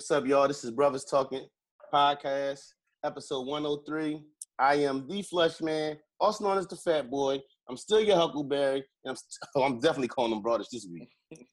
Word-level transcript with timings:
What's 0.00 0.10
up, 0.12 0.26
y'all? 0.26 0.48
This 0.48 0.64
is 0.64 0.70
Brothers 0.70 1.04
Talking 1.04 1.46
Podcast, 1.92 2.62
episode 3.04 3.46
103. 3.46 4.22
I 4.58 4.76
am 4.76 5.06
the 5.06 5.20
Flush 5.20 5.60
Man, 5.60 5.98
also 6.18 6.42
known 6.42 6.56
as 6.56 6.66
the 6.66 6.76
Fat 6.76 7.10
Boy. 7.10 7.38
I'm 7.68 7.76
still 7.76 8.00
your 8.00 8.16
Huckleberry, 8.16 8.82
and 9.04 9.10
I'm, 9.10 9.16
st- 9.16 9.38
oh, 9.56 9.62
I'm 9.62 9.78
definitely 9.78 10.08
calling 10.08 10.30
them 10.30 10.40
brothers 10.40 10.68
this 10.72 10.88
week. 10.90 11.10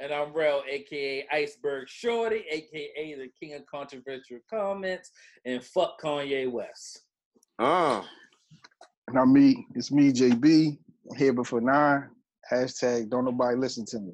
And 0.00 0.12
I'm 0.12 0.32
Rel, 0.32 0.64
aka 0.68 1.24
Iceberg 1.30 1.88
Shorty, 1.88 2.44
aka 2.50 3.14
the 3.14 3.28
King 3.40 3.54
of 3.54 3.66
Controversial 3.66 4.40
Comments, 4.50 5.08
and 5.44 5.62
fuck 5.62 6.00
Kanye 6.02 6.50
West. 6.50 7.02
Uh, 7.60 8.02
And 9.06 9.16
I'm 9.16 9.32
me. 9.32 9.64
It's 9.76 9.92
me, 9.92 10.12
JB. 10.12 10.76
I'm 11.08 11.16
here 11.16 11.32
before 11.32 11.60
nine. 11.60 12.10
Hashtag 12.50 13.10
don't 13.10 13.26
nobody 13.26 13.56
listen 13.56 13.86
to 13.90 14.00
me. 14.00 14.12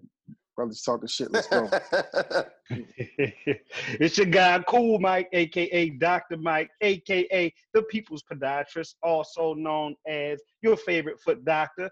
Brothers 0.59 0.83
talking 0.83 1.07
shit. 1.07 1.31
Let's 1.31 1.47
go. 1.47 1.71
it's 2.69 4.19
your 4.19 4.27
guy, 4.27 4.61
Cool 4.67 4.99
Mike, 4.99 5.29
aka 5.33 5.91
Dr. 5.91 6.37
Mike, 6.37 6.69
aka 6.81 7.55
the 7.75 7.83
People's 7.85 8.25
Podiatrist, 8.25 8.95
also 9.05 9.55
known 9.55 9.95
as 10.09 10.43
your 10.63 10.77
favorite 10.77 11.21
foot 11.21 11.45
doctor. 11.45 11.89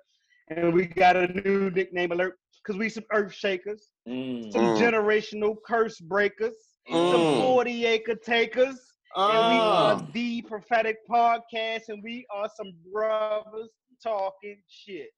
And 0.49 0.75
we 0.75 0.87
got 0.87 1.15
a 1.15 1.29
new 1.29 1.71
nickname 1.71 2.11
alert 2.11 2.39
because 2.61 2.77
we 2.77 2.89
some 2.89 3.05
earth 3.13 3.33
shakers, 3.33 3.93
Mm. 4.09 4.53
some 4.53 4.63
Mm. 4.63 4.79
generational 4.81 5.55
curse 5.65 6.01
breakers, 6.01 6.57
some 6.89 7.21
Mm. 7.21 7.43
40 7.43 7.87
acre 7.87 8.17
takers. 8.17 8.81
And 9.15 9.49
we 9.55 9.61
are 9.61 9.93
uh, 9.95 10.07
the 10.13 10.43
prophetic 10.43 10.97
podcast, 11.09 11.83
and 11.89 12.03
we 12.03 12.27
are 12.35 12.51
some 12.57 12.73
brothers 12.93 13.71
talking 14.03 14.61
shit. 14.69 15.11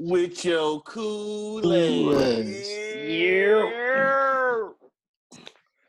With 0.00 0.44
your 0.44 0.80
cool 0.82 1.60
Kool-Aids. 1.60 2.68
Yeah. 3.08 4.68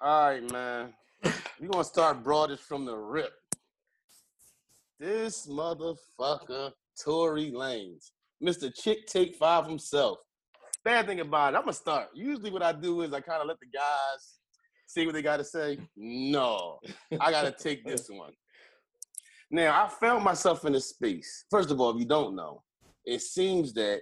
All 0.01 0.29
right, 0.29 0.51
man. 0.51 0.93
We're 1.59 1.67
gonna 1.67 1.83
start 1.83 2.23
broadish 2.23 2.57
from 2.57 2.85
the 2.85 2.97
rip. 2.97 3.31
This 4.99 5.45
motherfucker, 5.45 6.71
Tory 7.03 7.51
Lanez, 7.51 8.09
Mr. 8.43 8.73
Chixtape 8.73 9.35
Five 9.35 9.67
himself. 9.67 10.17
Bad 10.83 11.05
thing 11.05 11.19
about 11.19 11.53
it, 11.53 11.57
I'm 11.57 11.63
gonna 11.63 11.73
start. 11.73 12.07
Usually, 12.15 12.49
what 12.49 12.63
I 12.63 12.71
do 12.71 13.01
is 13.03 13.13
I 13.13 13.21
kind 13.21 13.41
of 13.41 13.47
let 13.47 13.59
the 13.59 13.67
guys 13.67 14.39
see 14.87 15.05
what 15.05 15.13
they 15.13 15.21
got 15.21 15.37
to 15.37 15.43
say. 15.43 15.77
No, 15.95 16.79
I 17.21 17.29
gotta 17.29 17.51
take 17.51 17.85
this 17.85 18.09
one. 18.09 18.33
Now, 19.51 19.83
I 19.83 19.87
found 19.87 20.23
myself 20.23 20.65
in 20.65 20.73
a 20.73 20.79
space. 20.79 21.45
First 21.51 21.69
of 21.69 21.79
all, 21.79 21.91
if 21.91 21.99
you 21.99 22.05
don't 22.05 22.35
know, 22.35 22.63
it 23.09 23.21
seems 23.21 23.73
that 23.73 24.01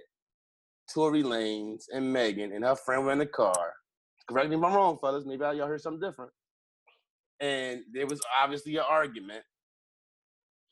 Tory 0.92 1.22
Lanez 1.22 1.84
and 1.92 2.12
Megan 2.12 2.52
and 2.52 2.64
her 2.64 2.76
friend 2.76 3.04
were 3.04 3.12
in 3.12 3.18
the 3.18 3.26
car. 3.26 3.74
Correct 4.28 4.50
me 4.50 4.56
if 4.56 4.62
I'm 4.62 4.74
wrong, 4.74 4.98
fellas. 5.00 5.24
Maybe 5.24 5.40
y'all 5.40 5.66
heard 5.66 5.80
something 5.80 6.00
different. 6.00 6.30
And 7.40 7.80
there 7.92 8.06
was 8.06 8.20
obviously 8.42 8.76
an 8.76 8.84
argument. 8.88 9.42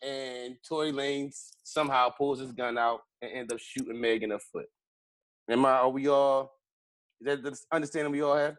And 0.03 0.56
Tory 0.69 0.93
Lanez 0.93 1.53
somehow 1.65 2.11
pulls 2.11 2.41
his 2.41 2.53
gun 2.53 2.77
out 2.77 3.01
and 3.23 3.33
ends 3.33 3.53
up 3.53 3.59
shooting 3.59 3.98
Megan 3.98 4.31
in 4.31 4.37
the 4.37 4.39
foot. 4.39 4.67
Am 5.48 5.65
I, 5.65 5.71
are 5.71 5.89
we 5.89 6.09
all, 6.09 6.53
is 7.21 7.27
that 7.27 7.43
the 7.43 7.59
understanding 7.73 8.12
we 8.12 8.21
all 8.21 8.37
have? 8.37 8.56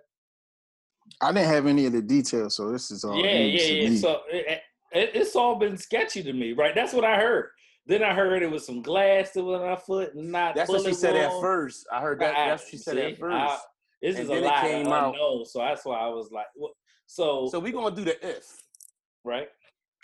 I 1.22 1.32
didn't 1.32 1.50
have 1.50 1.68
any 1.68 1.86
of 1.86 1.94
the 1.94 2.02
details, 2.02 2.56
so 2.56 2.72
this 2.72 2.90
is 2.90 3.04
all 3.04 3.16
yeah, 3.24 3.38
yeah, 3.38 3.62
yeah. 3.62 3.90
me. 3.90 3.98
So 3.98 4.22
it, 4.30 4.62
it, 4.92 5.12
it's 5.14 5.36
all 5.36 5.56
been 5.56 5.78
sketchy 5.78 6.24
to 6.24 6.34
me, 6.34 6.54
right? 6.54 6.74
That's 6.74 6.94
what 6.94 7.06
I 7.06 7.18
heard. 7.18 7.50
Then 7.88 8.04
I 8.04 8.14
heard 8.14 8.44
it 8.44 8.52
was 8.52 8.66
some 8.66 8.82
glass 8.82 9.32
that 9.32 9.44
was 9.44 9.62
on 9.62 9.68
her 9.68 9.78
foot, 9.78 10.14
not 10.16 10.56
That's 10.56 10.70
what 10.70 10.84
she 10.86 10.94
said 10.94 11.16
at 11.16 11.32
first. 11.40 11.88
I 11.92 12.02
heard 12.02 12.20
that. 12.20 12.36
I- 12.36 12.50
That's 12.50 12.64
what 12.64 12.72
she 12.72 12.78
said 12.78 12.98
at 12.98 13.18
first. 13.18 13.34
I- 13.34 13.60
this 14.02 14.16
And 14.18 14.26
is 14.26 14.30
a 14.30 14.42
lie 14.42 14.62
came 14.62 14.88
I 14.90 15.00
out. 15.00 15.16
know, 15.16 15.44
so 15.44 15.60
that's 15.60 15.84
why 15.86 15.98
I 15.98 16.08
was 16.10 16.30
like, 16.32 16.46
what? 16.56 16.74
So, 17.08 17.48
so 17.50 17.60
we're 17.60 17.72
going 17.72 17.96
to 17.96 18.02
do 18.04 18.06
the 18.06 18.28
if. 18.30 18.46
right? 19.24 19.48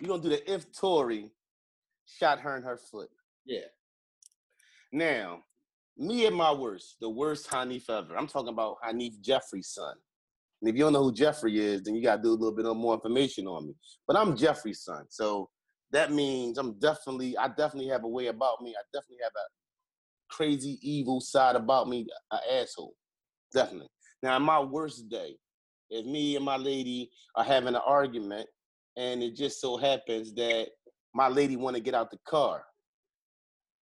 We're 0.02 0.08
going 0.08 0.22
to 0.22 0.30
do 0.30 0.36
the 0.36 0.52
if 0.52 0.72
Tory 0.74 1.30
shot 2.06 2.40
her 2.40 2.56
in 2.58 2.64
her 2.64 2.78
foot. 2.78 3.10
Yeah. 3.46 3.60
Now, 4.92 5.44
me 5.98 6.26
at 6.26 6.34
my 6.34 6.52
worst, 6.52 6.96
the 7.02 7.10
worst 7.10 7.50
Hanif 7.50 7.90
ever. 7.90 8.18
I'm 8.18 8.28
talking 8.28 8.50
about 8.50 8.78
Hanif 8.84 9.20
Jeffrey's 9.22 9.68
son. 9.70 9.96
And 10.62 10.70
if 10.70 10.76
you 10.76 10.84
don't 10.84 10.94
know 10.94 11.04
who 11.04 11.14
Jeffrey 11.14 11.60
is, 11.60 11.84
then 11.84 11.96
you 11.96 12.02
got 12.02 12.18
to 12.18 12.22
do 12.24 12.30
a 12.30 12.32
little 12.32 12.56
bit 12.56 12.66
of 12.66 12.76
more 12.78 12.94
information 12.94 13.46
on 13.48 13.68
me. 13.68 13.76
But 14.08 14.16
I'm 14.16 14.36
Jeffrey's 14.36 14.82
son. 14.82 15.06
So 15.10 15.50
that 15.94 16.12
means 16.12 16.58
I'm 16.58 16.78
definitely, 16.80 17.38
I 17.38 17.48
definitely 17.48 17.88
have 17.90 18.04
a 18.04 18.08
way 18.08 18.28
about 18.28 18.62
me. 18.62 18.72
I 18.72 18.82
definitely 18.94 19.24
have 19.24 19.32
a 19.36 20.34
crazy, 20.34 20.80
evil 20.82 21.22
side 21.22 21.56
about 21.56 21.88
me, 21.88 22.08
an 22.32 22.40
asshole. 22.52 22.96
Definitely. 23.54 23.90
Now, 24.24 24.36
on 24.36 24.44
my 24.44 24.60
worst 24.60 25.10
day, 25.10 25.38
if 25.90 26.06
me 26.06 26.36
and 26.36 26.46
my 26.46 26.58
lady 26.58 27.12
are 27.36 27.44
having 27.44 27.76
an 27.76 27.82
argument 27.86 28.48
and 28.98 29.22
it 29.24 29.36
just 29.36 29.62
so 29.62 29.78
happens 29.78 30.34
that 30.36 30.70
my 31.14 31.28
lady 31.28 31.56
want 31.56 31.76
to 31.76 31.82
get 31.82 31.94
out 31.94 32.10
the 32.12 32.18
car, 32.28 32.64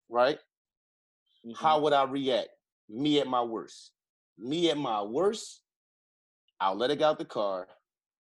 right? 0.10 0.40
Mhm. 1.46 1.56
How 1.58 1.80
would 1.82 1.94
I 1.94 2.04
react? 2.04 2.50
Me 2.90 3.20
at 3.20 3.28
my 3.28 3.42
worst. 3.42 3.92
Me 4.38 4.70
at 4.70 4.78
my 4.78 5.02
worst, 5.02 5.62
I'll 6.60 6.76
let 6.76 6.90
her 6.90 6.96
get 6.96 7.06
out 7.06 7.20
the 7.20 7.26
car, 7.26 7.68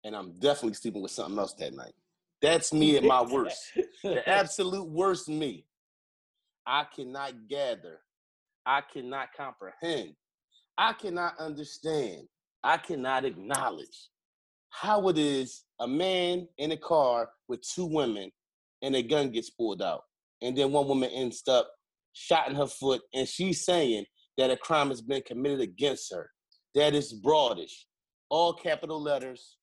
and 0.03 0.16
I'm 0.16 0.40
definitely 0.40 0.74
sleeping 0.74 1.01
with 1.01 1.12
something 1.12 1.38
else 1.38 1.53
that 1.56 1.74
night. 1.74 1.94
That's 2.41 2.73
me 2.73 2.97
at 2.97 3.03
my 3.03 3.22
worst. 3.22 3.59
The 4.03 4.27
absolute 4.29 4.88
worst 4.88 5.27
me. 5.27 5.66
I 6.66 6.85
cannot 6.95 7.47
gather. 7.50 8.00
I 8.66 8.81
cannot 8.81 9.29
comprehend. 9.35 10.13
I 10.77 10.94
cannot 10.94 11.38
understand. 11.39 12.27
I 12.63 12.77
cannot 12.77 13.25
acknowledge 13.25 14.09
how 14.69 15.07
it 15.09 15.17
is 15.17 15.63
a 15.79 15.88
man 15.88 16.47
in 16.57 16.72
a 16.72 16.77
car 16.77 17.29
with 17.47 17.61
two 17.61 17.85
women 17.85 18.31
and 18.81 18.95
a 18.95 19.01
gun 19.01 19.31
gets 19.31 19.50
pulled 19.50 19.81
out. 19.81 20.03
And 20.41 20.57
then 20.57 20.71
one 20.71 20.88
woman 20.88 21.09
ends 21.09 21.44
up 21.47 21.69
shot 22.13 22.50
in 22.50 22.56
her 22.56 22.67
foot 22.67 23.01
and 23.13 23.27
she's 23.27 23.66
saying 23.66 24.06
that 24.38 24.51
a 24.51 24.57
crime 24.57 24.89
has 24.89 25.01
been 25.01 25.21
committed 25.25 25.61
against 25.61 26.13
her. 26.13 26.29
That 26.75 26.94
is 26.94 27.19
broadish. 27.19 27.73
All 28.29 28.53
capital 28.53 29.01
letters, 29.01 29.57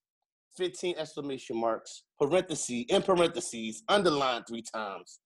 15 0.57 0.95
exclamation 0.99 1.57
marks, 1.61 2.03
parentheses, 2.19 2.85
in 2.89 3.03
parentheses, 3.03 3.83
underlined 3.89 4.45
three 4.49 4.63
times. 4.63 5.21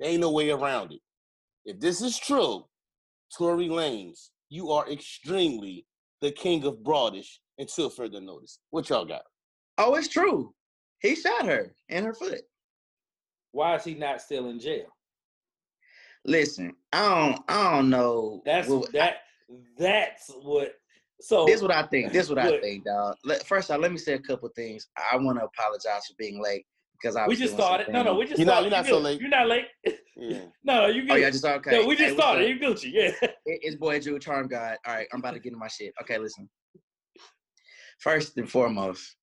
There 0.00 0.10
ain't 0.10 0.20
no 0.20 0.30
way 0.32 0.50
around 0.50 0.92
it. 0.92 1.00
If 1.64 1.78
this 1.80 2.00
is 2.02 2.18
true, 2.18 2.64
Tory 3.36 3.68
Lanez, 3.68 4.30
you 4.48 4.70
are 4.70 4.90
extremely 4.90 5.86
the 6.20 6.32
king 6.32 6.64
of 6.64 6.78
broadish 6.78 7.38
until 7.58 7.88
further 7.90 8.20
notice. 8.20 8.58
What 8.70 8.88
y'all 8.88 9.04
got? 9.04 9.22
Oh, 9.78 9.94
it's 9.94 10.08
true. 10.08 10.52
He 11.00 11.14
shot 11.14 11.46
her 11.46 11.74
in 11.88 12.04
her 12.04 12.14
foot. 12.14 12.42
Why 13.52 13.76
is 13.76 13.84
he 13.84 13.94
not 13.94 14.20
still 14.20 14.48
in 14.50 14.58
jail? 14.58 14.86
Listen, 16.24 16.72
I 16.92 17.08
don't, 17.08 17.40
I 17.48 17.72
don't 17.76 17.90
know. 17.90 18.42
That's 18.44 18.68
what- 18.68 18.92
that. 18.92 19.16
That's 19.76 20.30
what. 20.42 20.72
So 21.22 21.46
This 21.46 21.56
is 21.56 21.62
what 21.62 21.70
I 21.70 21.84
think. 21.84 22.12
This 22.12 22.24
is 22.24 22.28
what 22.30 22.38
I 22.38 22.58
think, 22.60 22.84
dog. 22.84 23.16
Let, 23.24 23.46
first 23.46 23.70
off, 23.70 23.80
let 23.80 23.92
me 23.92 23.98
say 23.98 24.14
a 24.14 24.18
couple 24.18 24.48
things. 24.56 24.88
I 25.12 25.16
want 25.16 25.38
to 25.38 25.44
apologize 25.44 26.06
for 26.06 26.14
being 26.18 26.42
late 26.42 26.64
because 27.00 27.14
I 27.16 27.26
we 27.28 27.36
just 27.36 27.54
started. 27.54 27.88
No, 27.90 28.02
no, 28.02 28.14
we 28.14 28.26
just 28.26 28.38
You're 28.38 28.46
not- 28.46 28.64
started. 28.64 28.70
you're 28.70 28.78
not 28.78 28.86
You 28.86 28.92
so 28.92 28.98
late. 28.98 29.20
You're 29.20 29.30
not 29.30 29.48
late. 29.48 29.66
Yeah. 30.14 30.40
No, 30.62 30.86
you 30.88 31.02
good. 31.02 31.10
Oh 31.12 31.14
yeah, 31.14 31.30
just 31.30 31.44
okay. 31.44 31.70
No, 31.70 31.86
we 31.86 31.96
Hey, 31.96 32.04
just 32.04 32.16
what's 32.16 32.22
started. 32.28 32.42
up? 32.44 32.48
You 32.48 32.68
Gucci. 32.68 32.90
Yeah. 32.92 33.10
It- 33.22 33.60
It's 33.62 33.76
boy 33.76 33.98
Drew 33.98 34.18
Charm 34.18 34.46
God. 34.46 34.76
All 34.86 34.94
right, 34.94 35.06
I'm 35.12 35.20
about 35.20 35.32
to 35.32 35.40
get 35.40 35.48
into 35.52 35.58
my 35.58 35.68
shit. 35.68 35.92
Okay, 36.02 36.18
listen. 36.18 36.48
First 38.00 38.36
and 38.36 38.48
foremost, 38.50 39.16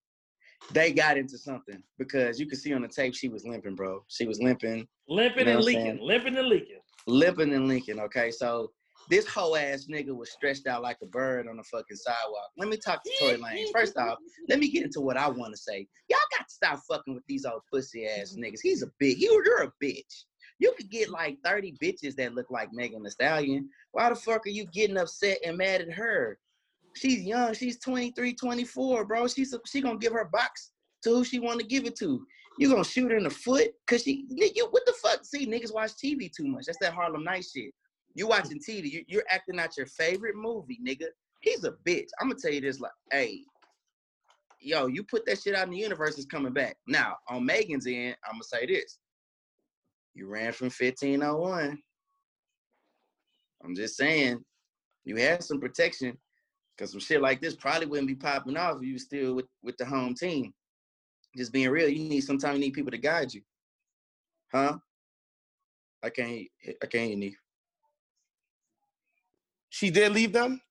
they 0.72 0.92
got 0.92 1.18
into 1.18 1.38
something 1.38 1.82
because 1.98 2.40
you 2.40 2.48
could 2.48 2.58
see 2.60 2.74
on 2.74 2.82
the 2.82 2.88
tape 2.88 3.14
she 3.16 3.28
was 3.30 3.46
limping, 3.46 3.76
bro. 3.76 4.04
She 4.08 4.26
was 4.26 4.40
limping, 4.42 4.88
Limping 5.08 5.40
You 5.48 5.54
know 5.54 5.58
and 5.58 5.66
leaking. 5.66 6.00
Limping 6.02 6.38
and 6.38 6.48
leaking. 6.48 6.80
limping 7.08 7.54
and 7.54 7.68
linking. 7.68 8.00
Okay, 8.00 8.32
so 8.32 8.72
this 9.10 9.28
whole 9.28 9.56
ass 9.56 9.88
nigga 9.90 10.16
was 10.16 10.32
stretched 10.32 10.68
out 10.68 10.82
like 10.82 10.98
a 11.02 11.06
bird 11.06 11.48
on 11.48 11.58
the 11.58 11.64
fucking 11.64 11.98
sidewalk. 11.98 12.50
Let 12.58 12.70
me 12.70 12.78
talk 12.78 13.04
to 13.04 13.12
Tory 13.20 13.38
Lanez. 13.38 13.72
First 13.72 13.98
off, 13.98 14.18
let 14.48 14.60
me 14.60 14.70
get 14.70 14.84
into 14.84 15.02
what 15.02 15.18
I 15.18 15.28
want 15.28 15.54
to 15.54 15.58
say. 15.58 15.88
Y'all 16.10 16.20
got 16.38 16.48
to 16.48 16.54
stop 16.54 16.80
fucking 16.90 17.16
with 17.16 17.24
these 17.28 17.46
old 17.46 17.62
pussy 17.72 18.08
ass 18.08 18.36
niggas. 18.38 18.60
He's 18.62 18.84
a 18.84 18.88
bitch. 19.02 19.18
You, 19.18 19.42
you're 19.46 19.64
a 19.64 19.72
bitch. 19.84 20.26
You 20.60 20.74
could 20.78 20.90
get 20.90 21.10
like 21.10 21.38
30 21.44 21.76
bitches 21.82 22.16
that 22.16 22.36
look 22.36 22.52
like 22.52 22.70
Megan 22.74 23.04
Thee 23.04 23.10
Stallion. 23.10 23.70
Why 23.94 24.10
the 24.10 24.16
fuck 24.16 24.46
are 24.46 24.50
you 24.50 24.66
getting 24.66 24.98
upset 24.98 25.40
and 25.46 25.58
mad 25.58 25.82
at 25.82 25.94
her? 25.94 26.38
She's 26.96 27.24
young. 27.24 27.54
She's 27.54 27.80
23, 27.80 28.34
24, 28.34 29.06
bro. 29.06 29.28
She's 29.28 29.56
she 29.66 29.82
gonna 29.82 29.98
give 29.98 30.14
her 30.14 30.26
box 30.26 30.72
to 31.04 31.12
who 31.12 31.24
she 31.24 31.40
want 31.40 31.60
to 31.62 31.66
give 31.66 31.86
it 31.86 31.96
to. 32.00 32.26
You 32.58 32.70
gonna 32.70 32.84
shoot 32.84 33.12
her 33.12 33.18
in 33.18 33.24
the 33.24 33.30
foot? 33.30 33.70
Cause 33.88 34.04
she, 34.04 34.26
you, 34.30 34.68
what 34.70 34.86
the 34.86 34.94
fuck? 35.02 35.24
See, 35.24 35.48
niggas 35.48 35.74
watch 35.74 35.92
TV 35.92 36.30
too 36.30 36.46
much. 36.46 36.66
That's 36.66 36.78
that 36.80 36.94
Harlem 36.94 37.24
Night 37.24 37.46
shit. 37.46 37.74
You 38.16 38.28
watching 38.28 38.60
TV? 38.60 38.92
You, 38.92 39.04
you're 39.08 39.24
acting 39.30 39.60
out 39.60 39.78
your 39.78 39.86
favorite 39.86 40.36
movie, 40.36 40.80
nigga. 40.86 41.06
He's 41.42 41.64
a 41.64 41.72
bitch. 41.88 42.08
I'm 42.20 42.30
gonna 42.30 42.40
tell 42.42 42.52
you 42.52 42.62
this, 42.62 42.80
like, 42.80 42.92
hey, 43.12 43.44
yo, 44.60 44.88
you 44.88 45.04
put 45.04 45.26
that 45.26 45.40
shit 45.40 45.56
out 45.56 45.68
in 45.68 45.74
the 45.74 45.80
universe, 45.80 46.18
it's 46.18 46.26
coming 46.26 46.54
back. 46.54 46.76
Now, 46.88 47.18
on 47.30 47.46
Megan's 47.46 47.88
end, 47.88 48.16
I'm 48.26 48.34
gonna 48.34 48.44
say 48.44 48.66
this. 48.66 48.98
You 50.14 50.28
ran 50.28 50.52
from 50.52 50.66
1501. 50.66 51.78
I'm 53.64 53.76
just 53.76 53.96
saying, 53.96 54.44
you 55.06 55.16
had 55.18 55.44
some 55.44 55.60
protection. 55.60 56.18
Cause 56.78 56.92
some 56.92 57.02
shit 57.02 57.22
like 57.22 57.42
this 57.42 57.56
probably 57.56 57.88
wouldn't 57.88 58.08
be 58.08 58.16
popping 58.16 58.56
off 58.56 58.78
if 58.78 58.84
you 58.84 58.94
was 58.94 59.04
still 59.04 59.36
with, 59.36 59.48
with 59.62 59.76
the 59.78 59.86
home 59.86 60.16
team. 60.16 60.54
Just 61.36 61.52
being 61.52 61.70
real, 61.70 61.90
you 61.90 62.08
need 62.08 62.22
sometimes 62.22 62.58
you 62.58 62.62
need 62.62 62.74
people 62.74 62.92
to 62.92 62.98
guide 62.98 63.34
you. 63.34 63.42
Huh? 64.54 64.78
I 66.02 66.10
can't 66.10 66.48
I 66.82 66.86
can't 66.86 67.22
hear. 67.22 67.32
She 69.70 69.90
did 69.90 70.12
leave 70.12 70.34
them. 70.34 70.62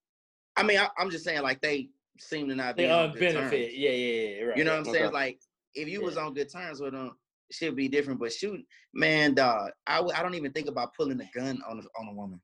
I 0.57 0.63
mean, 0.63 0.79
I, 0.79 0.89
I'm 0.99 1.11
just 1.11 1.25
saying 1.25 1.43
like 1.43 1.61
they 1.61 1.91
seem 2.19 2.49
to 2.49 2.55
not 2.55 2.77
be 2.77 2.85
They 2.85 2.91
on 2.91 3.05
on 3.05 3.13
good 3.13 3.21
benefit. 3.21 3.51
terms. 3.51 3.75
Yeah, 3.77 3.91
yeah, 3.91 4.29
yeah. 4.29 4.43
Right. 4.45 4.57
You 4.59 4.65
know 4.65 4.73
what 4.73 4.89
I'm 4.89 4.93
saying? 4.95 5.13
Like 5.13 5.41
if 5.75 5.89
you 5.89 6.03
was 6.03 6.17
on 6.17 6.35
good 6.35 6.51
terms 6.51 6.81
with 6.81 6.93
them, 6.93 7.17
shit 7.53 7.77
be 7.77 7.89
different. 7.89 8.19
But 8.21 8.33
shoot, 8.33 8.61
man, 8.93 9.35
dog, 9.35 9.71
I 9.87 9.97
w- 9.97 10.15
I 10.17 10.23
don't 10.23 10.35
even 10.35 10.53
think 10.53 10.69
about 10.69 10.95
pulling 10.95 11.21
a 11.21 11.31
gun 11.35 11.61
on 11.69 11.79
a, 11.79 11.83
on 12.01 12.09
a 12.09 12.13
woman. 12.13 12.41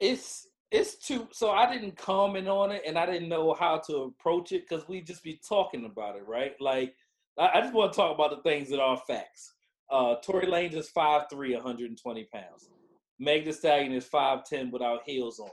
it's 0.00 0.46
it's 0.70 0.96
too 0.96 1.28
so 1.30 1.50
i 1.50 1.70
didn't 1.70 1.96
comment 1.96 2.48
on 2.48 2.70
it 2.70 2.82
and 2.86 2.98
i 2.98 3.04
didn't 3.04 3.28
know 3.28 3.52
how 3.54 3.76
to 3.78 3.96
approach 4.04 4.52
it 4.52 4.66
because 4.68 4.88
we 4.88 5.00
just 5.00 5.22
be 5.22 5.38
talking 5.46 5.84
about 5.84 6.16
it 6.16 6.26
right 6.26 6.54
like 6.60 6.94
i, 7.38 7.50
I 7.54 7.60
just 7.60 7.74
want 7.74 7.92
to 7.92 7.96
talk 7.96 8.14
about 8.14 8.30
the 8.30 8.42
things 8.48 8.70
that 8.70 8.80
are 8.80 8.96
facts 9.06 9.52
uh 9.90 10.14
tory 10.24 10.46
lanez 10.46 10.74
is 10.74 10.90
5'3 10.96 11.54
120 11.54 12.24
pounds 12.32 12.70
meg 13.20 13.44
the 13.44 13.52
stallion 13.52 13.92
is 13.92 14.08
5'10 14.08 14.72
without 14.72 15.00
heels 15.06 15.38
on 15.38 15.50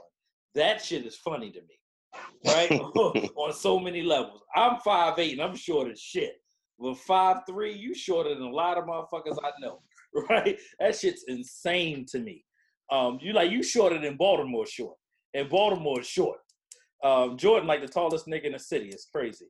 that 0.54 0.84
shit 0.84 1.06
is 1.06 1.16
funny 1.16 1.50
to 1.52 1.60
me 1.60 1.78
right 2.46 2.70
on 3.36 3.52
so 3.52 3.78
many 3.78 4.02
levels 4.02 4.42
i'm 4.56 4.78
5'8 4.86 5.32
and 5.32 5.42
i'm 5.42 5.54
short 5.54 5.90
as 5.90 6.00
shit 6.00 6.34
but 6.80 6.96
5'3 7.08 7.78
you 7.78 7.94
shorter 7.94 8.34
than 8.34 8.42
a 8.42 8.50
lot 8.50 8.78
of 8.78 8.84
motherfuckers 8.84 9.36
i 9.44 9.50
know 9.60 9.80
right 10.30 10.58
that 10.80 10.96
shit's 10.96 11.24
insane 11.28 12.04
to 12.08 12.18
me 12.18 12.44
um, 12.90 13.18
you 13.20 13.32
like 13.32 13.50
you 13.50 13.62
shorter 13.62 13.98
than 13.98 14.16
Baltimore 14.16 14.66
short, 14.66 14.96
and 15.34 15.48
Baltimore 15.48 16.00
is 16.00 16.06
short. 16.06 16.38
Um, 17.04 17.36
Jordan 17.36 17.68
like 17.68 17.80
the 17.80 17.88
tallest 17.88 18.26
nigga 18.26 18.44
in 18.44 18.52
the 18.52 18.58
city. 18.58 18.88
It's 18.88 19.06
crazy. 19.12 19.46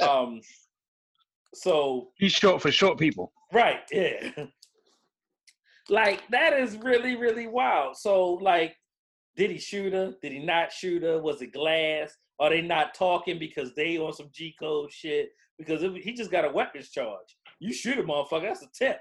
Um, 0.00 0.40
so 1.54 2.08
He's 2.16 2.32
short 2.32 2.62
for 2.62 2.70
short 2.70 2.98
people. 2.98 3.32
right, 3.52 3.80
yeah. 3.90 4.30
Like 5.88 6.22
that 6.30 6.52
is 6.58 6.76
really 6.76 7.16
really 7.16 7.46
wild. 7.46 7.96
So 7.96 8.34
like, 8.34 8.76
did 9.36 9.50
he 9.50 9.58
shoot 9.58 9.92
her? 9.92 10.14
Did 10.22 10.32
he 10.32 10.38
not 10.38 10.72
shoot 10.72 11.02
her? 11.02 11.20
Was 11.20 11.42
it 11.42 11.52
glass? 11.52 12.16
Are 12.38 12.50
they 12.50 12.60
not 12.60 12.94
talking 12.94 13.38
because 13.38 13.74
they 13.74 13.98
on 13.98 14.12
some 14.12 14.30
G 14.32 14.54
code 14.58 14.92
shit? 14.92 15.30
Because 15.58 15.82
if, 15.82 15.94
he 15.94 16.12
just 16.12 16.30
got 16.30 16.44
a 16.44 16.50
weapons 16.50 16.90
charge. 16.90 17.36
You 17.60 17.72
shoot 17.72 17.98
a 17.98 18.02
motherfucker, 18.02 18.42
that's 18.42 18.62
a 18.62 18.68
tip, 18.76 18.98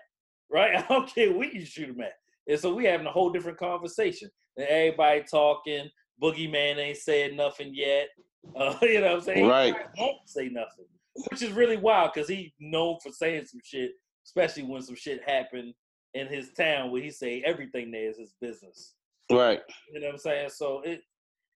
right? 0.52 0.76
I 0.78 0.86
don't 0.88 1.14
care 1.14 1.34
what 1.34 1.54
you 1.54 1.66
shoot 1.66 1.90
him 1.90 2.02
at. 2.02 2.14
And 2.48 2.60
so 2.60 2.74
we 2.74 2.86
having 2.86 3.08
a 3.08 3.12
whole 3.12 3.32
different 3.32 3.58
conversation. 3.58 4.30
And 4.58 4.68
everybody 4.68 5.24
talking. 5.24 5.90
Boogeyman 6.22 6.78
ain't 6.78 6.98
said 6.98 7.34
nothing 7.34 7.72
yet. 7.74 8.10
Uh, 8.56 8.76
you 8.82 9.00
know 9.00 9.10
what 9.10 9.18
I'm 9.18 9.22
saying? 9.22 9.48
Right. 9.48 9.76
won't 10.00 10.18
say 10.26 10.50
nothing, 10.50 10.86
which 11.30 11.44
is 11.44 11.52
really 11.52 11.78
wild 11.78 12.10
because 12.12 12.28
he 12.28 12.52
known 12.60 12.98
for 13.04 13.12
saying 13.12 13.46
some 13.46 13.60
shit, 13.64 13.92
especially 14.26 14.64
when 14.64 14.82
some 14.82 14.96
shit 14.96 15.22
happened 15.24 15.76
in 16.14 16.28
his 16.28 16.52
town 16.52 16.92
where 16.92 17.02
he 17.02 17.10
say 17.12 17.42
everything 17.46 17.92
there 17.92 18.10
is 18.10 18.18
his 18.18 18.34
business. 18.42 18.94
right. 19.32 19.62
You 19.94 20.00
know 20.00 20.08
what 20.08 20.14
I'm 20.14 20.20
saying? 20.20 20.50
So 20.50 20.82
it, 20.82 21.02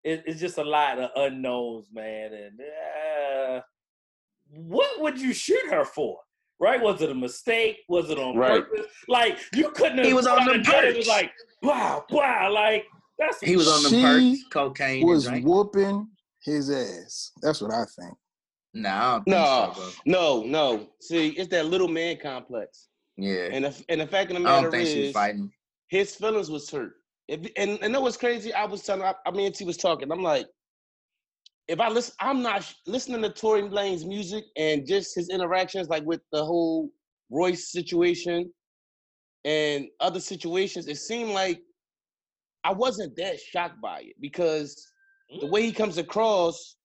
it 0.04 0.24
it's 0.26 0.40
just 0.40 0.58
a 0.58 0.64
lot 0.64 1.00
of 1.00 1.10
unknowns, 1.16 1.88
man. 1.94 2.34
And 2.34 2.60
uh, 2.62 3.62
what 4.50 5.02
would 5.02 5.20
you 5.20 5.34
shoot 5.34 5.66
her 5.70 5.86
for? 5.86 6.20
Right? 6.60 6.82
Was 6.82 7.02
it 7.02 7.10
a 7.10 7.16
mistake? 7.16 7.80
Was 7.90 8.10
it 8.10 8.18
on 8.18 8.38
Right. 8.38 8.64
purpose? 8.70 8.86
Like 9.10 9.38
you 9.54 9.72
couldn't 9.72 9.98
have 9.98 10.08
He 10.08 10.14
was 10.14 10.28
on 10.28 10.46
the 10.46 10.54
them 10.54 10.62
and 10.74 10.86
it. 10.86 10.96
It 10.96 10.98
was 10.98 11.08
like 11.08 11.32
wow, 11.62 12.06
wow, 12.10 12.52
like 12.52 12.86
that's 13.20 13.40
He 13.42 13.56
was 13.58 13.68
on 13.68 13.84
the 13.84 13.90
She 13.90 14.02
perks, 14.02 14.44
cocaine, 14.52 15.06
Was 15.06 15.26
drink. 15.26 15.46
whooping 15.46 16.08
his 16.44 16.70
ass. 16.70 17.32
That's 17.42 17.62
what 17.62 17.72
I 17.74 17.84
think. 18.00 18.14
Nah, 18.74 19.18
I 19.18 19.22
No, 19.30 19.74
so, 19.76 19.92
no, 20.06 20.44
no. 20.44 20.88
See, 21.02 21.30
it's 21.30 21.50
that 21.50 21.66
little 21.66 21.88
man 21.88 22.18
complex, 22.22 22.90
Yeah, 23.18 23.50
and 23.52 23.66
the 23.66 23.86
and 23.90 24.02
the 24.02 24.08
fact 24.08 24.32
of 24.32 24.38
the 24.38 24.42
I 24.42 24.44
matter 24.44 24.64
don't 24.64 24.72
think 24.72 24.88
she's 24.88 25.08
is, 25.08 25.14
fighting. 25.14 25.52
his 25.88 26.16
feelings 26.16 26.50
was 26.50 26.70
hurt. 26.70 26.94
If, 27.28 27.50
and 27.56 27.80
and 27.82 27.94
know 27.94 28.02
what's 28.02 28.18
crazy? 28.18 28.54
I 28.54 28.66
was 28.66 28.84
telling, 28.84 29.04
I, 29.04 29.14
I 29.26 29.32
mean, 29.32 29.52
T 29.54 29.64
was 29.64 29.78
talking. 29.78 30.12
I'm 30.12 30.22
like, 30.22 30.46
if 31.68 31.80
I 31.80 31.88
listen, 31.88 32.14
I'm 32.20 32.42
not 32.42 32.64
sh- 32.64 32.74
listening 32.86 33.22
to 33.22 33.30
Tory 33.30 33.62
Lane's 33.64 34.06
music 34.06 34.44
and 34.58 34.86
just 34.86 35.16
his 35.16 35.30
interactions, 35.30 35.88
like 35.88 36.04
with 36.06 36.22
the 36.32 36.44
whole 36.44 36.90
Royce 37.32 37.72
situation 37.72 38.52
and 39.46 39.88
other 40.02 40.20
situations. 40.20 40.88
It 40.88 40.98
seemed 40.98 41.32
like 41.32 41.62
I 42.66 42.74
wasn't 42.74 43.16
that 43.16 43.40
shocked 43.40 43.82
by 43.82 44.02
it 44.02 44.16
because 44.20 44.86
mm. 45.34 45.40
the 45.40 45.48
way 45.48 45.64
he 45.64 45.72
comes 45.72 45.98
across, 45.98 46.76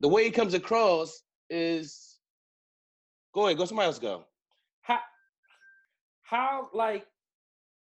the 0.00 0.08
way 0.08 0.24
he 0.24 0.30
comes 0.30 0.54
across 0.54 1.24
is. 1.50 2.01
Go 3.34 3.46
ahead, 3.46 3.56
go. 3.58 3.64
Somebody 3.64 3.86
else 3.86 3.98
go. 3.98 4.24
how 4.82 4.98
how 6.22 6.68
like 6.74 7.06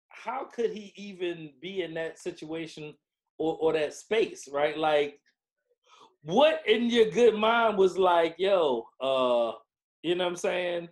how 0.08 0.44
could 0.44 0.70
he 0.70 0.92
even 0.96 1.50
be 1.60 1.82
in 1.82 1.94
that 1.94 2.18
situation 2.18 2.94
or, 3.38 3.56
or 3.60 3.72
that 3.72 3.94
space 3.94 4.48
right? 4.52 4.76
Like 4.76 5.18
what 6.22 6.62
in 6.66 6.88
your 6.90 7.10
good 7.10 7.34
mind 7.34 7.76
was 7.76 7.98
like 7.98 8.36
yo 8.38 8.84
uh 9.00 9.52
you 10.02 10.14
know 10.14 10.24
what 10.24 10.30
i'm 10.30 10.36
saying? 10.36 10.88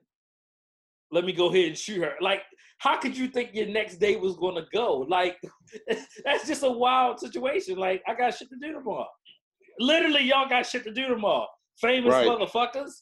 Let 1.12 1.24
me 1.24 1.32
go 1.32 1.48
ahead 1.48 1.68
and 1.68 1.78
shoot 1.78 2.02
her. 2.02 2.14
Like 2.20 2.42
how 2.78 2.96
could 2.98 3.16
you 3.16 3.28
think 3.28 3.50
your 3.52 3.66
next 3.66 3.96
day 3.96 4.16
was 4.16 4.36
going 4.36 4.54
to 4.54 4.64
go? 4.72 5.06
Like 5.08 5.38
that's 6.24 6.46
just 6.46 6.62
a 6.62 6.70
wild 6.70 7.20
situation. 7.20 7.76
Like 7.76 8.02
i 8.08 8.14
got 8.14 8.34
shit 8.36 8.48
to 8.50 8.56
do 8.60 8.72
tomorrow. 8.72 9.06
Literally 9.78 10.22
y'all 10.24 10.48
got 10.48 10.66
shit 10.66 10.84
to 10.84 10.92
do 10.92 11.08
tomorrow. 11.08 11.46
Famous 11.80 12.14
Right. 12.14 12.26
motherfuckers 12.28 12.92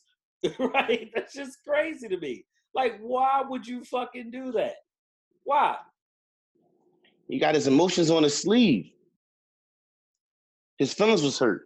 right 0.59 1.11
that's 1.15 1.35
just 1.35 1.59
crazy 1.67 2.09
to 2.09 2.17
me 2.19 2.45
like, 2.75 2.99
why 3.01 3.43
would 3.49 3.67
you 3.67 3.83
fucking 3.85 4.31
do 4.31 4.53
that? 4.53 4.75
Why? 5.45 5.77
He 7.29 7.39
got 7.39 7.55
his 7.55 7.67
emotions 7.67 8.11
on 8.11 8.23
his 8.23 8.37
sleeve. 8.37 8.91
His 10.79 10.95
feelings 10.95 11.23
was 11.23 11.39
hurt. 11.39 11.63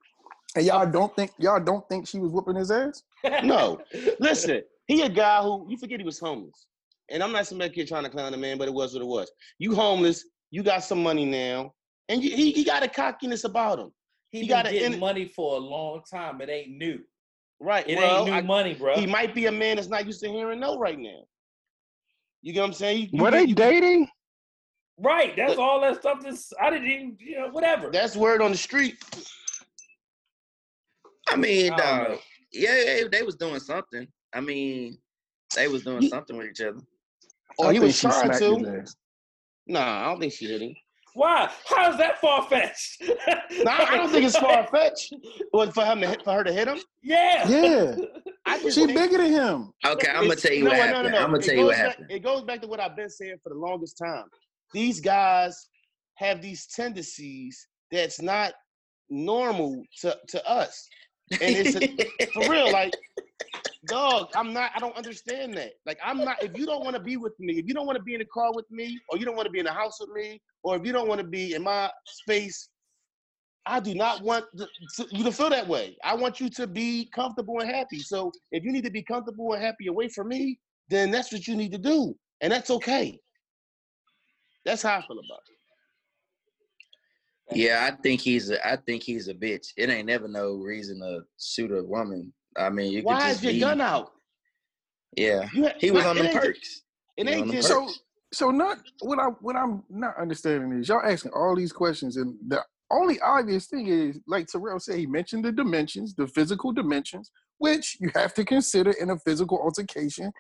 And 0.56 0.64
y'all 0.64 0.90
don't 0.90 1.14
think 1.16 1.32
y'all 1.38 1.60
don't 1.60 1.86
think 1.88 2.06
she 2.06 2.19
was 2.19 2.32
whooping 2.32 2.56
his 2.56 2.70
ass? 2.70 3.02
No. 3.42 3.80
Listen, 4.20 4.62
he 4.86 5.02
a 5.02 5.08
guy 5.08 5.42
who 5.42 5.66
you 5.69 5.76
forget 5.76 6.00
he 6.00 6.04
was 6.04 6.19
homeless. 6.19 6.66
And 7.10 7.22
I'm 7.22 7.32
not 7.32 7.46
some 7.46 7.58
kid 7.58 7.88
trying 7.88 8.04
to 8.04 8.10
clown 8.10 8.32
the 8.32 8.38
man, 8.38 8.58
but 8.58 8.69
it 8.69 8.74
was 8.74 8.94
what 8.94 9.02
it 9.02 9.06
was. 9.06 9.30
You 9.58 9.74
homeless, 9.74 10.24
you 10.50 10.62
got 10.62 10.82
some 10.84 11.02
money 11.02 11.24
now, 11.24 11.72
and 12.08 12.22
you, 12.22 12.34
he, 12.34 12.52
he 12.52 12.64
got 12.64 12.82
a 12.82 12.88
cockiness 12.88 13.44
about 13.44 13.79
him. 13.79 13.93
he 14.31 14.38
You 14.41 14.44
been 14.44 14.48
gotta 14.48 14.72
getting 14.72 14.94
in- 14.94 15.00
money 15.00 15.26
for 15.34 15.56
a 15.56 15.60
long 15.60 16.02
time. 16.10 16.41
It 16.41 16.48
ain't 16.48 16.70
new. 16.76 17.00
Right. 17.62 17.88
It 17.88 17.96
well, 17.96 18.16
ain't 18.19 18.26
new 18.26 18.32
I- 18.32 18.40
money, 18.42 18.74
bro. 18.74 18.96
he 18.98 19.06
might 19.06 19.34
be 19.36 19.46
a 19.46 19.52
man 19.52 19.76
that's 19.76 19.88
not 19.88 20.04
used 20.04 20.20
to 20.22 20.28
hearing 20.28 20.58
no 20.58 20.76
right 20.78 20.98
now. 20.98 21.22
You 22.42 22.52
get 22.52 22.60
what 22.60 22.66
I'm 22.66 22.72
saying? 22.72 23.02
You- 23.02 23.08
you 23.12 23.22
Were 23.22 23.31
get- 23.31 23.38
they 23.38 23.44
you- 23.44 23.54
dating? 23.54 24.08
right. 24.98 25.34
That's 25.36 25.50
Look- 25.50 25.60
all 25.60 25.81
that 25.82 26.00
stuff. 26.00 26.20
That's 26.22 26.52
I 26.60 26.70
didn't 26.70 26.88
even, 26.90 27.16
you 27.20 27.38
know, 27.38 27.48
whatever. 27.50 27.90
That's 27.90 28.16
word 28.16 28.42
on 28.42 28.50
the 28.50 28.56
street. 28.58 29.00
I 31.28 31.36
mean, 31.36 31.72
I 31.72 31.76
don't 31.76 32.08
dog. 32.10 32.19
Yeah, 32.52 32.76
yeah, 32.82 33.04
they 33.10 33.22
was 33.22 33.36
doing 33.36 33.60
something. 33.60 34.08
I 34.34 34.40
mean, 34.40 34.98
they 35.54 35.69
was 35.69 35.84
doing 35.84 36.02
You- 36.02 36.08
something 36.08 36.36
with 36.36 36.48
each 36.50 36.60
other. 36.60 36.81
Or 37.58 37.66
Oh, 37.66 37.69
he 37.70 37.78
was 37.78 37.98
trying 38.00 38.31
to. 38.31 38.81
ass. 38.81 38.96
Nah, 39.69 40.00
I 40.02 40.04
don't 40.10 40.19
think 40.20 40.32
she 40.32 40.46
hit 40.46 40.62
him. 40.62 40.74
Why? 41.14 41.50
How's 41.66 41.98
that 41.98 42.20
far 42.20 42.44
fetched? 42.48 43.02
Nah, 43.64 43.70
I 43.88 43.96
don't 43.96 44.10
think 44.10 44.24
it's 44.24 44.38
far 44.38 44.66
fetched. 44.69 45.12
But 45.52 45.74
for 45.74 45.84
him 45.84 46.00
to 46.00 46.08
hit, 46.08 46.22
for 46.24 46.32
her 46.32 46.44
to 46.44 46.52
hit 46.52 46.69
him, 46.69 46.78
Yeah. 47.02 47.46
Yeah. 47.48 47.94
I 48.46 48.60
just 48.60 48.76
She 48.76 48.86
think- 48.86 48.98
bigger 48.98 49.19
than 49.19 49.31
him. 49.32 49.72
Okay, 49.86 50.08
I'm 50.10 50.22
gonna 50.24 50.36
tell 50.36 50.52
you 50.52 50.64
no, 50.64 50.70
what 50.70 50.76
no, 50.76 50.82
happened. 50.82 51.04
No, 51.04 51.10
no, 51.10 51.19
I'm 51.19 51.24
gonna 51.26 51.38
It 51.38 51.44
tell 51.44 51.54
you 51.54 51.64
what 51.66 51.70
goes 51.70 51.78
back- 51.78 51.88
happened. 51.90 52.10
It 52.10 52.22
goes 52.22 52.42
back 52.42 52.60
to 52.62 52.66
what 52.66 52.81
I've 52.81 52.96
been 52.96 53.10
saying 53.10 53.36
for 53.42 53.50
the 53.50 53.54
longest 53.58 53.98
time. 53.98 54.24
These 54.72 55.00
guys 55.00 55.69
have 56.16 56.40
these 56.42 56.66
tendencies 56.66 57.69
that's 57.90 58.20
not 58.20 58.54
normal 59.10 59.82
to, 60.00 60.16
to 60.28 60.50
us. 60.50 60.88
And 61.31 61.40
it's 61.42 61.76
a, 61.76 62.26
for 62.32 62.50
real, 62.50 62.72
like, 62.72 62.94
dog, 63.86 64.28
I'm 64.34 64.52
not, 64.52 64.70
I 64.74 64.78
don't 64.81 64.96
understand 64.96 65.54
that. 65.54 65.72
Like, 65.86 65.98
I'm 66.04 66.19
not, 66.24 66.42
if 66.42 66.56
you 66.56 66.66
don't 66.66 66.82
want 66.84 66.96
to 66.96 67.02
be 67.02 67.16
with 67.16 67.38
me, 67.38 67.58
if 67.58 67.66
you 67.66 67.74
don't 67.74 67.86
want 67.86 67.96
to 67.98 68.02
be 68.02 68.14
in 68.14 68.20
the 68.20 68.26
car 68.26 68.50
with 68.54 68.70
me, 68.70 68.98
or 69.08 69.19
you 69.19 69.24
don't 69.24 69.36
want 69.36 69.46
to 69.46 69.52
be 69.52 69.58
in 69.58 69.64
the 69.66 69.72
house 69.72 69.98
with 70.00 70.10
me, 70.10 70.40
or 70.62 70.76
if 70.76 70.84
you 70.84 70.92
don't 70.92 71.08
want 71.08 71.20
to 71.20 71.26
be 71.26 71.54
in 71.54 71.62
my 71.62 71.90
space, 72.06 72.69
I 73.66 73.81
do 73.81 73.94
not 73.94 74.22
want 74.22 74.44
the, 74.54 74.66
to, 74.96 75.06
you 75.10 75.24
to 75.24 75.32
feel 75.32 75.50
that 75.50 75.69
way. 75.69 75.96
I 76.02 76.14
want 76.14 76.40
you 76.40 76.48
to 76.50 76.66
be 76.66 77.08
comfortable 77.14 77.60
and 77.60 77.70
happy. 77.70 78.00
So 78.00 78.32
if 78.50 78.64
you 78.64 78.72
need 78.72 78.84
to 78.84 78.90
be 78.90 79.02
comfortable 79.02 79.52
and 79.52 79.62
happy 79.62 79.86
away 79.86 80.08
from 80.08 80.28
me, 80.28 80.58
then 80.88 81.10
that's 81.10 81.32
what 81.32 81.46
you 81.46 81.56
need 81.56 81.72
to 81.72 81.78
do. 81.78 82.16
And 82.40 82.52
that's 82.52 82.70
okay. 82.70 83.19
That's 84.64 84.82
how 84.82 84.98
I 84.98 85.06
feel 85.06 85.19
about 85.19 85.40
it. 85.48 87.56
yeah, 87.56 87.88
I 87.90 88.00
think 88.02 88.20
he's 88.20 88.50
a. 88.50 88.66
I 88.66 88.76
think 88.76 89.02
he's 89.02 89.28
a 89.28 89.34
bitch. 89.34 89.69
It 89.76 89.90
ain't 89.90 90.06
never 90.06 90.28
no 90.28 90.54
reason 90.54 91.00
to 91.00 91.22
shoot 91.38 91.72
a 91.72 91.82
woman. 91.82 92.32
I 92.56 92.70
mean, 92.70 92.92
you 92.92 93.02
could 93.02 93.08
Why 93.08 93.28
just 93.28 93.38
is 93.38 93.44
your 93.44 93.52
be. 93.52 93.60
gun 93.60 93.81
out? 93.81 94.12
Yeah, 95.16 95.48
You 95.52 95.69
he 95.78 95.90
was 95.90 96.04
on 96.04 96.16
it 96.16 96.20
them 96.20 96.26
ain't 96.26 96.34
ju- 96.42 96.48
perks. 96.48 96.82
It 97.16 97.28
ain't 97.28 97.52
just 97.52 97.69
So. 97.69 97.88
So 98.32 98.51
not 98.51 98.79
what 99.01 99.19
I 99.19 99.27
what 99.27 99.56
I'm 99.56 99.82
not 99.91 100.17
understanding 100.19 100.79
is 100.79 100.89
y'all 100.89 101.03
asking 101.05 101.32
all 101.32 101.55
these 101.55 101.72
questions, 101.72 102.17
and 102.17 102.36
the 102.48 102.62
only 102.91 103.19
obvious 103.20 103.67
thing 103.67 103.89
is, 103.89 104.20
like 104.27 104.46
Terrell 104.46 104.79
said, 104.79 104.98
he 104.98 105.06
mentioned 105.06 105.44
the 105.44 105.53
dimensions, 105.53 106.15
the 106.15 106.27
physical 106.27 106.72
dimensions, 106.72 107.31
which 107.58 107.96
you 108.01 108.10
have 108.15 108.34
to 108.34 108.44
consider 108.44 108.93
in 108.93 109.10
a 109.10 109.19
physical 109.19 109.58
altercation. 109.58 110.32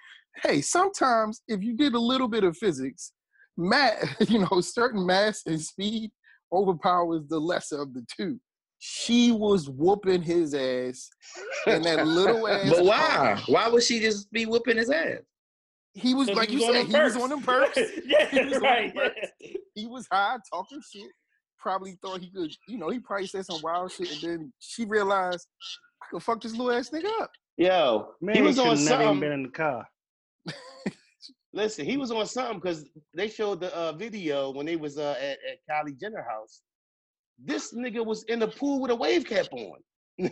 Hey, 0.42 0.60
sometimes 0.60 1.42
if 1.48 1.62
you 1.62 1.74
did 1.74 1.94
a 1.94 1.98
little 1.98 2.28
bit 2.28 2.44
of 2.44 2.56
physics, 2.56 3.12
mass, 3.56 4.14
you 4.28 4.40
know, 4.40 4.60
certain 4.60 5.04
mass 5.04 5.42
and 5.46 5.60
speed 5.60 6.10
overpowers 6.52 7.22
the 7.28 7.38
lesser 7.38 7.80
of 7.80 7.94
the 7.94 8.04
two. 8.14 8.38
She 8.78 9.30
was 9.30 9.70
whooping 9.70 10.22
his 10.22 10.54
ass 10.54 11.08
and 11.66 11.84
that 11.84 12.06
little 12.06 12.48
ass. 12.48 12.68
But 12.68 12.78
car. 12.78 12.84
why? 12.84 13.42
Why 13.46 13.68
would 13.68 13.82
she 13.82 14.00
just 14.00 14.30
be 14.32 14.44
whooping 14.44 14.76
his 14.76 14.90
ass? 14.90 15.20
He 15.94 16.14
was 16.14 16.30
like 16.30 16.48
he 16.48 16.54
you 16.56 16.60
was 16.60 16.68
on 16.68 16.74
said, 16.74 16.86
them 16.92 17.00
he 17.00 17.04
was 17.04 17.16
on 17.16 17.28
them 17.30 17.42
perks. 17.42 17.78
yeah, 18.06 18.26
He 18.30 18.44
was 18.44 18.54
on 18.54 18.62
right. 18.62 18.94
them 18.94 19.10
yeah. 19.40 19.50
he 19.74 19.86
was 19.86 20.06
high 20.10 20.36
talking 20.52 20.80
shit. 20.90 21.10
Probably 21.58 21.96
thought 22.02 22.20
he 22.20 22.30
could, 22.30 22.50
you 22.66 22.78
know, 22.78 22.88
he 22.88 22.98
probably 22.98 23.26
said 23.26 23.44
some 23.44 23.60
wild 23.62 23.92
shit, 23.92 24.10
and 24.10 24.20
then 24.22 24.52
she 24.58 24.84
realized 24.84 25.46
I 26.02 26.06
could 26.10 26.22
fuck 26.22 26.40
this 26.40 26.52
little 26.52 26.72
ass 26.72 26.90
nigga 26.90 27.10
up. 27.20 27.30
Yo, 27.56 28.08
Man, 28.20 28.34
he 28.34 28.42
was 28.42 28.58
on 28.58 28.68
never 28.84 29.04
something. 29.04 29.20
been 29.20 29.32
in 29.32 29.42
the 29.44 29.48
car. 29.50 29.86
Listen, 31.52 31.84
he 31.84 31.96
was 31.98 32.10
on 32.10 32.26
something 32.26 32.58
because 32.58 32.84
they 33.14 33.28
showed 33.28 33.60
the 33.60 33.72
uh, 33.76 33.92
video 33.92 34.50
when 34.50 34.64
they 34.66 34.76
was 34.76 34.96
uh, 34.98 35.14
at, 35.20 35.38
at 35.48 35.58
Kylie 35.70 36.00
Jenner 36.00 36.26
house. 36.28 36.62
This 37.44 37.74
nigga 37.74 38.04
was 38.04 38.24
in 38.24 38.38
the 38.38 38.48
pool 38.48 38.80
with 38.80 38.90
a 38.90 38.96
wave 38.96 39.24
cap 39.26 39.46
on. 39.52 39.76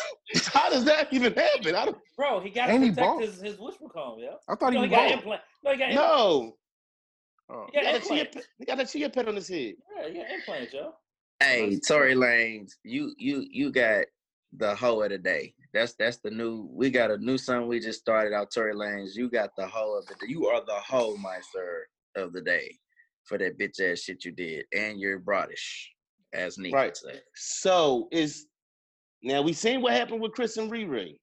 How 0.46 0.70
does 0.70 0.84
that 0.86 1.12
even 1.12 1.34
happen? 1.34 1.74
I 1.74 1.86
don't 1.86 1.98
Bro, 2.16 2.40
he 2.40 2.50
got 2.50 2.68
to 2.68 2.74
And 2.74 2.84
he 2.84 2.90
protect 2.90 2.98
bald. 2.98 3.22
his, 3.22 3.40
his 3.40 3.56
whatchamacallit, 3.56 4.22
yo. 4.22 4.36
I 4.48 4.54
thought 4.56 4.72
No, 4.74 4.80
he 4.80 4.82
he 4.82 4.88
was 4.88 4.90
got 4.90 5.10
bald. 5.10 5.18
implant. 5.18 5.42
No, 5.64 5.72
he 5.72 5.78
got 5.78 5.90
implant. 5.90 5.96
know. 5.96 6.58
Oh. 7.50 7.66
He 7.66 7.72
He 7.72 7.80
got 7.80 7.84
got, 7.84 7.94
a 7.94 8.00
chia, 8.08 8.24
implants. 8.26 8.48
he 8.58 8.64
got 8.64 8.80
a 8.80 8.86
chia 8.86 9.10
pet 9.10 9.28
on 9.28 9.36
his 9.36 9.48
head. 9.48 9.74
Yeah, 9.96 10.08
he 10.08 10.14
got 10.14 10.30
implants, 10.30 10.72
yo. 10.74 10.94
Hey, 11.40 11.78
Tory 11.80 12.14
Lanez, 12.14 12.72
you 12.84 13.14
you 13.18 13.46
you 13.50 13.72
got 13.72 14.06
the 14.52 14.74
hoe 14.76 15.02
of 15.02 15.10
the 15.10 15.18
day. 15.18 15.54
That's 15.74 15.94
that's 15.94 16.18
the 16.18 16.30
new. 16.30 16.68
We 16.72 16.90
got 16.90 17.10
a 17.10 17.18
new 17.18 17.38
song 17.38 17.68
we 17.68 17.80
just 17.80 18.00
started 18.00 18.32
out. 18.34 18.52
Tory 18.52 18.74
Lanez, 18.74 19.16
you 19.16 19.30
got 19.30 19.50
the 19.56 19.66
hoe 19.66 19.98
of 19.98 20.06
the 20.06 20.14
day. 20.14 20.26
You 20.28 20.46
are 20.48 20.64
the 20.64 20.74
hoe, 20.80 21.16
my 21.16 21.40
sir, 21.52 21.86
of 22.16 22.32
the 22.32 22.42
day 22.42 22.80
for 23.24 23.38
that 23.38 23.58
bitch 23.58 23.80
ass 23.80 24.00
shit 24.00 24.24
you 24.24 24.32
did, 24.32 24.66
and 24.74 25.00
you're 25.00 25.20
broadish, 25.20 25.88
as 26.32 26.58
Nick 26.58 26.72
Right. 26.74 26.86
would 26.86 26.96
say. 26.96 27.20
So 27.34 28.08
is 28.12 28.46
now 29.22 29.42
we 29.42 29.52
seen 29.52 29.80
what 29.82 29.92
happened 29.92 30.20
with 30.20 30.32
Chris 30.32 30.56
and 30.56 30.70
Riri. 30.70 31.18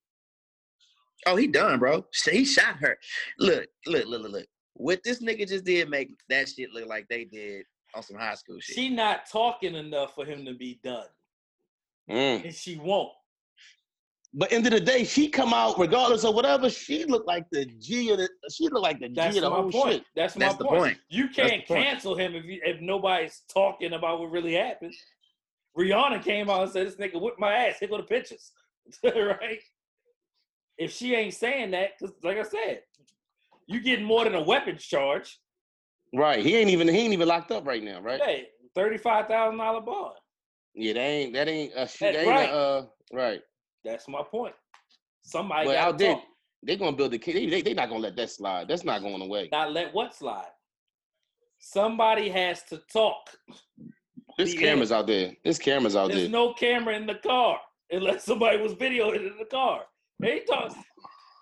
Oh, 1.25 1.35
he 1.35 1.47
done, 1.47 1.79
bro. 1.79 2.05
Sh- 2.11 2.29
He 2.31 2.45
shot 2.45 2.77
her. 2.77 2.97
Look, 3.39 3.67
look, 3.85 4.05
look, 4.05 4.21
look, 4.21 4.31
look. 4.31 4.45
What 4.73 5.03
this 5.03 5.21
nigga 5.21 5.47
just 5.47 5.65
did 5.65 5.89
make 5.89 6.11
that 6.29 6.47
shit 6.47 6.71
look 6.73 6.87
like 6.87 7.07
they 7.09 7.25
did 7.25 7.65
on 7.93 8.03
some 8.03 8.17
high 8.17 8.35
school 8.35 8.57
shit. 8.61 8.75
She 8.75 8.89
not 8.89 9.29
talking 9.29 9.75
enough 9.75 10.15
for 10.15 10.23
him 10.25 10.45
to 10.45 10.53
be 10.53 10.79
done, 10.83 11.07
Mm. 12.09 12.45
and 12.45 12.53
she 12.55 12.77
won't. 12.77 13.11
But 14.33 14.53
end 14.53 14.65
of 14.67 14.71
the 14.73 14.79
day, 14.79 15.03
she 15.03 15.27
come 15.27 15.53
out 15.55 15.77
regardless 15.79 16.23
of 16.23 16.35
whatever. 16.35 16.69
She 16.69 17.03
looked 17.03 17.27
like 17.27 17.45
the 17.51 17.65
G 17.65 18.11
of 18.11 18.19
the. 18.19 18.29
She 18.51 18.65
looked 18.69 18.83
like 18.83 18.99
the 18.99 19.09
That's 19.09 19.33
G 19.33 19.39
of 19.39 19.43
the 19.43 19.49
my 19.49 19.55
whole 19.57 19.71
point. 19.71 19.93
shit. 19.95 20.03
That's 20.15 20.35
my 20.35 20.45
That's 20.45 20.57
the 20.57 20.65
point. 20.65 20.79
point. 20.81 20.97
You 21.09 21.27
can't 21.29 21.65
point. 21.67 21.83
cancel 21.85 22.15
him 22.15 22.35
if 22.35 22.45
you, 22.45 22.61
if 22.63 22.79
nobody's 22.79 23.41
talking 23.51 23.93
about 23.93 24.19
what 24.19 24.31
really 24.31 24.53
happened. 24.53 24.93
Rihanna 25.79 26.21
came 26.23 26.49
out 26.49 26.63
and 26.63 26.71
said, 26.71 26.87
"This 26.87 26.95
nigga 26.97 27.21
whipped 27.21 27.39
my 27.39 27.53
ass. 27.53 27.77
Here 27.79 27.87
go 27.87 27.97
the 27.97 28.03
pictures." 28.03 28.51
right? 29.03 29.59
If 30.77 30.91
she 30.91 31.15
ain't 31.15 31.33
saying 31.33 31.71
that, 31.71 31.91
because 31.97 32.13
like 32.23 32.37
I 32.37 32.43
said, 32.43 32.81
you 33.67 33.79
getting 33.79 34.05
more 34.05 34.23
than 34.23 34.35
a 34.35 34.41
weapons 34.41 34.83
charge. 34.83 35.39
Right. 36.13 36.43
He 36.43 36.55
ain't 36.57 36.69
even. 36.69 36.87
He 36.87 36.97
ain't 36.99 37.13
even 37.13 37.27
locked 37.27 37.51
up 37.51 37.65
right 37.65 37.83
now. 37.83 38.01
Right. 38.01 38.21
Hey, 38.21 38.47
thirty-five 38.75 39.27
thousand 39.27 39.57
dollar 39.59 39.81
bond. 39.81 40.15
Yeah. 40.73 40.93
That 40.93 40.99
ain't. 40.99 41.33
That 41.33 41.47
ain't. 41.47 41.73
A, 41.73 41.87
That- 41.99 42.15
ain't 42.15 42.27
right. 42.27 42.49
A, 42.49 42.53
uh. 42.53 42.85
Right. 43.13 43.41
That's 43.85 44.07
my 44.07 44.23
point. 44.23 44.55
Somebody 45.21 45.67
But 45.67 45.77
out 45.77 45.97
there, 45.97 46.15
talk. 46.15 46.23
they 46.63 46.75
gonna 46.75 46.95
build 46.95 47.11
the. 47.11 47.17
They, 47.17 47.45
they 47.45 47.61
they 47.61 47.73
not 47.73 47.89
gonna 47.89 48.01
let 48.01 48.15
that 48.17 48.31
slide. 48.31 48.67
That's 48.67 48.83
not 48.83 49.01
going 49.01 49.21
away. 49.21 49.49
Not 49.51 49.71
let 49.71 49.93
what 49.93 50.13
slide. 50.15 50.47
Somebody 51.59 52.29
has 52.29 52.63
to 52.63 52.81
talk. 52.91 53.29
There's 54.39 54.55
the 54.55 54.57
cameras 54.61 54.91
out 54.93 55.05
there. 55.05 55.35
There's 55.43 55.59
cameras 55.59 55.97
out 55.97 56.07
There's 56.07 56.15
there. 56.15 56.21
There's 56.21 56.31
no 56.31 56.53
camera 56.53 56.95
in 56.95 57.05
the 57.05 57.15
car 57.15 57.59
unless 57.91 58.23
somebody 58.23 58.57
was 58.57 58.73
videoing 58.73 59.15
it 59.15 59.21
in 59.23 59.37
the 59.37 59.43
car. 59.43 59.81
They 60.21 60.39
talk. 60.49 60.73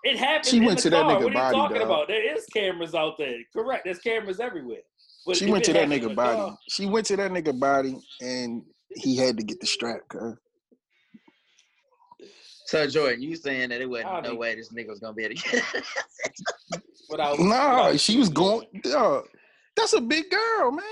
It 0.02 0.16
happened. 0.18 0.46
She 0.46 0.56
in 0.56 0.64
went 0.64 0.78
the 0.78 0.82
to 0.82 0.90
that 0.90 1.02
car. 1.02 1.12
nigga 1.20 1.24
What 1.24 1.36
are 1.36 1.46
you 1.52 1.52
talking 1.58 1.76
dog. 1.78 1.86
about? 1.86 2.08
There 2.08 2.36
is 2.36 2.44
cameras 2.46 2.96
out 2.96 3.16
there. 3.16 3.36
Correct. 3.52 3.84
There's 3.84 4.00
cameras 4.00 4.40
everywhere. 4.40 4.80
But 5.24 5.36
She 5.36 5.46
went 5.48 5.64
to 5.66 5.72
that 5.74 5.88
nigga 5.88 6.12
body. 6.12 6.36
car- 6.38 6.58
She 6.68 6.86
went 6.86 7.06
to 7.06 7.16
that 7.18 7.30
nigga 7.30 7.56
body, 7.58 7.96
and 8.20 8.62
he 8.96 9.16
had 9.16 9.36
to 9.36 9.44
get 9.44 9.60
the 9.60 9.66
strap. 9.68 10.00
Cause 10.08 10.36
So 12.66 12.84
Jordan, 12.88 13.22
you 13.22 13.36
saying 13.36 13.68
that 13.68 13.80
it 13.80 13.88
wasn't 13.88 14.08
I 14.10 14.20
no 14.22 14.34
way 14.34 14.56
this 14.56 14.72
nigga 14.72 14.88
was 14.88 14.98
gonna 14.98 15.14
be 15.14 15.24
able 15.24 15.36
to 15.36 15.50
get 15.50 15.64
without, 17.10 17.38
nah, 17.38 17.84
without 17.86 18.00
she 18.00 18.18
was 18.18 18.28
going. 18.28 18.66
it. 18.72 18.82
Dog, 18.82 19.26
that's 19.76 19.92
a 19.92 20.00
big 20.00 20.30
girl, 20.30 20.72
man. 20.72 20.84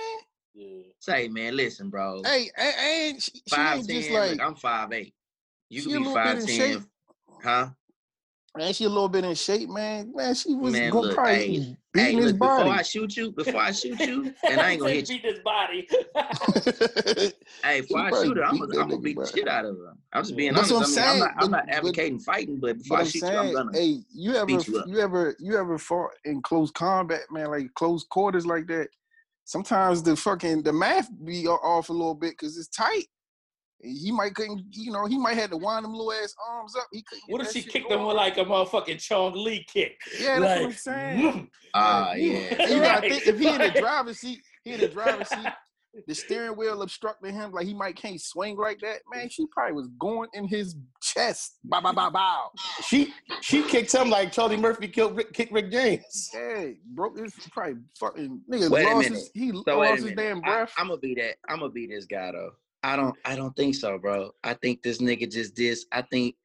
Yeah. 0.59 0.83
Say, 1.01 1.29
man, 1.29 1.55
listen, 1.55 1.91
bro. 1.91 2.23
Hey, 2.25 2.51
and, 2.57 2.75
and 3.15 3.23
she, 3.23 3.31
she 3.33 3.43
five 3.51 3.79
ain't 3.79 3.89
ten. 3.89 3.97
just 4.01 4.11
like, 4.11 4.41
I'm 4.41 4.55
five 4.55 4.91
eight. 4.93 5.13
You 5.69 5.83
she 5.83 5.89
could 5.91 5.97
a 5.97 5.99
be 6.01 6.07
little 6.07 6.15
bit 6.15 6.25
five 6.25 6.39
in 6.39 6.47
ten, 6.47 6.57
shape. 6.57 6.83
huh? 7.45 7.69
man, 8.57 8.73
she 8.73 8.85
a 8.85 8.89
little 8.89 9.11
bit 9.11 9.23
in 9.27 9.35
shape, 9.35 9.69
man. 9.69 10.13
Man, 10.15 10.35
she 10.35 10.55
was 10.55 10.73
Man, 10.73 10.91
going 10.91 11.09
look, 11.09 11.15
probably 11.15 11.35
hey, 11.35 11.49
beating 11.59 11.77
Hey, 11.95 12.15
his 12.15 12.33
look, 12.33 12.39
before. 12.39 12.73
I 12.73 12.81
shoot 12.83 13.15
you, 13.15 13.33
before 13.33 13.61
I 13.61 13.71
shoot 13.73 14.01
you, 14.01 14.33
and 14.49 14.59
I 14.59 14.71
ain't 14.71 14.81
gonna 14.81 14.93
hit 14.95 15.11
you. 15.11 15.21
beat 15.21 15.31
his 15.35 15.41
body. 15.41 15.87
Hey, 17.63 17.81
before 17.83 17.99
I 18.01 18.11
shoot 18.23 18.37
her, 18.37 18.45
I'm 18.45 18.59
gonna, 18.59 18.67
that 18.73 18.81
I'm 18.81 18.89
gonna 18.89 19.01
beat 19.01 19.19
the 19.19 19.27
shit 19.27 19.49
out 19.49 19.65
of 19.65 19.77
her. 19.77 19.93
I'm 20.13 20.23
just 20.23 20.37
being 20.37 20.55
That's 20.55 20.71
honest. 20.73 20.97
what 20.97 21.05
I 21.05 21.11
I'm 21.11 21.19
mean, 21.19 21.23
I'm 21.23 21.29
not, 21.29 21.31
I'm 21.45 21.51
but- 21.51 21.57
not 21.57 21.67
but- 21.67 21.75
advocating 21.75 22.19
fighting, 22.21 22.59
but 22.61 22.79
before 22.79 22.97
But 22.99 23.03
I 23.03 23.05
I'm 23.05 23.11
shoot 23.11 23.23
you, 23.23 23.29
I'm 23.39 23.53
gonna. 23.53 23.71
hey, 23.79 23.99
you 24.15 24.35
ever, 24.37 24.47
beat 24.47 24.69
you 24.69 24.83
you, 24.87 25.01
ever, 25.01 25.37
you 25.39 25.59
ever 25.59 25.79
fought 25.79 26.13
in 26.25 26.41
close 26.43 26.71
combat, 26.71 27.23
man? 27.31 27.51
Like 27.51 27.75
close 27.75 28.05
quarters, 28.05 28.47
like 28.47 28.67
that. 28.69 28.89
Sometimes 29.51 30.03
the 30.03 30.17
fucking 30.17 30.65
the 30.65 30.73
math 30.73 31.09
be 31.25 31.47
off 31.47 31.89
a 31.89 31.93
little 31.93 32.17
bit 32.17 32.33
because 32.33 32.59
it's 32.59 32.67
tight. 32.69 33.07
He 33.81 34.11
might 34.11 34.35
couldn't, 34.35 34.65
you 34.73 34.91
know, 34.91 35.07
he 35.07 35.17
might 35.17 35.37
have 35.37 35.51
to 35.51 35.57
wind 35.57 35.85
them 35.85 35.93
little 35.93 36.13
ass 36.13 36.35
arms 36.51 36.75
up. 36.75 36.89
He 36.93 37.03
couldn't. 37.03 37.23
what 37.29 37.41
if 37.43 37.53
she 37.53 37.61
shit 37.61 37.73
kicked 37.73 37.91
him 37.93 38.05
with 38.05 38.17
like 38.17 38.37
a 38.39 38.45
motherfucking 38.45 39.01
Chong 39.01 39.35
Li 39.35 39.65
kick? 39.73 40.01
Yeah, 40.21 40.41
that's 40.41 40.61
what 40.61 40.67
I'm 40.67 40.73
saying. 40.73 41.51
Ah, 41.75 42.15
you- 42.15 42.33
yeah. 42.33 42.39
And 42.59 42.71
you 42.71 42.81
gotta 42.81 43.01
Right. 43.03 43.11
think 43.13 43.27
if 43.29 43.39
he 43.39 43.49
in 43.49 43.59
the 43.61 43.71
driver's 43.71 44.19
seat, 44.19 44.41
he 44.65 44.73
in 44.73 44.81
the 44.81 44.89
driver's 44.89 45.29
seat, 45.29 45.47
the 46.07 46.15
steering 46.15 46.57
wheel 46.57 46.83
obstructing 46.83 47.35
him, 47.35 47.53
like 47.53 47.67
he 47.67 47.75
might 47.75 47.97
can't 47.97 48.21
swing 48.21 48.57
like 48.57 48.79
that. 48.81 48.99
Man, 49.13 49.29
she 49.29 49.47
probably 49.47 49.75
was 49.75 49.89
going 49.99 50.29
in 50.35 50.47
his 50.47 50.77
chest. 51.03 51.59
Bow, 51.65 51.81
bow, 51.81 51.93
bow, 51.93 52.11
bow. 52.11 52.51
She 52.83 53.13
she 53.41 53.63
kicked 53.63 53.93
him 53.95 54.11
like 54.11 54.33
Charlie 54.33 54.57
Murphy 54.57 54.89
killed 54.89 55.17
Rick, 55.17 55.33
kicked 55.33 55.53
Rick 55.53 55.71
James. 55.71 56.31
Yeah, 56.35 56.69
broke 56.95 57.19
his 57.19 57.35
probably 57.51 57.75
fucking 57.99 58.41
nigga 58.51 58.71
Wait 58.71 58.85
a 58.85 58.89
lost 58.95 59.05
minute. 59.11 59.19
his 59.19 59.31
he 59.35 59.51
So 59.51 59.63
wait 59.67 59.89
a 59.89 59.91
lost 59.91 59.93
his 59.97 60.05
minute. 60.05 60.17
damn 60.17 60.39
I, 60.39 60.41
breath. 60.41 60.73
I'm 60.79 60.89
gonna 60.89 61.01
be 61.01 61.15
that. 61.15 61.37
I'm 61.49 61.61
gonna 61.61 61.71
be 61.73 61.87
this 61.87 62.05
guy 62.07 62.33
though. 62.33 62.51
I 62.83 62.95
don't. 62.97 63.17
I 63.25 63.35
don't 63.37 63.55
think 63.57 63.75
so, 63.75 63.99
bro. 63.99 64.31
I 64.45 64.55
think 64.55 64.83
this 64.83 64.99
nigga 64.99 65.31
just 65.31 65.55
dis. 65.55 65.87
I 65.93 66.03
think, 66.03 66.37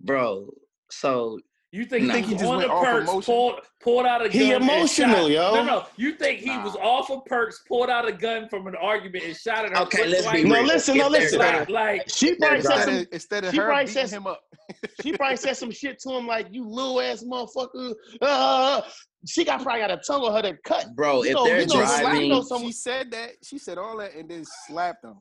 bro. 0.00 0.50
So 0.90 1.40
You 1.76 1.84
think 1.84 2.04
You 2.04 2.08
he 2.08 2.12
think 2.14 2.26
was 2.26 2.32
he 2.32 2.38
just 2.38 2.50
on 2.50 2.56
went 2.56 2.68
the 2.68 2.74
off 2.74 2.84
perks, 2.84 3.10
emotion? 3.10 3.34
pulled, 3.34 3.60
pulled 3.82 4.06
out 4.06 4.20
a 4.22 4.24
gun? 4.24 4.32
He 4.32 4.52
and 4.52 4.64
emotional, 4.64 5.14
shot- 5.14 5.30
yo. 5.30 5.54
No, 5.56 5.64
no. 5.64 5.86
You 5.96 6.12
think 6.14 6.40
he 6.40 6.46
Nah. 6.46 6.64
was 6.64 6.74
off 6.76 7.10
of 7.10 7.24
perks, 7.26 7.62
pulled 7.68 7.90
out 7.90 8.08
a 8.08 8.12
gun 8.12 8.48
from 8.48 8.66
an 8.66 8.74
argument, 8.76 9.24
and 9.24 9.36
shot 9.36 9.66
at 9.66 9.72
her? 9.72 9.82
Okay, 9.84 10.06
let's 10.06 10.30
be? 10.32 10.44
No, 10.44 10.62
listen, 10.62 10.96
no, 10.96 11.08
listen. 11.08 11.38
Like, 11.38 11.68
like 11.68 12.08
She 12.08 12.34
probably 12.36 12.62
said 12.62 12.72
instead 12.72 12.84
some. 12.98 13.06
instead 13.12 13.44
of 13.44 13.50
she 13.50 13.56
her 13.58 13.64
probably 13.66 13.84
beating 13.84 13.94
says- 14.02 14.12
him 14.12 14.26
up. 14.26 14.40
She 15.02 15.12
probably 15.12 15.36
said 15.36 15.56
some 15.56 15.70
shit 15.70 15.98
to 16.00 16.10
him 16.12 16.26
like 16.26 16.48
"you 16.50 16.66
little 16.68 17.00
ass 17.00 17.22
motherfucker." 17.22 17.94
Uh, 18.20 18.80
she 19.26 19.44
got 19.44 19.62
probably 19.62 19.80
got 19.80 19.90
a 19.90 19.96
tongue 19.98 20.22
on 20.22 20.32
her 20.34 20.42
that 20.42 20.62
cut. 20.64 20.94
bro, 20.94 21.22
You 21.22 21.30
if 21.30 21.34
know- 21.34 21.44
they're 21.44 21.60
you 21.60 21.66
know, 21.66 21.74
Just 21.74 22.00
driving, 22.00 22.28
know 22.30 22.42
him. 22.42 22.62
She 22.62 22.72
said 22.72 23.10
that. 23.10 23.30
She 23.42 23.58
said 23.58 23.78
all 23.78 23.96
that 23.98 24.14
and 24.14 24.28
then 24.30 24.44
slapped 24.66 25.04
him. 25.04 25.16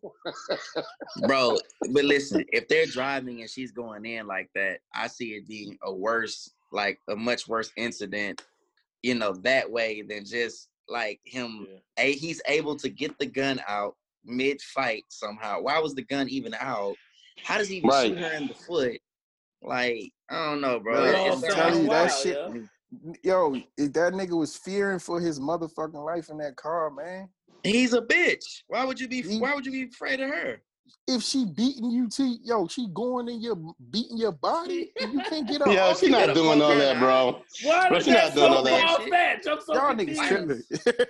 bro. 1.28 1.58
But 1.92 2.06
listen, 2.06 2.44
if 2.52 2.68
they're 2.68 2.86
driving 2.86 3.42
and 3.42 3.50
she's 3.50 3.72
going 3.72 4.06
in 4.06 4.28
like 4.28 4.50
that, 4.56 4.80
I 4.94 5.08
see 5.08 5.30
it 5.36 5.48
being 5.48 5.78
a 5.84 5.94
worse, 5.94 6.52
like 6.72 7.00
a 7.10 7.16
much 7.16 7.48
worse 7.48 7.72
incident. 7.78 8.42
You 9.04 9.16
know, 9.16 9.34
that 9.44 9.70
way 9.70 10.02
than 10.02 10.26
just 10.26 10.70
like 10.90 11.20
him. 11.26 11.68
A, 11.98 12.14
he's 12.14 12.42
able 12.48 12.76
to 12.78 12.90
get 12.90 13.18
the 13.20 13.26
gun 13.26 13.62
out 13.68 13.96
mid 14.24 14.62
fight 14.62 15.04
somehow. 15.10 15.62
Why 15.62 15.80
was 15.80 15.94
the 15.96 16.02
gun 16.04 16.28
even 16.30 16.56
out? 16.60 16.96
How 17.44 17.58
does 17.58 17.68
he 17.70 17.78
even 17.78 17.92
shoot 17.92 18.18
her 18.18 18.32
in 18.34 18.48
the 18.48 18.54
foot? 18.54 19.00
Like 19.62 20.12
I 20.30 20.46
don't 20.50 20.62
know, 20.62 20.80
bro. 20.80 20.94
Bro, 20.94 21.04
it 21.06 21.10
It- 21.10 21.16
all 21.16 21.34
it's 21.34 21.44
I'm 21.44 21.52
telling 21.56 21.84
you, 21.84 21.90
that 21.90 22.06
wild, 22.08 22.12
shit- 22.22 22.36
yo. 22.36 22.68
Yo, 23.24 23.56
if 23.78 23.94
that 23.94 24.14
nigga 24.14 24.38
was 24.38 24.56
fearing 24.56 25.00
for 25.00 25.20
his 25.20 25.40
motherfucking 25.40 26.06
life 26.06 26.30
in 26.30 26.38
that 26.40 26.56
car, 26.56 26.90
man. 26.92 27.30
He's 27.64 27.94
a 27.94 28.02
bitch. 28.02 28.62
Why 28.68 28.86
would 28.86 29.00
you 29.00 29.08
be? 29.08 29.22
He- 29.22 29.40
Why 29.40 29.56
would 29.56 29.66
you 29.66 29.72
be 29.72 29.84
afraid 29.84 30.20
of 30.20 30.30
her? 30.30 30.62
if 31.08 31.22
she 31.22 31.46
beating 31.46 31.90
you 31.92 32.08
to 32.10 32.38
yo, 32.44 32.68
she 32.68 32.88
going 32.94 33.28
in 33.30 33.42
your 33.42 33.56
beating 33.92 34.18
your 34.18 34.32
body, 34.32 34.92
and 35.00 35.14
you 35.14 35.22
can't 35.22 35.48
get 35.48 35.62
up. 35.62 35.68
Yo, 35.68 35.78
Oh, 35.82 35.94
she 35.94 36.10
not 36.10 36.34
doing 36.34 36.62
all 36.62 36.76
that, 36.76 37.00
bro. 37.00 37.42
Why 37.64 37.90
Bro, 37.90 37.98
is 38.00 38.06
she 38.06 38.12
not 38.12 38.34
doing 38.34 38.54
all 38.54 38.64
that 38.64 38.82
far 38.82 39.00
shit. 39.02 39.10
fetched? 39.10 39.48
I'm 39.48 39.60
so 39.62 39.74
Y'all 39.74 39.94
niggas 39.96 40.28
tripping. 40.28 40.64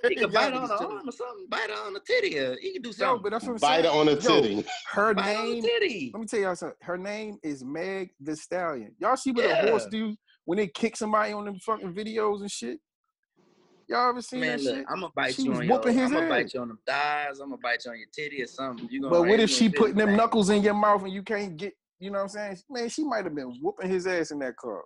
He 0.08 0.14
can 0.16 0.30
bite 0.32 0.52
on 0.52 0.68
niggas 0.68 0.68
her 0.68 0.86
arm 0.86 1.08
or 1.08 1.12
something. 1.12 1.46
Bite 1.48 1.70
on 1.70 1.92
the 1.94 2.00
titty. 2.00 2.38
Or 2.38 2.56
he 2.60 2.72
can 2.74 2.82
do 2.82 2.88
Yo, 2.88 2.92
something. 2.94 3.22
but 3.22 3.32
that's 3.32 3.44
what 3.46 3.52
I'm 3.52 3.58
Bite 3.58 3.82
saying. 3.82 3.94
her 3.94 4.00
on 4.00 4.06
the 4.06 4.14
Yo, 4.14 4.40
titty. 4.42 4.64
her 4.92 5.14
bite 5.14 5.36
on 5.36 5.48
the 5.48 5.54
name. 5.54 5.62
titty. 5.62 6.10
Let 6.14 6.20
me 6.20 6.26
tell 6.26 6.40
y'all 6.40 6.56
something. 6.56 6.76
Her 6.82 6.98
name 6.98 7.38
is 7.42 7.64
Meg 7.64 8.10
the 8.20 8.36
Stallion. 8.36 8.94
Y'all 8.98 9.16
see 9.16 9.32
what 9.32 9.44
a 9.46 9.56
horse 9.56 9.86
do 9.90 10.14
when 10.46 10.56
they 10.56 10.68
kick 10.68 10.96
somebody 10.96 11.34
on 11.34 11.44
them 11.44 11.58
fucking 11.58 11.92
videos 11.92 12.40
and 12.40 12.50
shit? 12.50 12.78
Y'all 13.88 14.08
ever 14.08 14.22
seen 14.22 14.40
Man, 14.40 14.56
that 14.56 14.64
look, 14.64 14.76
shit? 14.76 14.86
I'm 14.88 15.00
gonna 15.00 15.12
bite 15.14 15.34
She 15.34 15.42
you 15.42 15.52
on 15.54 15.64
your. 15.64 15.88
I'm 15.88 16.12
gonna 16.12 16.28
bite 16.28 16.54
you 16.54 16.60
on 16.60 16.68
them 16.68 16.78
thighs. 16.86 17.38
I'm 17.40 17.50
gonna 17.50 17.60
bite 17.62 17.84
you 17.84 17.92
on 17.92 17.98
your 17.98 18.08
titty 18.12 18.42
or 18.42 18.46
something. 18.46 18.88
You 18.90 19.02
gonna? 19.02 19.14
But 19.14 19.28
what 19.28 19.38
if 19.38 19.50
she 19.50 19.68
putting 19.68 19.96
them 19.96 20.06
the 20.06 20.12
pain. 20.12 20.16
knuckles 20.16 20.50
in 20.50 20.62
your 20.62 20.74
mouth 20.74 21.04
and 21.04 21.12
you 21.12 21.22
can't 21.22 21.56
get? 21.56 21.74
You 22.00 22.10
know 22.10 22.18
what 22.18 22.24
I'm 22.24 22.28
saying? 22.28 22.56
Man, 22.68 22.88
she 22.88 23.04
might 23.04 23.24
have 23.24 23.34
been 23.34 23.58
whooping 23.62 23.88
his 23.88 24.06
ass 24.06 24.30
in 24.30 24.38
that 24.40 24.56
car. 24.56 24.82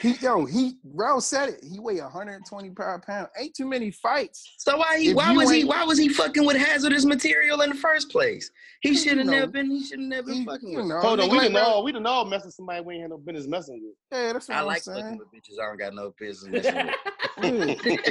He 0.00 0.12
yo, 0.14 0.44
he 0.44 0.74
Ralph 0.94 1.22
said 1.24 1.48
it. 1.50 1.64
He 1.64 1.78
weigh 1.80 2.00
125 2.00 3.02
pounds. 3.02 3.28
Ain't 3.38 3.54
too 3.54 3.66
many 3.66 3.90
fights. 3.90 4.54
So 4.58 4.76
why 4.76 4.98
he? 4.98 5.10
If 5.10 5.16
Why 5.16 5.32
was 5.32 5.50
he? 5.50 5.64
Why 5.64 5.84
was 5.84 5.98
he 5.98 6.08
fucking 6.08 6.44
with 6.44 6.56
hazardous 6.56 7.04
material 7.04 7.60
in 7.62 7.70
the 7.70 7.76
first 7.76 8.10
place? 8.10 8.50
He 8.82 8.90
You 8.90 8.94
should 8.96 9.18
have 9.18 9.26
never 9.26 9.46
been. 9.46 9.70
He 9.70 9.84
should 9.84 10.00
have 10.00 10.08
never 10.08 10.26
been 10.28 10.34
He- 10.38 10.44
fucking 10.44 10.68
you 10.70 10.76
with. 10.78 10.86
know, 10.86 11.00
Hold 11.00 11.20
on, 11.20 11.28
we 11.30 11.36
like 11.36 11.42
didn't 11.46 11.56
Ralph- 11.56 11.68
all 11.68 11.84
we 11.84 11.92
didn't 11.92 12.06
all 12.06 12.24
mess 12.24 12.44
with 12.44 12.54
somebody 12.54 12.80
we 12.82 12.94
ain't 12.94 13.02
had 13.02 13.10
no 13.10 13.18
business 13.18 13.46
messing 13.46 13.80
with. 13.82 13.94
Yeah, 14.18 14.32
that's 14.32 14.48
what 14.48 14.56
I 14.56 14.60
I'm 14.60 14.66
like 14.66 14.82
saying. 14.82 15.02
fucking 15.02 15.18
with 15.18 15.28
bitches. 15.28 15.62
I 15.62 15.66
don't 15.66 15.78
got 15.78 15.94
no 15.94 16.12
business 16.18 16.64
messing 16.64 16.86
with. 16.86 16.94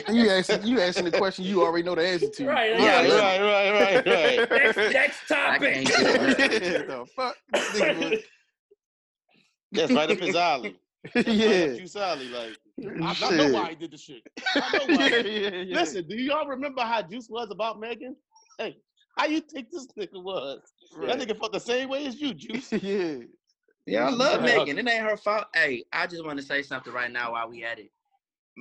Hmm. 0.07 0.13
You 0.15 0.29
asking 0.29 0.63
you 0.67 0.79
asking 0.81 1.05
the 1.05 1.11
question 1.17 1.45
you 1.45 1.63
already 1.63 1.83
know 1.83 1.95
the 1.95 2.07
answer 2.07 2.27
to. 2.29 2.45
Right, 2.47 2.79
Yeah, 2.79 3.01
right, 3.01 3.41
right, 3.41 3.71
right, 3.71 4.05
right, 4.05 4.49
right. 4.49 4.49
next, 4.75 4.77
next 4.93 5.31
I 5.31 5.57
topic. 5.57 5.73
can't 5.73 5.87
get 5.87 6.87
the 6.87 7.05
fuck? 7.15 7.35
This 7.53 7.69
nigga 7.71 8.09
was- 8.11 8.19
That's 9.71 9.91
right 9.93 10.11
up 10.11 10.17
his 10.19 10.35
alley. 10.35 10.77
That's 11.13 11.27
right 11.27 11.35
yeah. 11.37 11.65
up 11.71 11.77
Juice 11.77 11.95
alley. 11.95 12.29
Like 12.29 12.57
I, 13.01 13.17
I 13.23 13.35
know 13.35 13.51
why 13.51 13.69
he 13.69 13.75
did 13.75 13.91
the 13.91 13.97
shit. 13.97 14.21
I 14.55 14.77
know 14.77 14.95
why. 14.95 15.07
yeah, 15.09 15.17
yeah, 15.17 15.49
yeah. 15.49 15.75
Listen, 15.75 16.07
do 16.07 16.15
y'all 16.15 16.47
remember 16.47 16.81
how 16.81 17.01
Juice 17.01 17.29
was 17.29 17.49
about 17.51 17.79
Megan? 17.79 18.15
Hey, 18.57 18.77
how 19.17 19.25
you 19.25 19.41
think 19.41 19.69
this 19.71 19.87
nigga 19.97 20.21
was? 20.21 20.61
That 21.01 21.19
nigga 21.19 21.37
felt 21.37 21.53
the 21.53 21.59
same 21.59 21.89
way 21.89 22.05
as 22.05 22.19
you, 22.19 22.33
Juice. 22.33 22.71
yeah. 22.81 23.17
Yeah, 23.85 24.07
I 24.07 24.09
love 24.09 24.41
Right. 24.41 24.57
Megan. 24.57 24.79
It 24.79 24.91
ain't 24.91 25.03
her 25.07 25.15
fault. 25.17 25.45
Hey, 25.53 25.83
I 25.93 26.07
just 26.07 26.25
want 26.25 26.39
to 26.39 26.45
say 26.45 26.63
something 26.63 26.91
right 26.91 27.11
now 27.11 27.33
while 27.33 27.49
we 27.49 27.63
at 27.63 27.79
it. 27.79 27.91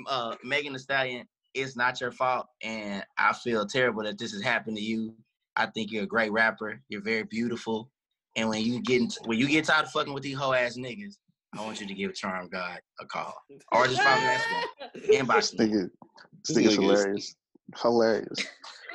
Uh, 0.06 0.34
Megan 0.44 0.74
the 0.74 0.78
Stallion, 0.78 1.26
it's 1.54 1.76
not 1.76 2.00
your 2.00 2.10
fault, 2.10 2.46
and 2.62 3.04
I 3.16 3.32
feel 3.32 3.64
terrible 3.64 4.02
that 4.02 4.18
this 4.18 4.32
has 4.32 4.42
happened 4.42 4.76
to 4.76 4.82
you. 4.82 5.14
I 5.56 5.66
think 5.66 5.92
you're 5.92 6.02
a 6.02 6.06
great 6.06 6.32
rapper. 6.32 6.80
You're 6.88 7.00
very 7.00 7.22
beautiful, 7.22 7.90
and 8.36 8.48
when 8.48 8.62
you 8.62 8.82
get 8.82 9.02
into, 9.02 9.20
when 9.24 9.38
you 9.38 9.46
get 9.46 9.64
tired 9.64 9.86
of 9.86 9.92
fucking 9.92 10.12
with 10.12 10.24
these 10.24 10.36
hoe 10.36 10.52
ass 10.52 10.76
niggas, 10.76 11.16
I 11.56 11.64
want 11.64 11.80
you 11.80 11.87
to 11.87 11.94
give 11.94 12.14
Charm 12.14 12.49
God 12.49 12.80
a 13.00 13.06
call 13.06 13.34
or 13.73 13.87
just 13.87 14.02
follow 14.02 14.20
me 14.20 14.26
on 14.26 14.38
Instagram. 14.38 14.64
Inbox 15.26 15.34
This 15.37 15.54
me. 15.54 15.66
nigga, 15.66 15.90
this 16.46 16.49
This 16.49 16.56
nigga's 16.56 16.76
nigga 16.78 16.82
hilarious. 16.82 17.37
Hilarious. 17.80 18.46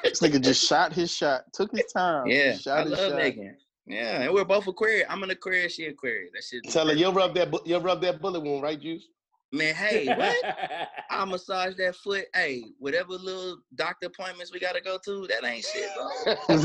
this 0.04 0.20
nigga 0.20 0.42
just 0.42 0.66
shot 0.66 0.94
his 0.94 1.12
shot, 1.12 1.44
took 1.54 1.72
his 1.72 1.86
time. 1.96 2.28
Yeah, 2.28 2.58
shot 2.58 2.80
I 2.80 2.82
his 2.84 2.92
love 2.92 3.12
shot. 3.12 3.18
Megan. 3.18 3.58
Yeah, 3.88 4.22
and 4.22 4.34
we're 4.34 4.46
both 4.46 4.68
Aquarius. 4.68 5.08
I'm 5.10 5.24
an 5.24 5.32
Aquarius. 5.32 5.74
She 5.74 5.86
Aquarius. 5.86 6.32
That 6.34 6.44
shit. 6.44 6.64
Tell 6.72 6.88
her 6.88 6.94
you'll 6.94 7.14
rub 7.14 7.34
that 7.36 7.50
bu- 7.50 7.62
you'll 7.66 7.82
rub 7.82 8.02
that 8.02 8.22
bullet 8.22 8.42
wound, 8.42 8.62
right, 8.62 8.80
Juice? 8.80 9.08
Man, 9.52 9.74
hey, 9.74 10.16
what? 10.16 10.36
I 11.10 11.26
massage 11.26 11.76
that 11.78 11.96
foot. 11.96 12.26
Hey, 12.36 12.66
whatever 12.78 13.14
little 13.14 13.58
doctor 13.74 14.06
appointments 14.08 14.54
we 14.54 14.60
gotta 14.60 14.82
go 14.82 15.00
to, 15.06 15.26
that 15.28 15.44
ain't 15.44 15.66
shit, 15.66 15.90
bro. 15.96 16.56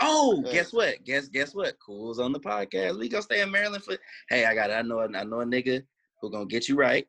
Oh, 0.00 0.42
Yeah. 0.44 0.52
guess 0.52 0.72
what? 0.72 1.02
Guess 1.04 1.28
guess 1.28 1.54
what? 1.54 1.76
Cool's 1.84 2.18
on 2.18 2.32
the 2.32 2.40
podcast. 2.40 2.98
We 2.98 3.08
gonna 3.08 3.22
stay 3.22 3.40
in 3.40 3.50
Maryland 3.50 3.82
for. 3.84 3.96
Hey, 4.28 4.44
I 4.44 4.54
got. 4.54 4.70
it. 4.70 4.74
I 4.74 4.82
know. 4.82 5.00
I 5.00 5.06
know 5.24 5.40
a 5.40 5.44
nigga 5.44 5.82
who 6.20 6.30
gonna 6.30 6.46
get 6.46 6.68
you 6.68 6.76
right. 6.76 7.06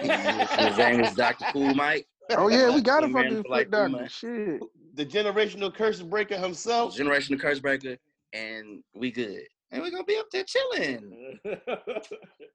His 0.00 0.76
name 0.78 1.00
is 1.00 1.14
Doctor 1.14 1.44
Cool 1.52 1.74
Mike. 1.74 2.06
Oh 2.30 2.48
yeah, 2.48 2.74
we 2.74 2.80
got 2.80 3.02
a 3.04 3.06
Been 3.06 3.12
married 3.12 3.28
fucking 3.28 3.42
for 3.44 3.48
like 3.50 3.66
three 3.66 3.70
doctor. 3.72 3.88
months. 3.90 4.14
Shit. 4.14 4.60
the 4.94 5.04
generational 5.06 5.72
curse 5.74 6.00
breaker 6.00 6.36
himself. 6.38 6.96
Generational 6.96 7.38
curse 7.38 7.60
breaker, 7.60 7.96
and 8.32 8.82
we 8.94 9.10
good. 9.12 9.42
And 9.72 9.82
we're 9.82 9.90
gonna 9.90 10.04
be 10.04 10.16
up 10.16 10.26
there 10.30 10.44
chilling. 10.44 11.38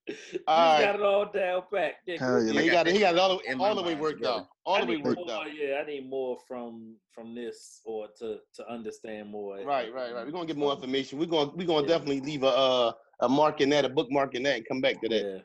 He's 0.07 0.39
All 0.47 0.75
right. 0.75 0.85
got 0.85 0.95
it 0.95 1.01
all 1.01 1.25
down 1.31 1.63
pat. 1.73 1.95
Yeah, 2.07 2.17
Hell 2.19 2.41
Yeah, 2.43 2.53
yeah. 2.53 2.61
he 2.61 2.69
got 2.69 2.87
it. 2.87 2.93
He 2.93 2.99
got 3.01 3.13
it 3.15 3.19
all, 3.19 3.37
the- 3.37 3.57
all 3.59 3.75
the 3.75 3.83
way 3.83 3.95
worked 3.95 4.25
out. 4.25 4.47
All 4.65 4.75
I 4.75 4.81
the 4.81 4.87
way 4.87 4.95
need 4.95 5.05
worked 5.05 5.19
more, 5.27 5.31
out. 5.31 5.47
Yeah, 5.53 5.81
I 5.83 5.85
need 5.85 6.09
more 6.09 6.37
from 6.47 6.95
from 7.13 7.35
this 7.35 7.81
or 7.85 8.07
to 8.19 8.37
to 8.55 8.71
understand 8.71 9.29
more. 9.29 9.57
Right, 9.57 9.93
right, 9.93 10.13
right. 10.13 10.25
We're 10.25 10.31
gonna 10.31 10.45
get 10.45 10.57
more 10.57 10.73
information. 10.73 11.19
We're 11.19 11.25
gonna 11.25 11.51
we're 11.53 11.67
gonna 11.67 11.81
Yeah. 11.81 11.87
definitely 11.97 12.21
leave 12.21 12.43
a 12.43 12.47
uh, 12.47 12.91
a 13.21 13.29
mark 13.29 13.59
in 13.61 13.69
that, 13.71 13.83
a 13.85 13.89
bookmark 13.89 14.33
in 14.35 14.43
that, 14.43 14.57
and 14.57 14.67
come 14.67 14.79
back 14.81 15.01
to 15.01 15.09
that. 15.09 15.43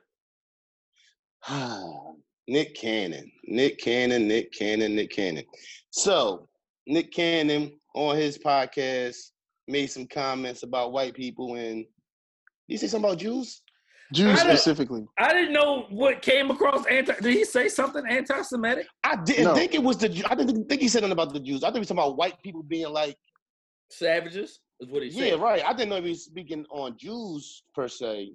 Yeah. 1.48 1.92
Nick 2.48 2.76
Cannon, 2.76 3.30
Nick 3.44 3.78
Cannon, 3.80 4.28
Nick 4.28 4.52
Cannon, 4.52 4.94
Nick 4.94 5.10
Cannon. 5.10 5.44
So 5.90 6.48
Nick 6.86 7.12
Cannon 7.12 7.72
on 7.94 8.16
his 8.16 8.38
podcast 8.38 9.16
made 9.68 9.86
some 9.88 10.06
comments 10.06 10.62
about 10.62 10.92
white 10.92 11.14
people 11.14 11.54
and 11.56 11.84
did 11.84 12.74
he 12.74 12.76
say 12.76 12.86
something 12.88 13.08
about 13.10 13.18
Jews? 13.18 13.62
Jews 14.12 14.38
I 14.40 14.42
specifically. 14.42 15.06
I 15.18 15.32
didn't 15.32 15.52
know 15.52 15.86
what 15.90 16.22
came 16.22 16.50
across 16.50 16.86
anti. 16.86 17.12
Did 17.20 17.32
he 17.34 17.44
say 17.44 17.68
something 17.68 18.04
anti-Semitic? 18.08 18.86
I 19.02 19.16
didn't 19.24 19.44
No. 19.44 19.54
think 19.54 19.74
it 19.74 19.82
was 19.82 19.98
the. 19.98 20.08
Ju- 20.08 20.24
I 20.30 20.34
didn't 20.36 20.68
think 20.68 20.80
he 20.80 20.86
said 20.88 20.98
anything 20.98 21.12
about 21.12 21.32
the 21.32 21.40
Jews. 21.40 21.64
I 21.64 21.68
think 21.68 21.76
he 21.76 21.78
was 21.80 21.88
talking 21.88 22.02
about 22.04 22.16
white 22.16 22.40
people 22.42 22.62
being 22.62 22.88
like, 22.92 23.16
Savages 23.90 24.60
is 24.80 24.88
what 24.90 25.02
he 25.02 25.10
said. 25.10 25.26
yeah, 25.28 25.34
right. 25.34 25.64
I 25.64 25.72
didn't 25.72 25.88
know 25.90 26.00
he 26.00 26.10
was 26.10 26.24
speaking 26.24 26.64
on 26.70 26.96
Jews 26.98 27.64
per 27.74 27.88
se. 27.88 28.32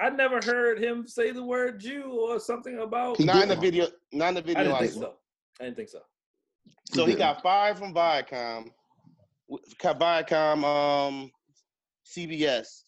I 0.00 0.10
never 0.10 0.40
heard 0.44 0.82
him 0.82 1.06
say 1.06 1.30
the 1.32 1.42
word 1.44 1.80
Jew 1.80 2.04
or 2.04 2.38
something 2.40 2.78
about. 2.80 3.16
He 3.18 3.24
Not 3.24 3.42
in 3.42 3.48
the 3.48 3.56
video. 3.56 3.86
Not 4.12 4.28
in 4.30 4.34
the 4.36 4.42
video. 4.42 4.60
I 4.60 4.64
didn't 4.64 4.76
I 4.76 4.78
think 4.80 4.92
so. 4.92 5.14
I 5.60 5.64
didn't 5.64 5.76
think 5.76 5.88
so. 5.88 6.00
So 6.92 7.02
he 7.02 7.12
didn't. 7.12 7.18
got 7.18 7.42
fired 7.42 7.78
from 7.78 7.92
Viacom, 7.94 8.56
w- 8.64 8.72
Viacom, 9.50 10.64
um, 10.64 11.30
CBS. 12.04 12.82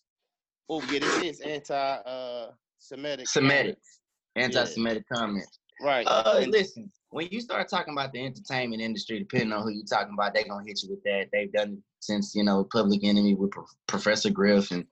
Oh, 0.68 0.83
yeah, 0.90 1.01
this 1.01 1.23
is 1.23 1.40
anti 1.40 1.75
uh 1.75 2.51
Semitic. 2.79 3.29
Semitic. 3.29 3.77
Anti-Semitic 4.37 5.05
comments. 5.12 5.59
Right. 5.83 6.07
Uh, 6.07 6.40
And- 6.42 6.53
listen, 6.53 6.90
when 7.11 7.29
you 7.31 7.40
start 7.40 7.68
talking 7.68 7.92
about 7.92 8.12
the 8.12 8.25
entertainment 8.25 8.81
industry, 8.81 9.18
depending 9.18 9.53
on 9.53 9.62
who 9.62 9.70
you're 9.70 9.85
talking 9.85 10.14
about, 10.14 10.35
they're 10.35 10.44
gonna 10.44 10.64
hit 10.64 10.83
you 10.83 10.90
with 10.90 11.03
that. 11.03 11.29
They've 11.33 11.53
done 11.53 11.73
it 11.75 11.79
since 12.01 12.35
you 12.35 12.44
know 12.44 12.64
Public 12.64 13.05
Enemy 13.05 13.35
with 13.35 13.51
Pro- 13.51 13.66
Professor 13.87 14.31
Griff, 14.31 14.70
and 14.70 14.87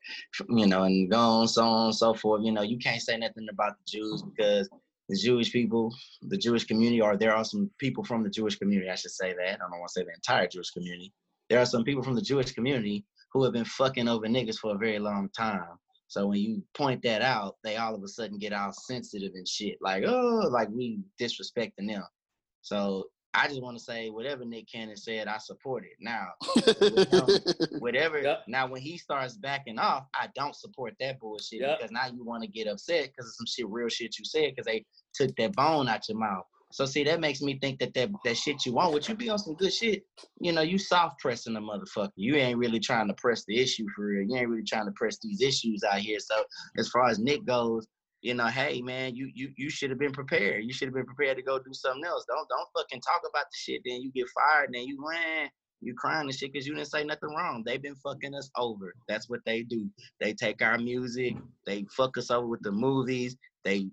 you 0.48 0.66
know, 0.66 0.83
and 0.83 1.11
go 1.11 1.18
on, 1.18 1.48
so 1.48 1.64
on 1.64 1.87
and 1.87 1.94
so 1.94 2.14
forth. 2.14 2.42
You 2.44 2.52
know, 2.52 2.62
you 2.62 2.78
can't 2.78 3.00
say 3.00 3.16
nothing 3.16 3.46
about 3.50 3.76
the 3.78 3.85
Jews 3.87 4.22
because 4.22 4.68
the 5.09 5.16
Jewish 5.16 5.52
people, 5.52 5.94
the 6.22 6.37
Jewish 6.37 6.64
community, 6.64 7.00
or 7.00 7.16
there 7.16 7.35
are 7.35 7.44
some 7.44 7.70
people 7.78 8.04
from 8.04 8.22
the 8.22 8.31
Jewish 8.31 8.57
community. 8.59 8.90
I 8.90 8.96
should 8.96 9.12
say 9.12 9.33
that. 9.35 9.54
I 9.54 9.57
don't 9.57 9.78
want 9.78 9.88
to 9.88 9.92
say 9.92 10.04
the 10.04 10.12
entire 10.12 10.48
Jewish 10.48 10.70
community. 10.70 11.12
There 11.48 11.61
are 11.61 11.66
some 11.66 11.84
people 11.84 12.02
from 12.02 12.14
the 12.14 12.22
Jewish 12.22 12.52
community 12.52 13.04
who 13.32 13.44
have 13.44 13.52
been 13.52 13.64
fucking 13.64 14.08
over 14.08 14.26
niggas 14.26 14.56
for 14.58 14.74
a 14.74 14.78
very 14.78 14.98
long 14.98 15.28
time. 15.37 15.78
So 16.08 16.26
when 16.26 16.38
you 16.40 16.62
point 16.74 17.02
that 17.02 17.20
out, 17.20 17.56
they 17.62 17.76
all 17.76 17.94
of 17.94 18.02
a 18.02 18.08
sudden 18.08 18.38
get 18.38 18.54
all 18.54 18.72
sensitive 18.72 19.32
and 19.34 19.46
shit, 19.46 19.76
like 19.82 20.04
oh, 20.06 20.48
like 20.50 20.68
we 20.70 21.00
disrespecting 21.20 21.87
them. 21.88 22.04
So 22.62 23.04
I 23.34 23.46
just 23.46 23.62
want 23.62 23.76
to 23.76 23.84
say, 23.84 24.08
whatever 24.08 24.44
Nick 24.44 24.70
Cannon 24.72 24.96
said, 24.96 25.28
I 25.28 25.37
support 25.37 25.84
it. 25.84 25.96
Now, 26.00 26.28
whatever. 27.78 28.20
Yep. 28.22 28.44
Now, 28.48 28.66
when 28.66 28.80
he 28.80 28.96
starts 28.96 29.37
backing 29.37 29.78
off, 29.78 30.04
I 30.14 30.28
don't 30.34 30.56
support 30.56 30.94
that 30.98 31.20
bullshit 31.20 31.61
Yep. 31.61 31.78
because 31.78 31.92
now 31.92 32.06
you 32.06 32.24
want 32.24 32.42
to 32.42 32.48
get 32.48 32.66
upset 32.66 33.04
because 33.08 33.26
of 33.28 33.34
some 33.34 33.46
shit, 33.46 33.68
real 33.68 33.88
shit 33.88 34.18
you 34.18 34.24
said 34.24 34.52
because 34.54 34.64
they 34.66 34.84
took 35.14 35.37
that 35.37 35.52
bone 35.54 35.88
out 35.88 36.08
your 36.08 36.18
mouth. 36.18 36.46
So 36.70 36.85
see, 36.85 37.02
that 37.04 37.20
makes 37.20 37.40
me 37.40 37.59
think 37.59 37.78
that 37.78 37.94
that, 37.94 38.11
that 38.24 38.37
shit 38.37 38.66
you 38.66 38.74
want, 38.74 38.92
would 38.92 39.09
you 39.09 39.14
be 39.14 39.31
on 39.31 39.38
some 39.38 39.54
good 39.54 39.72
shit, 39.72 40.04
you 40.40 40.52
know, 40.52 40.61
you 40.61 40.78
soft 40.78 41.18
pressing 41.18 41.57
a 41.57 41.61
motherfucker. 41.61 42.12
You 42.16 42.37
ain't 42.37 42.59
really 42.59 42.81
trying 42.81 43.09
to 43.09 43.14
press 43.14 43.44
the 43.46 43.59
issue 43.59 43.87
for 43.96 44.07
real. 44.07 44.28
You 44.28 44.37
ain't 44.37 44.48
really 44.48 44.64
trying 44.64 44.87
to 44.87 44.92
press 44.92 45.18
these 45.22 45.40
issues 45.40 45.83
out 45.83 46.00
here. 46.00 46.18
So 46.20 46.44
as 46.76 46.88
far 46.88 47.09
as 47.09 47.18
Nick 47.18 47.46
goes, 47.46 47.87
you 48.20 48.35
know, 48.35 48.46
hey 48.46 48.83
man, 48.83 49.14
you 49.14 49.31
you 49.33 49.50
you 49.57 49.70
should 49.70 49.90
have 49.90 49.98
been 49.98 50.12
prepared. 50.12 50.64
You 50.64 50.72
should 50.72 50.88
have 50.88 50.94
been 50.94 51.07
prepared 51.07 51.37
to 51.37 51.42
go 51.42 51.59
do 51.59 51.72
something 51.72 52.04
else. 52.04 52.24
Don't 52.28 52.48
don't 52.48 52.68
fucking 52.76 53.00
talk 53.00 53.20
about 53.28 53.44
the 53.44 53.57
shit. 53.57 53.83
Then 53.85 54.02
you 54.02 54.11
get 54.12 54.26
fired. 54.35 54.70
Then 54.72 54.83
you 54.83 54.98
ran. 55.09 55.48
You 55.81 55.94
crying 55.94 56.26
and 56.26 56.35
shit 56.35 56.52
because 56.52 56.66
you 56.66 56.74
didn't 56.74 56.90
say 56.90 57.04
nothing 57.04 57.31
wrong. 57.37 57.62
They've 57.64 57.81
been 57.81 57.94
fucking 57.94 58.35
us 58.35 58.50
over. 58.57 58.92
That's 59.07 59.31
what 59.31 59.40
they 59.46 59.62
do. 59.62 59.88
They 60.18 60.35
take 60.35 60.61
our 60.61 60.76
music. 60.76 61.37
They 61.66 61.87
fuck 61.96 62.18
us 62.18 62.33
over 62.33 62.48
with 62.48 62.62
the 62.62 62.72
movies. 62.72 63.37
They 63.64 63.88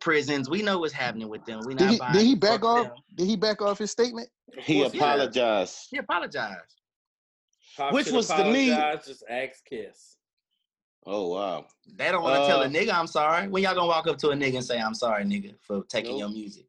prisons. 0.00 0.48
We 0.50 0.62
know 0.62 0.78
what's 0.78 0.92
happening 0.92 1.28
with 1.28 1.44
them. 1.44 1.60
We 1.66 1.74
Did 1.74 1.98
not 1.98 2.12
he, 2.12 2.18
did 2.18 2.26
he 2.26 2.34
back 2.34 2.64
off? 2.64 2.86
them. 2.88 2.96
Did 3.14 3.26
he 3.26 3.36
back 3.36 3.60
off 3.62 3.78
his 3.78 3.90
statement? 3.90 4.28
Of 4.56 4.64
he 4.64 4.80
course, 4.80 4.94
yeah. 4.94 5.00
apologized. 5.00 5.86
He 5.90 5.96
apologized. 5.98 6.80
Pop 7.76 7.92
Which 7.92 8.10
was 8.10 8.26
to 8.28 8.44
me- 8.50 8.68
Just 9.06 9.24
ask 9.28 9.64
Kiss. 9.64 10.16
Oh 11.06 11.28
wow. 11.28 11.66
They 11.96 12.10
don't 12.10 12.22
want 12.22 12.42
to 12.42 12.46
tell 12.46 12.62
a 12.62 12.66
Uh, 12.66 12.68
nigga 12.68 12.92
I'm 12.92 13.06
sorry. 13.06 13.48
When 13.48 13.62
y'all 13.62 13.74
gonna 13.74 13.86
walk 13.86 14.06
up 14.06 14.18
to 14.18 14.30
a 14.30 14.34
nigga 14.34 14.56
and 14.56 14.64
say 14.64 14.78
I'm 14.78 14.94
sorry, 14.94 15.24
nigga, 15.24 15.54
for 15.60 15.82
taking 15.84 16.12
Nope. 16.12 16.20
your 16.20 16.28
music 16.30 16.66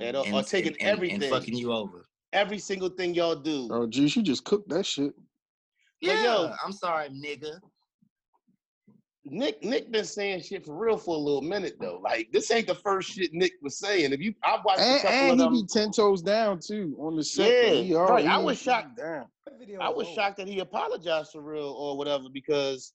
And, 0.00 0.16
uh, 0.16 0.22
and, 0.22 0.34
or 0.34 0.42
taking 0.42 0.72
and- 0.74 0.80
and- 0.82 0.88
everything. 0.90 1.22
and 1.22 1.30
fucking 1.32 1.56
you 1.56 1.72
over? 1.72 2.04
every 2.32 2.58
single 2.58 2.88
thing 2.88 3.14
y'all 3.14 3.34
do. 3.36 3.68
Oh, 3.70 3.86
geez, 3.86 4.16
you 4.16 4.22
just 4.22 4.44
cooked 4.44 4.68
that 4.68 4.84
shit. 4.84 5.06
Like, 5.06 5.14
Yeah, 6.00 6.22
yo- 6.24 6.54
I'm 6.64 6.72
sorry, 6.72 7.08
nigga. 7.08 7.60
Nick 9.26 9.62
Nick 9.64 9.90
been 9.90 10.04
saying 10.04 10.42
shit 10.42 10.66
for 10.66 10.76
real 10.76 10.98
for 10.98 11.14
a 11.14 11.18
little 11.18 11.40
minute 11.42 11.76
though. 11.80 11.98
Like 12.02 12.28
this 12.32 12.50
ain't 12.50 12.66
the 12.66 12.74
first 12.74 13.10
shit 13.10 13.32
Nick 13.32 13.52
was 13.62 13.78
saying. 13.78 14.12
If 14.12 14.20
you, 14.20 14.34
I 14.44 14.58
watched 14.64 14.80
a 14.80 14.84
And, 14.84 15.00
couple 15.02 15.16
and 15.18 15.30
of 15.32 15.38
he 15.38 15.44
them. 15.44 15.52
be 15.54 15.66
ten 15.66 15.90
toes 15.92 16.20
down 16.22 16.58
too 16.60 16.94
on 17.00 17.16
the 17.16 17.24
set. 17.24 17.48
Yeah, 17.50 17.70
He 17.82 17.94
all- 17.94 18.06
right. 18.06 18.26
I 18.26 18.36
was 18.38 18.60
shocked. 18.60 18.98
Down. 18.98 19.26
I 19.80 19.88
was 19.88 20.08
shocked 20.08 20.36
that 20.38 20.48
he 20.48 20.58
apologized 20.58 21.30
for 21.32 21.40
real 21.40 21.68
or 21.68 21.96
whatever 21.96 22.24
because 22.32 22.92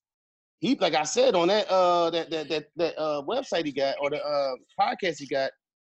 he, 0.59 0.75
like 0.75 0.93
I 0.93 1.03
said 1.03 1.33
on 1.35 1.47
that 1.47 1.67
uh 1.69 2.09
that 2.11 2.29
that 2.29 2.49
that, 2.49 2.65
that 2.75 2.99
uh 2.99 3.23
website 3.27 3.65
he 3.65 3.71
got 3.71 3.95
or 4.01 4.09
the 4.11 4.23
uh 4.23 4.51
podcast 4.79 5.17
he 5.17 5.25
got, 5.25 5.49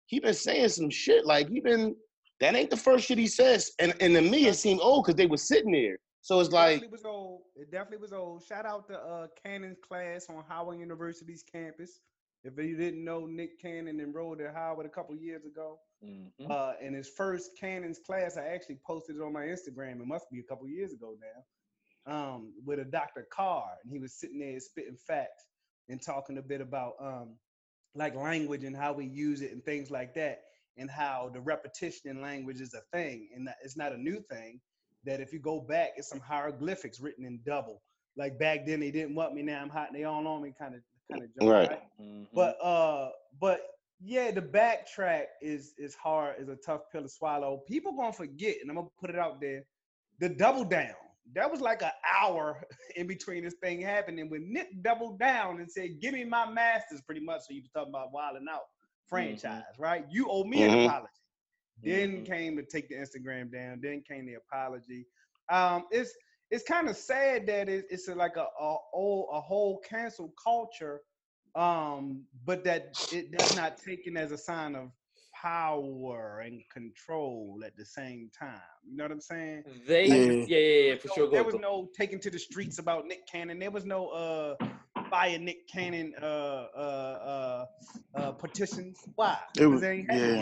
he 0.08 0.20
been 0.20 0.34
saying 0.34 0.70
some 0.70 0.90
shit. 0.90 1.26
Like 1.26 1.48
he 1.50 1.60
been 1.60 1.96
that 2.40 2.56
ain't 2.56 2.72
the 2.72 2.78
first 2.78 3.06
shit 3.06 3.18
he 3.20 3.28
says. 3.28 3.72
And 3.80 3.94
and 4.00 4.16
to 4.16 4.22
me 4.22 4.48
it 4.48 4.56
seemed 4.56 4.80
old 4.82 5.06
because 5.06 5.16
they 5.18 5.28
was 5.28 5.48
sitting 5.48 5.72
there. 5.74 5.98
So 6.24 6.40
it's 6.40 6.52
like 6.52 6.82
it 6.82 6.90
was 6.90 7.04
old. 7.04 7.42
It 7.58 7.70
definitely 7.70 7.98
was 7.98 8.14
old. 8.14 8.44
Shout 8.46 8.66
out 8.66 8.88
to 8.88 8.98
uh 8.98 9.28
Cannon's 9.44 9.78
class 9.86 10.28
on 10.30 10.42
Howard 10.48 10.80
University's 10.80 11.44
campus. 11.44 12.00
If 12.46 12.58
you 12.58 12.78
didn't 12.78 13.04
know, 13.04 13.26
Nick 13.26 13.60
Cannon 13.62 14.00
enrolled 14.00 14.40
at 14.40 14.54
Howard 14.54 14.86
a 14.86 14.90
couple 14.90 15.16
years 15.18 15.46
ago. 15.46 15.80
Mhm. 16.04 16.50
Uh, 16.50 16.74
in 16.82 16.94
his 16.94 17.10
first 17.10 17.52
Cannon's 17.60 18.00
class, 18.00 18.38
I 18.38 18.48
actually 18.48 18.80
posted 18.88 19.18
it 19.18 19.22
on 19.22 19.34
my 19.34 19.46
Instagram. 19.46 20.02
It 20.02 20.08
must 20.08 20.30
be 20.32 20.40
a 20.40 20.44
couple 20.44 20.68
years 20.68 20.94
ago 20.94 21.18
now. 21.20 21.46
Um, 22.06 22.54
with 22.66 22.80
a 22.80 22.86
Dr. 22.86 23.28
Carr, 23.32 23.78
and 23.84 23.92
he 23.92 24.00
was 24.00 24.14
sitting 24.20 24.40
there 24.40 24.60
spitting 24.60 24.98
facts 24.98 25.46
and 25.90 26.02
talking 26.02 26.38
a 26.38 26.42
bit 26.42 26.60
about 26.62 26.94
um, 27.00 27.38
like 27.96 28.16
language 28.16 28.64
and 28.64 28.76
how 28.76 28.94
we 28.94 29.06
use 29.06 29.42
it 29.42 29.52
and 29.52 29.64
things 29.64 29.92
like 29.92 30.14
that, 30.16 30.40
and 30.78 30.90
how 30.90 31.30
the 31.34 31.40
repetition 31.42 32.10
in 32.10 32.22
language 32.22 32.60
is 32.62 32.74
a 32.74 32.82
thing, 32.94 33.30
and 33.36 33.48
that 33.48 33.58
it's 33.64 33.78
not 33.78 33.92
a 33.94 33.98
new 33.98 34.22
thing. 34.30 34.62
That 35.06 35.20
if 35.20 35.34
you 35.34 35.40
go 35.40 35.60
back, 35.60 35.92
it's 35.98 36.08
some 36.10 36.20
hieroglyphics 36.20 37.00
written 37.00 37.26
in 37.26 37.40
double. 37.46 37.82
Like 38.16 38.38
back 38.40 38.66
then, 38.66 38.80
they 38.80 38.92
didn't 38.92 39.16
want 39.16 39.34
me. 39.34 39.42
Now 39.42 39.62
I'm 39.62 39.70
hot. 39.70 39.90
And 39.90 40.00
they 40.00 40.04
all 40.04 40.26
on 40.28 40.42
me. 40.42 40.54
Kind 40.58 40.76
of, 40.76 40.82
kind 41.12 41.24
of. 41.24 41.30
Right. 41.48 41.70
right? 41.70 41.82
Mhm. 42.00 42.28
But 42.34 42.58
uh, 42.64 43.10
but 43.40 43.62
yeah, 44.00 44.32
the 44.32 44.42
backtrack 44.42 45.26
is 45.42 45.74
is 45.78 45.96
hard, 45.96 46.36
is 46.40 46.50
a 46.50 46.56
tough 46.56 46.82
pill 46.92 47.02
to 47.04 47.10
swallow. 47.10 47.64
People 47.68 47.94
gonna 47.94 48.14
forget, 48.14 48.58
and 48.62 48.70
I'm 48.70 48.76
gonna 48.76 48.88
put 49.00 49.10
it 49.10 49.18
out 49.18 49.42
there. 49.42 49.64
The 50.20 50.30
double 50.30 50.64
down. 50.64 50.96
That 51.36 51.50
was 51.50 51.62
like 51.62 51.82
an 51.82 51.92
hour 52.22 52.62
in 52.98 53.08
between 53.08 53.46
this 53.46 53.56
thing 53.64 53.82
happening 53.82 54.30
when 54.30 54.52
Nick 54.52 54.84
doubled 54.84 55.20
down 55.20 55.60
and 55.60 55.72
said, 55.72 56.00
"Give 56.02 56.14
me 56.14 56.24
my 56.26 56.50
masters," 56.50 57.02
pretty 57.02 57.22
much. 57.22 57.42
So 57.42 57.54
you 57.54 57.62
was 57.62 57.72
talking 57.72 57.92
about 57.92 58.12
wilding 58.12 58.46
out 58.52 58.64
franchise, 59.08 59.64
right? 59.80 60.06
You 60.10 60.28
owe 60.30 60.44
me 60.44 60.60
Mhm. 60.60 60.74
an 60.74 60.86
apology. 60.86 61.08
Then 61.82 62.22
Mhm. 62.22 62.26
came 62.26 62.56
to 62.58 62.64
take 62.64 62.88
the 62.90 62.96
Instagram 62.96 63.52
down. 63.52 63.80
Then 63.82 64.02
came 64.08 64.26
the 64.26 64.36
apology. 64.36 65.06
Um, 65.50 65.86
it's 65.92 66.14
it's 66.52 66.64
kind 66.64 66.88
of 66.88 66.96
sad 66.96 67.48
that 67.48 67.68
it, 67.68 67.86
it's 67.90 68.08
a, 68.08 68.16
like 68.16 68.38
a 68.38 68.42
a, 68.60 68.76
whole- 68.92 69.30
a 69.34 69.42
whole 69.42 69.80
cancel 69.80 70.34
culture, 70.42 71.02
um, 71.56 72.26
but 72.46 72.64
that 72.66 72.96
it 73.12 73.32
that's 73.32 73.56
not 73.56 73.78
taken 73.78 74.18
as 74.18 74.32
a 74.32 74.38
sign 74.38 74.76
of 74.76 74.92
power 75.34 76.40
and 76.46 76.62
control 76.72 77.62
at 77.66 77.76
the 77.76 77.86
same 77.86 78.30
time. 78.38 78.62
You 78.90 78.96
know 78.96 79.04
what 79.06 79.12
I'm 79.12 79.20
saying? 79.22 79.64
They, 79.86 80.06
Yeah. 80.08 80.16
yeah, 80.16 80.58
yeah, 80.58 80.90
yeah, 80.92 80.96
for 80.96 81.08
No, 81.10 81.14
sure. 81.16 81.30
there 81.32 81.44
was 81.44 81.56
no 81.56 81.90
taking 81.98 82.20
to 82.22 82.30
the 82.30 82.40
streets 82.40 82.80
about 82.80 83.08
Nick 83.08 83.28
Cannon. 83.28 83.60
There 83.60 83.72
was 83.72 83.84
no 83.86 84.08
uh 84.10 84.56
fire 85.14 85.40
Nick 85.40 85.68
Cannon 85.70 86.14
uh 86.22 86.26
uh 86.26 87.66
uh, 88.16 88.20
uh 88.20 88.34
petitions. 88.34 89.10
Why? 89.16 89.38
It 89.60 89.68
was, 89.68 89.82
they 89.82 89.92
ain't 90.00 90.12
happening. 90.12 90.42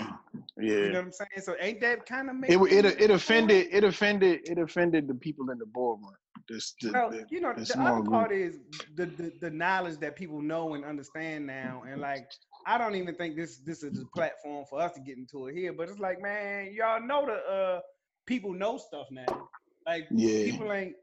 yeah, 0.60 0.78
You 0.82 0.92
know 0.92 1.00
what 1.00 1.06
I'm 1.08 1.14
saying? 1.14 1.44
So 1.44 1.56
ain't 1.60 1.82
that 1.82 2.06
kind 2.08 2.30
of 2.30 2.36
It 2.48 2.58
it 2.72 2.86
it 3.02 3.12
offended 3.12 3.68
it 3.72 3.84
offended 3.84 4.42
it 4.46 4.60
offended 4.60 5.08
the 5.08 5.16
people 5.16 5.52
in 5.52 5.60
the 5.60 5.68
boardroom. 5.68 6.14
This 6.50 6.76
the, 6.82 6.90
the, 7.10 7.26
you 7.32 7.42
know, 7.42 7.54
the 7.56 7.66
the 7.68 7.76
other 7.82 8.02
group. 8.02 8.12
part 8.12 8.34
is 8.34 8.60
the, 8.96 9.08
the 9.08 9.34
the 9.42 9.52
knowledge 9.52 10.00
that 10.00 10.16
people 10.18 10.42
know 10.42 10.76
and 10.76 10.86
understand 10.86 11.48
now, 11.48 11.84
and 11.88 12.02
like 12.02 12.28
I 12.66 12.78
don't 12.78 12.96
even 12.96 13.16
think 13.16 13.38
this 13.38 13.60
this 13.66 13.84
is 13.84 14.02
a 14.02 14.06
platform 14.08 14.66
for 14.70 14.82
us 14.82 14.94
to 14.94 15.02
get 15.02 15.18
into 15.18 15.48
it 15.48 15.56
here. 15.56 15.74
But 15.74 15.90
it's 15.90 16.00
like, 16.00 16.22
man, 16.22 16.74
y'all 16.74 17.02
know 17.06 17.26
the 17.28 17.34
uh 17.34 17.82
people 18.28 18.54
know 18.54 18.78
stuff 18.78 19.08
now. 19.12 19.50
Like 19.88 20.06
Yeah. 20.12 20.44
people 20.44 20.72
ain't 20.74 20.96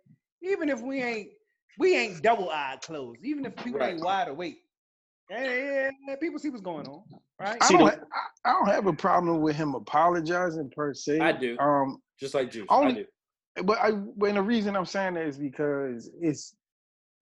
even 0.43 0.69
if 0.71 0.81
we 0.83 1.03
ain't 1.03 1.31
we 1.79 1.97
ain't 1.97 2.23
double 2.23 2.51
eyed 2.51 2.81
closed. 2.83 3.21
Even 3.25 3.45
if 3.45 3.57
people 3.57 3.81
Right. 3.81 3.95
ain't 3.95 4.03
wide 4.05 4.29
awake, 4.29 4.59
yeah, 5.31 5.91
yeah, 6.09 6.17
people 6.17 6.39
see 6.39 6.51
what's 6.51 6.63
going 6.63 6.87
on, 6.89 7.03
right? 7.41 7.57
I 7.63 7.71
don't, 7.73 7.85
the- 7.87 8.01
I, 8.45 8.51
I 8.51 8.53
don't 8.53 8.69
have 8.69 8.87
a 8.87 8.93
problem 8.93 9.41
with 9.41 9.57
him 9.57 9.75
apologizing 9.75 10.71
per 10.75 10.93
se. 10.95 11.21
I 11.21 11.33
do. 11.33 11.57
Um, 11.59 11.99
Just 12.19 12.35
like 12.35 12.51
Juice. 12.51 12.67
Only- 12.69 12.93
I 12.93 12.95
do. 13.57 13.63
but 13.65 13.79
I 13.79 13.91
when 13.91 14.35
the 14.37 14.43
reason 14.43 14.77
I'm 14.77 14.87
saying 14.87 15.15
that 15.15 15.27
is 15.27 15.39
because 15.39 16.11
it's 16.21 16.55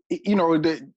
you 0.08 0.36
know 0.36 0.56
the 0.58 0.88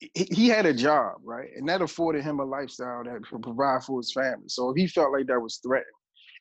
he 0.00 0.24
he 0.30 0.48
had 0.48 0.66
a 0.66 0.72
job 0.74 1.16
right, 1.22 1.48
and 1.56 1.68
that 1.68 1.82
afforded 1.82 2.22
him 2.24 2.40
a 2.40 2.44
lifestyle 2.44 3.04
that 3.04 3.22
could 3.26 3.42
provide 3.42 3.84
for 3.84 3.98
his 4.00 4.12
family. 4.12 4.48
So 4.48 4.70
if 4.70 4.76
he 4.76 4.86
felt 4.86 5.12
like 5.12 5.26
that 5.26 5.40
was 5.40 5.58
threatened, 5.64 5.86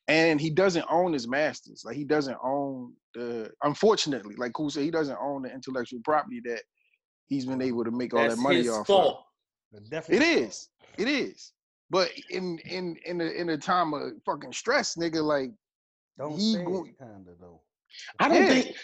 and 0.07 0.39
he 0.39 0.49
doesn't 0.49 0.85
own 0.89 1.13
his 1.13 1.27
masters, 1.27 1.83
like 1.85 1.95
he 1.95 2.03
doesn't 2.05 2.37
own 2.43 2.93
the 3.13 3.51
unfortunately, 3.63 4.35
like 4.37 4.51
who 4.55 4.69
said, 4.69 4.83
he 4.83 4.91
doesn't 4.91 5.17
own 5.21 5.43
the 5.43 5.53
intellectual 5.53 5.99
property 6.03 6.41
that 6.45 6.61
he's 7.27 7.45
been 7.45 7.61
able 7.61 7.83
to 7.83 7.91
make 7.91 8.13
all 8.13 8.21
That's 8.21 8.35
that 8.35 8.41
money 8.41 8.57
his 8.57 8.69
off. 8.69 8.89
Of. 8.89 9.17
Definitely 9.89 10.25
It 10.25 10.37
is. 10.43 10.69
It 10.97 11.07
is. 11.07 11.51
But 11.89 12.11
in 12.29 12.57
in 12.65 12.95
in 13.05 13.21
a 13.21 13.25
in 13.25 13.49
a 13.49 13.57
time 13.57 13.93
of 13.93 14.13
fucking 14.25 14.53
stress, 14.53 14.95
nigga, 14.95 15.23
like 15.23 15.51
Don't 16.17 16.37
he 16.39 16.55
go- 16.57 16.85
it, 16.85 16.97
kinda 16.97 17.31
though. 17.39 17.61
I 18.19 18.27
don't 18.29 18.43
Yeah. 18.43 18.47
think. 18.63 18.75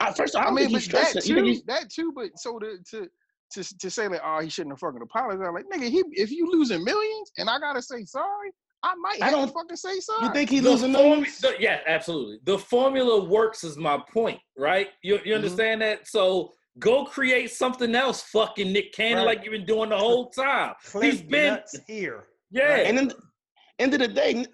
I, 0.00 0.12
first, 0.12 0.36
I 0.36 0.40
I, 0.40 0.44
don't 0.44 0.54
mean, 0.56 0.68
think 0.68 0.80
he's 0.82 0.88
but 0.88 0.98
that 0.98 1.06
stressing. 1.08 1.30
You 1.30 1.34
think 1.36 1.46
too, 1.46 1.50
he's- 1.52 1.62
that 1.80 1.90
too. 1.90 2.12
But 2.14 2.38
so 2.38 2.58
to 2.58 2.78
to 2.90 3.08
to 3.52 3.78
to 3.78 3.90
say 3.90 4.08
that, 4.08 4.20
oh, 4.24 4.40
he 4.40 4.48
shouldn't 4.48 4.72
have 4.72 4.80
fucking 4.80 5.00
apologized. 5.02 5.52
Like, 5.54 5.64
nigga, 5.72 5.88
he 5.88 6.02
if 6.12 6.30
you 6.30 6.50
losing 6.50 6.82
millions 6.84 7.30
and 7.38 7.48
I 7.48 7.58
gotta 7.60 7.80
say 7.82 8.04
sorry, 8.04 8.50
I 8.86 8.94
might 8.96 9.22
I 9.22 9.30
don't- 9.30 9.48
to 9.48 9.52
fucking 9.52 9.76
say 9.76 9.98
sorry. 10.00 10.26
You 10.26 10.32
think 10.32 10.50
he 10.50 10.60
The 10.60 10.70
losing 10.70 10.92
formu- 10.92 11.40
the- 11.40 11.56
yeah, 11.58 11.80
absolutely. 11.86 12.38
The 12.44 12.58
formula 12.58 13.24
works 13.24 13.64
is 13.64 13.76
my 13.76 13.98
point, 14.12 14.40
right? 14.56 14.88
You 15.02 15.14
you 15.14 15.18
Mm-hmm. 15.20 15.32
understand 15.34 15.82
that? 15.82 16.06
So 16.06 16.52
go 16.78 17.04
create 17.04 17.50
something 17.50 17.94
else, 17.94 18.22
fucking 18.22 18.72
Nick 18.72 18.92
Cannon, 18.92 19.18
Right. 19.24 19.36
like 19.36 19.44
you've 19.44 19.52
been 19.52 19.66
doing 19.66 19.88
the 19.90 19.96
whole 19.98 20.30
time. 20.30 20.74
Cliff 20.84 21.04
He's 21.12 21.22
been 21.22 21.58
here. 21.86 22.28
yeah. 22.50 22.76
And 22.76 22.96
then, 22.98 23.12
end 23.78 23.94
of 23.94 24.00
the 24.00 24.08
day, 24.08 24.46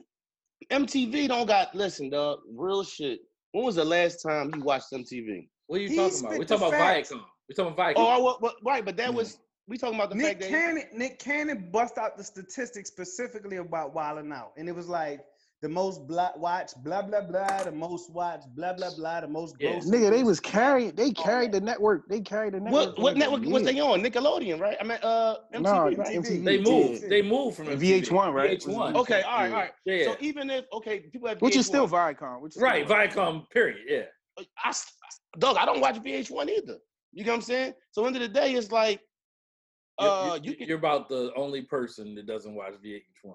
MTV 0.71 1.29
don't 1.29 1.47
got. 1.47 1.75
Listen, 1.75 2.09
dog. 2.11 2.41
Real 2.55 2.83
shit. 2.85 3.21
When 3.53 3.65
was 3.65 3.75
the 3.77 3.85
last 3.85 4.23
time 4.23 4.51
you 4.55 4.63
watched 4.63 4.93
MTV? 4.93 5.49
What 5.67 5.77
are 5.79 5.83
you 5.83 5.89
He 5.91 5.97
talking 5.97 6.19
about? 6.21 6.29
spit 6.31 6.39
We're 6.39 6.45
talking 6.47 6.69
about 6.69 6.79
facts. 6.81 7.13
Viacom. 7.13 7.21
We're 7.49 7.55
talking 7.57 7.73
about 7.75 7.97
Viacom. 7.97 7.99
Oh, 7.99 8.07
I, 8.07 8.19
wa- 8.19 8.39
wa- 8.41 8.53
right, 8.65 8.85
but 8.85 8.97
that 8.97 9.11
Yeah. 9.11 9.17
was 9.17 9.39
we 9.69 9.79
talking 9.79 9.95
about 9.95 10.11
the 10.11 10.17
Nick 10.17 10.27
fact 10.27 10.41
that 10.41 10.51
Cannon, 10.51 10.85
Nick 10.93 11.19
Cannon 11.19 11.69
bust 11.73 11.99
out 11.99 12.17
the 12.17 12.25
statistics 12.25 12.89
specifically 12.91 13.57
about 13.57 13.95
Wildin' 13.95 14.33
Out, 14.33 14.53
and 14.57 14.69
it 14.69 14.75
was 14.75 14.89
like 14.89 15.21
the 15.61 15.69
most 15.69 16.09
blah, 16.09 16.33
watched, 16.37 16.83
blah 16.83 17.03
blah 17.03 17.21
blah, 17.21 17.63
the 17.63 17.71
most 17.71 18.11
watched, 18.11 18.49
blah 18.57 18.73
blah 18.73 18.91
blah, 18.97 19.21
the 19.21 19.29
most 19.29 19.55
Yeah. 19.61 19.73
gross. 19.73 19.89
Nigga, 19.89 20.11
they 20.11 20.25
was 20.25 20.41
carrying. 20.41 20.91
They 20.97 21.13
carried 21.13 21.53
that. 21.53 21.61
the 21.61 21.65
network. 21.65 22.09
They 22.09 22.21
carried 22.21 22.55
the 22.55 22.61
network. 22.61 22.97
what 22.97 22.99
what 22.99 23.17
network 23.17 23.45
was 23.45 23.63
they 23.63 23.79
on? 23.79 24.03
Nickelodeon, 24.03 24.59
right? 24.61 24.77
I 24.81 24.85
mean, 24.85 24.99
uh, 25.03 25.37
MTV, 25.55 25.63
No, 25.63 25.85
right? 25.85 25.97
MTV. 26.17 26.45
they 26.45 26.57
yeah. 26.57 26.63
moved. 26.63 27.09
They 27.09 27.23
moved 27.23 27.57
from 27.57 27.69
And 27.69 27.81
MTV. 27.81 28.03
VH1, 28.03 28.35
right? 28.35 28.59
VH1. 28.61 28.97
Okay, 28.97 29.23
all 29.23 29.39
right, 29.39 29.49
Yeah. 29.49 29.55
all 29.55 29.61
right. 29.63 29.71
Yeah, 29.85 29.95
yeah. 29.95 30.05
So 30.07 30.17
even 30.21 30.51
if 30.51 30.65
okay, 30.73 30.99
people 31.01 31.29
have 31.29 31.39
VH1. 31.39 31.43
Which 31.43 31.57
is 31.57 31.67
still 31.67 31.87
VH1, 31.87 32.17
Viacom. 32.19 32.41
Which 32.41 32.57
is 32.57 32.63
right, 32.63 32.85
still 32.85 32.97
Viacom. 32.99 33.49
Period. 33.51 33.79
Yeah. 33.87 34.03
I, 34.65 34.73
dog, 35.39 35.57
I 35.59 35.65
don't 35.65 35.81
watch 35.81 36.03
VH1 36.03 36.49
either. 36.49 36.79
You 37.13 37.25
know 37.25 37.33
what 37.33 37.37
I'm 37.37 37.43
saying? 37.43 37.75
So 37.93 38.05
end 38.07 38.17
of 38.17 38.23
the 38.23 38.29
day, 38.29 38.55
it's 38.55 38.73
like, 38.73 38.99
You're, 38.99 39.09
uh, 39.99 40.39
you, 40.43 40.51
you 40.53 40.57
can. 40.57 40.71
are 40.73 40.75
about 40.77 41.09
the 41.09 41.33
only 41.37 41.63
person 41.63 42.15
that 42.15 42.27
doesn't 42.27 42.55
watch 42.55 42.75
VH1. 42.85 43.35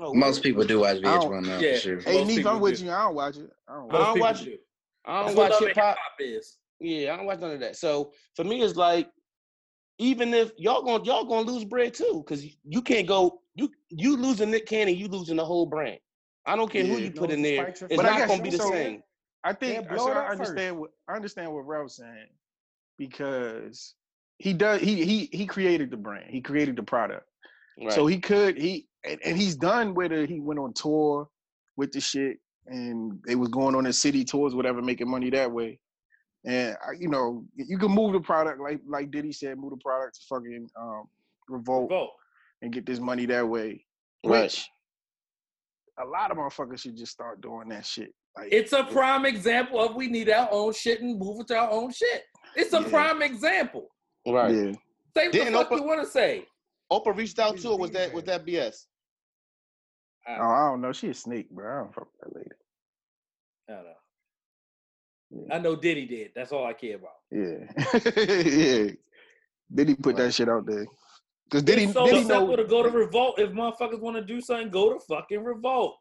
oh, 0.00 0.14
Most 0.14 0.42
people 0.42 0.64
do 0.64 0.80
watch 0.80 0.98
I 0.98 1.00
don't- 1.00 1.30
VH1 1.30 1.46
now 1.46 1.58
Yeah. 1.58 1.74
for 1.74 1.78
sure. 1.80 2.00
Hey, 2.00 2.18
Most 2.18 2.28
Neef, 2.28 2.46
I'm 2.46 2.60
with 2.60 2.78
do. 2.78 2.84
you. 2.86 2.90
I 2.92 3.02
don't 3.04 3.14
watch 3.14 3.36
it. 3.36 3.50
I 3.68 3.74
don't 3.74 3.82
I 3.94 3.98
watch 3.98 4.04
don't 4.06 4.20
watch- 4.20 4.44
do. 4.44 4.56
I 5.04 5.26
don't 5.26 5.36
watch 5.36 5.50
love 5.50 5.60
and 5.62 5.68
hip 5.68 5.76
hop. 5.76 5.96
is. 6.20 6.58
Yeah, 6.80 7.12
I 7.12 7.16
don't 7.16 7.26
watch 7.26 7.40
none 7.40 7.50
of 7.52 7.60
that. 7.60 7.76
So 7.76 8.12
for 8.36 8.44
me, 8.44 8.62
it's 8.62 8.76
like, 8.76 9.08
even 9.98 10.32
if 10.34 10.52
y'all 10.56 10.82
gonna 10.82 11.04
y'all 11.04 11.24
gonna 11.24 11.48
lose 11.48 11.64
bread 11.64 11.92
too, 11.94 12.22
because 12.24 12.44
you 12.64 12.82
can't 12.82 13.06
go 13.06 13.42
you 13.54 13.70
you 13.90 14.16
losing 14.16 14.50
Nick 14.50 14.66
Cannon, 14.66 14.96
you 14.96 15.06
losing 15.08 15.36
the 15.36 15.44
whole 15.44 15.66
brand. 15.66 15.98
I 16.46 16.56
don't 16.56 16.70
care 16.70 16.84
who 16.84 16.94
Yeah. 16.94 17.04
you 17.04 17.12
put 17.12 17.30
in 17.30 17.42
there. 17.42 17.68
It's 17.68 17.80
But 17.80 18.00
I 18.00 18.10
not 18.10 18.18
guess 18.18 18.28
gonna 18.28 18.42
be 18.42 18.50
the 18.50 18.58
so- 18.58 18.70
same. 18.70 19.02
I 19.44 19.52
think 19.52 19.84
Yeah, 19.90 19.96
so 19.96 20.08
I 20.08 20.10
up 20.12 20.28
first. 20.28 20.40
understand 20.40 20.78
what 20.78 20.90
I 21.08 21.14
understand 21.16 21.52
what 21.52 21.66
Ralph's 21.66 21.96
saying 21.96 22.28
because 22.98 23.94
he 24.42 24.52
does 24.52 24.80
he 24.80 25.04
he 25.04 25.28
he 25.32 25.46
created 25.46 25.90
the 25.90 25.96
brand. 25.96 26.26
He 26.28 26.40
created 26.40 26.74
the 26.74 26.82
product. 26.82 27.24
Right. 27.80 27.92
So 27.92 28.06
he 28.08 28.18
could 28.18 28.58
he 28.58 28.88
and, 29.04 29.20
and 29.24 29.36
he's 29.38 29.54
done 29.54 29.94
with 29.94 30.10
it. 30.10 30.28
He 30.28 30.40
went 30.40 30.58
on 30.58 30.72
tour 30.72 31.28
with 31.76 31.92
the 31.92 32.00
shit 32.00 32.38
and 32.66 33.20
they 33.26 33.36
was 33.36 33.48
going 33.50 33.74
on 33.76 33.84
the 33.84 33.92
city 33.92 34.24
tours, 34.24 34.54
whatever, 34.54 34.82
making 34.82 35.08
money 35.08 35.30
that 35.30 35.50
way. 35.50 35.78
And 36.44 36.76
I- 36.84 36.96
you 36.98 37.08
know, 37.08 37.44
you 37.54 37.78
can 37.78 37.92
move 37.92 38.14
the 38.14 38.20
product 38.20 38.60
like 38.60 38.80
like 38.86 39.12
Diddy 39.12 39.32
said, 39.32 39.58
move 39.58 39.70
the 39.70 39.76
product 39.76 40.16
to 40.16 40.20
fucking 40.28 40.68
um, 40.80 41.04
revolt 41.48 41.90
Vote. 41.90 42.10
and 42.62 42.72
get 42.72 42.84
this 42.84 42.98
money 42.98 43.26
that 43.26 43.48
way. 43.48 43.84
Right. 44.24 44.42
Which 44.42 44.66
a 46.00 46.04
lot 46.04 46.32
of 46.32 46.36
motherfuckers 46.36 46.80
should 46.80 46.96
just 46.96 47.12
start 47.12 47.40
doing 47.42 47.68
that 47.68 47.86
shit. 47.86 48.12
Like, 48.36 48.48
It's 48.50 48.72
a 48.72 48.82
prime 48.84 49.24
example 49.24 49.80
of 49.80 49.94
we 49.94 50.08
need 50.08 50.30
our 50.30 50.48
own 50.50 50.72
shit 50.72 51.00
and 51.00 51.16
move 51.18 51.36
with 51.38 51.50
our 51.52 51.70
own 51.70 51.92
shit. 51.92 52.22
It's 52.56 52.72
a 52.72 52.80
Yeah. 52.80 52.88
prime 52.88 53.22
example. 53.22 53.88
Right. 54.26 54.54
yeah. 54.54 54.72
Say 55.16 55.24
what 55.26 55.32
Didn't 55.32 55.52
fuck 55.54 55.70
Oprah- 55.70 55.78
you 55.78 55.84
want 55.84 56.02
to 56.02 56.08
say. 56.08 56.46
Oprah 56.90 57.16
reached 57.16 57.38
out 57.38 57.54
She's 57.54 57.62
to 57.64 57.70
her. 57.70 57.76
Was 57.76 57.90
that 57.92 58.12
was 58.12 58.24
that 58.24 58.46
BS? 58.46 58.86
Oh, 60.28 60.32
I 60.32 60.70
don't 60.70 60.80
know. 60.80 60.92
She 60.92 61.08
a 61.08 61.14
snake, 61.14 61.50
bro. 61.50 61.70
I 61.72 61.78
don't 61.82 61.94
fuck 61.94 62.06
with 62.12 62.20
that 62.32 62.36
lady. 62.36 62.50
I 63.68 63.72
don't 63.72 63.84
know. 63.84 63.90
Yeah. 65.48 65.54
I 65.56 65.58
know 65.58 65.74
Diddy 65.76 66.06
did. 66.06 66.30
That's 66.36 66.52
all 66.52 66.66
I 66.66 66.74
care 66.74 66.96
about. 66.96 67.16
Yeah, 67.30 67.64
yeah. 68.42 68.90
Did 69.74 69.88
he 69.88 69.94
put 69.94 70.16
that 70.16 70.34
shit 70.34 70.48
out 70.48 70.66
there? 70.66 70.86
Because 71.44 71.62
did 71.62 71.78
he? 71.78 71.84
it's 71.84 71.94
so 71.94 72.06
Did 72.06 72.16
he 72.16 72.24
simple 72.24 72.48
know? 72.48 72.56
to 72.56 72.64
go 72.64 72.82
to 72.82 72.90
revolt. 72.90 73.38
If 73.38 73.50
motherfuckers 73.50 74.00
want 74.00 74.16
to 74.16 74.24
do 74.24 74.40
something, 74.40 74.70
go 74.70 74.92
to 74.92 75.00
fucking 75.00 75.42
revolt. 75.42 75.96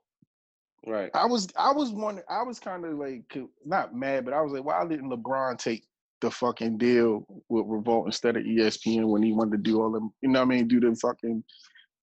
Right. 0.85 1.11
I 1.13 1.25
was, 1.25 1.47
I 1.57 1.71
was 1.71 1.91
wondering. 1.91 2.25
I 2.29 2.43
was 2.43 2.59
kind 2.59 2.83
of 2.85 2.93
like 2.97 3.23
not 3.65 3.95
mad, 3.95 4.25
but 4.25 4.33
I 4.33 4.41
was 4.41 4.51
like, 4.51 4.63
why 4.65 4.85
didn't 4.85 5.09
LeBron 5.09 5.57
take 5.57 5.85
the 6.21 6.31
fucking 6.31 6.77
deal 6.77 7.25
with 7.49 7.65
Revolt 7.67 8.05
instead 8.05 8.37
of 8.37 8.43
ESPN 8.43 9.07
when 9.07 9.23
he 9.23 9.33
wanted 9.33 9.51
to 9.51 9.57
do 9.57 9.81
all 9.81 9.91
them? 9.91 10.11
You 10.21 10.29
know 10.29 10.39
what 10.39 10.53
I 10.53 10.55
mean? 10.55 10.67
Do 10.67 10.79
the 10.79 10.95
fucking 10.95 11.43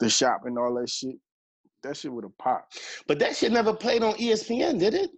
the 0.00 0.08
shop 0.08 0.42
and 0.44 0.58
all 0.58 0.74
that 0.74 0.88
shit. 0.88 1.16
That 1.82 1.96
shit 1.96 2.12
would 2.12 2.24
have 2.24 2.36
popped. 2.38 2.78
But 3.06 3.18
that 3.20 3.36
shit 3.36 3.52
never 3.52 3.72
played 3.72 4.02
on 4.02 4.14
ESPN, 4.14 4.78
did 4.78 4.94
it? 4.94 5.10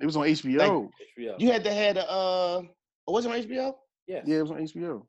It 0.00 0.06
was 0.06 0.16
on 0.16 0.24
HBO. 0.24 0.88
HBO. 1.18 1.34
You 1.38 1.52
had 1.52 1.64
to 1.64 1.72
had 1.72 1.96
a 1.96 2.10
uh 2.10 2.62
oh, 3.06 3.12
was 3.12 3.24
it 3.24 3.32
on 3.32 3.40
HBO? 3.40 3.74
Yeah. 4.06 4.20
yeah, 4.24 4.38
it 4.38 4.42
was 4.42 4.50
on 4.50 4.58
HBO. 4.58 5.02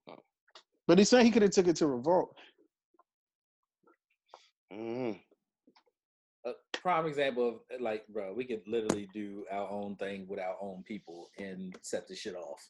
But 0.88 0.98
he 0.98 1.04
said 1.04 1.24
he 1.24 1.32
could 1.32 1.42
have 1.42 1.52
took 1.52 1.68
it 1.68 1.76
to 1.78 1.88
Revolt. 1.88 2.36
Mm. 4.74 5.20
a 6.46 6.52
prime 6.74 7.06
example 7.06 7.48
of 7.48 7.82
like, 7.82 8.06
bro, 8.08 8.34
we 8.34 8.46
could 8.46 8.62
literally 8.68 9.08
do 9.14 9.46
our 9.52 9.70
own 9.70 9.96
thing 9.96 10.28
with 10.28 10.40
our 10.40 10.56
own 10.62 10.84
people 10.86 11.30
and 11.40 11.76
set 11.82 12.08
the 12.08 12.16
shit 12.16 12.36
off. 12.36 12.70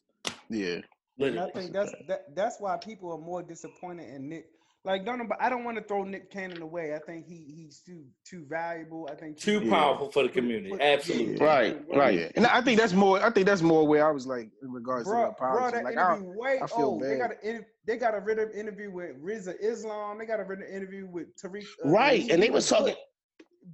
Yeah. 0.50 0.80
And 1.20 1.40
I 1.40 1.50
think 1.50 1.74
that's 1.74 1.92
that, 2.08 2.36
that's 2.36 2.58
why 2.60 2.78
people 2.78 3.12
are 3.12 3.18
more 3.18 3.42
disappointed 3.42 4.10
in 4.14 4.30
Nick. 4.30 4.46
Like, 4.86 5.04
don't 5.04 5.18
know, 5.18 5.26
but 5.28 5.42
I 5.42 5.50
don't 5.50 5.66
want 5.66 5.76
to 5.78 5.84
throw 5.84 6.04
Nick 6.04 6.32
Cannon 6.32 6.62
away. 6.62 6.94
I 6.96 7.00
think 7.00 7.26
he 7.26 7.44
he's 7.56 7.82
too 7.86 8.06
too 8.24 8.46
valuable. 8.48 9.10
I 9.12 9.16
think 9.16 9.38
Too 9.38 9.60
Yeah. 9.64 9.70
powerful 9.72 10.10
for 10.12 10.24
the 10.24 10.30
community. 10.30 10.70
Put- 10.70 10.80
Absolutely. 10.82 11.36
yeah, 11.38 11.44
Right, 11.44 11.82
right. 11.94 12.20
Yeah. 12.20 12.30
And 12.36 12.46
I 12.46 12.62
think 12.62 12.80
that's 12.80 12.94
more. 12.94 13.20
I 13.22 13.30
think 13.32 13.48
that's 13.48 13.64
more 13.64 13.86
where 13.86 14.08
I 14.08 14.12
was 14.12 14.26
like 14.28 14.50
in 14.62 14.72
regards 14.72 15.06
to 15.06 15.10
the 15.10 15.16
Bro, 15.16 15.30
apology. 15.32 15.60
bro, 15.60 15.72
that 15.72 15.84
like, 15.84 15.98
I, 15.98 16.14
interview 16.16 16.40
way 16.40 16.60
I 16.62 16.68
feel 16.68 16.86
old. 16.86 17.02
They 17.04 17.18
got 17.18 17.32
a 17.44 17.66
they 17.86 17.98
got 17.98 18.16
a 18.16 18.20
written 18.20 18.52
interview 18.52 18.92
with 18.92 19.22
Rizza 19.22 19.56
Islam. 19.60 20.20
They 20.20 20.26
got 20.26 20.40
a 20.40 20.44
written 20.44 20.68
interview 20.74 21.08
with 21.08 21.36
Tariq. 21.36 21.66
uh, 21.84 21.90
Right. 21.90 22.30
And 22.30 22.42
they 22.42 22.52
was 22.52 22.70
talking 22.70 22.96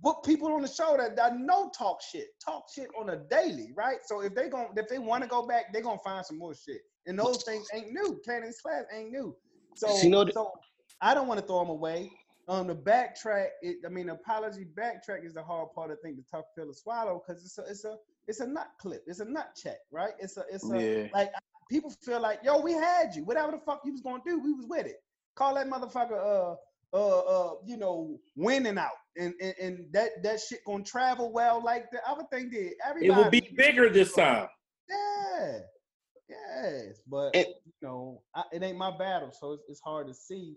book 0.02 0.24
people 0.26 0.52
on 0.54 0.62
the 0.62 0.68
show 0.68 0.96
that, 0.98 1.16
that 1.16 1.38
know 1.38 1.70
talk 1.78 2.02
shit, 2.02 2.28
talk 2.44 2.66
shit 2.74 2.90
on 3.00 3.10
a 3.10 3.18
daily, 3.30 3.72
right? 3.76 3.98
So 4.06 4.22
if 4.22 4.34
they 4.34 4.50
gon' 4.50 4.70
if 4.76 4.88
they 4.88 5.00
want 5.00 5.24
to 5.24 5.30
go 5.30 5.46
back, 5.46 5.72
they're 5.72 5.82
gonna 5.82 6.00
find 6.04 6.26
some 6.26 6.40
more 6.40 6.56
shit. 6.56 6.82
And 7.06 7.20
those 7.20 7.44
things 7.44 7.68
ain't 7.74 7.92
new. 7.92 8.20
Cannon's 8.26 8.60
class 8.62 8.86
ain't 8.96 9.12
new. 9.12 9.36
So, 9.76 10.02
You 10.02 10.10
know 10.10 10.26
so 10.30 10.52
I 11.02 11.14
don't 11.14 11.28
want 11.28 11.40
to 11.40 11.46
throw 11.46 11.60
them 11.60 11.70
away. 11.70 12.12
Um, 12.48 12.68
the 12.68 12.76
backtrack, 12.76 13.48
it, 13.62 13.78
I 13.86 13.90
mean, 13.90 14.10
apology 14.10 14.66
backtrack 14.78 15.26
is 15.26 15.34
the 15.34 15.44
hard 15.44 15.70
part. 15.74 15.92
I 15.92 15.96
think 16.04 16.18
the 16.18 16.24
tough 16.30 16.46
pill 16.58 16.68
to 16.68 16.74
swallow 16.74 17.24
because 17.26 17.44
it's 17.44 17.58
a, 17.58 17.62
it's 17.64 17.86
a, 17.86 17.96
it's 18.28 18.40
a 18.42 18.48
nut 18.48 18.68
clip. 18.80 19.04
It's 19.08 19.20
a 19.20 19.26
nut 19.26 19.50
check, 19.62 19.78
right? 19.92 20.14
It's 20.20 20.38
a, 20.38 20.44
it's 20.52 20.70
a, 20.70 20.80
Yeah. 20.80 21.08
like 21.14 21.32
people 21.70 21.92
feel 22.02 22.22
like, 22.22 22.40
yo, 22.44 22.60
we 22.60 22.74
had 22.74 23.16
you. 23.16 23.24
Whatever 23.24 23.54
the 23.54 23.60
fuck 23.60 23.82
you 23.86 23.92
was 23.92 24.02
gonna 24.02 24.22
do, 24.26 24.40
we 24.40 24.54
was 24.54 24.66
with 24.68 24.86
it. 24.86 24.98
Call 25.36 25.56
that 25.56 25.70
motherfucker, 25.70 26.12
uh, 26.14 26.56
uh, 26.94 27.20
uh, 27.20 27.54
you 27.66 27.78
know, 27.78 28.20
Wildin' 28.38 28.78
Out, 28.78 28.92
and 29.18 29.34
and, 29.42 29.54
and 29.62 29.86
that 29.94 30.24
that 30.24 30.40
shit 30.40 30.60
gonna 30.66 30.84
travel 30.84 31.32
well 31.32 31.62
like 31.64 31.90
the 31.92 32.00
other 32.10 32.24
thing 32.32 32.50
did. 32.50 32.74
Everybody, 32.86 33.08
It 33.08 33.12
Everybody, 33.12 33.24
will 33.24 33.32
be 33.32 33.56
bigger 33.56 33.90
this 33.90 34.14
time. 34.14 34.48
Yeah, 34.90 35.60
yes, 36.30 37.02
but 37.08 37.36
It- 37.36 37.62
you 37.66 37.74
know, 37.82 38.22
I, 38.36 38.44
it 38.52 38.64
ain't 38.64 38.78
my 38.78 38.96
battle, 38.96 39.32
so 39.32 39.54
it's, 39.54 39.64
it's 39.70 39.82
hard 39.82 40.08
to 40.08 40.14
see. 40.14 40.56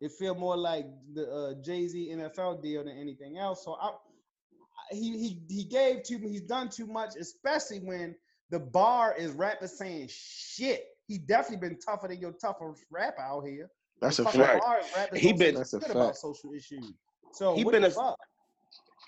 It 0.00 0.10
feel 0.18 0.34
more 0.34 0.56
like 0.56 0.86
the 1.14 1.30
uh, 1.30 1.54
Jay 1.62 1.86
Z 1.86 2.10
NFL 2.12 2.62
deal 2.62 2.84
than 2.84 2.96
anything 2.98 3.38
else. 3.38 3.64
So 3.64 3.74
I, 3.74 3.88
I- 3.88 4.94
he 4.94 5.16
he 5.18 5.42
he 5.48 5.64
gave 5.64 6.02
too 6.02 6.18
me. 6.18 6.28
he's 6.30 6.42
done 6.42 6.68
too 6.68 6.86
much, 6.86 7.14
especially 7.18 7.78
when 7.80 8.14
the 8.50 8.58
bar 8.58 9.14
is 9.16 9.30
rappers 9.32 9.78
saying 9.78 10.08
shit. 10.10 10.86
He 11.06 11.18
definitely 11.18 11.68
been 11.68 11.78
tougher 11.78 12.08
than 12.08 12.18
your 12.20 12.32
toughest 12.32 12.84
rapper 12.90 13.22
out 13.22 13.46
here. 13.46 13.70
That's 14.00 14.18
a 14.18 14.24
fucking 14.24 14.40
fact. 14.40 14.52
fact. 14.54 14.64
bar 14.64 14.80
is 14.80 14.86
rappers 14.96 15.20
He 15.20 15.28
don't 15.28 15.38
been- 15.38 15.54
That's 15.54 15.72
a 15.74 15.80
shit 15.80 15.90
about 15.90 16.06
fact. 16.08 16.18
social 16.18 16.52
issues. 16.52 16.92
So 17.32 17.54
He 17.54 17.64
what 17.64 17.72
been 17.72 17.84
a- 17.84 17.90
fuck? 17.90 18.18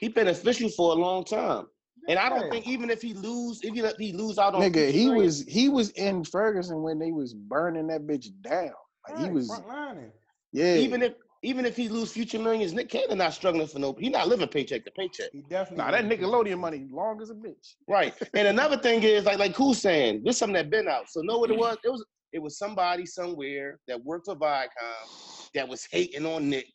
he 0.00 0.08
been 0.08 0.28
official 0.28 0.68
for 0.70 0.92
a 0.92 0.94
long 0.94 1.24
time. 1.24 1.66
And 2.08 2.18
I 2.18 2.28
don't 2.28 2.50
think 2.50 2.66
even 2.66 2.90
if 2.90 3.00
he 3.00 3.14
lose, 3.14 3.60
if 3.62 3.72
he, 3.72 3.80
if 3.80 3.96
he 3.96 4.12
lose 4.12 4.38
out 4.38 4.54
on 4.54 4.60
Nigga, 4.60 4.90
he 4.90 5.04
featuring- 5.04 5.16
was 5.16 5.42
he 5.48 5.68
was 5.68 5.90
in 5.90 6.24
Ferguson 6.24 6.82
when 6.82 6.98
they 6.98 7.12
was 7.12 7.32
burning 7.32 7.86
that 7.86 8.02
bitch 8.06 8.28
down. 8.42 8.72
Like 9.08 9.18
he 9.18 9.30
was, 9.30 9.46
front 9.48 9.68
lining. 9.68 10.12
yeah. 10.52 10.74
even 10.76 11.02
if 11.02 11.14
even 11.42 11.66
if 11.66 11.76
he 11.76 11.90
lose 11.90 12.10
future 12.10 12.38
millions, 12.38 12.72
Nick 12.72 12.88
Cannon 12.88 13.18
not 13.18 13.34
struggling 13.34 13.66
for 13.66 13.78
no. 13.78 13.94
He 13.98 14.08
not 14.08 14.28
living 14.28 14.48
paycheck 14.48 14.84
to 14.86 14.90
paycheck. 14.92 15.30
He 15.30 15.42
definitely. 15.42 15.84
nah, 15.84 15.90
that 15.90 16.06
Nickelodeon 16.06 16.58
money 16.58 16.86
long 16.90 17.20
as 17.20 17.28
a 17.28 17.34
bitch. 17.34 17.74
Right. 17.86 18.14
And 18.32 18.48
another 18.48 18.78
thing 18.78 19.02
is 19.02 19.24
like 19.24 19.38
like 19.38 19.54
Cool 19.54 19.74
saying, 19.74 20.22
this 20.24 20.38
something 20.38 20.54
that 20.54 20.70
been 20.70 20.88
out. 20.88 21.10
So 21.10 21.20
know 21.20 21.38
what 21.38 21.50
it 21.50 21.54
mm-hmm. 21.54 21.60
was? 21.60 21.76
It 21.84 21.90
was 21.90 22.04
it 22.32 22.42
was 22.42 22.58
somebody 22.58 23.06
somewhere 23.06 23.78
that 23.88 24.02
worked 24.02 24.26
for 24.26 24.36
Viacom 24.36 25.50
that 25.54 25.68
was 25.68 25.86
hating 25.90 26.26
on 26.26 26.48
Nick 26.48 26.66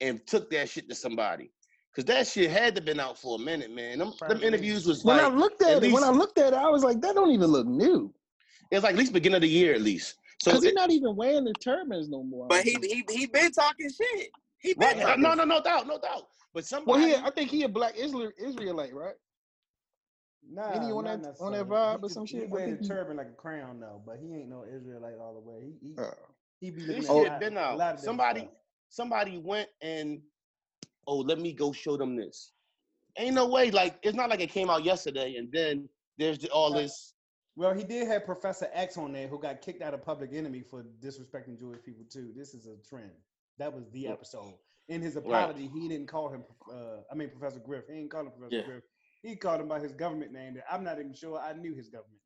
and 0.00 0.26
took 0.26 0.50
that 0.50 0.68
shit 0.68 0.88
to 0.88 0.94
somebody. 0.94 1.50
Cause 1.94 2.04
that 2.06 2.26
shit 2.26 2.50
had 2.50 2.74
to 2.74 2.80
been 2.82 2.98
out 2.98 3.18
for 3.18 3.36
a 3.36 3.38
minute, 3.38 3.70
man. 3.70 4.00
Them, 4.00 4.12
them 4.28 4.42
interviews 4.42 4.84
was 4.84 5.04
When 5.04 5.20
I 5.20 5.28
looked 5.28 5.62
at 5.62 5.76
at 5.76 5.84
it, 5.84 5.92
when 5.92 6.02
I 6.02 6.10
looked 6.10 6.38
at 6.38 6.52
it, 6.52 6.56
I 6.56 6.68
was 6.68 6.82
like, 6.82 7.00
that 7.02 7.14
don't 7.14 7.30
even 7.30 7.46
look 7.50 7.68
new. 7.68 8.12
It's 8.72 8.82
like 8.82 8.94
at 8.94 8.98
least 8.98 9.12
beginning 9.12 9.36
of 9.36 9.42
the 9.42 9.48
year 9.48 9.74
at 9.74 9.80
least. 9.80 10.16
So 10.42 10.50
Cause 10.50 10.64
it- 10.64 10.68
he's 10.68 10.74
not 10.74 10.90
even 10.90 11.14
wearing 11.14 11.44
the 11.44 11.54
turbans 11.54 12.08
no 12.08 12.24
more. 12.24 12.48
But 12.48 12.64
he 12.64 12.76
he 12.82 13.04
he 13.08 13.26
been 13.26 13.52
talking 13.52 13.88
shit. 13.90 14.30
He 14.58 14.74
been 14.74 14.96
right, 14.96 15.06
talking. 15.06 15.22
no, 15.22 15.34
no, 15.34 15.44
no 15.44 15.62
doubt, 15.62 15.86
no 15.86 15.98
doubt. 16.00 16.26
But 16.52 16.62
well, 16.62 16.62
somebody 16.64 17.08
he, 17.10 17.14
I 17.14 17.30
think 17.30 17.50
he 17.50 17.62
a 17.62 17.68
black 17.68 17.94
Isra- 17.96 18.32
Israelite, 18.38 18.92
right? 18.94 19.14
Nah, 20.50 20.72
Ain't 20.74 20.84
he 20.84 20.92
on 20.92 21.04
that- 21.04 21.36
on 21.40 21.52
that 21.52 21.68
vibe 21.68 21.90
He 21.92 21.96
or 21.96 22.00
just- 22.00 22.14
some 22.14 22.26
He 22.26 22.38
shit? 22.40 22.44
I 22.44 22.52
wear 22.52 22.76
the 22.76 22.84
turban 22.88 23.16
like 23.18 23.28
a 23.28 23.32
crown 23.32 23.78
though, 23.80 24.02
but 24.04 24.18
he 24.18 24.34
ain't 24.34 24.48
no 24.48 24.64
Israelite 24.64 25.18
all 25.20 25.34
the 25.34 25.40
way. 25.40 25.60
He 25.80 25.88
he, 25.88 25.94
Uh, 25.96 26.10
he 26.60 26.70
be 26.70 26.84
this 26.84 26.96
shit 26.96 27.04
at 27.06 27.10
a 27.10 27.14
lot- 27.14 27.40
been 27.40 27.56
a 27.56 27.60
lot 27.60 27.80
out. 27.80 27.94
of 27.94 28.00
Somebody, 28.00 28.40
stuff. 28.40 28.52
Somebody 28.94 29.38
went 29.38 29.68
and 29.82 30.20
oh, 31.06 31.18
let 31.18 31.38
me 31.40 31.52
go 31.52 31.72
show 31.72 31.96
them 31.96 32.16
this. 32.16 32.52
Ain't 33.18 33.34
no 33.34 33.48
way. 33.48 33.70
Like 33.70 33.98
it's 34.02 34.16
not 34.16 34.30
like 34.30 34.40
it 34.40 34.50
came 34.50 34.70
out 34.70 34.84
yesterday 34.84 35.36
and 35.36 35.50
then 35.52 35.88
there's 36.18 36.38
the, 36.38 36.48
all 36.50 36.72
this. 36.72 37.14
Well, 37.56 37.74
he 37.74 37.84
did 37.84 38.08
have 38.08 38.24
Professor 38.24 38.68
X 38.72 38.96
on 38.96 39.12
there 39.12 39.28
who 39.28 39.38
got 39.38 39.62
kicked 39.62 39.82
out 39.82 39.94
of 39.94 40.04
Public 40.04 40.32
Enemy 40.32 40.62
for 40.68 40.84
disrespecting 41.00 41.58
Jewish 41.58 41.82
people 41.84 42.04
too. 42.10 42.32
This 42.36 42.54
is 42.54 42.66
a 42.66 42.76
trend. 42.88 43.12
That 43.58 43.72
was 43.72 43.84
the 43.92 44.08
episode. 44.08 44.54
In 44.88 45.00
his 45.00 45.16
apology, 45.16 45.70
he 45.72 45.88
didn't 45.88 46.08
call 46.08 46.28
him. 46.28 46.44
Uh, 46.70 47.02
I 47.10 47.14
mean, 47.14 47.30
Professor 47.30 47.60
Griff. 47.60 47.84
He 47.88 47.94
didn't 47.94 48.10
call 48.10 48.22
him 48.22 48.32
Professor 48.36 48.56
Yeah. 48.56 48.66
Griff. 48.66 48.82
He 49.22 49.36
called 49.36 49.60
him 49.60 49.68
by 49.68 49.80
his 49.80 49.92
government 49.92 50.32
name. 50.32 50.54
That 50.54 50.64
I'm 50.70 50.84
not 50.84 50.98
even 50.98 51.14
sure 51.14 51.38
I 51.38 51.52
knew 51.54 51.74
his 51.74 51.88
government. 51.88 52.20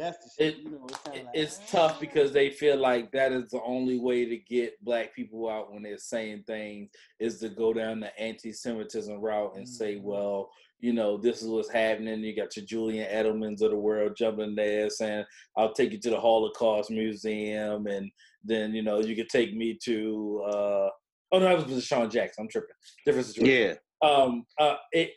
That's 0.00 0.34
the 0.36 0.44
shit. 0.44 0.54
It- 0.54 0.62
you 0.62 0.70
know, 0.70 0.86
it's 0.88 0.98
It- 1.06 1.24
like, 1.26 1.34
It's 1.34 1.70
tough 1.70 2.00
because 2.00 2.32
they 2.32 2.50
feel 2.50 2.76
like 2.78 3.12
that 3.12 3.32
is 3.32 3.50
the 3.50 3.62
only 3.62 3.98
way 3.98 4.24
to 4.24 4.36
get 4.38 4.82
black 4.82 5.14
people 5.14 5.48
out 5.48 5.72
when 5.72 5.82
they're 5.82 5.98
saying 5.98 6.44
things 6.44 6.90
is 7.18 7.38
to 7.40 7.50
go 7.50 7.74
down 7.74 8.00
the 8.00 8.18
anti-Semitism 8.18 9.20
route 9.20 9.56
and 9.56 9.68
say, 9.68 9.96
Mhm. 9.96 10.02
well, 10.02 10.50
you 10.80 10.94
know, 10.94 11.18
this 11.18 11.42
is 11.42 11.48
what's 11.48 11.68
happening. 11.70 12.20
You 12.24 12.34
got 12.34 12.56
your 12.56 12.64
Julian 12.64 13.06
Edelmans 13.10 13.60
of 13.60 13.70
the 13.72 13.76
world 13.76 14.16
jumping 14.16 14.54
there 14.54 14.88
saying, 14.88 15.26
I'll 15.54 15.74
take 15.74 15.92
you 15.92 15.98
to 15.98 16.10
the 16.10 16.20
Holocaust 16.20 16.90
Museum, 16.90 17.86
and 17.86 18.10
then 18.42 18.74
you 18.74 18.80
know 18.82 19.00
you 19.00 19.14
could 19.14 19.28
take 19.28 19.54
me 19.54 19.74
to. 19.84 20.42
Uh, 20.46 20.90
oh 21.32 21.38
no, 21.38 21.58
that 21.58 21.68
was 21.68 21.84
Sean 21.84 22.08
Jackson. 22.08 22.44
I'm 22.44 22.48
tripping. 22.48 22.74
Different 23.04 23.26
situation 23.26 23.76
Yeah, 24.02 24.08
um 24.08 24.46
uh 24.58 24.76
it 24.92 25.12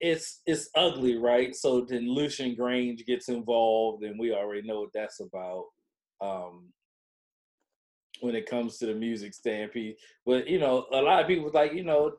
it's 0.00 0.40
it's 0.46 0.70
ugly 0.76 1.16
right 1.16 1.54
so 1.54 1.80
then 1.80 2.08
lucian 2.08 2.54
grainge 2.54 3.04
gets 3.06 3.28
involved 3.28 4.02
and 4.04 4.18
we 4.18 4.32
already 4.32 4.66
know 4.66 4.80
what 4.80 4.92
that's 4.94 5.20
about 5.20 5.64
um 6.20 6.66
when 8.20 8.34
it 8.34 8.48
comes 8.48 8.78
to 8.78 8.86
the 8.86 8.94
music 8.94 9.34
stampede 9.34 9.96
but 10.24 10.48
you 10.48 10.58
know 10.58 10.86
a 10.92 11.02
lot 11.02 11.20
of 11.20 11.26
people 11.26 11.50
like 11.52 11.72
you 11.72 11.84
know 11.84 12.12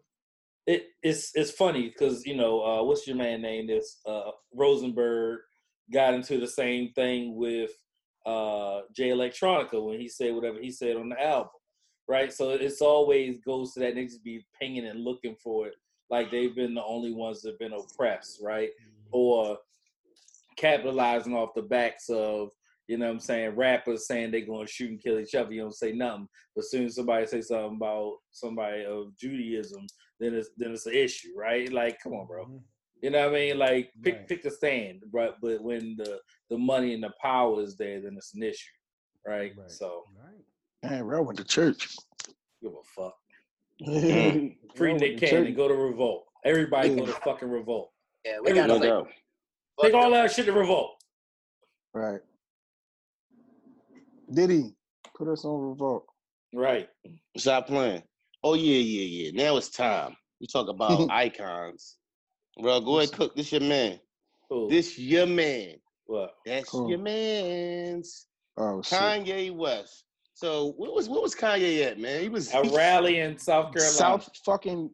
it 0.68 0.88
it's 1.04 1.32
it's 1.36 1.52
funny 1.52 1.90
because 1.90 2.26
you 2.26 2.36
know 2.36 2.62
uh 2.62 2.84
what's 2.84 3.08
your 3.08 3.16
man 3.16 3.42
name 3.42 3.68
this 3.68 4.00
uh 4.06 4.32
rosenberg 4.54 5.40
got 5.92 6.14
into 6.14 6.38
the 6.38 6.48
same 6.48 6.92
thing 6.94 7.36
with 7.36 7.72
uh 8.26 8.82
jay 8.96 9.10
electronica 9.10 9.84
when 9.84 10.00
he 10.00 10.08
said 10.08 10.34
whatever 10.34 10.60
he 10.60 10.70
said 10.70 10.98
on 10.98 11.10
the 11.10 11.22
album 11.22 11.50
right? 12.10 12.34
So 12.34 12.50
it's 12.50 12.82
always 12.82 13.40
goes 13.40 13.74
to 13.74 13.80
that 13.82 13.96
they 13.96 14.04
just 14.06 14.24
be 14.24 14.46
pinging 14.60 14.88
and 14.88 15.04
looking 15.04 15.36
for 15.42 15.68
it, 15.68 15.76
like 16.10 16.32
they've 16.32 16.56
been 16.56 16.74
the 16.74 16.84
only 16.84 17.14
ones 17.14 17.42
that 17.42 17.52
have 17.52 17.60
been 17.60 17.74
oppressed, 17.74 18.40
right? 18.42 18.70
Or 19.12 19.58
capitalizing 20.58 21.34
off 21.36 21.54
the 21.56 21.62
backs 21.62 22.10
of 22.10 22.50
You 22.88 22.98
know 22.98 23.06
what 23.06 23.12
I'm 23.14 23.20
saying? 23.20 23.56
Rappers 23.56 24.08
saying 24.08 24.32
they're 24.32 24.42
gonna 24.48 24.66
shoot 24.66 24.90
and 24.90 25.00
kill 25.02 25.20
each 25.20 25.36
other, 25.36 25.54
you 25.54 25.62
don't 25.62 25.76
say 25.76 25.92
nothing. 25.92 26.28
But 26.56 26.64
as 26.64 26.72
soon 26.72 26.86
as 26.86 26.96
somebody 26.96 27.28
say 27.28 27.42
something 27.42 27.76
about 27.76 28.18
somebody 28.32 28.84
of 28.84 29.16
Judaism, 29.16 29.86
then 30.20 30.34
it's 30.34 30.50
then 30.58 30.72
it's 30.72 30.88
an 30.88 30.96
issue, 30.96 31.30
right? 31.38 31.72
Like, 31.72 32.00
come 32.02 32.14
on, 32.14 32.26
bro. 32.26 32.46
Mhm. 32.46 32.64
You 33.04 33.12
know 33.12 33.30
what 33.30 33.36
I 33.38 33.40
mean? 33.40 33.58
Like 33.60 33.92
pick 34.04 34.16
Right. 34.16 34.28
pick 34.28 34.46
a 34.46 34.50
stand, 34.52 35.04
right? 35.12 35.34
But 35.40 35.62
when 35.62 35.98
the 35.98 36.20
the 36.50 36.58
money 36.58 36.96
and 36.96 37.04
the 37.04 37.14
power 37.22 37.62
is 37.62 37.78
there, 37.78 38.02
then 38.02 38.18
it's 38.18 38.34
an 38.34 38.42
issue, 38.42 38.74
right? 39.24 39.56
Right. 39.56 39.70
So 39.70 40.06
Right. 40.18 40.44
Man, 40.92 41.04
bro, 41.06 41.20
I 41.20 41.22
went 41.22 41.38
to 41.38 41.44
church. 41.44 41.96
give 42.64 42.74
a 42.74 42.84
fuck. 42.84 43.19
Free 43.86 44.58
Free 44.76 44.94
Nick 44.94 45.18
Cannon, 45.20 45.54
go 45.54 45.68
to 45.68 45.74
Revolt. 45.74 46.26
Everybody 46.46 46.96
go 46.96 47.06
to 47.06 47.12
fucking 47.14 47.50
Revolt. 47.50 47.92
Yeah, 48.26 48.40
we 48.42 48.50
Every- 48.52 48.62
gotta 48.62 48.80
No 48.80 49.08
Take 49.82 49.94
all 49.94 50.12
that 50.12 50.32
shit 50.32 50.46
to 50.46 50.52
Revolt. 50.52 50.92
Right. 51.94 52.20
Diddy, 54.34 54.76
put 55.18 55.28
us 55.28 55.44
on 55.46 55.60
revolt. 55.70 56.06
Right. 56.54 56.88
Stop 57.38 57.68
playing. 57.68 58.04
Oh 58.44 58.54
yeah, 58.54 58.78
yeah, 58.78 59.30
yeah. 59.32 59.32
Now 59.34 59.58
it's 59.58 59.70
time. 59.70 60.16
We 60.40 60.48
talk 60.48 60.68
about 60.70 61.10
icons. 61.12 61.98
Bro, 62.62 62.82
go 62.82 63.00
ahead, 63.00 63.12
cook. 63.14 63.36
This 63.36 63.52
your 63.52 63.62
man. 63.62 64.00
Cool. 64.50 64.70
This 64.70 64.98
your 65.00 65.26
man. 65.26 65.76
what? 66.06 66.34
That's 66.46 66.70
Cool. 66.70 66.90
your 66.90 67.00
man's 67.00 68.28
Oh 68.58 68.82
shit. 68.82 69.00
Kanye 69.00 69.56
West. 69.56 70.06
So 70.40 70.74
what 70.78 70.96
was 70.96 71.10
what 71.10 71.22
was 71.22 71.36
Kanye 71.36 71.86
at, 71.86 72.00
man? 72.00 72.22
He 72.22 72.30
was 72.30 72.54
A 72.54 72.64
rally 72.70 73.20
in 73.20 73.38
South 73.38 73.74
Carolina. 73.74 73.94
South 73.94 74.30
fucking 74.46 74.90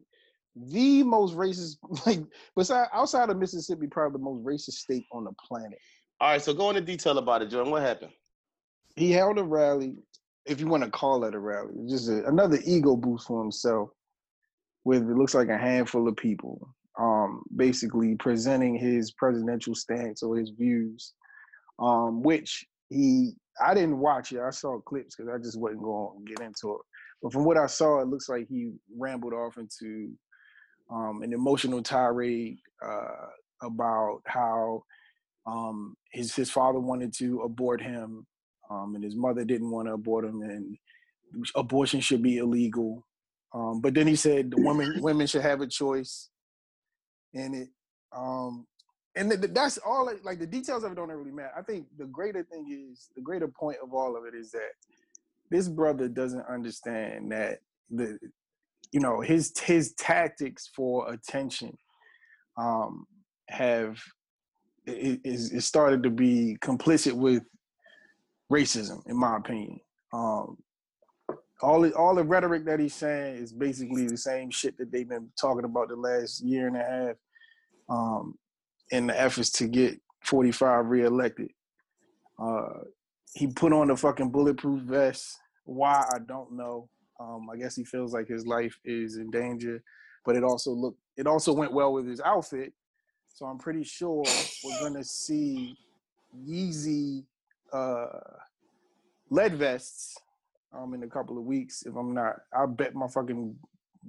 the 0.56 1.04
most 1.04 1.36
racist 1.36 1.76
like 2.06 2.18
besides 2.56 2.90
outside 2.92 3.30
of 3.30 3.36
Mississippi, 3.38 3.86
probably 3.86 4.18
the 4.18 4.24
most 4.24 4.44
racist 4.44 4.78
state 4.78 5.04
on 5.12 5.22
the 5.22 5.30
planet. 5.46 5.78
All 6.20 6.30
right, 6.30 6.42
so 6.42 6.52
go 6.52 6.70
into 6.70 6.80
detail 6.80 7.18
about 7.18 7.42
it, 7.42 7.50
Jordan. 7.50 7.70
What 7.70 7.82
happened? 7.82 8.10
He 8.96 9.12
held 9.12 9.38
a 9.38 9.44
rally, 9.44 9.94
if 10.46 10.58
you 10.58 10.66
want 10.66 10.82
to 10.82 10.90
call 10.90 11.22
it 11.24 11.34
a 11.34 11.38
rally, 11.38 11.74
just 11.88 12.08
a, 12.08 12.26
another 12.26 12.58
ego 12.64 12.96
boost 12.96 13.28
for 13.28 13.40
himself, 13.40 13.90
with 14.82 15.08
it 15.08 15.16
looks 15.16 15.34
like 15.34 15.48
a 15.48 15.58
handful 15.58 16.08
of 16.08 16.16
people, 16.16 16.74
um, 16.98 17.44
basically 17.54 18.16
presenting 18.16 18.74
his 18.74 19.12
presidential 19.12 19.76
stance 19.76 20.24
or 20.24 20.36
his 20.36 20.50
views, 20.50 21.12
um, 21.78 22.20
which 22.24 22.66
he 22.88 23.34
I 23.60 23.74
didn't 23.74 23.98
watch 23.98 24.32
it. 24.32 24.40
I 24.40 24.50
saw 24.50 24.78
clips 24.80 25.16
because 25.16 25.32
I 25.32 25.38
just 25.38 25.58
wasn't 25.58 25.82
going 25.82 26.26
to 26.26 26.34
get 26.34 26.44
into 26.44 26.74
it. 26.74 26.80
But 27.22 27.32
from 27.32 27.44
what 27.44 27.56
I 27.56 27.66
saw, 27.66 28.00
it 28.00 28.08
looks 28.08 28.28
like 28.28 28.46
he 28.48 28.72
rambled 28.98 29.32
off 29.32 29.56
into 29.56 30.12
um, 30.90 31.22
an 31.22 31.32
emotional 31.32 31.82
tirade 31.82 32.58
uh, 32.84 33.26
about 33.62 34.20
how 34.26 34.82
um, 35.46 35.96
his 36.12 36.34
his 36.34 36.50
father 36.50 36.80
wanted 36.80 37.14
to 37.14 37.40
abort 37.40 37.80
him, 37.80 38.26
um, 38.70 38.94
and 38.94 39.02
his 39.02 39.16
mother 39.16 39.44
didn't 39.44 39.70
want 39.70 39.88
to 39.88 39.94
abort 39.94 40.24
him, 40.24 40.42
and 40.42 40.76
abortion 41.54 42.00
should 42.00 42.22
be 42.22 42.38
illegal. 42.38 43.06
Um, 43.54 43.80
but 43.80 43.94
then 43.94 44.06
he 44.06 44.16
said 44.16 44.50
the 44.50 44.60
women 44.60 45.00
women 45.00 45.26
should 45.26 45.42
have 45.42 45.60
a 45.60 45.66
choice 45.66 46.28
in 47.32 47.54
it. 47.54 47.68
And 49.16 49.30
th- 49.30 49.40
th- 49.40 49.54
that's 49.54 49.78
all. 49.78 50.10
Like, 50.22 50.38
the 50.38 50.46
details 50.46 50.84
of 50.84 50.92
it 50.92 50.94
don't 50.94 51.08
really 51.08 51.32
matter. 51.32 51.52
I 51.56 51.62
think 51.62 51.86
the 51.98 52.04
greater 52.04 52.44
thing 52.44 52.90
is 52.92 53.08
the 53.16 53.22
greater 53.22 53.48
point 53.48 53.78
of 53.82 53.94
all 53.94 54.16
of 54.16 54.24
it 54.26 54.34
is 54.34 54.50
that 54.52 54.72
this 55.50 55.68
brother 55.68 56.08
doesn't 56.08 56.44
understand 56.48 57.32
that 57.32 57.60
the 57.90 58.18
you 58.92 59.00
know 59.00 59.20
his 59.20 59.52
his 59.58 59.92
tactics 59.94 60.68
for 60.74 61.12
attention 61.12 61.76
um 62.56 63.06
have 63.48 64.00
it, 64.86 65.20
is 65.24 65.52
it 65.52 65.62
started 65.62 66.02
to 66.02 66.10
be 66.10 66.56
complicit 66.60 67.12
with 67.12 67.42
racism 68.52 69.00
in 69.06 69.16
my 69.16 69.36
opinion 69.36 69.78
um 70.12 70.56
all 71.62 71.80
the, 71.80 71.92
all 71.94 72.14
the 72.14 72.22
rhetoric 72.22 72.66
that 72.66 72.78
he's 72.78 72.94
saying 72.94 73.36
is 73.36 73.52
basically 73.52 74.06
the 74.06 74.16
same 74.16 74.50
shit 74.50 74.76
that 74.76 74.92
they've 74.92 75.08
been 75.08 75.28
talking 75.40 75.64
about 75.64 75.88
the 75.88 75.96
last 75.96 76.42
year 76.42 76.66
and 76.66 76.76
a 76.76 76.84
half 76.84 77.16
um 77.88 78.34
in 78.90 79.06
the 79.06 79.20
efforts 79.20 79.50
to 79.50 79.66
get 79.66 80.00
45 80.24 80.86
reelected. 80.86 81.50
Uh 82.38 82.80
he 83.34 83.48
put 83.48 83.72
on 83.72 83.88
the 83.88 83.96
fucking 83.96 84.30
bulletproof 84.30 84.82
vest. 84.82 85.38
Why? 85.64 86.04
I 86.14 86.18
don't 86.18 86.52
know. 86.52 86.88
Um 87.20 87.48
i 87.52 87.56
guess 87.56 87.76
he 87.76 87.84
feels 87.84 88.12
like 88.12 88.28
his 88.28 88.46
life 88.46 88.78
is 88.84 89.16
in 89.16 89.30
danger 89.30 89.82
but 90.24 90.36
it 90.36 90.42
also 90.44 90.72
looked 90.72 90.98
it 91.16 91.26
also 91.26 91.52
went 91.52 91.72
well 91.72 91.92
with 91.92 92.06
his 92.06 92.20
outfit. 92.20 92.72
So 93.28 93.46
i'm 93.46 93.58
pretty 93.58 93.84
sure 93.84 94.24
we're 94.64 94.80
gonna 94.80 95.04
see 95.04 95.76
yeezy 96.36 97.24
uh 97.72 98.06
lead 99.30 99.54
vests 99.54 100.16
um 100.76 100.94
in 100.94 101.02
a 101.02 101.08
couple 101.08 101.38
of 101.38 101.44
weeks 101.44 101.84
if 101.84 101.94
i'm 101.96 102.12
not 102.14 102.36
i 102.56 102.66
bet 102.66 102.94
my 102.94 103.06
fucking 103.08 103.54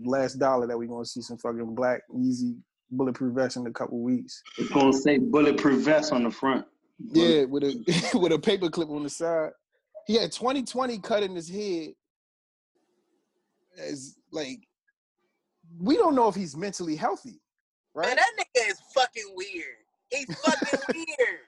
last 0.04 0.36
dollar 0.36 0.68
that 0.68 0.78
we're 0.78 0.88
gonna 0.88 1.06
see 1.06 1.22
some 1.22 1.38
fucking 1.38 1.74
black 1.76 2.02
yeezy 2.14 2.58
bulletproof 2.92 3.34
vest 3.36 3.58
in 3.58 3.68
a 3.68 3.72
couple 3.72 4.00
weeks 4.00 4.42
It's 4.58 4.70
gonna 4.70 4.94
say 4.94 5.18
bulletproof 5.18 5.84
vest 5.84 6.12
on 6.14 6.24
the 6.24 6.32
front. 6.32 6.66
yeah, 7.12 7.44
with 7.44 7.64
a 7.64 8.12
with 8.18 8.32
a 8.32 8.40
paper 8.40 8.70
clip 8.70 8.90
on 8.90 9.04
the 9.04 9.10
side. 9.10 9.52
He 10.06 10.16
had 10.16 10.32
2020 10.32 11.00
cut 11.00 11.22
in 11.24 11.36
his 11.36 11.50
head. 11.50 11.90
As 13.80 14.16
like, 14.32 14.60
we 15.80 15.98
don't 15.98 16.16
know 16.16 16.28
if 16.30 16.36
he's 16.36 16.56
mentally 16.58 16.96
healthy, 16.96 17.40
right? 17.94 18.08
Man, 18.08 18.16
that 18.16 18.32
nigga 18.40 18.70
is 18.72 18.80
fucking 18.96 19.34
weird. 19.36 19.76
He's 20.10 20.34
fucking 20.40 20.80
weird. 20.96 21.40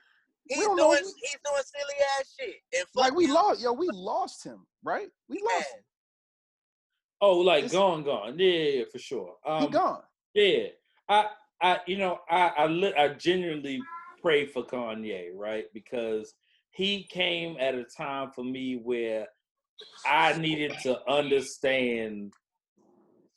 He's 0.45 0.59
doing 0.59 0.75
know- 0.75 0.91
he's 0.91 1.03
doing 1.03 1.63
silly 1.63 1.93
ass 2.19 2.35
shit. 2.39 2.55
And 2.77 2.85
like 2.95 3.15
we 3.15 3.25
you, 3.27 3.33
lost, 3.33 3.61
yo, 3.61 3.71
we 3.73 3.87
lost 3.91 4.43
him, 4.43 4.65
right? 4.83 5.07
We 5.27 5.37
man. 5.37 5.45
lost 5.55 5.67
him. 5.75 5.83
Oh, 7.21 7.37
like 7.39 7.63
This- 7.63 7.71
gone, 7.71 8.03
gone. 8.03 8.37
Yeah, 8.37 8.47
yeah, 8.47 8.69
yeah, 8.79 8.83
for 8.91 8.99
sure. 8.99 9.35
Um, 9.47 9.61
He 9.63 9.67
gone. 9.69 10.01
Yeah, 10.35 10.67
I, 11.09 11.25
I, 11.61 11.79
you 11.87 11.97
know, 11.97 12.19
I, 12.29 12.51
I, 12.57 12.67
li- 12.67 12.93
I 12.97 13.09
genuinely 13.09 13.79
pray 14.21 14.45
for 14.45 14.63
Kanye, 14.63 15.29
right? 15.35 15.65
Because 15.73 16.33
he 16.71 17.07
came 17.11 17.57
at 17.59 17.75
a 17.75 17.83
time 17.97 18.31
for 18.33 18.43
me 18.43 18.79
where 18.81 19.27
I 20.05 20.37
needed 20.37 20.73
to 20.83 20.99
understand 21.09 22.33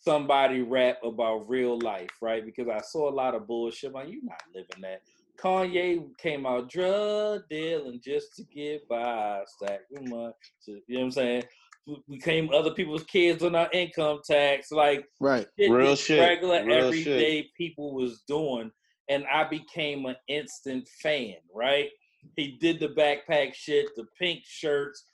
somebody 0.01 0.63
rap 0.63 0.99
about 1.05 1.49
real 1.49 1.79
life, 1.81 2.11
right? 2.21 2.45
Because 2.45 2.69
I 2.69 2.81
saw 2.81 3.09
a 3.11 3.15
lot 3.15 3.35
of 3.35 3.47
bullshit. 3.47 3.93
Like, 3.93 4.09
you're 4.09 4.25
not 4.25 4.43
living 4.55 4.83
that. 4.83 5.03
Kanye 5.41 6.05
came 6.19 6.47
out 6.47 6.71
drug 6.71 7.43
dealing 7.49 8.01
just 8.05 8.37
to 8.37 8.45
get 8.45 8.87
by, 8.89 9.43
stack 9.47 9.81
money. 9.93 10.33
You 10.67 10.75
know 10.89 11.01
what 11.01 11.05
I'm 11.05 11.11
saying? 11.13 11.43
We 11.87 11.97
became 12.09 12.51
other 12.53 12.73
people's 12.73 13.05
kids 13.05 13.43
on 13.43 13.55
our 13.55 13.69
income 13.73 14.21
tax. 14.25 14.71
Like, 14.71 15.05
Right. 15.21 15.47
shit 15.59 15.71
Real 15.71 15.97
shit. 15.97 16.21
regular 16.21 16.65
Real 16.65 16.87
everyday 16.87 17.49
people 17.57 17.95
was 17.95 18.23
doing 18.29 18.71
and 19.09 19.25
i 19.33 19.45
became 19.45 20.07
an 20.07 20.17
instant 20.29 20.89
fan 21.03 21.37
right 21.55 21.91
he 22.37 22.57
did 22.61 22.79
the 22.81 22.89
backpack 22.89 23.55
shit 23.55 23.87
the 23.97 24.05
pink 24.19 24.43
shirts 24.45 25.05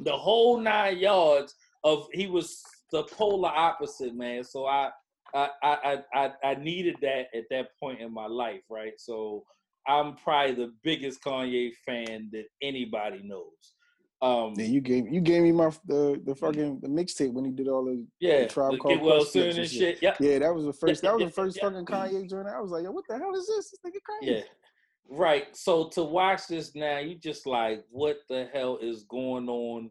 the 0.00 0.16
whole 0.16 0.58
nine 0.58 0.98
yards 0.98 1.54
of 1.84 2.08
he 2.12 2.26
was 2.26 2.62
the 2.92 3.04
polar 3.04 3.48
opposite 3.48 4.14
man 4.14 4.42
so 4.44 4.66
i 4.66 4.90
i 5.34 5.48
i 5.62 5.98
i, 6.14 6.30
I 6.44 6.54
needed 6.54 6.96
that 7.02 7.26
at 7.34 7.44
that 7.50 7.68
point 7.80 8.00
in 8.00 8.12
my 8.12 8.26
life 8.26 8.62
right 8.70 8.94
so 8.98 9.44
i'm 9.86 10.16
probably 10.16 10.54
the 10.54 10.72
biggest 10.82 11.22
kanye 11.22 11.70
fan 11.84 12.28
that 12.32 12.46
anybody 12.62 13.20
knows 13.24 13.74
um 14.22 14.54
Yeah, 14.56 14.66
you 14.66 14.80
gave 14.80 15.08
you 15.12 15.20
gave 15.20 15.42
me 15.42 15.52
my 15.52 15.70
the 15.86 16.20
the 16.24 16.34
fucking 16.34 16.80
the 16.80 16.88
mixtape 16.88 17.32
when 17.32 17.44
he 17.44 17.50
did 17.50 17.68
all 17.68 17.84
the 17.84 18.04
yeah 18.18 18.46
Tribe 18.46 18.78
Called 18.78 19.02
well 19.02 19.24
soon 19.24 19.50
and 19.50 19.58
and 19.58 19.68
shit. 19.68 19.98
shit 19.98 20.02
yeah 20.02 20.14
yeah 20.20 20.38
that 20.38 20.54
was 20.54 20.64
the 20.64 20.72
first 20.72 21.02
that 21.02 21.14
was 21.14 21.24
the 21.24 21.30
first 21.30 21.56
yeah. 21.56 21.64
fucking 21.68 21.84
Kanye 21.84 22.28
joint. 22.28 22.48
I 22.48 22.60
was 22.60 22.70
like, 22.70 22.84
yo, 22.84 22.92
what 22.92 23.04
the 23.08 23.18
hell 23.18 23.34
is 23.34 23.46
this? 23.46 23.70
This 23.70 23.80
nigga 23.86 24.00
crazy. 24.02 24.34
Yeah. 24.34 24.42
Right. 25.08 25.54
So 25.56 25.88
to 25.90 26.02
watch 26.02 26.46
this 26.48 26.74
now, 26.74 26.98
you 26.98 27.14
just 27.16 27.46
like, 27.46 27.84
what 27.90 28.18
the 28.28 28.48
hell 28.52 28.78
is 28.80 29.04
going 29.04 29.48
on 29.48 29.90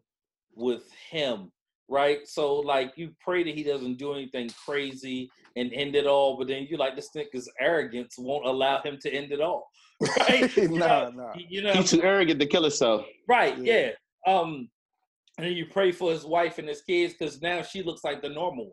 with 0.54 0.90
him? 1.10 1.50
Right. 1.88 2.26
So 2.26 2.56
like 2.56 2.92
you 2.96 3.14
pray 3.20 3.44
that 3.44 3.54
he 3.54 3.62
doesn't 3.62 3.96
do 3.96 4.12
anything 4.12 4.50
crazy 4.66 5.30
and 5.54 5.72
end 5.72 5.94
it 5.94 6.06
all, 6.06 6.36
but 6.36 6.48
then 6.48 6.66
you 6.68 6.76
like 6.76 6.96
this 6.96 7.10
nigga's 7.16 7.50
arrogance 7.60 8.16
won't 8.18 8.44
allow 8.46 8.82
him 8.82 8.98
to 9.02 9.10
end 9.10 9.32
it 9.32 9.40
all. 9.40 9.68
Right. 10.18 10.54
You 10.56 10.68
nah, 10.78 11.08
know, 11.08 11.10
nah. 11.10 11.32
You 11.48 11.62
know, 11.62 11.72
He's 11.72 11.90
too 11.92 12.02
arrogant 12.02 12.38
to 12.40 12.46
kill 12.46 12.62
himself. 12.64 13.06
right, 13.28 13.56
Yeah. 13.58 13.74
yeah. 13.74 13.90
Um, 14.26 14.68
and 15.38 15.46
then 15.46 15.52
you 15.52 15.66
pray 15.66 15.92
for 15.92 16.10
his 16.12 16.24
wife 16.24 16.58
and 16.58 16.68
his 16.68 16.82
kids 16.82 17.14
because 17.14 17.40
now 17.42 17.62
she 17.62 17.82
looks 17.82 18.04
like 18.04 18.22
the 18.22 18.28
normal 18.28 18.64
one. 18.64 18.72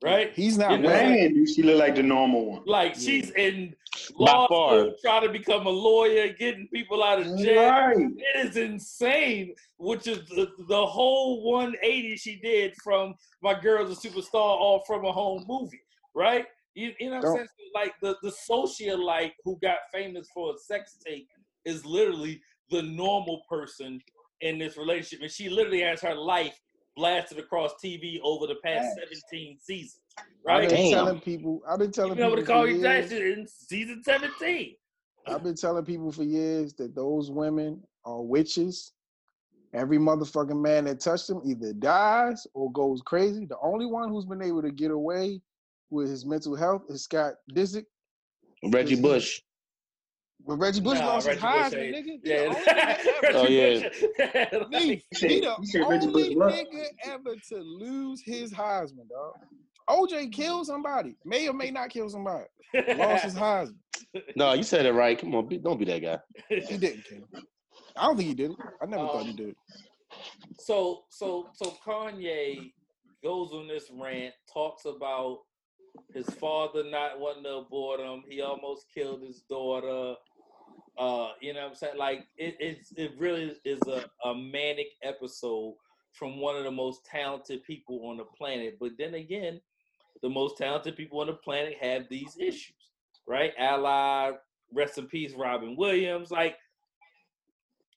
Right? 0.00 0.32
He's 0.32 0.56
not 0.56 0.70
You 0.70 0.78
know. 0.78 0.90
Man, 0.90 1.34
do 1.34 1.44
she 1.44 1.62
look 1.64 1.78
like 1.80 1.96
the 1.96 2.04
normal 2.04 2.46
one? 2.52 2.62
Like 2.66 2.94
Yeah. 2.94 3.00
she's 3.00 3.30
in 3.32 3.74
law 4.16 4.46
far. 4.46 4.78
school 4.78 4.94
trying 5.02 5.22
to 5.22 5.28
become 5.28 5.66
a 5.66 5.70
lawyer, 5.70 6.28
getting 6.32 6.68
people 6.72 7.02
out 7.02 7.20
of 7.20 7.36
jail. 7.36 7.68
Right. 7.68 7.96
It 7.98 8.46
is 8.46 8.56
insane, 8.56 9.56
which 9.78 10.06
is 10.06 10.28
the, 10.28 10.52
the 10.68 10.86
whole 10.86 11.42
180 11.42 12.16
she 12.16 12.36
did 12.36 12.76
from 12.76 13.16
My 13.42 13.58
Girl's 13.58 13.90
a 13.90 14.08
Superstar 14.08 14.34
all 14.34 14.84
from 14.86 15.04
a 15.04 15.10
home 15.10 15.44
movie, 15.48 15.82
right? 16.14 16.46
You, 16.74 16.92
you 17.00 17.10
know 17.10 17.16
what 17.16 17.26
I'm 17.26 17.34
saying? 17.34 17.48
So, 17.48 17.64
like 17.74 17.94
the, 18.00 18.16
the 18.22 18.32
socialite 18.48 19.32
who 19.44 19.58
got 19.60 19.78
famous 19.92 20.28
for 20.32 20.54
a 20.54 20.58
sex 20.58 20.96
tape 21.04 21.28
is 21.64 21.84
literally 21.84 22.40
the 22.70 22.82
normal 22.82 23.42
person 23.48 24.00
in 24.40 24.58
this 24.58 24.76
relationship, 24.76 25.22
and 25.22 25.30
she 25.30 25.48
literally 25.48 25.80
has 25.82 26.00
her 26.00 26.14
life 26.14 26.58
blasted 26.96 27.38
across 27.38 27.72
TV 27.84 28.18
over 28.22 28.46
the 28.46 28.56
past 28.64 28.86
17 29.30 29.58
seasons. 29.60 30.00
Right? 30.46 30.54
I've 30.54 30.60
Right? 30.60 30.68
been 30.68 30.76
Damn. 30.76 30.90
telling 30.90 31.20
people. 31.20 31.62
I've 31.68 31.78
been 31.78 31.92
telling 31.92 32.16
You 32.16 32.24
know 32.24 32.30
what 32.30 32.36
to 32.36 32.42
people 32.42 32.54
call 32.54 32.66
you 32.66 32.76
years. 32.76 32.82
Jackson 33.10 33.22
in 33.22 33.46
season 33.46 34.02
17. 34.04 34.76
I've 35.26 35.42
been 35.42 35.54
telling 35.54 35.84
people 35.84 36.10
for 36.10 36.22
years 36.24 36.74
that 36.74 36.94
those 36.94 37.30
women 37.30 37.82
are 38.04 38.22
witches. 38.22 38.92
Every 39.74 39.98
motherfucking 39.98 40.58
man 40.60 40.84
that 40.86 41.00
touched 41.00 41.26
them 41.28 41.42
either 41.44 41.74
dies 41.74 42.46
or 42.54 42.72
goes 42.72 43.02
crazy. 43.02 43.44
The 43.44 43.58
only 43.62 43.84
one 43.84 44.08
who's 44.08 44.24
been 44.24 44.40
able 44.40 44.62
to 44.62 44.70
get 44.70 44.90
away 44.90 45.42
with 45.90 46.08
his 46.08 46.24
mental 46.24 46.56
health 46.56 46.82
is 46.88 47.02
Scott 47.02 47.34
Disick. 47.52 47.84
Reggie 48.70 49.00
Bush. 49.00 49.42
But 50.46 50.56
Reggie 50.56 50.80
Bush 50.80 50.98
Nah, 50.98 51.06
lost 51.06 51.26
Reggie 51.26 51.40
his 51.40 51.72
Bush 51.72 51.72
Heisman, 51.72 51.94
nigga. 51.94 52.20
Yeah. 52.24 52.52
the 53.22 53.38
only 53.38 53.50
nigga 53.50 53.90
ever- 54.44 54.46
Oh, 54.48 54.48
yeah. 54.48 54.58
Bush. 54.58 54.68
Me, 54.70 54.90
You 54.94 55.00
said- 55.18 55.30
he 55.30 55.40
the 55.40 55.56
you 55.60 55.88
Reggie 55.88 56.06
Bush 56.06 56.22
only 56.24 56.36
what? 56.36 56.54
nigga 56.54 56.84
ever 57.04 57.36
to 57.48 57.56
lose 57.58 58.22
his 58.22 58.52
Heisman, 58.52 59.08
dog. 59.08 59.34
OJ 59.90 60.30
killed 60.32 60.66
somebody. 60.66 61.16
May 61.24 61.48
or 61.48 61.54
may 61.54 61.70
not 61.70 61.90
kill 61.90 62.08
somebody. 62.08 62.44
Lost 62.96 63.24
his 63.24 63.34
Heisman. 63.34 63.74
No, 64.36 64.52
you 64.54 64.62
said 64.62 64.86
it 64.86 64.92
right. 64.92 65.18
Come 65.18 65.34
on, 65.34 65.46
be, 65.48 65.58
don't 65.58 65.78
be 65.78 65.84
that 65.86 66.00
guy. 66.02 66.18
He 66.48 66.76
didn't 66.78 67.04
kill. 67.04 67.18
him. 67.18 67.46
I 67.96 68.06
don't 68.06 68.16
think 68.16 68.28
he 68.28 68.34
did 68.34 68.52
it. 68.52 68.56
I 68.80 68.86
never 68.86 69.06
thought 69.06 69.24
he 69.24 69.30
Um, 69.30 69.36
did. 69.36 69.56
so 70.58 71.02
so 71.10 71.48
so 71.52 71.70
Kanye 71.84 72.72
goes 73.24 73.50
on 73.52 73.66
this 73.66 73.90
rant, 73.90 74.32
talks 74.52 74.84
about 74.84 75.40
his 76.14 76.26
father 76.36 76.84
not 76.84 77.18
wanting 77.18 77.42
to 77.44 77.56
abort 77.56 77.98
him. 78.00 78.22
He 78.28 78.40
almost 78.40 78.86
killed 78.94 79.22
his 79.22 79.42
daughter. 79.50 80.14
Uh, 80.98 81.28
you 81.40 81.54
know 81.54 81.60
what 81.60 81.70
I'm 81.70 81.74
saying? 81.76 81.98
Like 81.98 82.26
it, 82.36 82.56
it's 82.58 82.92
it 82.96 83.12
really 83.18 83.54
is 83.64 83.80
a, 83.86 84.04
a 84.28 84.34
manic 84.34 84.88
episode 85.02 85.74
from 86.12 86.40
one 86.40 86.56
of 86.56 86.64
the 86.64 86.70
most 86.70 87.04
talented 87.04 87.62
people 87.62 88.06
on 88.06 88.16
the 88.16 88.24
planet. 88.24 88.78
But 88.80 88.92
then 88.98 89.14
again, 89.14 89.60
the 90.22 90.28
most 90.28 90.58
talented 90.58 90.96
people 90.96 91.20
on 91.20 91.28
the 91.28 91.34
planet 91.34 91.76
have 91.80 92.08
these 92.08 92.36
issues, 92.38 92.74
right? 93.28 93.52
Ally, 93.58 94.32
rest 94.72 94.98
in 94.98 95.06
peace, 95.06 95.32
Robin 95.34 95.76
Williams. 95.76 96.30
Like 96.30 96.56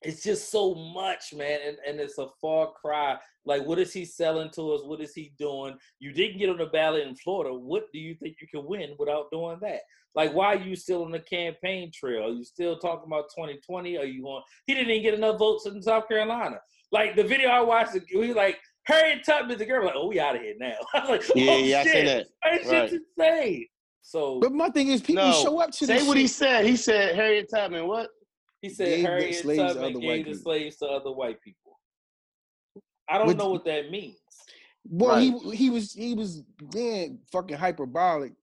it's 0.02 0.24
just 0.24 0.49
so 0.52 0.74
much, 0.74 1.34
man, 1.34 1.60
and, 1.66 1.78
and 1.88 1.99
it's 1.99 2.18
a 2.18 2.28
far 2.41 2.72
cry. 2.72 3.18
Like, 3.45 3.66
what 3.66 3.80
is 3.80 3.93
he 3.93 4.06
selling 4.06 4.49
to 4.52 4.72
us? 4.74 4.82
What 4.84 4.99
is 5.02 5.14
he 5.14 5.34
doing? 5.38 5.76
You 5.99 6.12
didn't 6.12 6.39
get 6.39 6.49
on 6.49 6.58
the 6.58 6.66
ballot 6.68 7.08
in 7.08 7.16
Florida. 7.16 7.54
What 7.54 7.84
do 7.93 7.99
you 7.99 8.16
think 8.16 8.38
you 8.41 8.47
can 8.47 8.68
win 8.68 8.95
without 8.97 9.30
doing 9.32 9.58
that? 9.62 9.82
Like, 10.16 10.34
why 10.34 10.56
are 10.56 10.60
you 10.60 10.76
still 10.76 11.04
on 11.04 11.12
the 11.12 11.20
campaign 11.20 11.91
trail? 11.93 12.26
Are 12.26 12.34
you 12.34 12.43
still 12.43 12.78
talking 12.78 13.08
about 13.08 13.26
2020? 13.36 13.97
Are 13.97 14.04
you 14.06 14.24
going? 14.24 14.43
He 14.66 14.74
didn't 14.74 14.89
even 14.89 15.04
get 15.04 15.14
enough 15.14 15.39
votes 15.39 15.66
in 15.68 15.82
South 15.82 16.08
Carolina. 16.08 16.58
Like 16.91 17.16
the 17.16 17.24
video 17.24 17.49
I 17.49 17.62
watched, 17.62 17.95
he 18.08 18.18
was 18.18 18.36
like 18.36 18.60
Harriet 18.86 19.24
Tubman, 19.24 19.58
the 19.58 19.66
girl, 19.66 19.86
like, 19.86 19.93
oh, 19.95 20.08
we 20.08 20.20
out 20.20 20.36
of 20.36 20.41
here 20.41 20.56
now. 20.60 20.76
I 20.93 20.99
was 21.02 21.10
like, 21.10 21.36
Yeah, 21.36 21.52
oh, 21.52 21.58
yeah, 21.60 21.80
I 21.80 21.84
shit. 21.84 21.93
seen 21.93 22.06
that. 22.06 22.28
That 22.43 22.89
shit's 22.89 23.04
insane. 23.18 23.68
So 24.02 24.39
But 24.41 24.52
my 24.52 24.70
thing 24.70 24.89
is, 24.89 25.02
people 25.02 25.26
No, 25.26 25.32
show 25.32 25.60
up 25.60 25.72
to 25.72 25.86
Say 25.86 25.99
this 25.99 26.08
what 26.08 26.18
he 26.18 26.28
said. 26.28 26.66
He 26.66 26.76
said 26.76 27.16
Harriet 27.16 27.49
Tubman. 27.54 27.88
What? 27.88 28.10
He 28.62 28.70
said 28.70 28.86
Gave 28.86 28.97
the 29.03 29.07
Harriet 29.09 29.36
slaves 29.36 29.57
to 29.62 29.68
Tubman 29.68 29.84
other 29.84 29.99
gave 29.99 30.07
white 30.09 30.18
the 30.26 30.32
people. 30.32 30.41
slaves 30.43 30.78
to 30.78 30.86
other 30.86 31.12
white 31.12 31.41
people. 31.41 31.80
I 33.09 33.18
don't 33.18 33.28
But- 33.28 33.38
know 33.38 33.49
what 33.51 33.66
that 33.66 33.89
means. 33.91 34.18
Well, 34.84 35.16
Right. 35.16 35.32
he 35.51 35.55
he 35.55 35.70
was 35.70 35.93
he 35.93 36.14
was 36.16 36.41
being 36.74 37.20
fucking 37.32 37.57
hyperbolic 37.57 38.34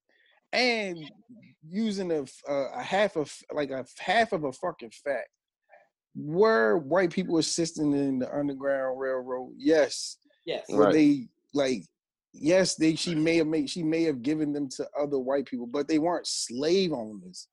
and 0.52 0.98
using 1.68 2.12
a, 2.12 2.24
a, 2.46 2.80
half 2.82 3.16
of 3.16 3.32
like 3.52 3.70
a 3.70 3.84
half 3.98 4.32
of 4.32 4.44
a 4.44 4.52
fucking 4.52 4.92
fact. 4.92 5.30
Were 6.14 6.78
white 6.78 7.10
people 7.10 7.38
assisting 7.38 7.92
in 7.92 8.20
the 8.20 8.32
Underground 8.36 9.00
Railroad? 9.00 9.54
Yes. 9.56 10.18
Yes. 10.46 10.64
Were 10.68 10.84
Right. 10.84 10.92
they 10.92 11.28
like? 11.54 11.82
Yes, 12.32 12.76
they. 12.76 12.94
She 12.94 13.14
may 13.16 13.36
have 13.38 13.46
made. 13.48 13.68
She 13.68 13.82
may 13.82 14.04
have 14.04 14.22
given 14.22 14.52
them 14.52 14.68
to 14.76 14.88
other 14.98 15.18
white 15.18 15.46
people, 15.46 15.66
but 15.66 15.88
they 15.88 15.98
weren't 15.98 16.26
slave 16.26 16.92
owners. 16.92 17.48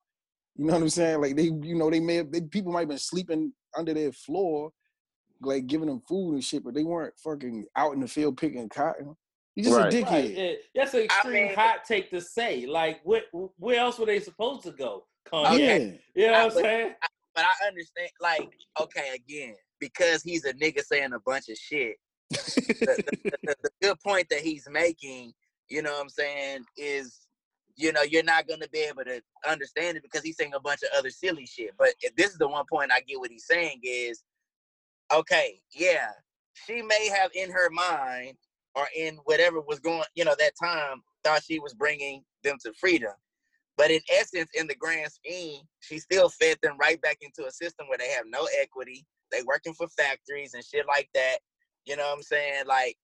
You 0.57 0.65
know 0.65 0.73
what 0.73 0.81
I'm 0.83 0.89
saying? 0.89 1.21
Like 1.21 1.35
they, 1.35 1.43
you 1.43 1.75
know, 1.75 1.89
they 1.89 1.99
may 1.99 2.15
have. 2.15 2.31
They, 2.31 2.41
people 2.41 2.71
might 2.71 2.81
have 2.81 2.89
been 2.89 2.97
sleeping 2.97 3.51
under 3.77 3.93
their 3.93 4.11
floor, 4.11 4.71
like 5.41 5.67
giving 5.67 5.87
them 5.87 6.01
food 6.07 6.33
and 6.33 6.43
shit, 6.43 6.63
but 6.63 6.73
they 6.73 6.83
weren't 6.83 7.13
fucking 7.23 7.65
out 7.75 7.93
in 7.93 7.99
the 7.99 8.07
field 8.07 8.37
picking 8.37 8.69
cotton. 8.69 9.15
You 9.55 9.63
just 9.63 9.77
Right. 9.77 9.93
a 9.93 9.97
dickhead. 9.97 10.11
Right. 10.11 10.29
Yeah, 10.37 10.51
that's 10.75 10.93
an 10.93 11.01
extreme 11.01 11.47
mean- 11.47 11.55
hot 11.55 11.85
take 11.85 12.09
to 12.11 12.21
say. 12.21 12.65
Like, 12.65 12.99
where, 13.03 13.21
where 13.57 13.79
else 13.79 13.97
were 13.99 14.05
they 14.05 14.19
supposed 14.19 14.63
to 14.63 14.71
go? 14.71 15.05
Kanye? 15.31 15.45
Okay. 15.53 15.99
Yeah. 16.15 16.25
You 16.25 16.27
know 16.27 16.33
what 16.33 16.41
I'm 16.41 16.47
But- 16.49 16.63
saying? 16.63 16.93
But 17.35 17.43
I 17.45 17.67
understand, 17.67 18.09
like, 18.21 18.49
okay, 18.79 19.09
again, 19.13 19.55
because 19.81 20.23
he's 20.23 20.45
a 20.45 20.53
nigga 20.53 20.81
saying 20.85 21.11
a 21.11 21.19
bunch 21.19 21.49
of 21.49 21.57
shit. 21.57 21.97
the, 22.29 23.03
the, 23.23 23.31
the, 23.43 23.55
the 23.63 23.69
good 23.81 23.99
point 23.99 24.27
that 24.29 24.39
he's 24.39 24.65
making, 24.71 25.33
you 25.69 25.81
know 25.81 25.91
what 25.91 26.01
I'm 26.03 26.09
saying, 26.09 26.63
is 26.77 27.24
you 27.75 27.91
know, 27.91 28.03
you're 28.03 28.23
not 28.23 28.47
gonna 28.47 28.67
be 28.69 28.79
able 28.79 29.03
to 29.03 29.21
understand 29.47 29.97
it 29.97 30.03
because 30.03 30.23
he's 30.23 30.37
saying 30.37 30.53
a 30.53 30.59
bunch 30.59 30.81
of 30.83 30.89
other 30.97 31.09
silly 31.09 31.45
shit. 31.45 31.71
But 31.77 31.89
if 32.01 32.15
this 32.15 32.31
is 32.31 32.37
the 32.37 32.47
one 32.47 32.65
point 32.71 32.91
I 32.91 33.01
get 33.01 33.19
what 33.19 33.31
he's 33.31 33.47
saying 33.47 33.81
is 33.83 34.23
okay, 35.13 35.59
yeah, 35.73 36.09
she 36.53 36.81
may 36.81 37.09
have 37.09 37.31
in 37.35 37.51
her 37.51 37.69
mind 37.69 38.37
or 38.75 38.87
in 38.95 39.17
whatever 39.25 39.61
was 39.61 39.79
going, 39.79 40.03
you 40.15 40.25
know, 40.25 40.35
that 40.39 40.53
time 40.61 41.01
thought 41.23 41.43
she 41.43 41.59
was 41.59 41.73
bringing 41.73 42.23
them 42.43 42.57
to 42.65 42.73
freedom. 42.79 43.11
But 43.77 43.91
in 43.91 43.99
essence, 44.17 44.49
in 44.53 44.67
the 44.67 44.75
grand 44.75 45.11
scheme, 45.11 45.61
she 45.81 45.99
still 45.99 46.29
fed 46.29 46.57
them 46.63 46.77
right 46.79 47.01
back 47.01 47.17
into 47.21 47.47
a 47.47 47.51
system 47.51 47.87
where 47.87 47.97
they 47.97 48.09
have 48.09 48.25
no 48.27 48.47
equity. 48.61 49.05
They 49.31 49.41
working 49.43 49.73
for 49.73 49.87
factories 49.89 50.53
and 50.53 50.63
shit 50.63 50.85
like 50.87 51.09
that. 51.13 51.39
You 51.85 51.97
know 51.97 52.03
what 52.03 52.17
I'm 52.17 52.23
saying? 52.23 52.65
Like 52.67 52.95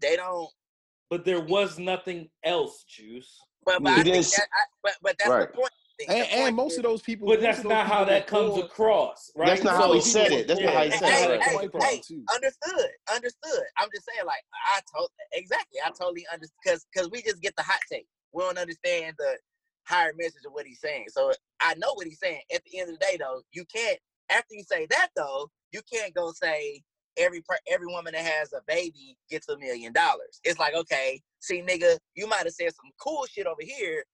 they 0.00 0.16
don't. 0.16 0.48
But 1.10 1.24
there 1.24 1.40
was 1.40 1.78
nothing 1.78 2.28
else, 2.44 2.84
Juice. 2.88 3.38
But, 3.64 3.82
but 3.82 3.94
He 3.94 4.00
I 4.00 4.02
think 4.04 4.26
that, 4.26 4.48
I, 4.52 4.64
but 4.82 4.92
but 5.02 5.16
that's 5.18 5.30
Right. 5.30 5.50
the 5.50 5.56
point. 5.56 5.70
And, 6.08 6.08
point 6.08 6.32
and 6.32 6.56
most 6.56 6.76
of 6.76 6.82
those 6.82 7.02
people. 7.02 7.28
But 7.28 7.40
that's 7.40 7.62
not 7.62 7.86
how 7.86 8.04
that 8.04 8.26
comes 8.26 8.54
poor- 8.54 8.64
across, 8.64 9.30
right? 9.36 9.46
That's 9.46 9.62
not 9.62 9.76
how 9.76 9.92
he 9.92 10.00
said 10.00 10.32
it. 10.32 10.48
That's 10.48 10.60
not 10.60 10.74
how 10.74 10.82
he 10.82 10.90
said 10.90 11.00
that's 11.02 11.22
it, 11.22 11.30
right. 11.30 11.42
Hey, 11.42 11.52
it 11.52 11.54
White 11.54 11.72
comes 11.72 11.84
hey, 11.84 12.02
understood, 12.34 12.90
understood. 13.14 13.62
I'm 13.78 13.88
just 13.94 14.04
saying, 14.06 14.26
like 14.26 14.42
I 14.66 14.80
told 14.94 15.10
exactly. 15.32 15.78
I 15.84 15.90
totally 15.90 16.26
understand 16.32 16.58
because 16.64 16.86
because 16.92 17.10
we 17.10 17.22
just 17.22 17.40
get 17.40 17.54
the 17.56 17.62
hot 17.62 17.78
take. 17.90 18.06
We 18.32 18.42
don't 18.42 18.58
understand 18.58 19.14
the 19.18 19.38
higher 19.86 20.12
message 20.18 20.42
of 20.44 20.52
what 20.52 20.66
he's 20.66 20.80
saying. 20.80 21.06
So 21.08 21.32
I 21.60 21.74
know 21.74 21.94
what 21.94 22.06
he's 22.06 22.18
saying. 22.18 22.40
At 22.52 22.62
the 22.64 22.80
end 22.80 22.90
of 22.90 22.98
the 22.98 23.06
day, 23.06 23.16
though, 23.18 23.42
you 23.52 23.64
can't. 23.72 23.98
After 24.30 24.54
you 24.54 24.64
say 24.64 24.86
that, 24.90 25.08
though, 25.14 25.48
you 25.72 25.80
can't 25.92 26.14
go 26.14 26.32
say 26.32 26.82
every 27.16 27.40
per, 27.42 27.56
every 27.70 27.86
woman 27.86 28.12
that 28.12 28.24
has 28.24 28.52
a 28.52 28.60
baby 28.66 29.16
gets 29.30 29.48
a 29.48 29.58
million 29.58 29.92
dollars. 29.92 30.40
It's 30.44 30.58
like, 30.58 30.74
okay, 30.74 31.20
see, 31.40 31.62
nigga, 31.62 31.98
you 32.14 32.26
might 32.26 32.44
have 32.44 32.52
said 32.52 32.68
some 32.74 32.90
cool 33.00 33.26
shit 33.26 33.46
over 33.46 33.62
here, 33.62 34.04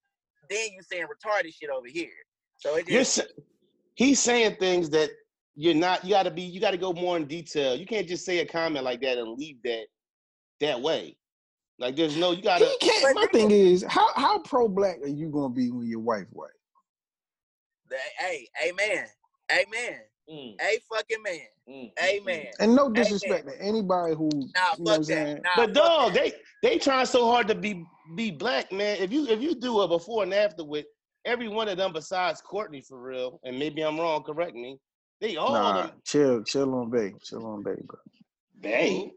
then 0.49 0.71
you 0.73 0.81
saying 0.83 1.05
retarded 1.05 1.55
shit 1.55 1.71
over 1.71 1.87
here. 1.89 2.11
So 2.57 2.77
it 2.77 2.89
You're, 2.89 3.01
just 3.01 3.15
sa- 3.15 3.43
he's 3.95 4.21
saying 4.21 4.57
things 4.57 4.91
that 4.91 5.11
you're 5.57 5.75
not. 5.75 6.05
You 6.05 6.11
got 6.11 6.25
to 6.25 6.31
be. 6.31 6.43
You 6.43 6.61
got 6.61 6.71
to 6.73 6.77
go 6.77 6.93
more 6.93 7.17
in 7.17 7.27
detail. 7.27 7.75
You 7.75 7.87
can't 7.87 8.09
just 8.09 8.25
say 8.25 8.39
a 8.39 8.47
comment 8.47 8.85
like 8.85 9.01
that 9.03 9.19
and 9.19 9.39
leave 9.39 9.63
that 9.65 9.87
that 10.61 10.81
way. 10.81 11.17
Like 11.79 11.97
there's 11.97 12.17
no. 12.17 12.33
You 12.33 12.43
gotta. 12.43 12.69
can't. 12.81 13.15
My 13.15 13.27
thing 13.33 13.51
is, 13.51 13.85
how 13.89 14.13
how 14.15 14.39
pro 14.41 14.69
black 14.69 14.99
are 15.03 15.09
you 15.09 15.29
gonna 15.29 15.49
be 15.49 15.71
when 15.71 15.87
your 15.87 16.01
wife 16.01 16.27
white? 16.31 16.51
hey, 18.19 18.47
amen, 18.69 19.07
amen, 19.51 20.01
Mm, 20.31 20.55
a 20.61 20.79
fucking 20.93 21.23
man, 21.25 21.41
mm, 21.69 21.75
mm, 21.75 21.91
amen. 22.05 22.47
And 22.61 22.77
no 22.77 22.89
disrespect 22.89 23.49
to 23.49 23.61
anybody 23.61 24.15
who, 24.15 24.29
Nah, 24.31 24.39
you 24.39 24.45
know 24.45 24.53
what 24.55 24.79
I'm 24.79 24.87
fuck 24.87 25.05
saying? 25.05 25.25
that. 25.37 25.43
Nah, 25.43 25.51
But 25.57 25.67
fuck 25.67 25.75
dog, 25.75 26.15
that. 26.15 26.23
they 26.63 26.69
they 26.69 26.79
trying 26.79 27.07
so 27.07 27.27
hard 27.27 27.49
to 27.49 27.55
be 27.57 27.85
be 28.15 28.31
black, 28.31 28.71
man. 28.71 28.99
If 29.01 29.13
you 29.13 29.27
if 29.27 29.41
you 29.43 29.55
do 29.57 29.81
a 29.81 29.89
before 29.89 30.23
and 30.23 30.33
after 30.33 30.63
with 30.65 30.87
every 31.25 31.49
one 31.49 31.69
of 31.69 31.77
them 31.79 31.93
besides 31.93 32.43
Kourtney 32.49 32.87
for 32.87 33.03
real, 33.03 33.41
and 33.45 33.59
maybe 33.59 33.83
I'm 33.83 33.99
wrong, 33.99 34.23
correct 34.23 34.55
me. 34.55 34.79
They 35.21 35.37
all 35.37 35.53
Nah, 35.53 35.73
them. 35.89 36.03
chill, 36.05 36.45
chill 36.45 36.75
on 36.77 36.91
Bay, 36.91 37.13
chill 37.23 37.45
on 37.45 37.63
Bay, 37.63 37.75
bro. 37.85 37.99
Bay? 38.61 39.13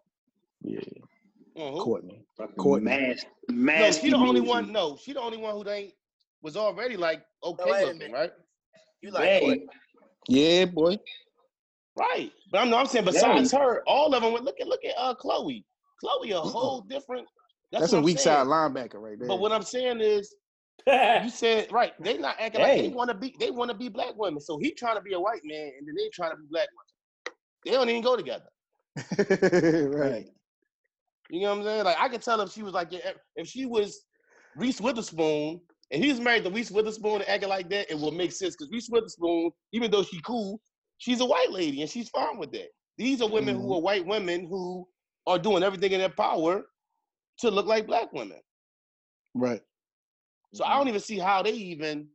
Yeah, 0.62 0.80
Mhm. 1.56 1.78
Kourtney. 1.78 2.26
Fucking 2.38 2.56
Kourtney. 2.56 2.82
Mass, 2.84 3.26
No, 3.50 3.92
she 3.92 4.10
the 4.10 4.18
only 4.18 4.42
one. 4.42 4.72
No, 4.72 4.98
she 4.98 5.14
the 5.14 5.22
only 5.22 5.38
one 5.38 5.54
who 5.56 5.70
ain't 5.70 5.94
was 6.42 6.58
already 6.58 6.98
like 6.98 7.24
okay 7.44 7.64
wait 7.72 7.84
a 7.84 7.86
looking, 7.88 8.12
right? 8.12 8.32
You 9.02 9.12
like 9.12 9.30
Hey, 9.30 9.42
Kourtney. 9.42 9.68
Yeah, 10.28 10.66
boy. 10.66 10.98
Right. 11.98 12.32
But 12.52 12.62
I'm, 12.62 12.70
no, 12.70 12.78
I'm 12.78 12.86
saying 12.86 13.06
besides 13.06 13.52
her, 13.52 13.84
all 13.88 14.14
of 14.14 14.24
them. 14.24 14.34
Look 14.34 14.60
at 14.60 14.68
look 14.68 14.84
at 14.86 14.94
uh 14.98 15.14
Khloe. 15.16 15.64
Khloe 16.04 16.32
a 16.32 16.40
whole 16.40 16.82
different. 16.82 17.28
That's, 17.72 17.84
That's, 17.84 17.92
what 17.92 17.98
a 17.98 18.00
I'm 18.00 18.04
weak 18.04 18.20
saying. 18.20 18.38
side 18.38 18.48
linebacker 18.48 18.96
right 18.96 19.18
there. 19.18 19.28
But 19.28 19.40
what 19.40 19.52
I'm 19.52 19.64
saying 19.64 20.02
is, 20.02 20.36
you 20.88 21.30
said 21.30 21.72
right. 21.72 21.94
They 22.00 22.18
not 22.18 22.36
acting 22.40 22.62
like 22.62 22.78
they 22.78 22.90
want 22.90 23.10
to 23.10 23.16
be. 23.16 23.36
They 23.40 23.52
want 23.52 23.72
to 23.72 23.78
be 23.78 23.90
black 23.90 24.16
women. 24.16 24.40
So 24.40 24.58
he 24.58 24.72
trying 24.74 24.96
to 24.96 25.02
be 25.02 25.14
a 25.14 25.20
white 25.20 25.42
man, 25.44 25.72
and 25.78 25.88
then 25.88 25.96
they 25.96 26.10
trying 26.14 26.32
to 26.32 26.38
be 26.38 26.46
black 26.50 26.68
women. 26.72 27.38
They 27.66 27.72
don't 27.72 27.90
even 27.90 28.02
go 28.02 28.16
together. 28.16 28.46
right. 29.98 30.28
You 31.30 31.42
know 31.42 31.50
what 31.52 31.60
I'm 31.60 31.64
saying? 31.64 31.84
Like 31.86 31.98
I 32.00 32.10
could 32.10 32.22
tell 32.22 32.42
if 32.42 32.52
she 32.52 32.64
was 32.64 32.74
like 32.74 32.92
if- 32.94 33.18
if 33.36 33.48
she 33.48 33.66
was 33.66 34.06
Reese 34.56 34.82
Witherspoon 34.82 35.62
and 35.94 36.04
he's 36.04 36.20
married 36.20 36.44
to 36.44 36.50
Reese 36.50 36.72
Witherspoon 36.72 37.22
and 37.22 37.30
acting 37.30 37.50
like 37.50 37.70
that, 37.70 37.90
it 37.90 37.98
will 37.98 38.12
make 38.12 38.34
sense 38.34 38.56
because 38.56 38.70
Reese 38.72 38.90
Witherspoon, 38.92 39.52
even 39.72 39.90
though 39.90 40.04
she 40.04 40.20
cool, 40.22 40.60
She's 41.04 41.20
a 41.20 41.26
white 41.26 41.52
lady 41.52 41.82
and 41.82 41.90
she's 41.90 42.08
fine 42.08 42.38
with 42.38 42.54
that. 42.54 42.70
These 42.98 43.22
are 43.22 43.28
women 43.28 43.56
who 43.58 43.68
Mhm. 43.68 43.76
are 43.76 43.82
white 43.82 44.06
women 44.06 44.46
who 44.48 44.88
are 45.28 45.38
doing 45.38 45.62
everything 45.62 45.92
in 45.92 46.00
their 46.00 46.08
power 46.08 46.66
to 47.40 47.52
look 47.52 47.66
like 47.66 47.88
black 47.88 48.14
women. 48.14 48.42
Right. 49.34 49.62
So 50.54 50.64
I 50.64 50.78
don't 50.78 50.88
even 50.88 51.02
see 51.02 51.18
how 51.18 51.44
they 51.44 51.52
even. 51.52 52.10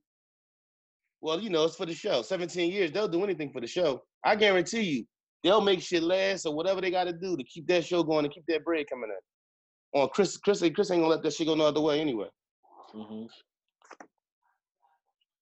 Well, 1.21 1.39
you 1.39 1.51
know, 1.51 1.65
it's 1.65 1.77
for 1.77 1.85
the 1.85 1.93
show. 1.95 2.23
17 2.23 2.73
years, 2.73 2.93
they'll 2.93 3.09
do 3.09 3.25
anything 3.25 3.53
for 3.53 3.61
the 3.61 3.67
show. 3.67 4.07
I 4.25 4.37
guarantee 4.37 4.83
you, 4.83 5.07
they'll 5.43 5.61
make 5.61 5.83
shit 5.83 6.03
last 6.03 6.47
or 6.47 6.55
whatever 6.55 6.81
they 6.81 6.91
got 6.91 7.05
to 7.05 7.13
do 7.13 7.37
to 7.37 7.45
keep 7.45 7.67
that 7.67 7.85
show 7.85 8.03
going 8.03 8.25
and 8.25 8.33
keep 8.33 8.47
that 8.47 8.65
bread 8.65 8.89
coming 8.89 9.11
in. 9.11 10.01
On 10.01 10.09
Kris, 10.11 10.39
Kris, 10.39 10.61
Kris 10.61 10.91
ain't 10.91 11.03
gonna 11.03 11.09
let 11.09 11.23
that 11.25 11.33
shit 11.35 11.47
go 11.47 11.55
no 11.55 11.67
other 11.67 11.81
way 11.81 12.01
anyway. 12.01 12.31
Mhm. 12.95 13.29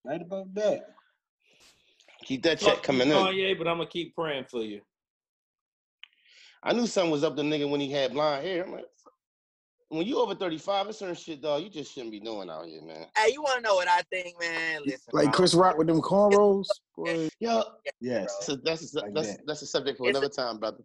Right 0.06 0.22
about 0.22 0.54
that. 0.54 0.94
Keep 2.24 2.42
that 2.44 2.58
check 2.58 2.68
Fuck 2.68 2.76
you, 2.78 2.82
coming 2.82 3.08
in. 3.10 3.16
Kanye, 3.16 3.58
but 3.58 3.66
I'm 3.68 3.78
gonna 3.78 3.88
keep 3.88 4.14
praying 4.14 4.44
for 4.50 4.62
you. 4.62 4.80
I 6.62 6.72
knew 6.72 6.86
something 6.86 7.10
was 7.10 7.24
up 7.24 7.36
the 7.36 7.42
nigga 7.42 7.68
when 7.68 7.80
he 7.80 7.90
had 7.90 8.12
blonde 8.12 8.44
hair. 8.44 8.64
I'm 8.64 8.72
like, 8.72 8.84
when 9.88 10.06
you 10.06 10.18
over 10.18 10.34
35, 10.34 10.88
it's 10.88 10.98
certain 10.98 11.14
shit, 11.14 11.40
dog, 11.40 11.62
you 11.62 11.70
just 11.70 11.92
shouldn't 11.92 12.10
be 12.10 12.18
doing 12.18 12.50
out 12.50 12.66
here, 12.66 12.82
man. 12.82 13.06
Hey, 13.16 13.32
you 13.32 13.40
want 13.42 13.56
to 13.56 13.62
know 13.62 13.74
what 13.76 13.86
I 13.88 14.02
think, 14.10 14.38
man? 14.40 14.80
Listen, 14.84 15.10
Like 15.12 15.26
bro. 15.26 15.32
Chris 15.32 15.54
Rock 15.54 15.76
with 15.78 15.86
them 15.86 16.00
cornrows. 16.02 16.66
Boy. 16.96 17.28
Yo, 17.38 17.62
Yes. 18.00 18.36
so 18.46 18.56
that's 18.56 18.94
a, 18.94 19.00
Like 19.00 19.14
that's 19.14 19.36
that. 19.36 19.46
that's 19.46 19.62
a 19.62 19.66
subject 19.66 19.98
for 19.98 20.08
It's 20.08 20.16
a- 20.16 20.18
another 20.18 20.32
time, 20.34 20.58
brother. 20.58 20.82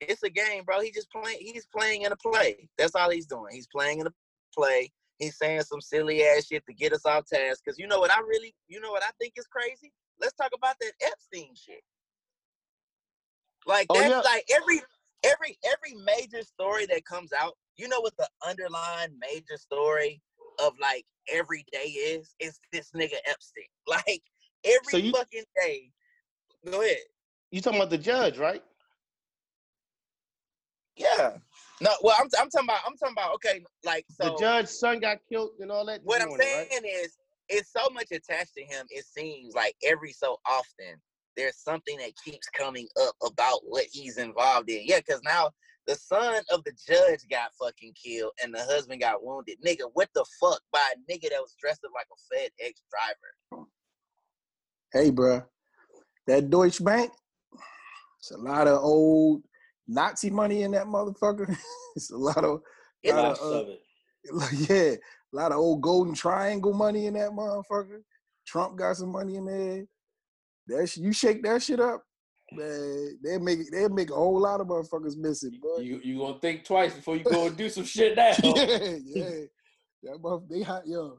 it's 0.00 0.22
a 0.24 0.30
game, 0.30 0.64
bro. 0.64 0.80
He 0.80 0.90
just 0.90 1.10
playing. 1.12 1.38
He's 1.40 1.66
playing 1.66 2.02
in 2.02 2.10
a 2.12 2.16
play. 2.16 2.68
That's 2.76 2.94
all 2.96 3.10
he's 3.10 3.26
doing. 3.26 3.52
He's 3.54 3.68
playing 3.68 4.00
in 4.00 4.06
a 4.08 4.12
play. 4.56 4.90
He's 5.18 5.36
saying 5.36 5.62
some 5.62 5.80
silly 5.80 6.22
ass 6.24 6.46
shit 6.46 6.64
to 6.66 6.72
get 6.74 6.92
us 6.92 7.04
off 7.04 7.24
task. 7.26 7.64
Cause 7.66 7.76
you 7.78 7.86
know 7.88 7.98
what 7.98 8.10
I 8.12 8.20
really, 8.20 8.54
you 8.68 8.80
know 8.80 8.90
what 8.90 9.02
I 9.02 9.10
think 9.20 9.34
is 9.36 9.46
crazy. 9.46 9.92
Let's 10.20 10.34
talk 10.34 10.50
about 10.56 10.76
that 10.80 10.92
Epstein 11.02 11.54
shit. 11.56 11.82
Like 13.66 13.86
Oh, 13.90 13.98
that's 14.00 14.10
yeah. 14.10 14.20
like 14.20 14.44
every 14.54 14.80
every 15.24 15.58
every 15.64 15.94
major 16.04 16.42
story 16.42 16.86
that 16.86 17.04
comes 17.04 17.32
out. 17.32 17.54
You 17.76 17.88
know 17.88 18.00
what 18.00 18.14
the 18.18 18.28
underlying 18.46 19.16
major 19.20 19.56
story 19.56 20.20
of 20.62 20.72
like 20.80 21.04
every 21.32 21.64
day 21.72 21.88
is? 21.88 22.34
It's 22.40 22.60
this 22.72 22.90
nigga 22.92 23.16
Epstein. 23.26 23.64
Like 23.86 24.22
every 24.64 24.90
So 24.90 24.96
you- 24.98 25.12
fucking 25.12 25.44
day. 25.60 25.90
Go 26.70 26.82
ahead. 26.82 26.96
You 27.50 27.60
talking 27.60 27.78
about 27.80 27.90
the 27.90 27.98
judge, 27.98 28.36
right? 28.38 28.62
Yeah. 30.96 31.38
No, 31.80 31.90
well, 32.02 32.16
I'm, 32.18 32.28
I'm 32.40 32.50
talking 32.50 32.68
about, 32.68 32.80
I'm 32.86 32.96
talking 32.96 33.14
about, 33.14 33.34
okay, 33.34 33.62
like, 33.84 34.04
so 34.10 34.30
the 34.30 34.36
judge's 34.38 34.78
son 34.78 34.98
got 34.98 35.18
killed 35.30 35.50
and 35.60 35.70
all 35.70 35.86
that. 35.86 36.00
what 36.02 36.20
I'm 36.20 36.28
morning, 36.28 36.46
saying 36.46 36.68
right? 36.72 37.04
is, 37.04 37.16
it's 37.48 37.72
so 37.72 37.88
much 37.92 38.08
attached 38.10 38.54
to 38.56 38.64
him, 38.64 38.86
it 38.90 39.04
seems 39.04 39.54
like 39.54 39.74
every 39.84 40.12
so 40.12 40.38
often, 40.46 41.00
there's 41.36 41.56
something 41.56 41.96
that 41.98 42.12
keeps 42.24 42.48
coming 42.48 42.88
up 43.00 43.14
about 43.24 43.60
what 43.64 43.84
he's 43.92 44.18
involved 44.18 44.68
in. 44.70 44.82
Yeah, 44.84 44.98
because 44.98 45.20
now 45.24 45.50
the 45.86 45.94
son 45.94 46.42
of 46.52 46.64
the 46.64 46.72
judge 46.86 47.20
got 47.30 47.50
fucking 47.60 47.94
killed 47.94 48.32
and 48.42 48.52
the 48.52 48.62
husband 48.64 49.00
got 49.00 49.24
wounded. 49.24 49.56
Nigga, 49.64 49.88
what 49.94 50.08
the 50.14 50.24
fuck 50.40 50.60
by 50.72 50.80
a 50.94 51.12
nigga 51.12 51.30
that 51.30 51.40
was 51.40 51.54
dressed 51.60 51.84
up 51.84 51.92
like 51.94 52.06
a 52.10 52.34
FedEx 52.34 52.72
driver? 52.90 53.66
Hey, 54.92 55.12
bruh, 55.12 55.44
that 56.26 56.50
Deutsche 56.50 56.84
Bank, 56.84 57.12
it's 58.18 58.32
a 58.32 58.38
lot 58.38 58.66
of 58.66 58.82
old 58.82 59.42
Nazi 59.88 60.30
money 60.30 60.62
in 60.62 60.72
that 60.72 60.86
motherfucker. 60.86 61.56
it's 61.96 62.10
a 62.10 62.16
lot 62.16 62.44
of, 62.44 62.60
lot 63.06 63.38
of, 63.40 63.68
uh, 63.68 63.72
yeah, 64.68 64.94
a 64.94 64.98
lot 65.32 65.52
of 65.52 65.58
old 65.58 65.80
golden 65.80 66.14
triangle 66.14 66.74
money 66.74 67.06
in 67.06 67.14
that 67.14 67.30
motherfucker. 67.30 68.00
Trump 68.46 68.76
got 68.78 68.96
some 68.96 69.10
money 69.10 69.36
in 69.36 69.46
there. 69.46 69.86
That 70.68 70.96
you 70.96 71.12
shake 71.14 71.42
that 71.44 71.62
shit 71.62 71.80
up, 71.80 72.02
man. 72.52 73.18
They 73.24 73.38
make 73.38 73.58
they 73.72 73.88
make 73.88 74.10
a 74.10 74.14
whole 74.14 74.38
lot 74.38 74.60
of 74.60 74.66
motherfuckers 74.66 75.16
missing, 75.16 75.58
boy. 75.62 75.78
You 75.80 76.00
you 76.04 76.18
gonna 76.18 76.38
think 76.40 76.64
twice 76.64 76.94
before 76.94 77.16
you 77.16 77.24
go 77.24 77.46
and 77.46 77.56
do 77.56 77.70
some 77.70 77.84
shit 77.86 78.14
now. 78.14 78.34
yeah, 78.44 78.96
yeah. 79.04 79.30
That 80.02 80.18
mother, 80.20 80.44
they 80.50 80.62
hot, 80.62 80.86
yo. 80.86 81.18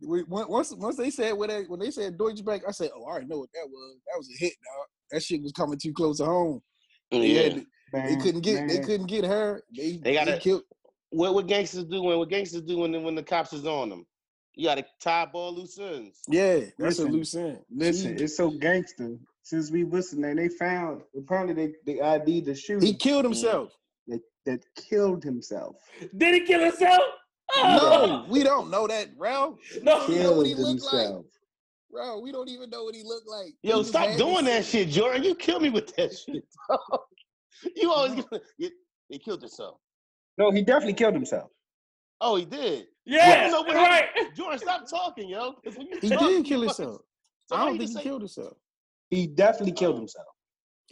We- 0.00 0.24
Once 0.24 0.72
once 0.72 0.96
they 0.96 1.10
said 1.10 1.32
when 1.32 1.50
they 1.50 1.62
when 1.64 1.78
they 1.80 1.92
said 1.92 2.18
Deutsche 2.18 2.44
Bank, 2.44 2.64
I 2.66 2.72
said, 2.72 2.90
oh, 2.94 3.04
I 3.04 3.10
already 3.10 3.26
know 3.26 3.38
what 3.38 3.50
that 3.54 3.68
was. 3.68 3.96
That 4.06 4.18
was 4.18 4.28
a 4.28 4.44
hit, 4.44 4.52
dog. 4.52 4.86
That 5.12 5.22
shit 5.22 5.42
was 5.42 5.52
coming 5.52 5.78
too 5.80 5.92
close 5.92 6.18
to 6.18 6.24
home. 6.24 6.60
They, 7.10 7.26
Yeah. 7.26 7.42
had 7.42 7.54
to- 7.54 7.66
they 7.92 8.16
couldn't 8.16 8.40
get 8.42 8.68
they 8.68 8.78
couldn't 8.80 9.06
get 9.06 9.24
her. 9.24 9.62
They 9.74 9.96
They 9.96 10.12
gotta- 10.14 10.38
killed. 10.38 10.62
What 11.10 11.34
what 11.34 11.46
gangsters 11.46 11.84
do 11.84 12.02
when 12.02 12.18
what 12.18 12.28
gangsters 12.28 12.62
do 12.62 12.78
when 12.78 12.92
the, 12.92 13.00
when 13.00 13.14
the 13.14 13.22
cops 13.22 13.52
is 13.52 13.66
on 13.66 13.88
them? 13.88 14.06
You 14.54 14.64
gotta 14.66 14.84
tie 15.00 15.22
up 15.22 15.30
all 15.34 15.54
loose 15.54 15.78
ends. 15.78 16.20
Yeah, 16.28 16.56
that's 16.78 16.98
Listen, 16.98 17.08
a 17.08 17.10
loose 17.12 17.34
end. 17.34 17.64
Listen, 17.70 18.18
She- 18.18 18.24
it's 18.24 18.36
so 18.36 18.50
gangster. 18.50 19.16
Since 19.42 19.70
we 19.70 19.84
listening, 19.84 20.36
they 20.36 20.48
found 20.48 21.02
apparently 21.16 21.54
they 21.54 21.94
they 21.94 22.00
ID'd 22.02 22.44
the 22.44 22.54
shooter 22.54 22.84
he 22.84 22.92
killed 22.92 23.24
mm. 23.24 23.28
himself. 23.28 23.72
that, 24.08 24.20
that 24.44 24.64
killed 24.76 25.24
himself. 25.24 25.76
Did 26.16 26.34
he 26.34 26.40
kill 26.46 26.60
himself? 26.60 27.00
No, 27.56 27.78
oh! 27.82 28.26
we 28.28 28.42
don't 28.42 28.68
know 28.70 28.86
that, 28.86 29.08
Ralph. 29.16 29.58
no. 29.82 30.06
You 30.06 30.22
know 30.22 30.32
what 30.32 30.46
he 30.46 30.54
Killed 30.54 30.80
looked 30.82 30.92
like? 30.92 31.24
Himself. 31.90 32.06
Bro, 32.14 32.20
we 32.20 32.32
don't 32.32 32.48
even 32.48 32.70
know 32.70 32.84
what 32.84 32.94
he 32.94 33.02
looked 33.02 33.28
like. 33.28 33.54
Yo, 33.62 33.78
just 33.78 33.90
stop 33.90 34.16
doing 34.16 34.44
that 34.46 34.64
shit, 34.64 34.88
Jordan. 34.88 35.22
You 35.22 35.34
kill 35.34 35.60
me 35.60 35.70
with 35.70 35.94
that 35.96 36.12
shit. 36.16 36.44
dog. 36.68 37.00
you 37.76 37.90
always 37.92 38.14
get, 38.14 38.26
you, 38.58 38.70
they 39.10 39.18
killed 39.18 39.40
himself. 39.40 39.78
No, 40.36 40.50
he 40.50 40.62
definitely 40.62 40.94
killed 40.94 41.14
himself. 41.14 41.50
Oh, 42.20 42.36
he 42.36 42.44
did. 42.44 42.86
Yeah, 43.06 43.46
You 43.46 43.52
know 43.52 43.62
what 43.62 43.74
right. 43.74 44.06
Jordan, 44.36 44.58
stop 44.58 44.88
talking, 44.88 45.28
yo. 45.28 45.54
when 45.64 45.86
you 45.86 45.98
He 46.00 46.08
talk, 46.10 46.20
did 46.20 46.30
you 46.30 46.42
kill 46.42 46.66
fucking- 46.68 46.84
himself. 46.84 47.00
So 47.46 47.56
I 47.56 47.64
don't 47.64 47.78
think 47.78 47.90
he 47.90 47.94
say- 47.96 48.02
killed 48.02 48.20
himself. 48.22 48.56
He 49.10 49.26
definitely 49.26 49.72
killed 49.72 49.94
Oh. 49.94 49.98
himself. 49.98 50.26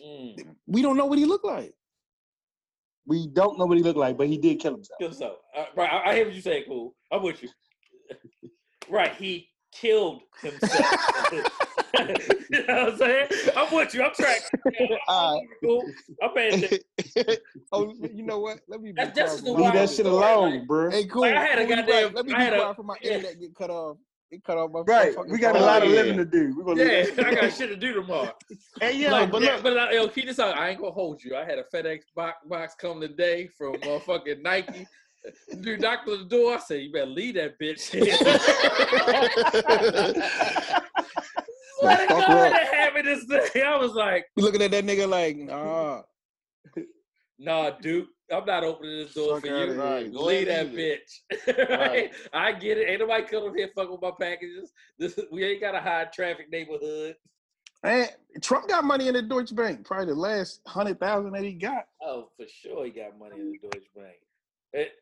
Mm, 0.03 0.55
We 0.66 0.82
don't 0.82 0.97
know 0.97 1.07
what 1.07 1.18
he 1.18 1.24
looked 1.26 1.44
like. 1.44 1.72
We 3.07 3.28
don't 3.28 3.59
know 3.59 3.66
what 3.66 3.76
he 3.76 3.82
looked 3.84 3.99
like, 3.99 4.16
but 4.16 4.26
he 4.26 4.36
did 4.38 4.59
kill 4.59 4.72
himself. 4.74 4.99
kill 4.99 5.09
himself. 5.09 5.38
Uh, 5.57 5.64
right, 5.76 5.90
I, 5.92 6.11
I 6.11 6.14
hear 6.16 6.24
what 6.26 6.34
you 6.34 6.40
say, 6.40 6.64
cool. 6.66 6.94
I'm 7.12 7.22
with 7.22 7.42
you. 7.42 7.49
right, 8.88 9.14
he 9.14 9.49
killed 9.81 10.22
himself. 10.43 11.31
you 12.51 12.66
know 12.66 12.85
what 12.85 12.93
I'm 12.93 12.97
saying? 12.99 13.29
I'm 13.57 13.74
with 13.74 13.95
you. 13.95 14.03
I'm 14.03 14.12
tracking. 14.14 14.99
All 15.09 15.43
cool. 15.62 15.85
I'm 16.22 16.31
paying 16.35 16.64
attention. 16.64 17.37
oh, 17.72 17.95
you 18.12 18.22
know 18.22 18.39
what? 18.41 18.61
Let 18.68 18.81
me 18.83 18.91
be 18.91 18.97
That's- 18.97 19.16
that's 19.16 19.33
just 19.33 19.45
the 19.45 19.53
Leave 19.53 19.72
that 19.72 19.91
shit 19.91 20.07
alone, 20.07 20.59
like- 20.59 20.66
bro. 20.66 20.91
Hey, 20.91 21.05
cool. 21.07 21.22
Like, 21.22 21.37
I 21.37 21.45
had 21.45 21.59
a 21.59 21.66
goddamn- 21.66 21.89
right. 21.89 22.14
Let 22.14 22.27
me 22.27 22.35
I 22.35 22.39
be 22.39 22.45
had 22.45 22.53
a- 22.55 22.57
quiet 22.59 22.77
for 22.77 22.83
my 22.83 22.97
yeah. 23.01 23.12
internet 23.12 23.41
get 23.41 23.55
cut 23.55 23.70
off. 23.70 23.97
It 24.31 24.43
cut 24.43 24.59
off 24.59 24.72
my 24.72 24.81
Right, 24.81 25.14
We 25.29 25.39
got 25.39 25.55
a 25.55 25.61
lot 25.61 25.85
of 25.85 25.89
yeah. 25.89 25.95
living 25.97 26.16
to 26.16 26.24
do. 26.24 26.53
We're 26.59 26.64
gonna 26.64 26.83
Yeah, 26.85 27.07
that 27.14 27.27
I 27.27 27.35
got 27.35 27.53
shit 27.53 27.68
to 27.70 27.77
do 27.77 27.95
tomorrow. 27.95 28.33
Hey, 28.81 28.97
yo, 28.97 29.11
like, 29.11 29.31
but 29.31 29.41
yeah, 29.41 29.55
look, 29.55 29.62
but 29.62 29.77
uh, 29.77 29.89
yo, 29.93 30.09
keep 30.09 30.27
this 30.27 30.41
out. 30.41 30.59
I 30.59 30.70
ain't 30.70 30.81
gonna 30.81 30.91
hold 30.91 31.22
you. 31.22 31.37
I 31.37 31.45
had 31.45 31.59
a 31.59 31.64
FedEx 31.72 32.01
box, 32.14 32.45
box 32.45 32.74
come 32.74 33.01
today 33.01 33.49
from 33.57 33.74
motherfucking 33.77 34.43
Nike. 34.43 34.87
Dude 35.61 35.81
knocked 35.81 36.09
on 36.09 36.18
the 36.20 36.24
door. 36.24 36.55
I 36.55 36.59
said, 36.59 36.83
"You 36.83 36.93
better 36.93 37.07
leave 37.07 37.35
that 37.35 37.59
bitch." 37.59 37.81
Swear 41.79 41.97
to 41.97 42.07
Fuck 42.07 42.09
God, 42.09 42.31
up. 42.31 42.53
they 42.53 42.77
had 42.77 42.87
this 43.07 43.24
day. 43.27 43.62
I 43.62 43.77
was 43.77 43.93
like, 43.93 44.27
You 44.37 44.43
looking 44.45 44.62
at 44.62 44.70
that 44.72 44.85
nigga 44.85 45.09
like, 45.09 45.37
nah. 45.37 46.03
"Nah, 47.39 47.70
dude, 47.81 48.07
I'm 48.33 48.45
not 48.45 48.64
opening 48.64 48.99
this 48.99 49.14
door 49.14 49.41
Fuck 49.41 49.51
for 49.51 49.66
you. 49.66 49.81
Right, 49.81 50.12
Leave 50.12 50.47
that 50.47 50.66
ahead, 50.66 50.74
leave 50.74 50.99
bitch." 50.99 51.59
right? 51.68 51.70
Right. 51.70 52.12
I 52.33 52.53
get 52.53 52.79
it. 52.79 52.89
Ain't 52.89 53.01
nobody 53.01 53.24
coming 53.24 53.55
here 53.57 53.70
fucking 53.74 53.93
with 53.93 54.03
my 54.03 54.12
packages. 54.18 54.72
This 54.99 55.18
we 55.31 55.45
ain't 55.45 55.61
got 55.61 55.74
a 55.74 55.81
high 55.81 56.05
traffic 56.12 56.51
neighborhood. 56.51 57.16
Man, 57.83 58.09
Trump 58.41 58.68
got 58.68 58.85
money 58.85 59.09
in 59.09 59.14
the 59.14 59.22
Deutsche 59.22 59.55
Bank. 59.55 59.85
Probably 59.85 60.07
the 60.07 60.14
last 60.14 60.61
hundred 60.66 60.99
thousand 60.99 61.33
that 61.33 61.45
he 61.45 61.53
got. 61.53 61.87
Oh, 62.03 62.31
for 62.37 62.47
sure, 62.49 62.85
he 62.87 62.91
got 62.91 63.18
money 63.18 63.37
in 63.39 63.53
the 63.53 63.59
Deutsche 63.68 63.89
Bank. 63.95 64.16
It, 64.72 64.93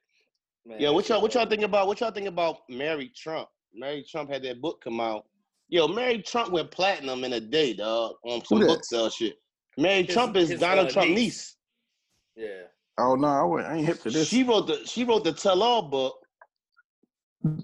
man, 0.67 0.81
Yo, 0.81 0.93
what 0.93 1.09
y'all 1.09 1.21
what 1.23 1.35
y'all 1.35 1.47
think 1.47 1.63
about 1.63 1.87
what 1.87 2.01
y'all 2.01 2.11
think 2.11 2.27
about 2.29 2.59
Mary 2.69 3.11
Trump? 3.17 3.49
Mary 3.75 4.05
Trump 4.09 4.31
had 4.31 4.43
that 4.45 4.61
book 4.61 4.81
come 4.83 5.01
out. 5.01 5.25
Yo, 5.69 5.89
Mary 5.89 6.23
Trump 6.23 6.53
went 6.53 6.71
platinum 6.71 7.25
in 7.25 7.33
a 7.35 7.41
day, 7.41 7.73
dog, 7.73 8.15
on 8.25 8.45
some 8.45 8.61
that? 8.61 8.67
book 8.67 8.85
sale 8.85 9.11
shit. 9.11 9.37
Mary 9.77 10.03
His- 10.05 10.15
Trump 10.15 10.37
is 10.37 10.49
his, 10.51 10.61
Donald 10.61 10.89
uh, 10.89 10.91
Trump 10.91 11.11
niece. 11.11 11.19
niece. 11.19 11.57
Yeah. 12.37 12.63
Oh 12.99 13.15
no, 13.17 13.27
I, 13.27 13.43
wasn't- 13.43 13.73
I 13.73 13.77
ain't 13.79 13.87
hip 13.87 14.01
to 14.03 14.11
this. 14.11 14.29
She 14.29 14.43
wrote 14.45 14.67
the 14.69 14.85
she 14.87 15.05
wrote 15.05 15.25
the 15.25 15.33
tell 15.33 15.63
all 15.63 15.83
book. 15.83 16.15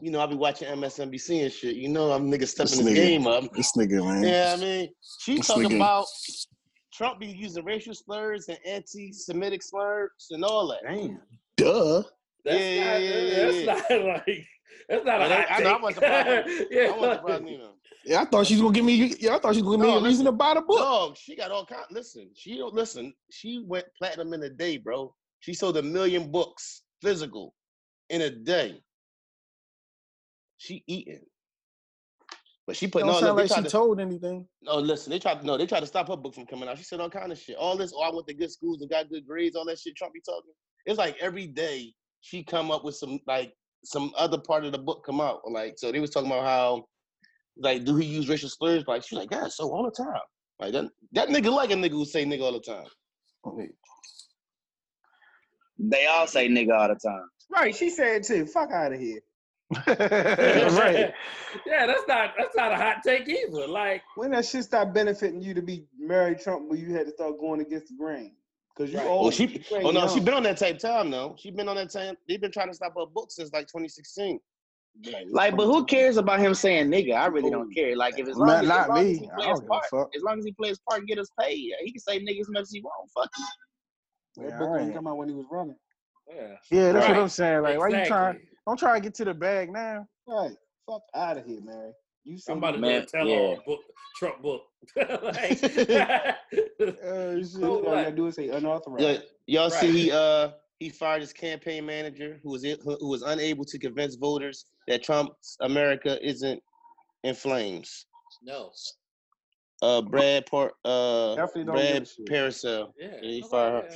You 0.03 0.11
know, 0.11 0.21
I 0.21 0.27
be 0.27 0.35
watching 0.35 0.69
MSNBC 0.69 1.43
and 1.45 1.53
shit. 1.53 1.77
You 1.77 1.89
know, 1.89 2.13
I'm 2.13 2.31
nigga 2.31 2.47
stepping 2.47 2.71
This 2.71 2.79
this 2.81 2.87
nigga. 2.87 2.95
game 2.95 3.27
up. 3.27 3.51
this 3.55 3.73
nigga, 3.79 4.05
man. 4.05 4.23
Yeah, 4.25 4.55
I 4.55 4.61
mean, 4.61 4.89
she 5.21 5.37
This 5.39 5.47
talking 5.47 5.71
nigga- 5.71 5.77
about 5.77 6.07
Trump 6.93 7.19
be 7.21 7.29
using 7.29 7.65
racial 7.65 7.95
slurs 7.95 8.49
and 8.49 8.59
anti-Semitic 8.67 9.63
slurs 9.63 10.11
and 10.33 10.45
all 10.45 10.69
that. 10.69 10.81
Damn. 10.87 11.19
Duh. 11.57 12.03
That's 12.45 12.59
Yeah, 12.61 12.70
yeah, 12.70 12.93
not. 12.93 13.03
yeah, 13.03 13.45
that's 13.45 13.91
yeah. 13.91 13.97
not 13.97 14.07
like. 14.26 14.47
That's 14.88 15.05
not 15.05 15.20
Yeah, 15.20 15.26
a 15.26 15.28
that- 15.28 15.49
hot 15.49 15.61
I 15.61 15.62
know, 15.62 15.70
I 15.70 15.80
wasn't 15.82 15.95
surprised. 15.95 16.66
yeah. 16.70 16.80
I 16.82 16.91
wasn't 16.97 17.14
surprised 17.14 17.45
neither. 17.45 17.68
Yeah, 18.05 18.22
I 18.22 18.24
thought 18.24 18.47
she 18.47 18.55
was 18.55 18.62
gonna 18.62 18.74
give 18.74 18.84
me. 18.84 19.14
Yeah, 19.20 19.36
I 19.36 19.38
thought 19.38 19.55
she 19.55 19.62
was 19.62 19.76
gonna 19.76 19.84
give 19.84 19.86
me 19.95 20.01
No, 20.01 20.05
a 20.05 20.09
reason 20.09 20.24
to 20.24 20.32
buy 20.32 20.55
the 20.55 20.62
book. 20.62 20.78
Dog, 20.78 21.16
she 21.16 21.36
got 21.36 21.51
all 21.51 21.66
kind. 21.66 21.84
Listen, 21.91 22.30
she 22.34 22.57
don't 22.57 22.72
listen. 22.74 23.12
She 23.30 23.62
went 23.66 23.84
platinum 23.99 24.32
in 24.32 24.43
a 24.43 24.49
day, 24.49 24.78
bro. 24.78 25.14
She 25.41 25.53
sold 25.55 25.76
a 25.76 25.82
million 25.82 26.30
books 26.30 26.82
physical 27.03 27.55
in 28.09 28.22
a 28.22 28.30
day. 28.30 28.80
She 30.57 30.82
eating. 30.86 31.20
But 32.66 32.76
she 32.76 32.86
It 32.86 32.93
put 32.93 33.01
don't 33.01 33.09
no. 33.09 33.20
sound 33.20 33.36
Look, 33.36 33.51
like 33.51 33.59
she 33.59 33.64
to, 33.64 33.70
told 33.70 34.01
anything. 34.01 34.47
no, 34.62 34.76
listen. 34.76 35.11
They 35.11 35.18
tried. 35.18 35.45
No, 35.45 35.57
they 35.57 35.66
tried 35.66 35.80
to 35.80 35.86
stop 35.86 36.09
her 36.09 36.16
book 36.16 36.34
from 36.34 36.47
coming 36.47 36.68
out. 36.68 36.78
She 36.78 36.84
said 36.84 37.01
all 37.01 37.11
kind 37.11 37.32
of 37.32 37.38
shit. 37.38 37.57
All 37.57 37.76
this. 37.76 37.93
Oh, 37.95 38.03
I 38.03 38.14
went 38.14 38.26
to 38.28 38.34
good 38.34 38.51
schools 38.53 38.80
and 38.80 38.91
got 38.91 39.09
good 39.11 39.26
grades. 39.26 39.57
All 39.57 39.64
that 39.66 39.78
shit. 39.78 39.97
Trump 39.97 40.14
be 40.14 40.20
talking. 40.20 40.53
It's 40.86 40.99
like 40.99 41.16
every 41.20 41.47
day 41.47 41.93
she 42.21 42.43
come 42.45 42.71
up 42.71 42.85
with 42.85 42.95
some 42.95 43.18
like 43.27 43.53
some 43.85 44.12
other 44.16 44.39
part 44.39 44.64
of 44.64 44.73
the 44.73 44.79
book 44.79 45.05
come 45.05 45.21
out. 45.21 45.41
Like 45.51 45.75
so, 45.79 45.91
they 45.91 46.01
was 46.01 46.11
talking 46.11 46.31
about 46.31 46.45
how 46.45 46.85
like 47.57 47.85
do 47.85 47.97
he 47.97 48.07
use 48.07 48.29
racial 48.29 48.49
slurs? 48.49 48.85
Like 48.87 49.03
she's 49.05 49.18
like, 49.18 49.31
yeah, 49.31 49.49
so 49.49 49.71
all 49.71 49.85
the 49.85 49.91
time. 49.91 50.21
Like 50.59 50.73
that. 50.73 50.91
That 51.12 51.29
nigga 51.29 51.53
like 51.53 51.71
a 51.71 51.75
nigga 51.75 51.93
who 51.93 52.05
say 52.05 52.25
nigga 52.25 52.43
all 52.43 52.53
the 52.53 52.61
time. 52.61 53.68
They 55.79 56.07
all 56.07 56.27
say 56.27 56.49
nigga 56.49 56.79
all 56.79 56.89
the 56.89 56.97
time. 56.97 57.25
Right, 57.51 57.75
she 57.75 57.91
said 57.91 58.23
too. 58.23 58.47
Fuck 58.47 58.71
out 58.71 58.93
of 58.93 59.01
here. 59.01 59.21
right. 59.87 61.14
yeah, 61.64 61.87
that's 61.87 62.03
not 62.09 62.35
that's 62.37 62.57
not 62.57 62.73
a 62.73 62.77
hot 62.77 62.97
take 63.05 63.29
either. 63.29 63.68
Like, 63.68 64.03
When 64.16 64.33
that 64.33 64.45
shit 64.45 64.64
start 64.64 64.93
benefiting 64.93 65.41
you 65.41 65.55
to 65.55 65.62
be 65.62 65.85
married 65.99 66.41
Trump 66.41 66.68
when 66.68 66.81
you 66.81 66.93
had 66.93 67.07
to 67.07 67.12
start 67.12 67.39
going 67.39 67.61
against 67.61 67.89
the 67.89 67.95
grain? 67.95 68.35
Because 68.77 68.93
you 68.93 68.99
Right. 68.99 69.07
old. 69.07 69.23
Well, 69.25 69.31
she. 69.31 69.47
you 69.47 69.62
Oh 69.85 69.91
no, 69.91 70.07
she 70.09 70.16
young. 70.16 70.25
been 70.25 70.35
on 70.35 70.43
that 70.45 70.57
type 70.59 70.79
time 70.79 71.11
though. 71.11 71.35
She 71.39 71.51
been 71.51 71.68
on 71.68 71.77
that 71.77 71.91
time. 71.91 72.16
They've 72.29 72.41
been 72.41 72.53
trying 72.53 72.68
to 72.68 72.75
stop 72.75 72.95
her 72.97 73.07
book 73.07 73.31
since 73.31 73.53
like 73.53 73.66
2016. 73.66 74.39
Like, 75.31 75.57
but 75.57 75.66
who 75.66 75.85
cares 75.87 76.16
about 76.16 76.41
him 76.41 76.53
saying 76.53 76.89
nigga? 76.91 77.14
I 77.14 77.27
really 77.27 77.51
don't 77.51 77.68
oh, 77.71 77.75
care. 77.75 77.97
Like, 77.97 78.18
if 78.18 78.27
as 78.29 78.37
long, 78.37 78.49
Not, 78.49 78.57
as, 78.57 78.62
as, 78.64 78.68
not 78.68 78.89
long 78.89 78.99
as 78.99 79.18
he 79.18 79.31
I 79.31 79.35
plays 79.37 79.47
don't 79.47 79.61
give 79.61 79.64
a 79.64 79.97
part, 79.97 80.11
as 80.16 80.23
long 80.23 80.39
as 80.41 80.45
he 80.45 80.53
plays 80.53 80.79
part, 80.89 80.99
and 81.01 81.09
get 81.09 81.18
us 81.18 81.29
paid, 81.39 81.73
he 81.85 81.93
can 81.93 82.01
say 82.01 82.18
nigga 82.18 82.41
as 82.41 82.49
much 82.51 82.62
as 82.62 82.71
he 82.73 82.81
want. 82.81 83.11
Fuck 83.16 83.31
you. 83.39 83.45
That 84.45 84.51
Yeah, 84.51 84.59
book 84.59 84.71
I 84.75 84.79
didn't 84.81 84.95
come 84.95 85.07
out 85.07 85.16
when 85.16 85.29
he 85.29 85.35
was 85.35 85.47
running. 85.51 85.77
yeah, 86.29 86.57
Yeah, 86.71 86.93
that's 86.93 87.07
Right. 87.07 87.16
what 87.16 87.23
I'm 87.23 87.29
saying. 87.29 87.62
Like, 87.62 87.79
why 87.79 87.89
you 87.89 88.05
trying? 88.07 88.41
Don't 88.66 88.77
try 88.79 88.95
to 88.95 89.01
get 89.01 89.14
to 89.14 89.25
the 89.25 89.35
bag 89.35 89.73
now. 89.73 90.07
Right. 90.27 90.57
Fuck 90.87 91.03
out 91.14 91.37
of 91.39 91.47
here, 91.47 91.61
man. 91.62 91.93
You 92.25 92.39
I'm 92.49 92.59
about 92.59 92.73
to 92.73 92.77
do 92.77 92.83
Man, 92.83 93.03
a 93.03 93.07
tell 93.07 93.27
yeah. 93.27 93.37
all 93.37 93.62
book, 93.66 93.81
Trump 94.18 94.43
book. 94.43 94.62
like, 94.97 95.62
Uh, 95.64 96.33
shit. 97.39 97.47
So 97.47 97.64
all 97.64 97.79
you 97.79 97.85
what? 97.85 97.85
gotta 97.85 98.12
do 98.12 98.27
is 98.27 98.35
say 98.37 98.49
unauthorized. 98.49 99.05
Yeah, 99.47 99.61
y'all 99.61 99.71
see 99.71 99.91
he 99.93 100.12
uh 100.12 100.51
he 100.79 100.89
fired 100.91 101.21
his 101.23 101.33
campaign 101.33 101.85
manager 101.87 102.39
who 102.43 102.51
was 102.51 102.62
who 102.64 102.97
who 103.01 103.09
was 103.09 103.23
unable 103.23 103.64
to 103.64 103.79
convince 103.79 104.16
voters 104.16 104.66
that 104.89 105.03
Trump's 105.03 105.57
America 105.61 106.18
isn't 106.27 106.62
in 107.25 107.35
flames. 107.35 108.07
no, 108.43 108.71
Uh, 109.83 110.03
Brad 110.03 110.47
Par- 110.47 110.73
uh 110.85 111.35
Definitely 111.37 111.64
don't 111.64 111.77
give 111.77 111.85
a 111.87 111.91
Brad 111.93 112.09
shit. 112.09 112.27
Parscale. 112.29 112.93
yeah. 112.99 113.07
Yeah, 113.09 113.21
he 113.23 113.41
nobody- 113.41 113.51
fired 113.51 113.93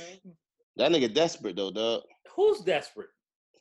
That 0.77 0.91
nigga 0.91 1.13
desperate 1.13 1.55
though, 1.55 1.71
dog. 1.71 2.01
Who's 2.35 2.61
desperate? 2.61 3.09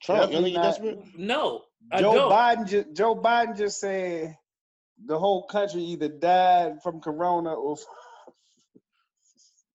Trump, 0.02 0.32
you 0.32 0.38
don't 0.38 0.44
Definitely 0.52 0.52
think 0.52 0.96
desperate? 1.04 1.18
No, 1.18 1.62
I 1.92 2.00
Joe 2.00 2.14
don't. 2.14 2.32
Biden 2.32 2.68
just 2.68 2.92
Joe 2.94 3.14
Biden 3.14 3.56
just 3.56 3.80
said 3.80 4.36
the 5.06 5.18
whole 5.18 5.44
country 5.46 5.82
either 5.82 6.08
died 6.08 6.82
from 6.82 7.00
corona 7.00 7.52
or 7.52 7.76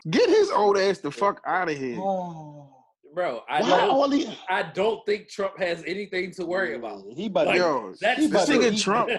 Get 0.10 0.30
his 0.30 0.50
old 0.50 0.78
ass 0.78 1.00
the 1.00 1.12
fuck 1.12 1.42
oh. 1.46 1.50
out 1.50 1.70
of 1.70 1.78
here. 1.78 1.98
oh, 2.00 2.76
Bro, 3.14 3.42
I 3.50 3.62
Why 3.62 3.70
don't. 3.70 3.90
all 3.90 4.08
these? 4.08 4.28
I 4.50 4.62
don't 4.64 5.04
think 5.06 5.30
Trump 5.30 5.58
has 5.60 5.84
anything 5.88 6.32
to 6.34 6.46
worry 6.46 6.76
about. 6.76 7.04
He 7.16 7.26
about 7.26 7.48
Like, 7.48 7.56
to 7.56 7.62
Yo, 7.62 7.94
That's 8.00 8.20
He 8.22 8.28
this 8.28 8.48
nigga 8.50 8.72
eat- 8.72 8.82
Trump, 8.82 9.10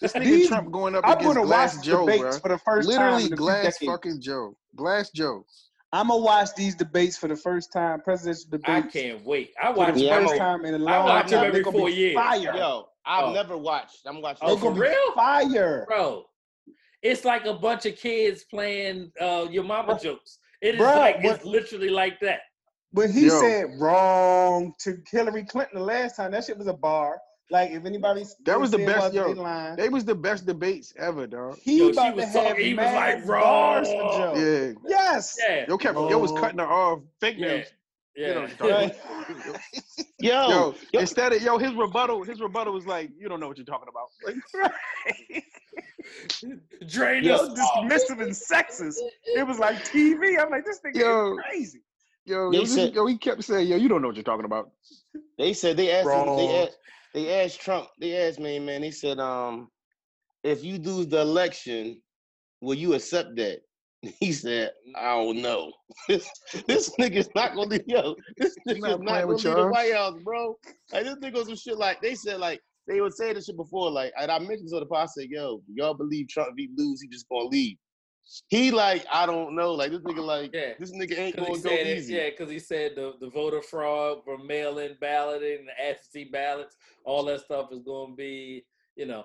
this 0.00 0.12
nigga 0.14 0.24
These- 0.24 0.48
Trump 0.48 0.70
going 0.70 0.94
up 0.94 1.04
I'm 1.04 1.12
against 1.18 1.26
gonna 1.34 1.40
watch 1.40 1.48
Glass 1.48 1.76
the 1.78 1.82
Joe, 1.82 2.00
debates 2.06 2.20
bro. 2.22 2.32
for 2.40 2.48
the 2.50 2.58
first 2.58 2.88
time. 2.90 2.98
Literally 2.98 3.24
in 3.26 3.32
a 3.32 3.36
Glass 3.36 3.78
fucking 3.78 4.20
Joe. 4.20 4.54
Glass 4.76 5.10
Joe. 5.10 5.44
I'm 5.92 6.08
gonna 6.08 6.22
watch 6.22 6.54
these 6.56 6.74
debates 6.74 7.16
for 7.16 7.28
the 7.28 7.36
first 7.36 7.72
time, 7.72 8.02
presidential 8.02 8.50
debate 8.50 8.68
I 8.68 8.82
can't 8.82 9.24
wait. 9.24 9.54
I 9.60 9.72
for 9.72 9.78
watch 9.78 9.94
the 9.94 10.00
Yeah, 10.02 10.14
them 10.16 10.22
first 10.28 10.34
every- 10.34 10.38
time 10.38 10.64
in 10.66 10.74
a 10.74 10.76
I 10.86 10.96
long 10.98 11.06
watch 11.06 11.30
time. 11.30 11.38
him 11.40 11.44
every 11.46 11.58
They 11.60 11.64
gonna 11.64 11.78
four 11.78 11.86
be 11.88 11.94
years. 11.94 12.14
Fire. 12.14 12.38
Yo, 12.54 12.88
I've 13.08 13.24
Oh. 13.24 13.32
never 13.32 13.56
watched. 13.56 14.00
I'm 14.06 14.20
watching. 14.20 14.40
Oh, 14.48 14.54
They 14.54 14.60
for 14.60 14.72
real? 14.72 15.12
Fire. 15.14 15.84
bro. 15.88 16.24
It's 17.02 17.24
like 17.24 17.46
a 17.46 17.54
bunch 17.54 17.86
of 17.86 17.96
kids 17.96 18.44
playing 18.50 19.10
uh, 19.20 19.46
your 19.50 19.64
mama 19.64 19.94
Bruh. 19.94 20.02
jokes. 20.02 20.38
It 20.60 20.74
is 20.74 20.80
Bruh, 20.80 20.96
like 20.96 21.22
what- 21.22 21.36
it's 21.36 21.44
literally 21.44 21.90
like 21.90 22.20
that. 22.20 22.40
But 22.92 23.10
he 23.10 23.26
Yo. 23.26 23.40
said 23.40 23.66
wrong 23.78 24.72
to 24.80 24.96
Hillary 25.10 25.44
Clinton 25.44 25.78
the 25.78 25.84
last 25.84 26.16
time. 26.16 26.32
That 26.32 26.44
shit 26.44 26.56
was 26.58 26.66
a 26.68 26.72
bar. 26.72 27.20
Like 27.50 27.70
if 27.70 27.84
anybody 27.86 28.24
That 28.44 28.60
was 28.60 28.70
the 28.70 28.78
best, 28.78 29.14
wasn't, 29.14 29.36
yo. 29.38 29.74
they. 29.76 29.82
They 29.84 29.88
was 29.88 30.04
the 30.04 30.14
best 30.14 30.44
debates 30.44 30.92
ever, 30.98 31.26
dog. 31.26 31.58
He 31.62 31.78
Yo, 31.78 31.88
about 31.90 32.14
was 32.16 32.24
to 32.26 32.30
have 32.40 32.48
talking- 32.48 32.64
he 32.64 32.74
was 32.74 32.84
like, 32.84 33.26
bars 33.26 33.88
for 33.88 33.94
wrong. 34.02 34.34
Joe. 34.34 34.34
Yeah. 34.36 34.72
Yes. 34.86 35.36
Yeah, 35.48 35.64
Yo 35.68 35.78
kept 35.78 35.96
yo 35.96 36.18
was 36.18 36.32
Oh. 36.32 36.36
cutting 36.36 36.58
her 36.58 36.66
off. 36.66 37.00
Fake 37.20 37.36
yeah, 37.38 37.46
news. 37.58 37.66
Yeah. 38.16 38.28
You 38.28 38.34
know 38.34 38.70
Right. 38.70 38.96
Yo, 40.20 40.48
Yo, 40.50 40.74
yo, 40.92 41.00
instead 41.00 41.32
of 41.32 41.42
yo, 41.42 41.58
his 41.58 41.72
rebuttal, 41.74 42.22
his 42.24 42.40
rebuttal 42.40 42.72
was 42.72 42.86
like, 42.86 43.10
you 43.16 43.28
don't 43.28 43.38
know 43.40 43.48
what 43.48 43.56
you're 43.56 43.66
talking 43.66 43.88
about. 43.88 44.08
Like, 44.24 45.44
Drain 46.88 47.24
Yo, 47.24 47.34
us 47.34 47.48
dismissive 47.50 48.22
and 48.22 48.32
sexist. 48.32 48.96
It 49.24 49.46
was 49.46 49.58
like 49.58 49.76
TV. 49.84 50.38
I'm 50.40 50.50
like, 50.50 50.64
this 50.64 50.80
nigga 50.84 50.96
Yo. 50.96 51.32
is 51.32 51.40
crazy. 51.44 51.82
yo, 52.24 52.50
They 52.50 52.58
yo, 52.58 52.64
said- 52.64 52.94
yo, 52.94 53.06
he 53.06 53.16
kept 53.18 53.44
saying, 53.44 53.68
yo, 53.68 53.76
you 53.76 53.88
don't 53.88 54.00
know 54.02 54.08
what 54.08 54.16
you're 54.16 54.24
talking 54.24 54.44
about. 54.46 54.70
they 55.36 55.52
said 55.52 55.76
they 55.76 55.92
asked 55.92 56.10
him, 56.10 56.36
they 56.36 56.62
asked 56.62 56.76
they 57.14 57.42
asked 57.44 57.60
Trump. 57.60 57.88
They 58.00 58.16
asked 58.16 58.38
me, 58.38 58.58
man. 58.58 58.82
They 58.82 58.90
said, 58.90 59.18
um, 59.18 59.68
if 60.44 60.62
you 60.64 60.78
lose 60.78 61.06
the 61.08 61.20
election, 61.20 62.00
will 62.60 62.74
you 62.74 62.94
accept 62.94 63.34
that? 63.36 63.60
He 64.20 64.32
said, 64.32 64.70
mm-hmm. 64.88 64.96
I 64.96 65.14
don't 65.16 65.42
know. 65.42 65.72
this, 66.08 66.28
this 66.66 66.94
nigga's 67.00 67.28
not 67.34 67.54
gonna 67.54 67.68
leave 67.68 67.84
yo. 67.86 68.14
This 68.36 68.54
nigga's 68.66 68.80
not 68.80 69.00
not, 69.00 69.06
gonna 69.06 69.26
with 69.26 69.44
leave 69.44 69.56
the. 69.56 69.66
White 69.66 69.94
House, 69.94 70.20
bro. 70.22 70.56
Like 70.92 71.04
this 71.04 71.16
nigga 71.16 71.44
some 71.44 71.56
shit 71.56 71.78
like 71.78 72.00
they 72.00 72.14
said 72.14 72.38
like 72.38 72.60
they 72.86 73.00
would 73.00 73.14
say 73.14 73.32
this 73.32 73.46
shit 73.46 73.56
before. 73.56 73.90
Like 73.90 74.12
and 74.16 74.30
I 74.30 74.38
mentioned 74.38 74.66
this 74.66 74.72
on 74.72 74.80
the 74.80 74.86
pod, 74.86 75.04
I 75.04 75.06
said, 75.06 75.28
yo, 75.30 75.62
y'all 75.74 75.94
believe 75.94 76.28
Trump 76.28 76.50
if 76.52 76.56
he 76.56 76.68
lose, 76.76 77.02
he 77.02 77.08
just 77.08 77.28
gonna 77.28 77.48
leave. 77.48 77.76
He 78.48 78.70
like, 78.70 79.06
I 79.10 79.24
don't 79.24 79.56
know. 79.56 79.72
Like 79.72 79.90
this 79.90 80.00
nigga 80.00 80.24
like 80.24 80.50
Yeah. 80.54 80.74
this 80.78 80.92
nigga 80.92 81.18
ain't 81.18 81.36
gonna 81.36 81.58
go 81.58 81.70
it, 81.70 81.86
easy. 81.86 82.14
yeah, 82.14 82.30
because 82.30 82.50
he 82.50 82.58
said 82.58 82.92
the, 82.94 83.14
the 83.20 83.30
voter 83.30 83.62
fraud 83.62 84.18
for 84.24 84.38
mail-in 84.38 84.96
balloting, 85.00 85.66
the 85.66 85.86
absentee 85.86 86.30
ballots, 86.30 86.76
all 87.04 87.24
that 87.24 87.40
stuff 87.40 87.72
is 87.72 87.80
going 87.80 88.12
to 88.12 88.16
be, 88.16 88.64
you 88.96 89.06
know, 89.06 89.24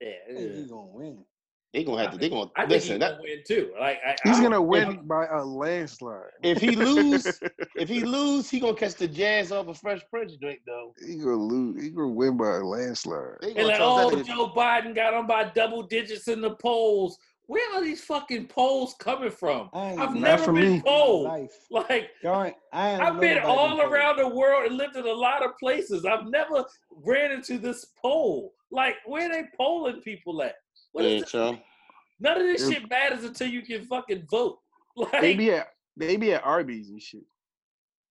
yeah. 0.00 0.10
I 0.30 0.34
think 0.34 0.54
yeah. 0.54 0.62
he 0.62 0.68
gonna 0.68 0.86
win. 0.86 1.24
They 1.72 1.84
gonna 1.84 2.02
have 2.02 2.12
to. 2.12 2.18
They 2.18 2.28
gonna 2.28 2.50
I 2.54 2.62
think 2.62 2.70
listen. 2.70 2.90
he's 2.92 3.00
That, 3.00 3.10
gonna 3.12 3.22
win 3.22 3.42
too. 3.46 3.72
Like 3.80 3.98
I, 4.06 4.14
He's 4.24 4.38
I, 4.38 4.42
gonna 4.42 4.60
win 4.60 5.06
by 5.06 5.26
a 5.26 5.42
landslide. 5.42 6.30
if 6.42 6.60
he 6.60 6.76
lose, 6.76 7.40
if 7.76 7.88
he 7.88 8.00
lose, 8.04 8.50
he 8.50 8.60
gonna 8.60 8.74
catch 8.74 8.94
the 8.96 9.08
jazz 9.08 9.52
off 9.52 9.68
a 9.68 9.74
Fresh 9.74 10.02
Prince 10.10 10.36
drink 10.36 10.60
though. 10.66 10.94
He 11.06 11.16
gonna 11.16 11.36
lose. 11.36 11.82
He 11.82 11.88
gonna 11.88 12.08
win 12.08 12.36
by 12.36 12.56
a 12.56 12.60
landslide. 12.62 13.36
And 13.42 13.66
like, 13.68 13.78
oh, 13.80 14.14
that 14.14 14.26
Joe 14.26 14.52
Biden 14.54 14.94
got 14.94 15.14
him 15.14 15.26
by 15.26 15.44
double 15.44 15.82
digits 15.82 16.28
in 16.28 16.42
the 16.42 16.56
polls. 16.56 17.18
Where 17.46 17.74
are 17.74 17.82
these 17.82 18.04
fucking 18.04 18.46
polls 18.46 18.94
coming 18.98 19.30
from? 19.30 19.68
I 19.72 19.90
ain't 19.92 20.00
I've 20.00 20.14
never 20.14 20.52
been 20.52 20.74
me. 20.74 20.82
polled. 20.82 21.48
Like 21.70 22.10
I 22.24 22.54
I've 22.72 23.18
been 23.18 23.38
all 23.38 23.78
been 23.78 23.86
around 23.86 24.18
the 24.18 24.28
world 24.28 24.66
and 24.66 24.76
lived 24.76 24.96
in 24.96 25.06
a 25.06 25.12
lot 25.12 25.42
of 25.44 25.52
places. 25.58 26.04
I've 26.04 26.26
never 26.26 26.64
ran 26.90 27.32
into 27.32 27.58
this 27.58 27.86
poll. 28.00 28.52
Like 28.70 28.96
where 29.06 29.28
they 29.28 29.44
polling 29.56 30.00
people 30.02 30.42
at? 30.42 30.54
What 30.92 31.04
Yeah, 31.04 31.20
this? 31.20 31.30
Joe. 31.32 31.58
None 32.20 32.36
of 32.40 32.42
this 32.46 32.68
shit 32.70 32.88
matters 32.88 33.24
until 33.24 33.48
you 33.48 33.62
can 33.62 33.84
fucking 33.86 34.26
vote. 34.30 34.58
Like 34.96 35.20
They 35.22 35.34
be 35.34 35.50
at 35.52 35.68
they 35.96 36.16
be 36.18 36.32
at 36.34 36.44
Arby's 36.44 36.90
and 36.90 37.00
shit. 37.00 37.22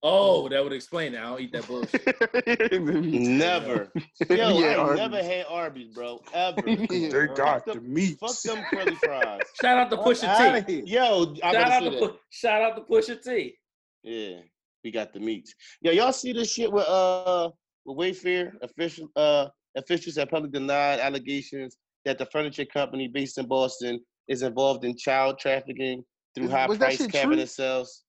oh, 0.03 0.49
that 0.49 0.63
would 0.63 0.73
explain 0.73 1.13
it. 1.13 1.19
I 1.19 1.23
don't 1.29 1.41
eat 1.41 1.51
that 1.53 1.67
bullshit. 1.67 2.81
Never. 2.81 3.91
Yo, 4.29 4.35
Yeah, 4.59 4.65
I 4.67 4.75
Arby's. 4.77 4.97
never 4.97 5.23
had 5.23 5.45
Arby's, 5.47 5.93
bro. 5.93 6.19
Ever. 6.33 6.61
They 6.63 7.09
got 7.35 7.37
Fuck 7.37 7.65
the 7.65 7.73
them- 7.75 7.93
meats. 7.93 8.17
Fuck 8.19 8.55
them 8.55 8.63
curly 8.71 8.95
fries. 8.95 9.41
Shout 9.61 9.77
out 9.77 9.89
to 9.91 9.97
Fuck 9.97 10.05
Pusha 10.07 10.65
T. 10.65 10.83
Yo, 10.85 11.35
I 11.43 11.51
Shout 11.51 11.55
out 11.71 11.83
gotta 11.83 11.97
Pu- 11.97 12.17
shout 12.31 12.61
out 12.63 12.75
to 12.77 12.81
Pusha 12.83 13.21
T. 13.23 13.55
Yeah, 14.03 14.39
we 14.83 14.89
got 14.91 15.13
the 15.13 15.19
meats. 15.19 15.53
Yo, 15.81 15.91
y'all 15.91 16.11
see 16.13 16.33
this 16.33 16.51
shit 16.51 16.71
with 16.71 16.87
uh 16.87 17.49
with 17.85 17.97
Wayfair 17.97 18.53
official 18.63 19.07
uh 19.15 19.47
officials 19.77 20.15
have 20.15 20.29
publicly 20.29 20.59
denied 20.59 20.99
allegations 20.99 21.77
that 22.05 22.17
the 22.17 22.25
furniture 22.27 22.65
company 22.65 23.07
based 23.07 23.37
in 23.37 23.47
Boston 23.47 23.99
is 24.27 24.41
involved 24.41 24.83
in 24.85 24.95
child 24.97 25.39
trafficking 25.39 26.03
through 26.35 26.49
high 26.49 26.67
priced 26.67 26.99
shit 26.99 27.11
true? 27.11 27.19
cabinet 27.21 27.49
sales, 27.49 28.03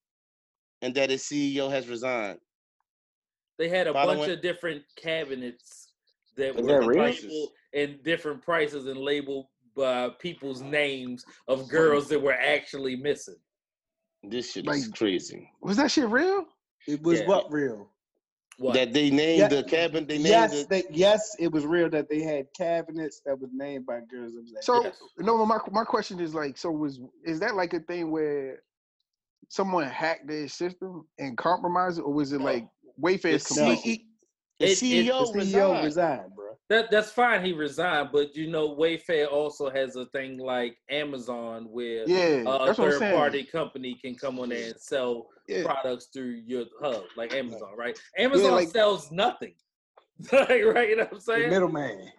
and 0.82 0.94
that 0.94 1.10
its 1.10 1.28
CEO 1.28 1.70
has 1.70 1.88
resigned. 1.88 2.38
They 3.58 3.68
had 3.68 3.86
a 3.86 3.92
Following- 3.92 4.18
bunch 4.18 4.30
of 4.32 4.40
different 4.42 4.82
cabinets 4.96 5.92
that 6.36 6.54
were 6.56 6.62
that 6.62 6.86
real? 6.86 7.02
labeled 7.04 7.52
in 7.72 8.00
different 8.02 8.42
prices 8.42 8.86
and 8.86 8.98
labeled 8.98 9.46
by 9.76 10.08
people's 10.20 10.62
names 10.62 11.24
of 11.48 11.68
girls 11.68 12.08
that 12.08 12.20
were 12.20 12.32
actually 12.34 12.96
missing. 12.96 13.36
This 14.22 14.52
shit 14.52 14.66
is 14.68 14.88
crazy. 14.88 15.50
Was 15.62 15.76
that 15.78 15.90
shit 15.90 16.08
real? 16.08 16.46
It 16.86 17.02
was 17.02 17.20
Yeah. 17.20 17.26
what 17.26 17.52
real? 17.52 17.91
What? 18.58 18.74
That 18.74 18.92
they 18.92 19.10
named 19.10 19.38
Yeah, 19.40 19.48
the 19.48 19.64
cabin. 19.64 20.06
They 20.06 20.16
named 20.18 20.26
Yes, 20.28 20.52
it. 20.54 20.68
they, 20.68 20.82
yes, 20.90 21.34
it 21.38 21.50
was 21.50 21.64
real 21.64 21.88
that 21.90 22.08
they 22.08 22.20
had 22.22 22.46
cabinets 22.56 23.20
that 23.24 23.38
was 23.40 23.50
named 23.52 23.86
by 23.86 24.00
girls. 24.10 24.34
It 24.34 24.40
was 24.42 24.54
So 24.60 24.82
Yes. 24.84 25.00
no, 25.18 25.44
my 25.46 25.58
my 25.70 25.84
question 25.84 26.20
is 26.20 26.34
like, 26.34 26.56
so 26.58 26.70
was 26.70 27.00
is 27.24 27.40
that 27.40 27.54
like 27.54 27.72
a 27.72 27.80
thing 27.80 28.10
where 28.10 28.62
someone 29.48 29.84
hacked 29.88 30.26
their 30.28 30.48
system 30.48 31.06
and 31.18 31.36
compromised 31.36 31.98
it, 31.98 32.02
or 32.02 32.12
was 32.12 32.32
it 32.32 32.38
No. 32.38 32.44
like 32.44 32.66
Wayfair's 33.00 33.44
The 33.44 33.54
No. 33.60 33.70
complicit? 33.72 33.82
CE 33.82 34.06
the 34.58 34.66
It- 34.66 34.70
it- 34.70 34.76
CEO 34.78 35.18
the 35.32 35.40
CEO 35.40 35.70
resigned. 35.70 35.84
resigned, 35.84 36.34
bro. 36.36 36.56
that 36.68 36.90
that's 36.90 37.10
fine. 37.10 37.44
He 37.44 37.52
resigned, 37.52 38.10
but 38.12 38.36
you 38.36 38.48
know, 38.48 38.76
Wayfair 38.76 39.30
also 39.30 39.68
has 39.70 39.96
a 39.96 40.06
thing 40.06 40.38
like 40.38 40.76
Amazon, 40.88 41.64
where 41.70 42.08
Yeah, 42.08 42.44
uh, 42.46 42.58
a 42.62 42.66
that's 42.66 42.78
what 42.78 42.86
I'm 42.86 42.90
third 42.92 42.98
saying. 43.00 43.16
party 43.16 43.44
company 43.44 43.94
can 43.94 44.14
come 44.14 44.38
on 44.38 44.50
there 44.50 44.68
and 44.70 44.80
sell 44.80 45.28
Yeah. 45.48 45.64
products 45.64 46.06
through 46.12 46.42
your 46.46 46.64
hub, 46.80 47.04
like 47.16 47.34
Amazon, 47.34 47.70
right? 47.76 47.98
Amazon 48.16 48.52
like- 48.52 48.68
sells 48.68 49.10
nothing, 49.10 49.54
like, 50.32 50.48
right? 50.64 50.88
You 50.90 50.96
know 50.96 51.02
what 51.04 51.12
I'm 51.12 51.18
The 51.18 51.20
saying? 51.20 51.50
middleman. 51.50 52.10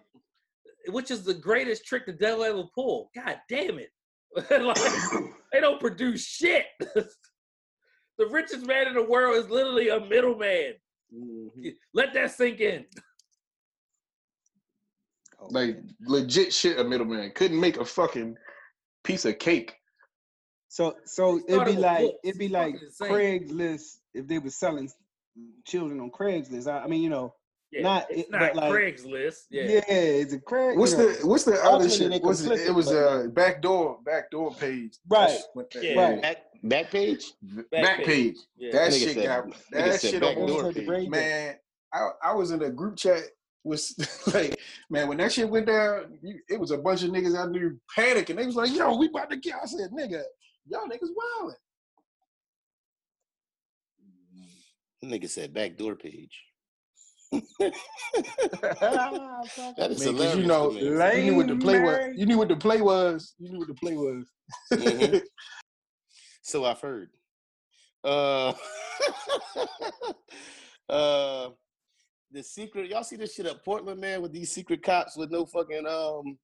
Which 0.88 1.10
is 1.10 1.24
the 1.24 1.32
greatest 1.34 1.86
trick 1.86 2.04
the 2.06 2.12
devil 2.12 2.44
ever 2.44 2.64
pulled. 2.74 3.08
God 3.16 3.38
damn 3.48 3.78
it! 3.78 3.88
like, 4.50 4.76
they 5.52 5.60
don't 5.60 5.80
produce 5.80 6.22
shit. 6.26 6.66
the 6.78 8.26
richest 8.30 8.66
man 8.66 8.88
in 8.88 8.94
the 8.94 9.02
world 9.02 9.36
is 9.36 9.48
literally 9.50 9.88
a 9.88 10.00
middleman. 10.00 10.74
Mhm. 11.14 11.74
Let 11.94 12.12
that 12.14 12.32
sink 12.32 12.60
in. 12.60 12.84
Oh, 15.40 15.46
Like 15.50 15.78
legit 16.06 16.52
shit, 16.52 16.78
a 16.78 16.84
middleman 16.84 17.32
couldn't 17.34 17.60
make 17.60 17.78
a 17.78 17.84
fucking 17.84 18.36
piece 19.04 19.24
of 19.24 19.38
cake. 19.38 19.74
So 20.74 20.96
so 21.04 21.40
it'd 21.46 21.66
be 21.66 21.72
like 21.76 22.00
books. 22.00 22.18
it'd 22.24 22.38
be 22.40 22.46
It's 22.46 23.00
like. 23.00 23.10
Craigslist 23.12 23.98
if 24.12 24.26
they 24.26 24.40
were 24.40 24.50
selling 24.50 24.90
children 25.64 26.00
on 26.00 26.10
Craigslist. 26.10 26.66
I, 26.66 26.80
I 26.80 26.86
mean, 26.88 27.00
you 27.00 27.10
know, 27.10 27.32
Yeah, 27.70 27.82
Not- 27.82 28.06
it's 28.10 28.22
it- 28.22 28.30
not 28.32 28.40
but, 28.40 28.56
like- 28.56 28.72
Craigslist. 28.72 29.36
Yeah. 29.50 29.62
yeah, 29.66 29.82
it's 29.88 30.32
a 30.32 30.40
Craig. 30.40 30.76
What's 30.76 30.90
you 30.92 30.98
know, 30.98 31.12
the 31.12 31.26
what's 31.28 31.44
the 31.44 31.62
other 31.64 31.88
shit? 31.88 32.10
Was 32.24 32.40
it, 32.40 32.48
conflicted, 32.48 32.66
it 32.68 32.74
was 32.74 32.86
but, 32.86 32.94
a 32.96 33.28
backdoor 33.28 33.98
backdoor 34.04 34.52
page. 34.56 34.96
Right. 35.08 35.38
That's 35.54 35.76
Yeah. 35.80 35.94
Right. 36.10 36.22
Back 36.22 36.36
back 36.64 36.90
page. 36.90 37.24
Back, 37.70 38.02
page. 38.04 38.36
Yeah. 38.56 38.72
That 38.72 38.90
Nigga 38.90 38.98
shit 38.98 39.14
said- 39.14 39.24
got 39.26 39.44
nigga 39.46 39.70
that 39.92 40.00
shit 40.00 40.20
backdoor 40.20 40.50
almost 40.56 40.76
page. 40.76 40.86
Brain 40.88 41.08
man. 41.10 41.54
I, 41.92 42.08
I 42.24 42.34
was 42.34 42.50
in 42.50 42.60
a 42.62 42.70
group 42.70 42.96
chat 42.96 43.22
was 43.62 43.94
like, 44.34 44.58
man, 44.90 45.06
when 45.06 45.18
that 45.18 45.32
shit 45.32 45.48
went 45.48 45.66
down, 45.66 46.18
you, 46.20 46.40
it 46.48 46.58
was 46.58 46.72
a 46.72 46.78
bunch 46.78 47.04
of 47.04 47.10
niggas 47.10 47.38
I 47.40 47.46
knew 47.48 47.78
panic 47.94 48.28
and 48.30 48.38
they 48.40 48.46
was 48.46 48.56
like, 48.56 48.74
yo, 48.74 48.96
we 48.96 49.06
about 49.06 49.30
to 49.30 49.36
get. 49.36 49.54
I 49.62 49.66
said, 49.66 49.90
nigga, 49.92 50.22
y'all 50.66 50.86
niggas 50.88 51.10
wildin'. 51.42 51.54
Nigga 55.04 55.28
said 55.28 55.52
backdoor 55.52 55.96
page. 55.96 56.42
That 57.56 59.50
is 59.56 59.58
Man, 59.58 59.74
'cause 59.76 60.02
hilarious. 60.04 60.36
you 60.36 60.46
know, 60.46 60.70
to 60.70 60.76
me. 60.76 60.82
you 60.82 61.24
knew 61.32 61.36
what 61.36 61.48
the 61.48 61.56
play 61.56 61.80
was. 61.80 62.12
You 62.16 62.26
knew 62.26 62.38
what 62.38 62.48
the 62.48 62.56
play 62.56 62.80
was. 62.80 63.34
You 63.38 63.50
knew 63.50 63.58
what 63.58 63.68
the 63.68 63.74
play 63.74 63.96
was. 63.96 64.24
Mhm. 64.72 65.20
So 66.42 66.64
I've 66.64 66.80
heard. 66.80 67.10
Uh, 68.04 68.50
uh, 70.88 71.50
the 72.30 72.42
secret. 72.42 72.88
Y'all 72.90 73.04
see 73.04 73.16
this 73.16 73.34
shit 73.34 73.46
up 73.46 73.64
Portland, 73.64 74.00
man, 74.00 74.22
with 74.22 74.32
these 74.32 74.50
secret 74.52 74.82
cops 74.82 75.16
with 75.16 75.30
no 75.30 75.44
fucking 75.46 75.86
um. 75.86 76.38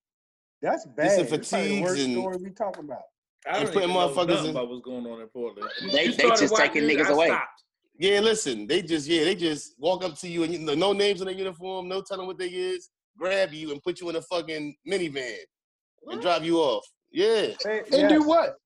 That's 0.63 0.85
These 0.85 0.95
bad. 0.97 1.21
are 1.21 1.25
That's 1.25 1.49
probably 1.51 1.69
the 1.69 1.75
fatigues 1.77 1.83
worst 1.89 2.03
and- 2.03 2.13
story 2.15 2.37
we 2.43 2.51
talking 2.51 2.85
about. 2.85 3.03
I 3.47 3.57
And 3.57 3.65
don't 3.65 3.73
putting 3.75 3.91
even 3.91 3.97
motherfuckers 4.03 4.45
in- 4.45 4.51
about 4.51 4.69
what's 4.69 4.85
going 4.85 5.07
on 5.07 5.21
in 5.21 5.29
Portland. 5.29 5.71
They- 5.93 6.09
they 6.09 6.29
just 6.31 6.57
taking 6.57 6.83
niggas 6.85 7.07
I 7.07 7.11
away. 7.13 7.27
stopped. 7.29 7.65
Yeah, 7.99 8.21
listen, 8.21 8.67
they 8.67 8.81
just 8.83 9.07
yeah, 9.07 9.25
they 9.25 9.35
just 9.35 9.75
walk 9.79 10.05
up 10.05 10.17
to 10.19 10.29
you 10.29 10.43
and 10.43 10.53
you 10.53 10.59
know, 10.59 10.75
no 10.75 10.93
names 10.93 11.21
on 11.21 11.27
their 11.27 11.35
uniform, 11.37 11.89
no 11.89 12.01
telling 12.03 12.27
what 12.27 12.39
they 12.39 12.49
is, 12.49 12.89
grab 13.19 13.53
you 13.53 13.73
and 13.73 13.83
put 13.83 14.01
you 14.01 14.09
in 14.09 14.17
a 14.17 14.23
fucking 14.23 14.75
minivan 14.89 15.37
and 16.11 16.21
drive 16.23 16.45
you 16.45 16.59
off. 16.59 16.87
Yeah, 17.11 17.49
Hey, 17.63 17.83
and 17.93 18.09
do 18.09 18.23
what? 18.23 18.57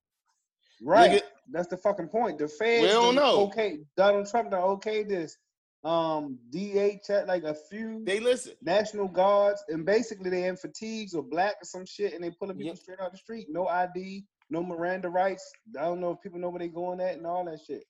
Right. 0.83 1.11
Nigga- 1.22 1.27
That's 1.51 1.68
the 1.68 1.77
fucking 1.77 2.09
point. 2.09 2.39
The 2.39 2.49
feds 2.49 2.83
We 2.83 2.89
don't 2.89 3.14
done 3.14 3.25
know. 3.25 3.41
Okay, 3.47 3.79
Donald 3.97 4.29
Trump 4.31 4.51
done 4.51 4.62
okay 4.62 5.03
this. 5.03 5.37
Um, 5.83 6.39
DH 6.51 7.07
had 7.09 7.27
like 7.29 7.43
a 7.45 7.55
few 7.55 8.03
they 8.05 8.18
listen. 8.20 8.55
National 8.62 9.07
Guards, 9.09 9.62
and 9.68 9.85
basically 9.85 10.31
they 10.31 10.45
in 10.45 10.57
fatigues 10.57 11.12
or 11.14 11.22
black 11.22 11.57
or 11.61 11.64
some 11.64 11.85
shit, 11.85 12.14
and 12.14 12.22
they 12.25 12.31
pulling 12.31 12.57
people 12.57 12.68
Yep. 12.68 12.79
straight 12.79 13.01
out 13.01 13.12
the 13.12 13.18
street. 13.18 13.49
No 13.51 13.66
ID, 13.68 14.25
no 14.51 14.62
Miranda 14.62 15.09
rights. 15.09 15.51
I 15.78 15.82
don't 15.84 16.01
know 16.01 16.12
if 16.12 16.20
people 16.20 16.38
know 16.38 16.51
where 16.51 16.59
they 16.59 16.68
going 16.68 17.01
at 17.01 17.16
and 17.16 17.26
all 17.26 17.45
that 17.47 17.61
shit. 17.66 17.84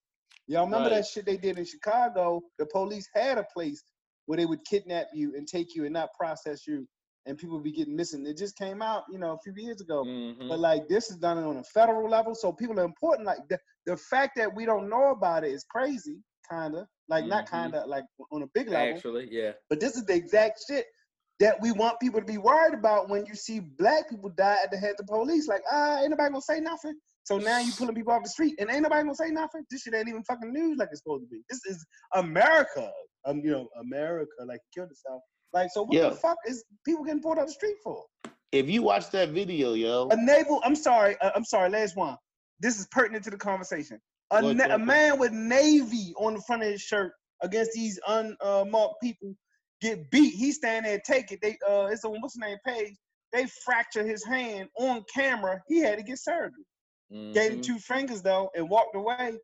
Y'all 0.47 0.65
remember 0.67 0.91
Right. 0.91 0.97
that 0.97 1.07
shit 1.07 1.25
they 1.27 1.37
did 1.37 1.59
in 1.59 1.65
Chicago? 1.65 2.43
The 2.59 2.67
police 2.67 3.09
had 3.15 3.39
a 3.39 3.47
place 3.55 3.83
where 4.27 4.37
they 4.37 4.47
would 4.47 4.65
kidnap 4.65 5.09
you 5.15 5.35
and 5.37 5.47
take 5.47 5.75
you 5.75 5.85
and 5.85 5.93
not 5.93 6.11
process 6.19 6.67
you, 6.67 6.87
and 7.27 7.39
people 7.39 7.57
would 7.57 7.65
be 7.65 7.73
getting 7.73 7.97
missing. 7.97 8.27
It 8.27 8.37
just 8.37 8.57
came 8.57 8.83
out, 8.83 9.05
you 9.11 9.19
know, 9.19 9.33
a 9.33 9.39
few 9.39 9.55
years 9.57 9.81
ago. 9.81 10.05
Mhm. 10.05 10.49
But 10.49 10.59
like 10.61 10.89
this 10.89 11.11
is 11.11 11.17
done 11.17 11.39
on 11.39 11.57
a 11.57 11.65
federal 11.65 12.09
level, 12.09 12.35
so 12.35 12.53
people 12.53 12.79
are 12.79 12.85
important. 12.85 13.27
Like 13.27 13.47
the, 13.49 13.59
the 13.87 13.97
fact 13.97 14.37
that 14.37 14.55
we 14.55 14.67
don't 14.67 14.89
know 14.89 15.11
about 15.11 15.45
it 15.45 15.53
is 15.53 15.65
crazy, 15.65 16.23
kinda. 16.51 16.87
Like 17.09 17.27
not 17.27 17.47
Mhm. 17.47 17.51
kinda, 17.51 17.85
like 17.87 18.05
on 18.31 18.43
a 18.43 18.47
big 18.49 18.69
level. 18.69 18.97
Actually, 18.97 19.29
yeah. 19.31 19.53
But 19.71 19.81
this 19.81 19.97
is 19.97 20.05
the 20.05 20.15
exact 20.15 20.63
shit 20.67 20.87
that 21.41 21.61
we 21.61 21.73
want 21.73 21.99
people 22.01 22.21
to 22.21 22.27
be 22.27 22.39
worried 22.39 22.75
about 22.75 23.09
when 23.09 23.27
you 23.27 23.35
see 23.35 23.61
black 23.61 24.09
people 24.09 24.31
die 24.31 24.59
at 24.63 24.71
the 24.71 24.77
head 24.77 24.93
of 24.93 24.97
the 24.99 25.05
police. 25.05 25.49
Like, 25.49 25.63
ah, 25.71 26.01
ain't 26.01 26.11
nobody 26.11 26.31
gonna 26.31 26.41
say 26.43 26.61
nothing. 26.61 26.95
So 27.25 27.39
now 27.39 27.59
you 27.59 27.73
pulling 27.73 27.95
people 27.95 28.13
off 28.13 28.23
the 28.23 28.29
street 28.29 28.55
and 28.59 28.71
ain't 28.71 28.83
nobody 28.83 29.03
gonna 29.03 29.15
say 29.15 29.31
nothing. 29.31 29.65
This 29.71 29.83
shit 29.83 29.95
ain't 29.95 30.09
even 30.09 30.23
fucking 30.25 30.53
news 30.53 30.77
like 30.79 30.89
it's 30.93 31.01
supposed 31.03 31.25
to 31.25 31.29
be. 31.29 31.43
This 31.49 31.61
is 31.65 31.85
America. 32.15 32.91
Um, 33.25 33.41
you 33.41 33.51
know, 33.51 33.69
America, 33.81 34.31
like 34.47 34.61
killed 34.75 34.91
itself. 34.91 35.23
Like, 35.53 35.71
so 35.73 35.85
what 35.85 35.95
Yeah. 35.95 36.11
the 36.11 36.17
fuck 36.17 36.37
is 36.47 36.65
people 36.85 37.05
getting 37.05 37.23
pulled 37.23 37.39
off 37.39 37.47
the 37.47 37.53
street 37.53 37.77
for? 37.83 38.05
If 38.53 38.69
you 38.69 38.83
watch 38.83 39.11
that 39.11 39.31
video, 39.31 39.73
yo, 39.73 40.09
A 40.11 40.17
naval. 40.17 40.61
I'm 40.65 40.77
sorry. 40.77 41.17
Uh, 41.21 41.31
I'm 41.35 41.45
sorry. 41.45 41.71
Last 41.71 41.97
one. 41.97 42.17
This 42.61 42.79
is 42.79 42.87
pertinent 42.93 43.25
to 43.25 43.31
the 43.31 43.37
conversation. 43.37 43.99
A, 44.31 44.43
na- 44.43 44.75
a 44.75 44.79
man 44.79 45.19
with 45.19 45.33
navy 45.33 46.13
on 46.19 46.35
the 46.35 46.43
front 46.43 46.63
of 46.63 46.69
his 46.69 46.81
shirt 46.83 47.13
against 47.43 47.73
these 47.73 47.99
unmarked 48.07 48.95
people 49.03 49.35
get 49.85 50.11
beat. 50.11 50.35
He 50.35 50.51
stand 50.53 50.87
there, 50.87 51.01
take 51.07 51.31
it. 51.33 51.41
They 51.43 51.59
uh, 51.69 51.87
it's 51.87 52.05
on 52.05 52.21
what's 52.21 52.35
the 52.35 52.41
name 52.47 52.59
page. 52.67 52.95
They 53.33 53.47
fracture 53.65 54.05
his 54.07 54.25
hand 54.25 54.69
on 54.79 55.05
camera. 55.15 55.61
He 55.69 55.81
had 55.81 55.99
to 55.99 56.05
get 56.05 56.19
surgery. 56.19 56.65
Gave 57.11 57.53
him 57.53 57.61
Mhm. 57.61 57.63
two 57.65 57.79
fingers 57.79 58.23
though 58.23 58.51
and 58.57 58.69
walked 58.69 58.97
away. 58.97 59.39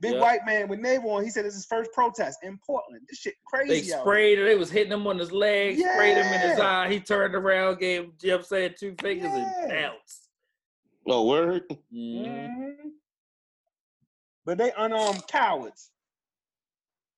Big 0.00 0.12
Yep. 0.12 0.20
white 0.20 0.44
man 0.46 0.68
with 0.68 0.80
naval 0.80 1.10
on. 1.12 1.22
He 1.24 1.30
said 1.30 1.44
it's 1.46 1.54
his 1.54 1.66
first 1.66 1.92
protest 1.92 2.38
in 2.42 2.58
Portland. 2.66 3.04
This 3.08 3.18
shit 3.20 3.34
crazy. 3.46 3.92
out 3.94 4.00
sprayed 4.02 4.38
it. 4.38 4.44
They 4.44 4.56
was 4.56 4.70
hitting 4.70 4.92
him 4.92 5.06
on 5.06 5.18
his 5.18 5.30
leg, 5.32 5.78
sprayed 5.78 6.16
him 6.16 6.26
in 6.32 6.40
his 6.50 6.58
eye. 6.58 6.88
He 6.90 6.98
turned 7.00 7.34
around, 7.34 7.78
gave 7.78 8.10
you 8.22 8.30
know 8.30 8.38
what 8.48 8.76
two 8.76 8.94
fingers 9.00 9.30
Yeah. 9.32 9.60
and 9.60 9.68
bounced. 9.70 10.28
oh 11.08 11.26
word. 11.26 11.64
here. 11.68 11.78
Mhm. 11.92 12.76
Mhm. 12.78 12.92
But 14.44 14.58
they 14.58 14.72
unarmed 14.76 15.26
cowards. 15.28 15.90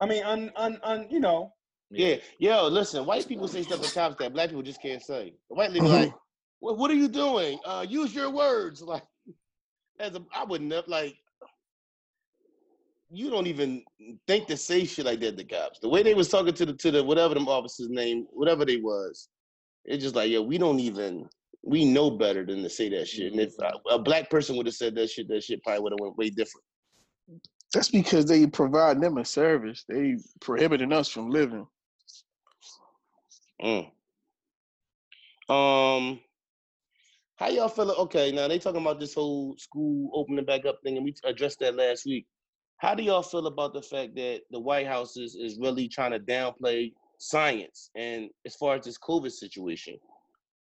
I 0.01 0.07
mean, 0.07 0.23
un, 0.25 0.53
un, 0.57 0.79
un, 0.83 1.09
you 1.11 1.21
know, 1.21 1.55
Yeah, 1.97 2.17
yo, 2.39 2.69
listen, 2.69 3.07
white 3.07 3.27
people 3.29 3.49
say 3.49 3.63
stuff 3.63 3.83
to 3.83 3.93
cops 3.93 4.17
that 4.19 4.33
black 4.33 4.49
people 4.49 4.63
just 4.63 4.83
can't 4.83 5.03
say. 5.03 5.35
The 5.49 5.55
white 5.55 5.73
lady 5.73 5.87
like, 5.87 6.15
what, 6.61 6.79
what 6.79 6.91
are 6.91 6.95
you 6.95 7.09
doing? 7.09 7.59
Uh, 7.65 7.85
use 7.89 8.15
your 8.15 8.31
words. 8.31 8.83
Like, 8.95 9.05
as 10.01 10.15
a, 10.17 10.25
I 10.35 10.45
wouldn't 10.45 10.73
have 10.73 10.89
like. 10.89 11.17
You 13.11 13.31
don't 13.31 13.47
even 13.47 13.85
think 14.27 14.49
to 14.49 14.57
say 14.57 14.85
shit 14.85 15.07
like 15.07 15.21
that 15.21 15.37
to 15.37 15.45
cops. 15.45 15.79
The 15.79 15.89
way 15.89 16.03
they 16.03 16.15
was 16.15 16.29
talking 16.29 16.53
to 16.55 16.67
the 16.67 16.73
to 16.75 16.91
the 16.91 17.05
whatever 17.05 17.35
them 17.35 17.49
officers 17.49 17.89
name, 17.89 18.27
whatever 18.33 18.65
they 18.65 18.79
was, 18.79 19.29
it's 19.85 20.03
just 20.03 20.17
like, 20.17 20.31
yo, 20.31 20.43
we 20.43 20.59
don't 20.59 20.81
even 20.81 21.29
we 21.63 21.85
know 21.85 22.11
better 22.11 22.45
than 22.45 22.63
to 22.63 22.69
say 22.69 22.89
that 22.91 23.09
shit. 23.09 23.33
And 23.33 23.41
if 23.41 23.55
a, 23.61 23.95
a 23.95 23.99
black 23.99 24.31
person 24.31 24.57
would 24.57 24.67
have 24.67 24.75
said 24.75 24.95
that 24.97 25.11
shit, 25.11 25.29
that 25.29 25.45
shit 25.45 25.63
probably 25.63 25.83
would 25.83 25.93
have 25.93 26.01
went 26.01 26.17
way 26.17 26.31
different. 26.31 26.65
That's 27.73 27.89
because 27.89 28.27
they 28.27 28.47
provide 28.47 29.01
them 29.01 29.19
a 29.19 29.25
service. 29.25 29.85
They 29.89 30.17
prohibiting 30.41 30.93
us 30.93 31.09
from 31.09 31.31
living. 31.31 31.67
Mm. 33.63 33.91
Um, 35.49 36.21
how 37.37 37.49
y'all 37.49 37.69
feel? 37.69 37.91
Okay, 37.91 38.33
now 38.33 38.49
they 38.49 38.59
talking 38.59 38.81
about 38.81 39.01
this 39.01 39.15
whole 39.15 39.57
school 39.59 40.11
opening 40.15 40.45
back 40.45 40.65
up 40.67 40.79
thing, 40.83 40.97
and 40.97 41.05
we 41.05 41.15
addressed 41.25 41.61
that 41.61 41.77
last 41.77 42.07
week. 42.07 42.27
How 42.79 42.95
do 42.95 43.03
y'all 43.03 43.23
feel 43.23 43.47
about 43.47 43.75
the 43.75 43.83
fact 43.83 44.15
that 44.17 44.43
the 44.51 44.61
White 44.61 44.87
House 44.87 45.17
is, 45.17 45.35
is 45.35 45.59
really 45.59 45.89
trying 45.89 46.13
to 46.13 46.19
downplay 46.19 46.93
science 47.19 47.91
and 47.95 48.29
as 48.45 48.55
far 48.57 48.77
as 48.77 48.85
this 48.85 48.99
COVID 48.99 49.31
situation, 49.31 49.97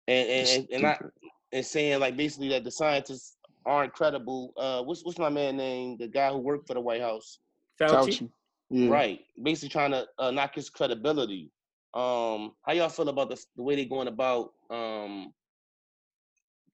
and 0.08 0.30
and 0.30 0.50
and, 0.50 0.68
and, 0.72 0.84
not, 0.84 1.04
and 1.52 1.66
saying 1.66 2.00
like 2.00 2.18
basically 2.18 2.50
that 2.50 2.64
the 2.64 2.72
scientists 2.72 3.38
aren't 3.66 3.94
credible? 3.94 4.54
Uh, 4.58 4.82
what's 4.84 5.04
what's 5.04 5.20
my 5.20 5.30
man 5.30 5.58
name? 5.58 5.98
The 5.98 6.08
guy 6.08 6.32
who 6.32 6.40
worked 6.40 6.68
for 6.68 6.74
the 6.74 6.82
White 6.82 7.02
House, 7.02 7.40
Fauci. 7.80 7.92
Fauci. 7.92 8.30
Yeah. 8.70 8.90
right? 8.90 9.20
Basically 9.42 9.70
trying 9.70 9.92
to 9.92 10.08
uh, 10.18 10.32
knock 10.32 10.56
his 10.56 10.70
credibility. 10.70 11.52
Um, 11.94 12.54
how 12.64 12.74
y'all 12.74 12.90
feel 12.90 13.10
about 13.10 13.30
the 13.30 13.44
the 13.56 13.64
way 13.64 13.76
they're 13.76 13.86
going 13.86 14.08
about 14.08 14.54
um 14.70 15.34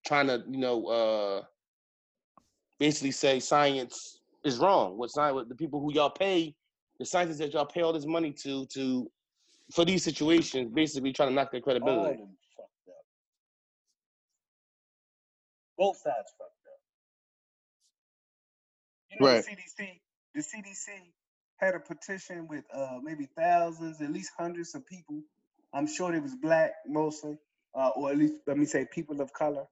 trying 0.06 0.28
to 0.28 0.44
you 0.50 0.58
know 0.58 0.86
uh 0.88 1.44
basically 2.80 3.12
say 3.12 3.40
science 3.40 4.22
is 4.46 4.58
wrong? 4.58 4.98
What 4.98 5.10
science? 5.12 5.36
What 5.36 5.50
the 5.50 5.56
people 5.56 5.82
who 5.82 5.94
y'all 5.94 6.10
pay, 6.10 6.56
the 7.00 7.06
scientists 7.06 7.40
that 7.40 7.54
y'all 7.54 7.66
pay 7.66 7.82
all 7.82 7.94
this 7.94 8.06
money 8.06 8.32
to 8.44 8.66
to 8.68 9.12
for 9.74 9.86
these 9.86 10.04
situations, 10.04 10.72
basically 10.74 11.14
trying 11.14 11.30
to 11.30 11.36
knock 11.36 11.52
their 11.52 11.62
credibility. 11.62 12.14
of 12.14 12.18
them 12.18 12.38
fucked 12.56 12.90
up. 12.90 13.06
Both 15.78 15.98
sides 15.98 16.34
fucked 16.38 16.52
up. 16.66 16.80
You 19.12 19.20
know, 19.20 19.28
Right. 19.28 19.44
the 19.44 19.52
CDC, 19.52 20.02
the 20.34 20.42
CDC 20.42 21.12
had 21.60 21.76
a 21.76 21.80
petition 21.82 22.47
with 22.47 22.66
uh 22.74 22.99
maybe 23.03 23.28
thousands, 23.38 24.01
at 24.01 24.12
least 24.12 24.32
hundreds 24.38 24.76
of 24.76 24.86
people 24.88 25.22
I'm 25.74 25.88
sure 25.88 26.12
they 26.12 26.20
was 26.20 26.36
black 26.36 26.74
mostly, 26.88 27.38
uh, 27.76 27.89
or 27.95 28.12
at 28.12 28.18
least 28.18 28.36
let 28.47 28.57
me 28.57 28.66
say 28.66 28.88
people 28.91 29.22
of 29.22 29.34
color, 29.34 29.66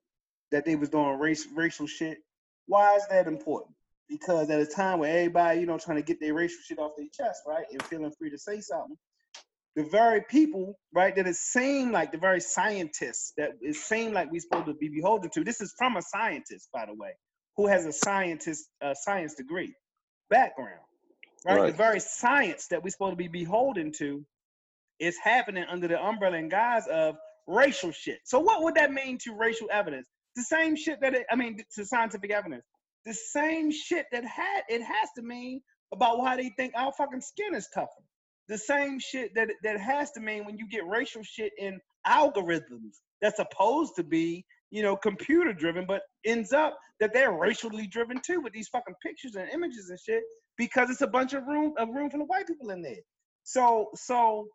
that 0.51 0.65
they 0.65 0.75
was 0.75 0.89
doing 0.89 1.19
race 1.19 1.47
racial 1.55 1.88
shit. 1.88 2.19
Why 2.67 2.95
is 2.95 3.07
that 3.09 3.27
important? 3.27 3.75
Because 4.09 4.49
at 4.49 4.61
a 4.61 4.65
time 4.65 4.99
where 4.99 5.17
everybody, 5.17 5.61
you 5.61 5.65
know, 5.65 5.77
trying 5.77 5.97
to 5.97 6.03
get 6.03 6.19
their 6.21 6.33
racial 6.33 6.59
shit 6.65 6.79
off 6.79 6.93
their 6.97 7.07
chest, 7.13 7.41
right, 7.47 7.65
and 7.71 7.83
feeling 7.83 8.11
free 8.17 8.29
to 8.29 8.38
say 8.38 8.61
something, 8.61 8.97
the 9.75 9.85
very 9.85 10.21
people, 10.29 10.79
right, 10.93 11.15
that 11.15 11.27
it 11.27 11.35
seemed 11.35 11.91
like 11.93 12.11
the 12.11 12.17
very 12.19 12.41
scientists 12.41 13.33
that 13.38 13.51
it 13.61 13.75
seemed 13.75 14.13
like 14.13 14.31
we 14.31 14.39
supposed 14.39 14.67
to 14.67 14.75
be 14.75 14.89
beholden 14.89 15.29
to. 15.31 15.43
This 15.43 15.61
is 15.61 15.73
from 15.77 15.97
a 15.97 16.03
scientist, 16.03 16.69
by 16.73 16.85
the 16.88 16.95
way, 16.95 17.11
who 17.57 17.67
has 17.67 17.85
a 17.85 17.93
scientist 17.93 18.67
science 18.95 19.35
degree 19.35 19.73
background, 20.29 20.81
right? 21.48 21.62
Right. 21.62 21.72
The 21.72 21.78
very 21.78 22.00
science 22.00 22.68
that 22.68 22.84
we're 22.84 22.89
supposed 22.89 23.14
to 23.14 23.18
be 23.18 23.28
beholden 23.28 23.91
to 24.00 24.26
is 25.00 25.18
happening 25.24 25.66
under 25.70 25.88
the 25.88 26.02
umbrella 26.04 26.38
and 26.38 26.50
guise 26.50 26.88
of 26.88 27.16
racial 27.48 27.91
shit. 27.91 28.20
So 28.26 28.39
what 28.39 28.64
would 28.64 28.76
that 28.76 28.91
mean 28.91 29.18
to 29.24 29.34
racial 29.36 29.68
evidence? 29.72 30.08
The 30.36 30.43
same 30.43 30.76
shit 30.76 31.00
that 31.02 31.14
it, 31.14 31.26
I 31.32 31.36
mean 31.36 31.60
to 31.76 31.86
scientific 31.86 32.32
evidence. 32.32 32.64
The 33.06 33.14
same 33.14 33.72
shit 33.72 34.06
that 34.12 34.26
had 34.26 34.64
it 34.70 34.82
has 34.82 35.10
to 35.16 35.22
mean 35.22 35.62
about 35.93 36.20
why 36.20 36.36
they 36.36 36.52
think 36.58 36.74
our 36.76 36.91
fucking 36.98 37.22
skin 37.22 37.56
is 37.56 37.68
tougher. 37.74 37.88
The 38.50 38.58
same 38.58 39.00
shit 39.00 39.34
that 39.36 39.50
that 39.64 39.80
has 39.80 40.12
to 40.12 40.20
mean 40.20 40.45
when 40.45 40.58
you 40.58 40.68
get 40.70 40.86
racial 40.88 41.24
shit 41.24 41.52
in 41.58 41.80
algorithms 42.06 42.98
that's 43.22 43.38
supposed 43.38 43.95
to 43.95 44.04
be, 44.04 44.45
you 44.72 44.84
know, 44.84 44.95
computer 44.95 45.54
driven, 45.54 45.86
but 45.88 46.02
ends 46.26 46.54
up 46.54 46.78
that 47.00 47.14
they're 47.14 47.32
racially 47.32 47.88
driven 47.88 48.20
too 48.26 48.41
with 48.41 48.54
these 48.54 48.68
fucking 48.70 48.95
pictures 49.04 49.36
and 49.36 49.50
images 49.50 49.89
and 49.89 50.00
shit 50.00 50.24
because 50.58 50.89
it's 50.89 51.01
a 51.01 51.08
bunch 51.08 51.34
of 51.34 51.45
room 51.47 51.74
a 51.78 51.86
room 51.88 52.10
full 52.10 52.22
of 52.24 52.28
white 52.30 52.47
people 52.47 52.72
in 52.72 52.82
there. 52.84 53.01
So 53.43 53.89
so 53.95 54.47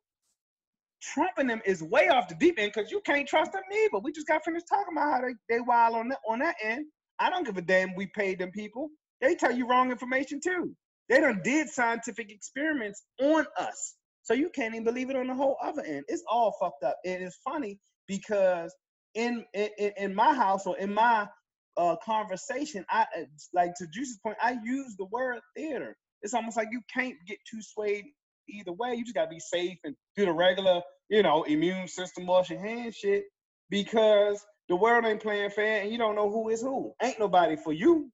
Trump 1.03 1.33
and 1.39 1.51
them 1.51 1.63
is 1.67 1.83
way 1.83 2.09
off 2.09 2.29
the 2.29 2.37
deep 2.37 2.57
end 2.59 2.73
because 2.75 2.91
you 2.93 3.01
can't 3.03 3.29
trust 3.29 3.53
them 3.53 3.63
neither. 3.71 4.01
We 4.01 4.13
just 4.13 4.29
got 4.29 4.45
finished 4.45 4.67
talking 4.69 4.95
about 4.97 5.13
how 5.13 5.23
they, 5.23 5.35
they 5.57 5.61
wild 5.61 5.97
on 5.97 6.09
that 6.11 6.21
on 6.29 6.41
that 6.41 6.57
end. 6.63 6.87
I 7.21 7.31
don't 7.31 7.47
give 7.47 7.59
a 7.59 7.63
damn 7.63 7.95
we 7.97 8.09
paid 8.09 8.41
them 8.41 8.53
people. 8.53 8.91
They 9.23 9.37
tell 9.37 9.53
you 9.53 9.69
wrong 9.69 9.91
information 9.93 10.41
too. 10.45 10.75
They 11.11 11.21
done 11.21 11.41
did 11.45 11.71
scientific 11.71 12.31
experiments 12.31 13.03
on 13.21 13.47
us. 13.59 13.95
So 14.25 14.35
you 14.35 14.51
can't 14.51 14.75
even 14.75 14.85
believe 14.85 15.11
it 15.11 15.17
on 15.17 15.29
the 15.29 15.35
whole 15.35 15.57
other 15.63 15.83
end. 15.83 16.05
It's 16.09 16.25
all 16.29 16.57
fucked 16.61 16.85
up. 16.85 16.99
And 17.07 17.23
it's 17.23 17.39
funny 17.45 17.79
because 18.09 18.75
in 19.15 19.45
in, 19.55 19.71
in 19.99 20.15
my 20.17 20.35
house 20.35 20.67
or 20.67 20.79
in 20.79 20.95
my 20.95 21.29
uh, 21.77 21.97
conversation, 22.05 22.85
I 22.91 23.03
uh, 23.03 23.25
like 23.53 23.75
to 23.77 23.87
Juice's 23.87 24.19
point, 24.19 24.37
I 24.43 24.57
use 24.65 24.95
the 24.97 25.07
word 25.07 25.41
theater. 25.57 25.97
It's 26.23 26.35
almost 26.35 26.57
like 26.57 26.69
you 26.71 26.81
can't 26.93 27.17
get 27.27 27.39
too 27.51 27.61
swayed 27.61 28.05
either 28.49 28.73
way. 28.73 28.95
You 28.95 29.05
just 29.05 29.15
gotta 29.15 29.31
be 29.31 29.41
safe 29.41 29.79
and 29.85 29.97
do 30.17 30.25
the 30.25 30.33
regular, 30.33 30.83
you 31.09 31.23
know, 31.23 31.43
immune 31.45 31.89
system 31.89 32.27
wash 32.27 32.51
your 32.51 32.65
hands 32.65 32.97
shit 32.97 33.25
because 33.71 34.45
the 34.69 34.77
world 34.77 35.05
ain't 35.05 35.23
playing 35.23 35.51
fair 35.51 35.83
and 35.83 35.91
you 35.91 35.99
don't 35.99 36.15
know 36.15 36.31
who 36.31 36.49
is 36.49 36.63
who. 36.63 36.93
Ain't 37.03 37.19
nobody 37.19 37.57
for 37.57 37.73
you. 37.73 38.11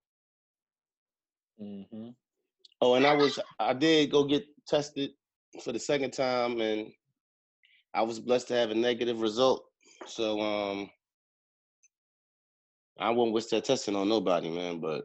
Mm-hmm. 1.60 2.10
Oh, 2.80 2.94
and 2.94 3.06
I 3.06 3.14
was 3.14 3.38
I 3.58 3.72
did 3.72 4.10
go 4.10 4.24
get 4.24 4.44
tested 4.66 5.10
for 5.62 5.72
the 5.72 5.78
second 5.78 6.12
time, 6.12 6.60
and 6.60 6.88
I 7.92 8.02
was 8.02 8.20
blessed 8.20 8.48
to 8.48 8.54
have 8.54 8.70
a 8.70 8.74
negative 8.74 9.20
result. 9.20 9.64
So 10.06 10.40
um, 10.40 10.90
I 12.98 13.10
wouldn't 13.10 13.34
wish 13.34 13.46
that 13.46 13.64
testing 13.64 13.94
on 13.96 14.08
nobody, 14.08 14.50
man. 14.50 14.80
But 14.80 15.04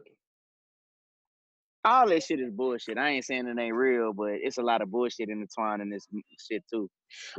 All 1.84 2.08
that 2.08 2.22
shit 2.22 2.40
is 2.40 2.50
bullshit. 2.50 2.98
I 2.98 3.10
ain't 3.10 3.24
saying 3.24 3.46
it 3.46 3.60
ain't 3.60 3.74
real, 3.74 4.12
but 4.12 4.32
it's 4.32 4.58
a 4.58 4.62
lot 4.62 4.82
of 4.82 4.90
bullshit 4.90 5.28
intertwined 5.28 5.82
in 5.82 5.90
this 5.90 6.06
shit 6.50 6.64
too. 6.72 6.90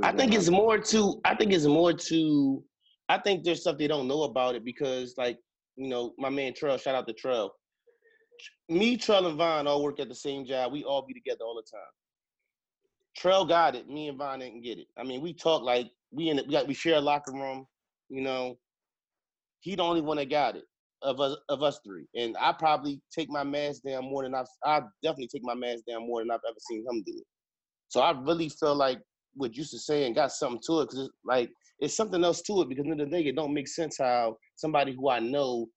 I 0.01 0.11
think 0.11 0.33
it's 0.33 0.49
more 0.49 0.77
to 0.77 1.19
I 1.25 1.35
think 1.35 1.51
it's 1.51 1.65
more 1.65 1.93
to 1.93 2.63
I 3.09 3.17
think 3.19 3.43
there's 3.43 3.61
stuff 3.61 3.77
they 3.77 3.87
don't 3.87 4.07
know 4.07 4.23
about 4.23 4.55
it 4.55 4.63
because 4.63 5.15
like 5.17 5.37
you 5.75 5.89
know 5.89 6.13
my 6.17 6.29
man 6.29 6.53
Trell 6.53 6.81
shout 6.81 6.95
out 6.95 7.07
to 7.07 7.13
Trell 7.13 7.49
me 8.69 8.97
Trell 8.97 9.27
and 9.27 9.37
Vaughn 9.37 9.67
all 9.67 9.83
work 9.83 9.99
at 9.99 10.09
the 10.09 10.15
same 10.15 10.45
job 10.45 10.71
we 10.71 10.83
all 10.83 11.05
be 11.05 11.13
together 11.13 11.43
all 11.43 11.55
the 11.55 11.63
time 11.69 11.81
Trell 13.19 13.47
got 13.47 13.75
it 13.75 13.89
me 13.89 14.07
and 14.07 14.17
Vaughn 14.17 14.39
didn't 14.39 14.61
get 14.61 14.79
it 14.79 14.87
I 14.97 15.03
mean 15.03 15.21
we 15.21 15.33
talk 15.33 15.61
like 15.61 15.87
we 16.11 16.29
in 16.29 16.39
it 16.39 16.47
we, 16.47 16.53
got, 16.53 16.67
we 16.67 16.73
share 16.73 16.95
a 16.95 17.01
locker 17.01 17.33
room 17.33 17.65
you 18.09 18.21
know 18.21 18.57
he 19.65 19.75
the 19.75 19.81
only 19.83 20.01
one 20.01 20.17
that 20.17 20.29
got 20.29 20.55
it 20.55 20.63
of 21.01 21.19
us 21.19 21.35
of 21.49 21.61
us 21.63 21.79
three 21.85 22.05
and 22.15 22.37
I 22.39 22.51
probably 22.53 23.01
take 23.13 23.29
my 23.29 23.43
mask 23.43 23.81
down 23.87 24.05
more 24.05 24.23
than 24.23 24.33
I've 24.35 24.45
I 24.63 24.81
definitely 25.03 25.27
take 25.27 25.43
my 25.43 25.55
mask 25.55 25.83
down 25.89 26.05
more 26.07 26.21
than 26.21 26.31
I've 26.31 26.39
ever 26.47 26.57
seen 26.59 26.85
him 26.89 27.03
do 27.05 27.13
it 27.17 27.25
so 27.89 28.01
I 28.01 28.11
really 28.11 28.49
feel 28.49 28.75
like 28.75 28.99
what 29.33 29.55
you 29.55 29.61
was 29.61 29.85
saying 29.85 30.13
got 30.13 30.31
something 30.31 30.61
to 30.67 30.81
it 30.81 30.89
because 30.89 31.09
like 31.25 31.49
it's 31.79 31.95
something 31.95 32.23
else 32.23 32.41
to 32.43 32.61
it 32.61 32.69
because 32.69 32.85
in 32.85 32.97
the 32.97 33.05
day 33.05 33.21
it 33.21 33.35
don't 33.35 33.53
make 33.53 33.67
sense 33.67 33.97
how 33.97 34.37
somebody 34.55 34.93
who 34.95 35.09
I 35.09 35.19
know 35.19 35.67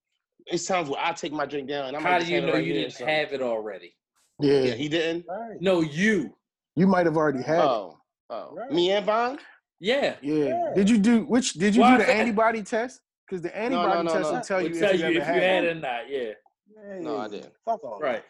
it's 0.47 0.67
times 0.67 0.89
where 0.89 1.01
I 1.03 1.13
take 1.13 1.33
my 1.33 1.47
drink 1.47 1.69
down 1.69 1.89
and 1.89 1.97
I 1.97 2.01
might 2.01 2.09
How 2.11 2.19
do 2.21 2.27
you 2.33 2.41
know 2.41 2.53
right 2.53 2.65
you 2.65 2.73
didn't 2.75 2.93
something. 2.93 3.15
have 3.15 3.33
it 3.33 3.43
already? 3.43 3.95
Yeah, 4.41 4.61
Yeah, 4.61 4.75
he 4.75 4.89
didn't. 4.89 5.25
Right. 5.29 5.61
No, 5.61 5.81
you. 5.81 6.33
you 6.77 6.87
might 6.87 7.05
have 7.07 7.17
already 7.17 7.43
had 7.43 7.59
it. 7.59 7.65
Oh, 7.65 7.99
oh, 8.31 8.55
Right. 8.55 8.71
me 8.71 8.93
and 8.93 9.05
Vaughn. 9.05 9.39
Yeah. 9.81 10.15
Yeah. 10.23 10.45
Yeah. 10.45 10.73
Did 10.77 10.89
you 10.89 10.99
do 10.99 11.25
which? 11.25 11.55
Did 11.55 11.75
you 11.75 11.83
Well, 11.83 11.93
do 11.93 11.99
the 11.99 12.05
said- 12.07 12.17
antibody 12.21 12.63
test? 12.63 13.01
Because 13.29 13.43
the 13.43 13.57
antibody 13.57 14.05
no, 14.05 14.13
test 14.13 14.23
no. 14.31 14.33
will 14.33 14.41
tell 14.41 14.63
you 14.63 14.79
tell 14.79 14.91
if 14.95 15.01
you 15.01 15.07
you 15.09 15.21
if 15.21 15.23
ever 15.29 15.35
you 15.37 15.41
had 15.43 15.55
had 15.55 15.65
it. 15.65 15.69
it 15.69 15.77
or 15.77 15.81
not. 15.81 16.11
Yeah. 16.11 17.01
No, 17.01 17.19
I 17.19 17.29
didn't. 17.29 17.53
Fuck 17.65 17.85
all. 17.85 17.99
Right. 18.01 18.23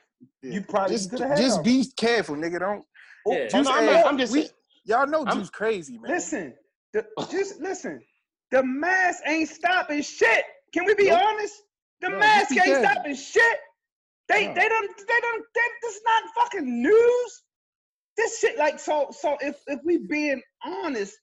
Yeah. 0.43 0.53
You 0.55 0.63
probably 0.63 0.97
just 0.97 1.11
just 1.17 1.63
be 1.63 1.85
careful, 1.97 2.35
nigga. 2.37 2.59
Don't 2.61 2.85
Oh, 3.27 3.33
Yeah. 3.33 3.39
Oh, 3.39 3.49
Juice 3.49 3.55
oh, 3.55 3.63
no, 3.63 3.71
I'm, 3.73 3.89
ass- 3.89 4.05
not, 4.05 4.07
I'm 4.13 4.19
just 4.19 4.33
we- 4.33 4.49
y'all 4.85 5.07
know 5.07 5.25
I'm- 5.25 5.39
Juice 5.39 5.51
crazy, 5.51 5.99
man. 5.99 6.11
Listen, 6.11 6.55
the, 6.93 7.07
just 7.31 7.61
listen. 7.61 8.01
The 8.51 8.63
mask 8.63 9.23
ain't 9.27 9.49
stopping 9.49 10.03
shit. 10.03 10.45
Can 10.73 10.85
we 10.87 10.95
be 10.95 11.11
Nope. 11.11 11.21
honest? 11.23 11.55
The 12.01 12.09
No, 12.09 12.19
mask 12.19 12.53
ain't 12.53 12.65
careful. 12.65 12.85
stopping 12.91 13.15
shit. 13.15 13.59
They 14.29 14.47
No. 14.49 14.55
they 14.55 14.69
don't 14.69 14.97
they 14.99 15.21
don't 15.21 15.45
they, 15.55 15.61
this 15.83 15.95
is 15.97 16.03
not 16.05 16.23
fucking 16.35 16.83
news. 16.83 17.43
This 18.17 18.39
shit 18.41 18.59
like 18.59 18.79
so 18.81 19.09
so 19.11 19.37
if 19.41 19.61
if 19.67 19.81
we 19.85 19.99
being 19.99 20.43
honest, 20.65 21.15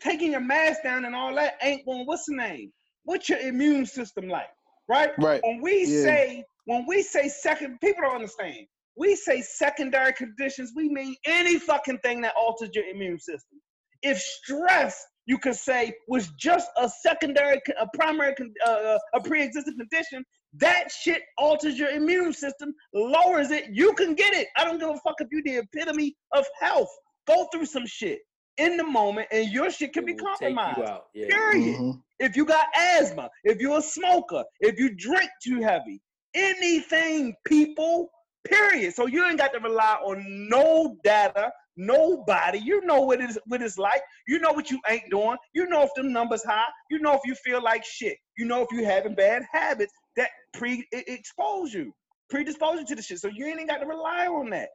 taking 0.00 0.32
your 0.32 0.40
mask 0.40 0.82
down 0.82 1.04
and 1.04 1.14
all 1.16 1.34
that 1.34 1.54
ain't 1.62 1.84
going. 1.86 2.04
What's 2.06 2.26
the 2.26 2.36
name? 2.36 2.72
What's 3.04 3.28
your 3.28 3.38
immune 3.40 3.86
system 3.86 4.28
like? 4.28 4.48
Right. 4.88 5.10
Right. 5.18 5.40
When 5.42 5.60
we 5.60 5.84
Yeah. 5.84 6.02
say 6.04 6.44
when 6.66 6.86
we 6.86 7.02
say 7.02 7.28
second, 7.28 7.80
people 7.80 8.02
don't 8.04 8.14
understand. 8.14 8.66
We 8.96 9.16
say 9.16 9.40
secondary 9.42 10.12
conditions. 10.12 10.72
We 10.76 10.88
mean 10.88 11.16
any 11.24 11.58
fucking 11.58 11.98
thing 11.98 12.20
that 12.20 12.34
alters 12.36 12.70
your 12.72 12.84
immune 12.84 13.18
system. 13.18 13.60
If 14.02 14.20
stress, 14.20 15.04
you 15.26 15.38
could 15.38 15.56
say, 15.56 15.92
was 16.06 16.28
just 16.38 16.68
a 16.76 16.88
secondary, 16.88 17.60
a 17.80 17.86
primary, 17.94 18.34
uh, 18.64 18.98
a 19.14 19.20
pre-existing 19.22 19.76
condition, 19.76 20.24
that 20.54 20.92
shit 20.92 21.22
alters 21.36 21.78
your 21.78 21.90
immune 21.90 22.32
system, 22.32 22.72
lowers 22.94 23.50
it. 23.50 23.64
You 23.72 23.92
can 23.94 24.14
get 24.14 24.32
it. 24.34 24.46
I 24.56 24.64
don't 24.64 24.78
give 24.78 24.90
a 24.90 24.98
fuck 24.98 25.16
if 25.20 25.28
you 25.32 25.42
the 25.42 25.56
epitome 25.58 26.14
of 26.32 26.46
health. 26.60 26.90
Go 27.26 27.48
through 27.52 27.66
some 27.66 27.86
shit 27.86 28.20
in 28.58 28.76
the 28.76 28.84
moment, 28.84 29.26
and 29.32 29.48
your 29.50 29.70
shit 29.70 29.92
can 29.94 30.04
be 30.04 30.12
will 30.12 30.18
take 30.36 30.54
compromised. 30.54 30.78
you 30.78 30.84
out. 30.84 31.06
Yeah. 31.14 31.26
Period 31.28 31.76
Mhm. 31.80 32.02
If 32.22 32.36
you 32.36 32.44
got 32.44 32.66
asthma, 32.76 33.28
if 33.44 33.60
you're 33.60 33.78
a 33.78 33.82
smoker, 33.82 34.44
if 34.60 34.78
you 34.78 34.94
drink 34.94 35.28
too 35.44 35.60
heavy, 35.60 36.00
anything, 36.34 37.34
people, 37.44 38.08
period. 38.48 38.94
So 38.94 39.06
you 39.06 39.24
ain't 39.26 39.38
got 39.38 39.52
to 39.54 39.58
rely 39.58 39.96
on 40.04 40.24
no 40.48 40.96
data, 41.02 41.50
nobody. 41.76 42.58
You 42.58 42.80
know 42.86 43.00
what 43.00 43.20
it's 43.20 43.38
what 43.46 43.60
it's 43.60 43.76
like. 43.76 44.02
You 44.28 44.38
know 44.38 44.52
what 44.52 44.70
you 44.70 44.80
ain't 44.88 45.10
doing. 45.10 45.36
You 45.52 45.66
know 45.66 45.82
if 45.82 45.90
them 45.96 46.12
numbers 46.12 46.44
high. 46.44 46.68
You 46.90 47.00
know 47.00 47.14
if 47.14 47.22
you 47.24 47.34
feel 47.34 47.62
like 47.62 47.84
shit. 47.84 48.16
You 48.38 48.46
know 48.46 48.62
if 48.62 48.68
you 48.70 48.84
having 48.84 49.16
bad 49.16 49.42
habits 49.52 49.92
that 50.16 50.30
pre 50.54 50.86
e- 50.94 51.04
expose 51.08 51.74
you, 51.74 51.92
predispose 52.30 52.78
you 52.78 52.86
to 52.86 52.94
the 52.94 53.02
shit. 53.02 53.18
So 53.18 53.28
you 53.28 53.46
ain't 53.46 53.68
got 53.68 53.78
to 53.78 53.86
rely 53.86 54.28
on 54.28 54.50
that, 54.50 54.68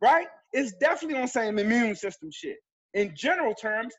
right? 0.00 0.26
It's 0.54 0.72
definitely 0.80 1.20
on 1.20 1.28
same 1.28 1.58
immune 1.58 1.96
system 1.96 2.30
shit. 2.32 2.56
In 2.94 3.12
general 3.14 3.54
terms, 3.54 3.94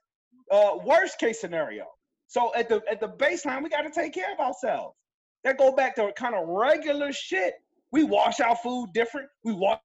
uh, 0.51 0.71
worst 0.83 1.19
case 1.19 1.39
scenario. 1.39 1.85
So 2.29 2.53
at 2.55 2.69
the 2.69 2.81
at 2.89 2.99
the 2.99 3.09
baseline, 3.09 3.63
we 3.63 3.69
got 3.69 3.81
to 3.81 3.91
take 3.91 4.13
care 4.13 4.31
of 4.31 4.39
ourselves. 4.39 4.95
That 5.43 5.57
go 5.57 5.75
back 5.75 5.95
to 5.95 6.11
kind 6.15 6.35
of 6.35 6.47
regular 6.47 7.11
shit. 7.11 7.55
We 7.91 8.03
wash 8.03 8.39
our 8.39 8.55
food 8.55 8.89
different. 8.93 9.27
We 9.43 9.53
wash 9.53 9.79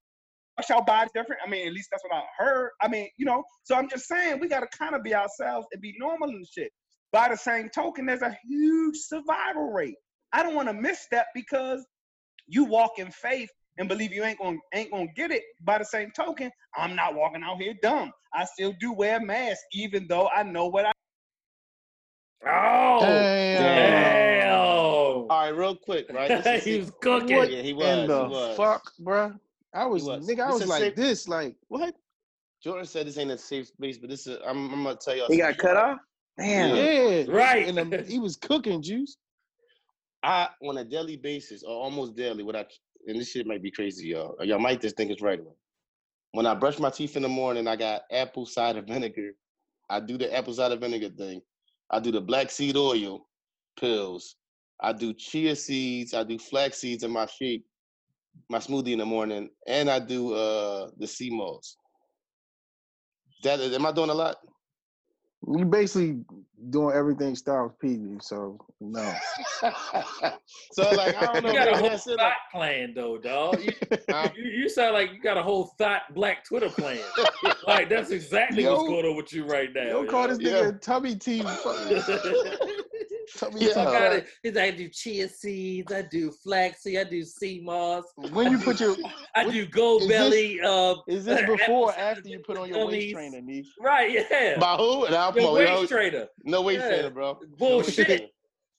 our 0.71 0.83
bodies 0.85 1.11
different. 1.13 1.41
I 1.45 1.49
mean, 1.49 1.67
at 1.67 1.73
least 1.73 1.89
that's 1.91 2.03
what 2.03 2.13
I 2.15 2.23
heard. 2.37 2.69
I 2.81 2.87
mean, 2.87 3.09
you 3.17 3.25
know. 3.25 3.43
So 3.63 3.75
I'm 3.75 3.89
just 3.89 4.07
saying 4.07 4.39
we 4.39 4.47
got 4.47 4.59
to 4.61 4.77
kind 4.77 4.95
of 4.95 5.03
be 5.03 5.15
ourselves 5.15 5.65
and 5.73 5.81
be 5.81 5.95
normal 5.97 6.29
and 6.29 6.45
shit. 6.47 6.71
By 7.11 7.29
the 7.29 7.37
same 7.37 7.69
token, 7.69 8.05
there's 8.05 8.21
a 8.21 8.37
huge 8.47 8.97
survival 8.97 9.71
rate. 9.71 9.95
I 10.33 10.43
don't 10.43 10.55
want 10.55 10.67
to 10.67 10.73
misstep 10.73 11.27
because 11.33 11.85
you 12.47 12.65
walk 12.65 12.99
in 12.99 13.09
faith 13.11 13.49
and 13.77 13.89
believe 13.89 14.13
you 14.13 14.23
ain't 14.23 14.39
gonna 14.39 14.57
ain't 14.73 14.91
gonna 14.91 15.07
get 15.15 15.31
it. 15.31 15.43
By 15.61 15.79
the 15.79 15.85
same 15.85 16.11
token, 16.11 16.51
I'm 16.77 16.95
not 16.95 17.15
walking 17.15 17.41
out 17.43 17.57
here 17.57 17.73
dumb. 17.81 18.11
I 18.33 18.45
still 18.45 18.73
do 18.79 18.93
wear 18.93 19.17
a 19.17 19.25
mask, 19.25 19.61
even 19.73 20.07
though 20.07 20.27
I 20.27 20.43
know 20.43 20.67
what 20.67 20.85
I. 20.85 20.91
Oh. 22.45 22.99
Damn. 23.01 23.59
Damn. 23.59 24.59
All 24.59 25.27
right, 25.29 25.49
real 25.49 25.75
quick, 25.75 26.07
right? 26.11 26.29
This 26.29 26.45
is 26.53 26.63
he 26.63 26.79
was 26.79 26.91
cooking. 27.01 27.35
What 27.37 27.49
Yeah, 27.51 27.61
he 27.61 27.73
was. 27.73 27.87
in 27.87 28.07
the 28.07 28.25
he 28.25 28.31
was. 28.31 28.55
fuck, 28.55 28.91
bruh? 29.01 29.39
I 29.73 29.85
was, 29.85 30.03
was. 30.05 30.27
nigga. 30.29 30.41
I 30.41 30.47
This 30.47 30.53
was 30.53 30.67
like 30.67 30.81
sick. 30.81 30.95
this, 30.95 31.27
like 31.27 31.57
what? 31.67 31.95
Jordan 32.63 32.85
said 32.85 33.07
this 33.07 33.17
ain't 33.17 33.31
a 33.31 33.37
safe 33.37 33.67
space, 33.67 33.97
but 33.97 34.09
this 34.09 34.27
is. 34.27 34.37
I'm, 34.45 34.71
I'm 34.73 34.83
gonna 34.83 34.97
tell 34.97 35.15
y'all. 35.15 35.29
He 35.29 35.37
got 35.37 35.57
cut 35.57 35.77
off. 35.77 35.99
Damn. 36.37 36.75
Yeah, 36.75 37.25
Right. 37.33 37.67
And 37.67 38.05
he 38.07 38.19
was 38.19 38.35
cooking 38.37 38.81
juice. 38.81 39.17
I 40.23 40.49
on 40.63 40.77
a 40.77 40.83
daily 40.83 41.17
basis 41.17 41.63
or 41.63 41.71
almost 41.71 42.15
daily, 42.15 42.43
what 42.43 42.55
I 42.55 42.65
and 43.07 43.19
this 43.19 43.31
shit 43.31 43.47
might 43.47 43.61
be 43.63 43.71
crazy, 43.71 44.07
y'all. 44.09 44.35
Y'all 44.43 44.59
might 44.59 44.81
just 44.81 44.97
think 44.97 45.11
it's 45.11 45.21
right. 45.21 45.39
When 46.31 46.45
I 46.45 46.55
brush 46.55 46.79
my 46.79 46.89
teeth 46.89 47.15
in 47.15 47.23
the 47.23 47.29
morning, 47.29 47.67
I 47.67 47.75
got 47.75 48.03
apple 48.11 48.45
cider 48.45 48.81
vinegar. 48.87 49.33
I 49.89 49.99
do 49.99 50.17
the 50.17 50.33
apple 50.35 50.53
cider 50.53 50.77
vinegar 50.77 51.09
thing. 51.09 51.41
I 51.89 51.99
do 51.99 52.11
the 52.11 52.21
black 52.21 52.51
seed 52.51 52.75
oil 52.75 53.27
pills. 53.79 54.35
I 54.81 54.93
do 54.93 55.13
chia 55.13 55.55
seeds. 55.55 56.13
I 56.13 56.23
do 56.23 56.37
flax 56.37 56.79
seeds 56.79 57.03
in 57.03 57.11
my 57.11 57.25
shake, 57.25 57.63
my 58.49 58.59
smoothie 58.59 58.93
in 58.93 58.99
the 58.99 59.05
morning, 59.05 59.49
and 59.67 59.89
I 59.89 59.99
do 59.99 60.33
uh 60.33 60.89
the 60.97 61.07
sea 61.07 61.29
moss. 61.29 61.77
That 63.43 63.59
am 63.59 63.85
I 63.85 63.91
doing 63.91 64.09
a 64.09 64.13
lot? 64.13 64.37
You 65.47 65.63
basically 65.65 66.19
doing 66.71 66.95
everything 66.95 67.35
Styles 67.35 67.71
P 67.79 67.95
do, 67.97 68.17
so 68.19 68.57
no. 68.81 69.13
so 70.71 70.89
like 70.91 71.15
I 71.15 71.33
don't 71.33 71.43
know. 71.43 71.49
You 71.49 71.55
got 71.55 71.67
a 71.67 71.71
maybe 71.71 71.79
whole 71.81 71.89
that's 71.89 72.07
it, 72.07 72.17
thought 72.17 72.23
like, 72.25 72.51
plan 72.51 72.93
though, 72.95 73.17
dog. 73.17 73.61
You, 73.63 73.71
Huh? 74.09 74.29
you, 74.35 74.43
you 74.45 74.69
sound 74.69 74.93
like 74.93 75.11
you 75.11 75.21
got 75.21 75.37
a 75.37 75.43
whole 75.43 75.65
thought 75.77 76.01
black 76.15 76.43
Twitter 76.45 76.69
plan. 76.69 76.99
like 77.67 77.89
that's 77.89 78.09
exactly 78.11 78.63
Yo. 78.63 78.73
what's 78.75 78.87
going 78.89 79.05
on 79.05 79.15
with 79.15 79.31
you 79.33 79.45
right 79.45 79.69
now. 79.73 79.89
Don't 79.89 80.09
call 80.09 80.27
this 80.27 80.39
Yeah. 80.39 80.51
nigga 80.51 80.81
tummy 80.81 81.15
tea. 81.15 81.43
Fucking- 83.35 83.57
tummy 83.59 83.65
Yeah. 83.67 83.81
I 83.81 83.83
got 83.85 84.23
it. 84.45 84.57
I 84.57 84.71
do 84.71 84.87
chia 84.89 85.27
seeds, 85.29 85.91
I 85.91 86.01
do 86.03 86.31
flaxseed, 86.31 86.97
I 86.97 87.03
do 87.03 87.23
sea 87.23 87.61
moss, 87.63 88.03
When 88.31 88.51
you 88.51 88.57
put 88.59 88.79
your 88.79 88.95
I 89.35 89.49
do 89.49 89.65
gold 89.65 90.03
is 90.03 90.07
this- 90.07 90.17
belly. 90.17 90.59
uh, 90.61 90.95
is 91.07 91.25
this 91.25 91.41
before 91.47 91.89
or 91.91 91.97
after 91.97 92.27
you 92.29 92.39
put 92.39 92.57
on 92.57 92.69
your 92.69 92.87
waist 92.87 93.13
trainer, 93.13 93.41
Neef? 93.41 93.67
right, 93.79 94.11
yeah. 94.11 94.57
By 94.59 94.75
who? 94.77 95.05
And 95.05 95.13
Your 95.13 95.31
promoting- 95.31 95.73
waist 95.75 95.91
trainer. 95.91 96.27
No 96.43 96.61
waist 96.61 96.81
Yeah. 96.81 96.87
trainer, 96.89 97.09
bro. 97.09 97.39
Bullshit. 97.57 98.31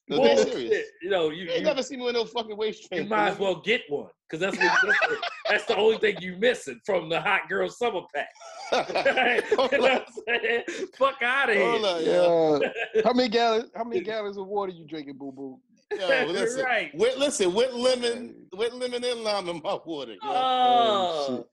No, 0.09 0.19
Bullshit. 0.19 0.87
You 1.03 1.11
know, 1.11 1.31
you, 1.31 1.51
You 1.51 1.63
never 1.63 1.83
seen 1.83 1.99
me 1.99 2.05
with 2.05 2.15
no 2.15 2.25
fucking 2.25 2.57
waist 2.57 2.87
trainer. 2.89 3.03
you 3.05 3.09
might 3.11 3.31
as 3.31 3.39
well 3.39 3.57
get 3.57 3.83
one. 3.89 4.11
Cause 4.29 4.41
that's, 4.41 4.57
what, 4.59 4.73
that's, 4.83 4.83
the, 4.83 5.17
that's 5.49 5.65
the 5.67 5.77
only 5.77 5.99
thing 5.99 6.17
you 6.21 6.37
missing 6.37 6.81
from 6.85 7.09
the 7.09 7.21
hot 7.21 7.49
girl 7.49 7.69
summer 7.69 8.01
pack. 8.13 8.29
you 8.73 9.57
know 9.57 9.69
Hold 9.69 9.73
what 9.73 9.93
on. 9.93 10.01
I'm 10.01 10.41
saying? 10.41 10.63
Fuck 10.99 11.23
out 11.23 11.51
of 11.51 11.57
Hold 11.57 12.01
here. 12.01 12.21
on. 12.21 12.63
Yeah. 12.63 13.03
how 13.05 13.13
many 13.13 13.29
gallons? 13.29 13.71
How 13.77 13.85
many 13.85 14.01
gallons 14.05 14.37
of 14.37 14.49
water 14.49 14.73
you 14.73 14.85
drinking, 14.85 15.17
boo 15.17 15.31
boo? 15.31 15.61
Yo, 15.97 16.27
listen. 16.27 16.65
Right. 16.65 16.91
With, 16.97 17.17
listen, 17.17 17.55
with 17.55 17.73
lemon, 17.73 18.35
with 18.53 18.73
lemon 18.73 19.05
and 19.05 19.21
lime 19.23 19.49
in 19.49 19.61
my 19.63 19.79
water. 19.87 20.13
Yo. 20.15 20.19
Oh, 20.25 21.27
oh 21.29 21.37
shit. 21.37 21.47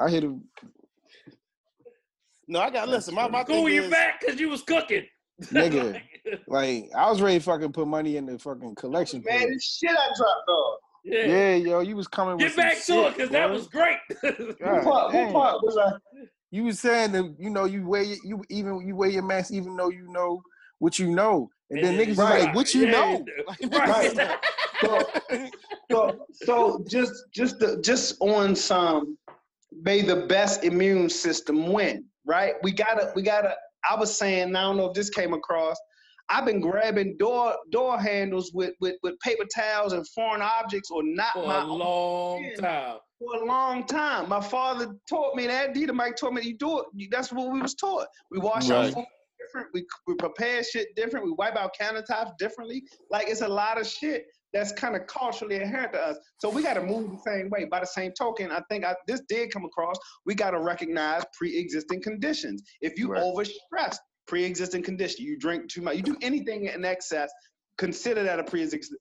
I 0.00 0.08
hit 0.08 0.24
him. 0.24 0.42
no, 2.48 2.60
I 2.60 2.70
got 2.70 2.88
listen. 2.88 3.14
My 3.14 3.28
my 3.28 3.44
cool, 3.44 3.68
you 3.68 3.82
is, 3.82 3.90
back 3.90 4.20
because 4.20 4.40
you 4.40 4.48
was 4.48 4.62
cooking. 4.62 5.04
Nigga. 5.44 6.00
Like 6.46 6.90
I 6.96 7.10
was 7.10 7.20
ready 7.20 7.38
to 7.38 7.44
fucking 7.44 7.72
put 7.72 7.86
money 7.86 8.16
in 8.16 8.24
the 8.24 8.38
fucking 8.38 8.76
collection. 8.76 9.22
Man, 9.26 9.50
this 9.50 9.78
shit 9.78 9.90
I 9.90 10.08
dropped 10.16 10.48
off. 10.48 10.80
Yeah. 11.04 11.26
Yeah, 11.26 11.54
yo, 11.54 11.80
you 11.80 11.96
was 11.96 12.08
coming. 12.08 12.36
Get 12.36 12.44
with 12.44 12.52
some 12.54 12.64
back 12.64 12.74
to 12.74 12.82
shit, 12.82 12.96
it 12.96 13.16
because 13.16 13.30
that 13.30 13.50
was 13.50 13.68
great. 13.68 13.98
God 14.22 14.56
Who 14.60 14.90
part, 14.90 15.12
who 15.12 15.32
part 15.32 15.62
was 15.62 15.76
I? 15.76 15.92
You 16.50 16.64
was 16.64 16.80
saying 16.80 17.12
that 17.12 17.36
you 17.38 17.50
know 17.50 17.64
you 17.64 17.86
wear 17.86 18.02
your, 18.02 18.18
you 18.24 18.44
even 18.48 18.86
you 18.86 18.96
wear 18.96 19.08
your 19.08 19.22
mask 19.22 19.52
even 19.52 19.76
though 19.76 19.90
you 19.90 20.08
know 20.12 20.42
what 20.78 20.98
you 20.98 21.08
know, 21.14 21.48
and 21.70 21.82
then 21.82 21.96
niggas 21.96 22.16
right. 22.18 22.44
like, 22.44 22.54
"What 22.54 22.74
you 22.74 22.86
Yeah, 22.86 22.90
know?" 22.90 23.24
right. 23.70 24.30
So, 24.80 25.06
so, 25.90 26.26
so 26.32 26.84
just, 26.88 27.12
just, 27.32 27.58
the, 27.58 27.80
just 27.82 28.16
on 28.20 28.56
some, 28.56 29.18
may 29.82 30.00
the 30.02 30.26
best 30.26 30.64
immune 30.64 31.10
system 31.10 31.72
win, 31.72 32.04
right? 32.24 32.54
We 32.62 32.72
gotta, 32.72 33.12
we 33.14 33.22
gotta. 33.22 33.54
I 33.88 33.94
was 33.98 34.16
saying, 34.16 34.56
I 34.56 34.62
don't 34.62 34.76
know 34.76 34.86
if 34.86 34.94
this 34.94 35.10
came 35.10 35.32
across. 35.32 35.76
I've 36.30 36.44
been 36.46 36.60
grabbing 36.60 37.16
door 37.18 37.56
door 37.70 37.98
handles 37.98 38.52
with 38.54 38.74
with, 38.80 38.96
with 39.02 39.18
paper 39.20 39.44
towels 39.54 39.92
and 39.92 40.06
foreign 40.08 40.42
objects 40.42 40.90
or 40.90 41.02
not 41.02 41.32
For 41.34 41.46
my 41.46 41.62
a 41.62 41.66
long 41.66 42.44
Yeah. 42.44 42.54
time. 42.60 42.98
for 43.18 43.34
a 43.42 43.44
long 43.44 43.84
time. 43.86 44.28
My 44.28 44.40
father 44.40 44.94
taught 45.08 45.34
me 45.36 45.46
that. 45.48 45.74
Dita 45.74 45.92
Mike 45.92 46.16
taught 46.16 46.32
me 46.32 46.42
you 46.42 46.56
do 46.56 46.80
it. 46.80 47.10
That's 47.10 47.32
what 47.32 47.52
we 47.52 47.60
was 47.60 47.74
taught. 47.74 48.06
We 48.30 48.38
wash 48.38 48.70
our 48.70 48.84
Right. 48.84 48.94
food 48.94 49.04
different. 49.38 49.68
We, 49.74 49.84
we 50.06 50.14
prepare 50.14 50.62
shit 50.62 50.94
different. 50.96 51.26
We 51.26 51.32
wipe 51.32 51.56
our 51.56 51.70
countertops 51.78 52.38
differently. 52.38 52.84
Like 53.10 53.28
it's 53.28 53.40
a 53.42 53.48
lot 53.48 53.80
of 53.80 53.86
shit 53.86 54.24
that's 54.52 54.72
kind 54.72 54.96
of 54.96 55.06
culturally 55.06 55.56
inherent 55.56 55.92
to 55.92 56.00
us. 56.00 56.16
So 56.38 56.48
we 56.50 56.62
got 56.62 56.74
to 56.74 56.82
move 56.82 57.10
the 57.10 57.18
same 57.26 57.50
way. 57.50 57.64
By 57.64 57.80
the 57.80 57.86
same 57.86 58.12
token, 58.18 58.50
I 58.50 58.62
think 58.68 58.84
I, 58.84 58.94
this 59.06 59.22
did 59.28 59.52
come 59.52 59.64
across. 59.64 59.96
We 60.26 60.34
got 60.34 60.50
to 60.52 60.60
recognize 60.60 61.22
pre-existing 61.38 62.02
conditions. 62.02 62.62
If 62.80 62.98
you 62.98 63.08
Right. 63.08 63.22
overstress 63.22 63.96
pre-existing 64.30 64.82
condition, 64.90 65.24
you 65.24 65.36
drink 65.46 65.68
too 65.68 65.82
much, 65.82 65.96
you 65.96 66.02
do 66.02 66.16
anything 66.22 66.60
in 66.66 66.84
excess, 66.84 67.30
consider 67.78 68.22
that 68.22 68.38
a 68.38 68.44
pre-existing 68.44 68.96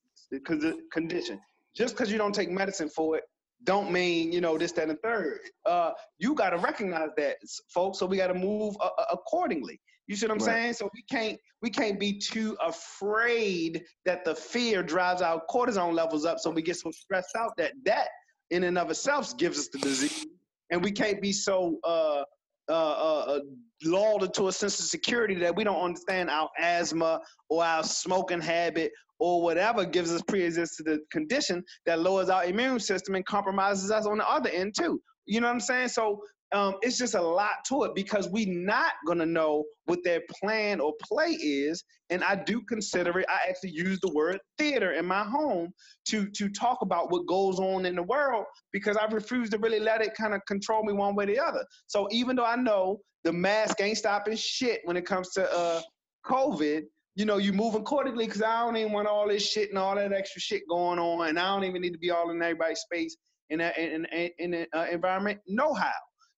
condition. 0.92 1.40
Just 1.76 1.94
because 1.96 2.12
you 2.12 2.18
don't 2.18 2.34
take 2.34 2.50
medicine 2.50 2.90
for 2.90 3.16
it 3.18 3.24
don't 3.66 3.92
mean 3.92 4.32
you 4.32 4.40
know 4.40 4.58
this 4.58 4.72
that 4.72 4.84
and 4.88 4.92
the 4.92 4.96
third. 5.04 5.40
Uh 5.66 5.92
you 6.18 6.34
got 6.34 6.52
to 6.52 6.58
recognize 6.58 7.10
that 7.18 7.36
folks 7.74 8.00
so 8.00 8.06
we 8.06 8.16
got 8.18 8.28
to 8.28 8.34
move 8.34 8.74
uh, 8.80 8.90
uh, 8.98 9.06
accordingly. 9.12 9.78
You 10.08 10.16
see 10.16 10.26
what 10.28 10.32
i'm 10.38 10.38
Right. 10.46 10.54
saying? 10.54 10.74
So 10.80 10.90
we 10.94 11.04
can't 11.16 11.38
we 11.62 11.70
can't 11.70 12.00
be 12.00 12.12
too 12.18 12.56
afraid 12.66 13.84
that 14.06 14.24
the 14.24 14.34
fear 14.34 14.82
drives 14.82 15.22
our 15.22 15.42
cortisone 15.54 15.94
levels 15.94 16.24
up 16.26 16.38
so 16.40 16.50
we 16.50 16.62
get 16.62 16.78
so 16.78 16.90
stressed 16.92 17.36
out 17.42 17.52
that 17.58 17.74
that 17.86 18.08
in 18.50 18.64
and 18.64 18.78
of 18.78 18.90
itself 18.90 19.38
gives 19.38 19.60
us 19.60 19.68
the 19.74 19.80
disease. 19.80 20.26
And 20.72 20.82
we 20.88 20.92
can't 21.02 21.22
be 21.22 21.34
so 21.34 21.58
uh 21.84 22.24
uh, 22.70 23.34
uh, 23.34 23.40
lulled 23.84 24.24
into 24.24 24.48
a 24.48 24.52
sense 24.52 24.80
of 24.80 24.86
security 24.86 25.36
that 25.36 25.56
we 25.56 25.64
don't 25.64 25.82
understand 25.82 26.30
our 26.30 26.50
asthma 26.60 27.20
or 27.50 27.64
our 27.64 27.84
smoking 27.84 28.42
habit 28.42 28.92
or 29.20 29.42
whatever 29.42 29.86
gives 29.86 30.12
us 30.12 30.22
pre-existing 30.28 31.00
condition 31.12 31.64
that 31.86 32.00
lowers 32.00 32.30
our 32.30 32.46
immune 32.46 32.80
system 32.80 33.16
and 33.16 33.26
compromises 33.26 33.92
us 33.92 34.06
on 34.06 34.18
the 34.18 34.30
other 34.30 34.50
end 34.50 34.74
too. 34.78 35.02
You 35.26 35.42
know 35.42 35.48
what 35.48 35.54
I'm 35.54 35.60
saying? 35.60 35.90
So 35.90 36.22
um, 36.52 36.76
it's 36.82 36.97
just 36.97 37.16
a 37.16 37.22
lot 37.22 37.64
to 37.68 37.84
it 37.84 37.93
because 37.93 38.28
we're 38.30 38.52
not 38.52 38.93
gonna 39.06 39.26
know 39.26 39.66
what 39.86 40.04
their 40.04 40.22
plan 40.41 40.80
or 40.80 40.93
play 41.02 41.30
is. 41.30 41.84
And 42.10 42.24
I 42.24 42.36
do 42.36 42.62
consider 42.62 43.20
it. 43.20 43.26
I 43.30 43.50
actually 43.50 43.72
use 43.72 44.00
the 44.00 44.12
word 44.14 44.39
theater 44.58 44.93
in 44.93 45.06
my 45.06 45.24
home 45.24 45.72
to 46.08 46.28
to 46.32 46.50
talk 46.50 46.80
about 46.82 47.12
what 47.12 47.28
goes 47.28 47.60
on 47.60 47.86
in 47.86 47.95
the 47.95 48.04
world 48.04 48.45
because 48.72 48.97
I 48.97 49.06
refuse 49.06 49.50
to 49.52 49.60
really 49.60 49.80
let 49.80 50.02
it 50.02 50.16
kind 50.16 50.34
of 50.34 50.41
control 50.47 50.84
me 50.84 50.93
one 50.93 51.16
way 51.16 51.26
or 51.26 51.28
the 51.28 51.39
other. 51.39 51.66
So 51.88 52.08
even 52.12 52.36
though 52.36 52.45
I 52.45 52.56
know 52.56 53.00
the 53.24 53.34
mask 53.34 53.82
ain't 53.82 53.97
stopping 53.97 54.36
shit 54.36 54.82
when 54.86 54.97
it 54.97 55.06
comes 55.06 55.30
to 55.32 55.52
uh, 55.52 55.82
COVID, 56.26 56.84
you 57.16 57.26
know, 57.26 57.38
you 57.38 57.54
move 57.54 57.76
accordingly 57.76 58.26
because 58.26 58.41
I 58.41 58.62
don't 58.62 58.78
even 58.78 58.93
want 58.93 59.08
all 59.08 59.28
this 59.28 59.45
shit 59.45 59.70
and 59.70 59.78
all 59.78 59.95
that 59.95 60.14
extra 60.14 60.41
shit 60.41 60.64
going 60.70 61.00
on, 61.00 61.28
and 61.28 61.38
I 61.38 61.47
don't 61.54 61.66
even 61.66 61.82
need 61.82 61.93
to 61.93 62.00
be 62.00 62.12
all 62.12 62.30
in 62.32 62.41
everybody's 62.41 62.80
space 62.80 63.18
in 63.50 63.60
that 63.60 63.78
in 63.78 64.06
in, 64.06 64.30
in 64.39 64.52
the 64.52 64.68
uh, 64.74 64.86
environment. 64.86 65.39
No 65.47 65.74
how, 65.74 65.91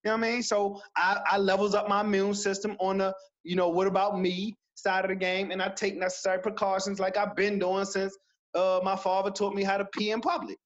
you 0.03 0.11
know 0.11 0.17
what 0.17 0.27
I 0.27 0.31
mean? 0.31 0.43
So 0.43 0.81
I, 0.95 1.21
I 1.31 1.37
levels 1.37 1.75
up 1.75 1.87
my 1.87 2.01
immune 2.01 2.33
system 2.33 2.75
on 2.79 2.99
the, 2.99 3.13
you 3.43 3.55
know, 3.55 3.69
what 3.69 3.87
about 3.87 4.19
me 4.19 4.57
side 4.75 5.05
of 5.05 5.09
the 5.09 5.15
game, 5.15 5.51
and 5.51 5.61
I 5.61 5.69
take 5.69 5.97
necessary 5.97 6.39
precautions 6.41 6.99
like 6.99 7.17
I've 7.17 7.35
been 7.35 7.59
doing 7.59 7.85
since 7.85 8.17
uh, 8.55 8.79
my 8.83 8.95
father 8.95 9.29
taught 9.29 9.53
me 9.53 9.63
how 9.63 9.77
to 9.77 9.85
pee 9.85 10.11
in 10.11 10.21
public. 10.21 10.57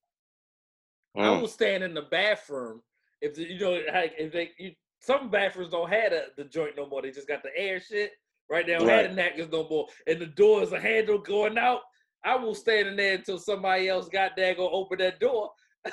I 1.17 1.29
will 1.29 1.47
stand 1.47 1.83
in 1.83 1.93
the 1.93 2.01
bathroom 2.03 2.81
if 3.21 3.35
the, 3.35 3.43
you 3.43 3.59
know 3.59 3.79
like, 3.93 4.13
if 4.17 4.33
they 4.33 4.51
you, 4.57 4.71
some 4.99 5.29
bathrooms 5.29 5.71
don't 5.71 5.89
have 5.89 6.11
the, 6.11 6.25
the 6.37 6.43
joint 6.45 6.75
no 6.75 6.87
more. 6.87 7.01
They 7.01 7.11
just 7.11 7.27
got 7.27 7.43
the 7.43 7.55
air 7.55 7.79
shit. 7.79 8.11
Right? 8.49 8.65
They 8.65 8.73
don't 8.73 8.85
Right. 8.85 9.07
have 9.07 9.09
the 9.09 9.15
napkins 9.15 9.51
no 9.51 9.67
more. 9.67 9.87
And 10.07 10.19
the 10.19 10.27
door 10.27 10.61
is 10.61 10.71
a 10.71 10.79
handle 10.79 11.17
going 11.17 11.57
out. 11.57 11.81
I 12.23 12.35
will 12.35 12.53
stand 12.53 12.87
in 12.87 12.95
there 12.95 13.15
until 13.15 13.39
somebody 13.39 13.87
else 13.87 14.07
got 14.09 14.35
there 14.35 14.53
go 14.55 14.69
open 14.69 14.99
that 14.99 15.19
door. 15.19 15.51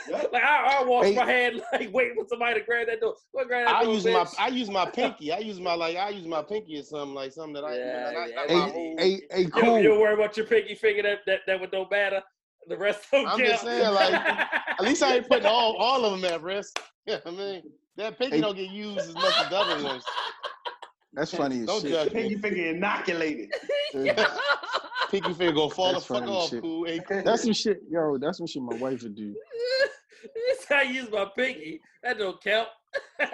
Yeah. 0.09 0.23
like 0.33 0.43
I, 0.43 0.79
I 0.81 0.85
wash 0.85 1.05
Hey. 1.07 1.15
my 1.17 1.27
hand 1.27 1.63
like 1.73 1.93
waiting 1.93 2.15
for 2.19 2.27
somebody 2.29 2.61
to 2.61 2.67
grab 2.67 2.87
that 2.87 3.01
door. 3.01 3.15
Go 3.35 3.45
grab 3.45 3.67
that 3.67 3.77
I 3.81 3.83
door, 3.85 3.95
use 3.95 4.05
my. 4.07 4.27
I 4.39 4.49
use 4.49 4.71
my 4.71 4.87
pinky. 4.95 5.33
I 5.33 5.39
use 5.39 5.61
my 5.61 5.75
like 5.75 5.97
I 5.97 6.11
use 6.11 6.27
my 6.27 6.43
pinky 6.43 6.79
or 6.79 6.83
something 6.83 7.15
like 7.15 7.33
something 7.33 7.55
that 7.55 7.65
I 7.65 7.77
Yeah, 7.77 8.11
not, 8.15 8.29
yeah, 8.29 8.37
not 8.37 8.49
Hey, 8.49 8.55
my 8.55 8.67
Hey, 8.69 8.95
hey, 8.99 9.23
hey, 9.31 9.43
You, 9.45 9.51
cool. 9.53 9.83
you 9.83 9.91
worry 10.01 10.15
about 10.15 10.37
your 10.37 10.47
pinky 10.47 10.75
finger 10.75 11.03
that 11.03 11.19
that, 11.27 11.41
that 11.47 11.61
would 11.61 11.71
don't 11.71 11.91
matter. 11.91 12.23
The 12.69 12.77
rest 12.79 13.05
of 13.07 13.11
them 13.23 13.27
I'm 13.27 13.39
count. 13.39 13.51
just 13.51 13.63
saying, 13.65 13.95
like, 13.95 14.15
At 14.79 14.85
least 14.85 15.03
I 15.03 15.17
ain't 15.17 15.29
putting 15.29 15.47
all 15.47 15.77
all 15.77 16.05
of 16.05 16.21
them 16.21 16.33
at 16.33 16.43
risk. 16.43 16.79
Yeah, 17.07 17.19
I 17.27 17.31
mean 17.31 17.63
that 17.97 18.19
pinky 18.19 18.37
Hey. 18.37 18.41
don't 18.41 18.57
get 18.57 18.71
used 18.71 19.09
as 19.09 19.17
much 19.17 19.41
as 19.41 19.49
the 19.49 19.59
other 19.59 19.83
ones. 19.85 20.05
That's 21.15 21.35
funny 21.35 21.61
as 21.61 21.67
Don't 21.67 21.83
shit. 21.83 21.91
judge 21.91 22.13
Pinky 22.13 22.37
finger 22.37 22.67
inoculated. 22.69 23.53
Pinky 25.11 25.33
finger 25.35 25.53
go 25.53 25.69
fall 25.69 25.93
the 25.95 26.01
fuck 26.01 26.21
funny 26.21 26.33
off. 26.33 26.49
shit. 26.51 26.63
Cool. 26.63 26.87
Hey, 26.87 27.01
cool. 27.07 27.23
That's 27.23 27.43
some 27.43 27.53
shit, 27.53 27.81
yo. 27.91 28.17
That's 28.19 28.39
some 28.39 28.47
shit 28.47 28.63
my 28.63 28.77
wife 28.77 29.03
would 29.03 29.15
do. 29.15 29.35
That's 30.49 30.65
how 30.69 30.77
I 30.77 30.83
use 30.83 31.11
my 31.11 31.27
pinky. 31.37 31.81
That 32.03 32.19
don't 32.19 32.43
count. 32.43 32.69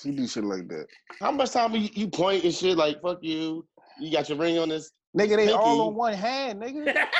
She 0.00 0.12
do 0.12 0.28
shit 0.28 0.44
like 0.44 0.68
that. 0.68 0.86
How 1.18 1.32
much 1.32 1.50
time 1.50 1.74
you, 1.74 1.88
you 1.92 2.06
point 2.06 2.44
and 2.44 2.54
shit 2.54 2.76
like 2.76 3.02
fuck 3.02 3.18
you? 3.20 3.66
You 4.00 4.12
got 4.12 4.28
your 4.28 4.38
ring 4.38 4.56
on 4.58 4.68
this? 4.68 4.92
Nigga, 5.18 5.34
they 5.36 5.50
all 5.50 5.88
on 5.88 5.96
one 5.96 6.14
hand, 6.14 6.62
nigga. 6.62 7.06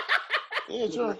Yeah, 0.71 0.91
sure. 0.91 1.19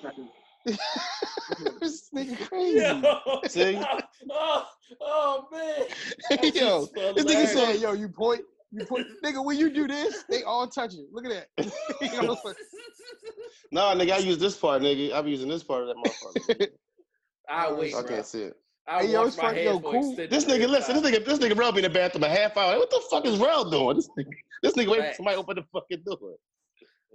this 1.81 2.11
nigga 2.15 2.49
crazy. 2.49 2.79
Yo, 2.81 3.41
See? 3.49 3.83
oh, 4.31 4.67
oh 5.01 5.47
man. 5.51 5.87
That's 6.31 6.55
yo, 6.61 6.87
this 6.95 7.25
nigga 7.25 7.29
hilarious. 7.31 7.53
said, 7.55 7.77
yo, 7.81 7.93
you 7.95 8.09
point, 8.11 8.43
you 8.71 8.85
point, 8.85 9.07
nigga, 9.25 9.45
when 9.45 9.57
you 9.57 9.71
do 9.71 9.87
this, 9.87 10.25
they 10.29 10.43
all 10.43 10.67
touch 10.69 10.95
it. 10.95 11.07
Look 11.13 11.25
at 11.27 11.47
that. 11.57 11.73
You 12.01 12.23
know, 12.23 12.37
No, 13.73 13.81
nigga, 13.95 14.13
I 14.13 14.19
use 14.19 14.39
this 14.39 14.57
part, 14.57 14.83
nigga. 14.83 15.13
I'm 15.15 15.27
using 15.27 15.49
this 15.49 15.63
part 15.63 15.83
of 15.83 15.89
that 15.89 15.97
motherfucker. 15.97 16.69
I 17.49 17.73
wait, 17.73 17.95
I 17.95 18.03
bro. 18.03 18.11
can't 18.11 18.27
see 18.27 18.43
it. 18.45 18.55
I 18.87 19.03
Hey, 19.03 19.13
yo, 19.13 19.25
it's 19.25 19.37
my 19.37 19.59
yo, 19.59 19.81
cool. 19.81 20.15
This 20.17 20.45
nigga, 20.45 20.49
period 20.49 20.71
listen, 20.71 20.95
this 20.95 21.05
nigga, 21.05 21.25
this 21.25 21.39
nigga 21.39 21.57
Rel 21.57 21.73
be 21.73 21.79
in 21.79 21.85
the 21.85 21.91
bathroom 21.91 22.25
a 22.25 22.29
half 22.29 22.57
hour. 22.57 22.79
What 22.79 22.91
the 22.91 23.03
fuck 23.11 23.27
is 23.27 23.39
Rel 23.39 23.69
doing? 23.71 23.97
This 23.97 24.09
nigga, 24.19 24.31
this 24.63 24.73
nigga 24.75 24.89
waiting 24.91 25.07
for 25.07 25.15
somebody 25.15 25.37
to 25.37 25.41
open 25.41 25.57
the 25.57 25.65
fucking 25.73 26.03
door. 26.05 26.37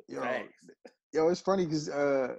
yo, 0.08 0.22
Facts. 0.22 0.54
yo, 1.14 1.30
it's 1.30 1.42
funny 1.42 1.66
because 1.66 1.90
uh, 1.90 2.36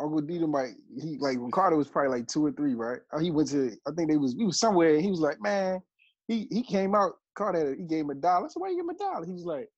Uncle 0.00 0.22
Dieter 0.22 0.48
might 0.48 0.72
he 1.00 1.18
like 1.18 1.36
Ricardo 1.40 1.76
was 1.76 1.88
probably 1.88 2.18
like 2.18 2.26
two 2.26 2.44
or 2.44 2.52
three, 2.52 2.74
right? 2.74 3.00
Uh, 3.12 3.18
He 3.18 3.30
went 3.30 3.48
to 3.50 3.72
I 3.86 3.90
think 3.96 4.10
they 4.10 4.16
was 4.16 4.34
we 4.36 4.46
was 4.46 4.58
somewhere. 4.58 4.94
And 4.94 5.02
he 5.02 5.10
was 5.10 5.20
like, 5.20 5.40
man, 5.40 5.80
he 6.28 6.46
he 6.50 6.62
came 6.62 6.94
out. 6.94 7.12
Carter 7.34 7.74
he 7.74 7.84
gave 7.84 8.04
him 8.04 8.10
a 8.10 8.14
dollar. 8.14 8.46
I 8.46 8.48
said, 8.48 8.60
why 8.60 8.68
you 8.70 8.76
give 8.76 8.84
him 8.84 8.90
a 8.90 8.94
dollar? 8.98 9.24
He 9.26 9.32
was 9.32 9.44
like, 9.44 9.68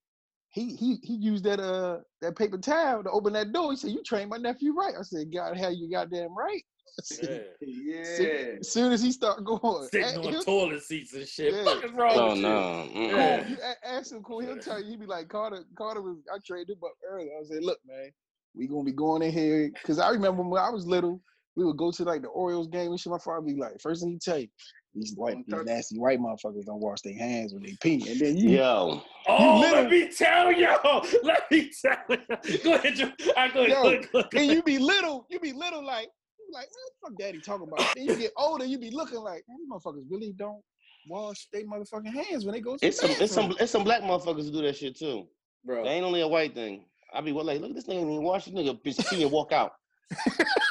he 0.51 0.75
he 0.77 0.97
he 1.03 1.15
used 1.15 1.45
that 1.45 1.61
uh 1.61 1.99
that 2.23 2.37
paper 2.37 2.59
towel 2.59 3.03
to 3.03 3.11
open 3.11 3.33
that 3.35 3.53
door. 3.53 3.71
He 3.73 3.77
said, 3.77 3.91
you 3.91 4.03
trained 4.03 4.31
my 4.31 4.37
nephew 4.39 4.75
right. 4.75 4.95
I 4.99 5.03
said, 5.03 5.33
God, 5.33 5.57
hell, 5.57 5.73
you 5.73 5.91
goddamn 5.91 6.37
right. 6.37 6.63
Said, 7.03 7.45
Yeah. 7.61 8.05
Yeah. 8.19 8.29
As 8.61 8.71
soon 8.73 8.91
as 8.91 9.03
he 9.03 9.13
start 9.13 9.45
going, 9.45 9.87
Sitting 9.91 10.17
on 10.17 10.33
he'll- 10.33 10.43
toilet 10.43 10.83
seats 10.83 11.13
and 11.13 11.29
shit. 11.29 11.53
Yeah. 11.53 11.65
Fuck 11.65 11.85
is 11.85 11.93
wrong 11.93 12.13
Oh 12.17 12.31
with 12.33 12.39
no. 12.41 12.89
Cool. 12.91 13.03
Yeah. 13.11 13.49
You 13.49 13.57
ask 13.85 14.13
him, 14.13 14.23
cool. 14.23 14.39
He'll 14.41 14.57
tell 14.59 14.81
you. 14.83 14.91
He'd 14.93 15.01
be 15.01 15.07
like, 15.07 15.29
Carter. 15.29 15.65
Carter 15.77 16.01
was. 16.01 16.17
I 16.33 16.39
traded 16.47 16.71
him 16.71 16.79
up 16.85 16.95
early. 17.07 17.29
I 17.39 17.45
said, 17.45 17.63
look, 17.63 17.79
man, 17.87 18.11
we 18.55 18.67
gonna 18.67 18.83
be 18.85 18.93
going 18.93 19.21
in 19.21 19.31
here 19.31 19.71
because 19.75 19.99
I 19.99 20.09
remember 20.09 20.43
when 20.43 20.63
I 20.63 20.71
was 20.71 20.87
little, 20.87 21.21
we 21.55 21.67
would 21.67 21.77
go 21.77 21.91
to 21.91 22.03
like 22.05 22.23
the 22.23 22.29
Orioles 22.29 22.69
game 22.69 22.91
and 22.93 22.99
shit. 22.99 23.11
My 23.11 23.19
father 23.19 23.43
be 23.45 23.55
like, 23.57 23.79
first 23.79 24.01
thing 24.03 24.13
he 24.13 24.19
tell 24.19 24.39
you, 24.39 24.49
these 24.97 25.15
white, 25.15 25.37
these 25.47 25.65
nasty 25.65 25.99
white 25.99 26.19
motherfuckers 26.19 26.65
don't 26.65 26.81
wash 26.81 27.01
their 27.03 27.17
hands 27.17 27.53
when 27.53 27.63
they 27.63 27.77
pee, 27.83 28.09
and 28.11 28.19
then 28.19 28.37
you. 28.37 28.51
Yo, 28.51 29.03
Oh, 29.29 29.61
little- 29.61 29.83
let 29.83 29.91
me 29.91 30.09
tell 30.09 30.51
you. 30.53 30.69
Let 31.23 31.51
me 31.51 31.71
tell 31.83 31.97
you. 32.09 32.59
Go 32.65 32.75
ahead, 32.75 32.95
Joe. 32.95 33.13
I 33.37 33.49
go 33.49 33.61
ahead. 33.65 33.69
Yo, 33.71 33.83
go 33.83 33.89
ahead, 33.91 34.09
go 34.13 34.19
ahead. 34.21 34.31
And 34.35 34.47
you 34.51 34.63
be 34.63 34.79
little, 34.79 35.27
you 35.31 35.39
be 35.39 35.53
little 35.53 35.85
like, 35.85 36.09
you 36.39 36.47
be 36.49 36.55
like, 36.55 36.67
what 36.67 37.11
the 37.11 37.15
fuck 37.15 37.19
daddy 37.19 37.41
talking 37.41 37.69
about? 37.69 37.95
Then 37.95 38.07
you 38.07 38.17
get 38.17 38.33
older, 38.37 38.65
you 38.65 38.79
be 38.79 38.91
looking 38.91 39.21
like, 39.21 39.45
man, 39.49 39.59
these 39.59 39.69
motherfuckers 39.71 40.05
really 40.11 40.33
don't 40.39 40.63
wash 41.09 41.47
their 41.53 41.65
motherfucking 41.67 42.13
hands 42.13 42.45
when 42.45 42.55
they 42.55 42.61
go 42.61 42.77
to 42.77 42.87
it's 42.87 43.01
the 43.01 43.09
some, 43.09 43.23
it's 43.23 43.33
some, 43.35 43.55
it's 43.61 43.73
some 43.73 43.85
black 43.85 44.03
motherfuckers 44.03 44.45
who 44.47 44.53
do 44.53 44.63
that 44.63 44.77
shit 44.77 44.97
too. 44.99 45.27
Bro. 45.65 45.85
They 45.85 45.91
ain't 45.91 46.05
only 46.05 46.21
a 46.23 46.29
white 46.29 46.55
thing. 46.55 46.85
I 47.13 47.21
be 47.21 47.33
what 47.33 47.47
like, 47.47 47.61
look 47.61 47.71
at 47.71 47.77
this 47.77 47.87
nigga 47.87 47.99
ain't 48.01 48.11
even 48.11 48.23
wash 48.23 48.45
this 48.47 48.55
nigga 48.55 48.81
bitch 48.83 49.09
pee 49.11 49.23
and 49.23 49.31
walk 49.33 49.53
out. 49.53 49.73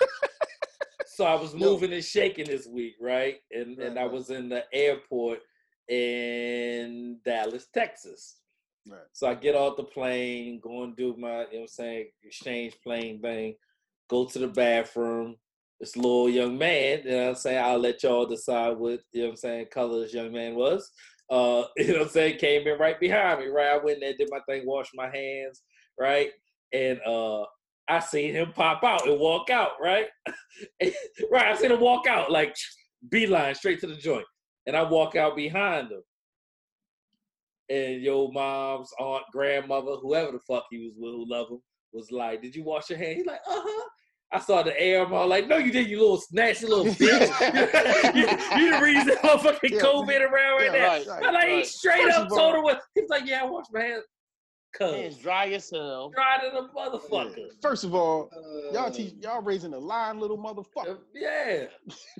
So 1.15 1.23
I 1.23 1.35
was 1.35 1.55
moving 1.55 1.93
and 1.93 2.03
shaking 2.03 2.47
this 2.47 2.67
week, 2.67 2.95
right? 2.99 3.37
And 3.49 3.79
and 3.79 3.95
Right, 3.95 4.03
I 4.03 4.05
was 4.05 4.31
in 4.31 4.49
the 4.49 4.65
airport 4.73 5.39
in 5.87 7.19
Dallas, 7.23 7.67
Texas. 7.73 8.35
Right. 8.85 8.99
So 9.13 9.27
I 9.27 9.35
get 9.35 9.55
off 9.55 9.77
the 9.77 9.85
plane, 9.85 10.59
go 10.61 10.83
and 10.83 10.93
do 10.93 11.15
my, 11.17 11.27
you 11.27 11.35
know 11.37 11.47
what 11.51 11.61
I'm 11.61 11.67
saying, 11.69 12.07
exchange 12.21 12.75
plane 12.83 13.21
thing, 13.21 13.55
go 14.09 14.25
to 14.25 14.39
the 14.39 14.49
bathroom. 14.49 15.37
This 15.79 15.95
little 15.95 16.29
young 16.29 16.57
man, 16.57 17.01
you 17.05 17.11
know 17.11 17.17
what 17.23 17.29
I'm 17.29 17.35
saying? 17.35 17.63
I'll 17.63 17.79
let 17.79 18.03
y'all 18.03 18.25
decide 18.25 18.77
what, 18.77 18.99
you 19.13 19.21
know 19.21 19.27
what 19.27 19.31
I'm 19.31 19.37
saying, 19.37 19.67
color 19.73 20.01
this 20.01 20.13
young 20.13 20.33
man 20.33 20.55
was. 20.55 20.91
Uh, 21.29 21.63
you 21.77 21.87
know 21.87 21.99
what 21.99 22.01
I'm 22.03 22.09
saying? 22.09 22.39
Came 22.39 22.67
in 22.67 22.77
right 22.77 22.99
behind 22.99 23.39
me, 23.39 23.47
right? 23.47 23.69
I 23.69 23.77
went 23.77 24.01
there, 24.01 24.13
did 24.17 24.29
my 24.31 24.39
thing, 24.49 24.65
washed 24.65 24.91
my 24.95 25.09
hands, 25.09 25.63
right? 25.97 26.31
And 26.73 26.99
uh 27.07 27.45
I 27.87 27.99
seen 27.99 28.33
him 28.33 28.51
pop 28.53 28.83
out 28.83 29.07
and 29.07 29.19
walk 29.19 29.49
out, 29.49 29.71
right? 29.81 30.07
right, 31.31 31.47
I 31.47 31.55
seen 31.55 31.71
him 31.71 31.79
walk 31.79 32.07
out, 32.07 32.31
like 32.31 32.55
beeline 33.09 33.55
straight 33.55 33.79
to 33.81 33.87
the 33.87 33.95
joint. 33.95 34.25
And 34.67 34.75
I 34.75 34.81
walk 34.83 35.15
out 35.15 35.35
behind 35.35 35.91
him. 35.91 36.01
And 37.69 38.01
your 38.01 38.31
mom's 38.31 38.91
aunt, 38.99 39.23
grandmother, 39.31 39.93
whoever 40.01 40.31
the 40.31 40.39
fuck 40.39 40.65
he 40.71 40.79
was 40.79 40.93
with 40.97 41.13
who 41.13 41.25
love 41.29 41.49
him, 41.49 41.59
was 41.93 42.11
like, 42.11 42.41
Did 42.41 42.55
you 42.55 42.63
wash 42.63 42.89
your 42.89 42.99
hand? 42.99 43.17
He's 43.17 43.25
like, 43.25 43.39
uh-huh. 43.47 43.89
I 44.31 44.39
saw 44.39 44.63
the 44.63 44.77
air. 44.79 45.05
I'm 45.05 45.13
all 45.13 45.27
like, 45.27 45.47
no, 45.47 45.57
you 45.57 45.71
didn't, 45.71 45.89
you 45.89 45.99
little 45.99 46.21
nasty 46.31 46.65
little 46.67 46.85
bitch. 46.93 48.15
you, 48.15 48.59
you 48.65 48.71
the 48.77 48.83
reason 48.83 49.15
motherfucking 49.23 49.71
Yeah. 49.71 49.81
COVID 49.81 50.19
around 50.21 50.57
right 50.57 50.71
Yeah, 50.73 51.03
now. 51.05 51.13
right, 51.13 51.25
I'm 51.25 51.33
like, 51.33 51.47
he 51.49 51.63
straight 51.65 52.09
up 52.09 52.27
told 52.29 52.55
her 52.55 52.61
what. 52.61 52.81
He 52.95 53.01
was 53.01 53.09
like, 53.09 53.25
yeah, 53.25 53.43
I 53.43 53.45
washed 53.45 53.69
my 53.71 53.81
hands. 53.81 54.03
Hands 54.79 55.13
Cuz. 55.15 55.23
dry 55.23 55.47
as 55.49 55.69
hell. 55.69 56.09
Dry 56.09 56.37
to 56.43 56.51
the 56.51 56.67
motherfucker. 56.75 57.49
First 57.61 57.83
of 57.83 57.95
all, 57.95 58.29
Uh, 58.35 58.71
y'all 58.73 58.91
teach 58.91 59.13
y'all 59.21 59.41
raising 59.41 59.73
a 59.73 59.77
lying 59.79 60.19
little 60.19 60.37
motherfucker. 60.37 60.97
Yeah. 61.13 61.65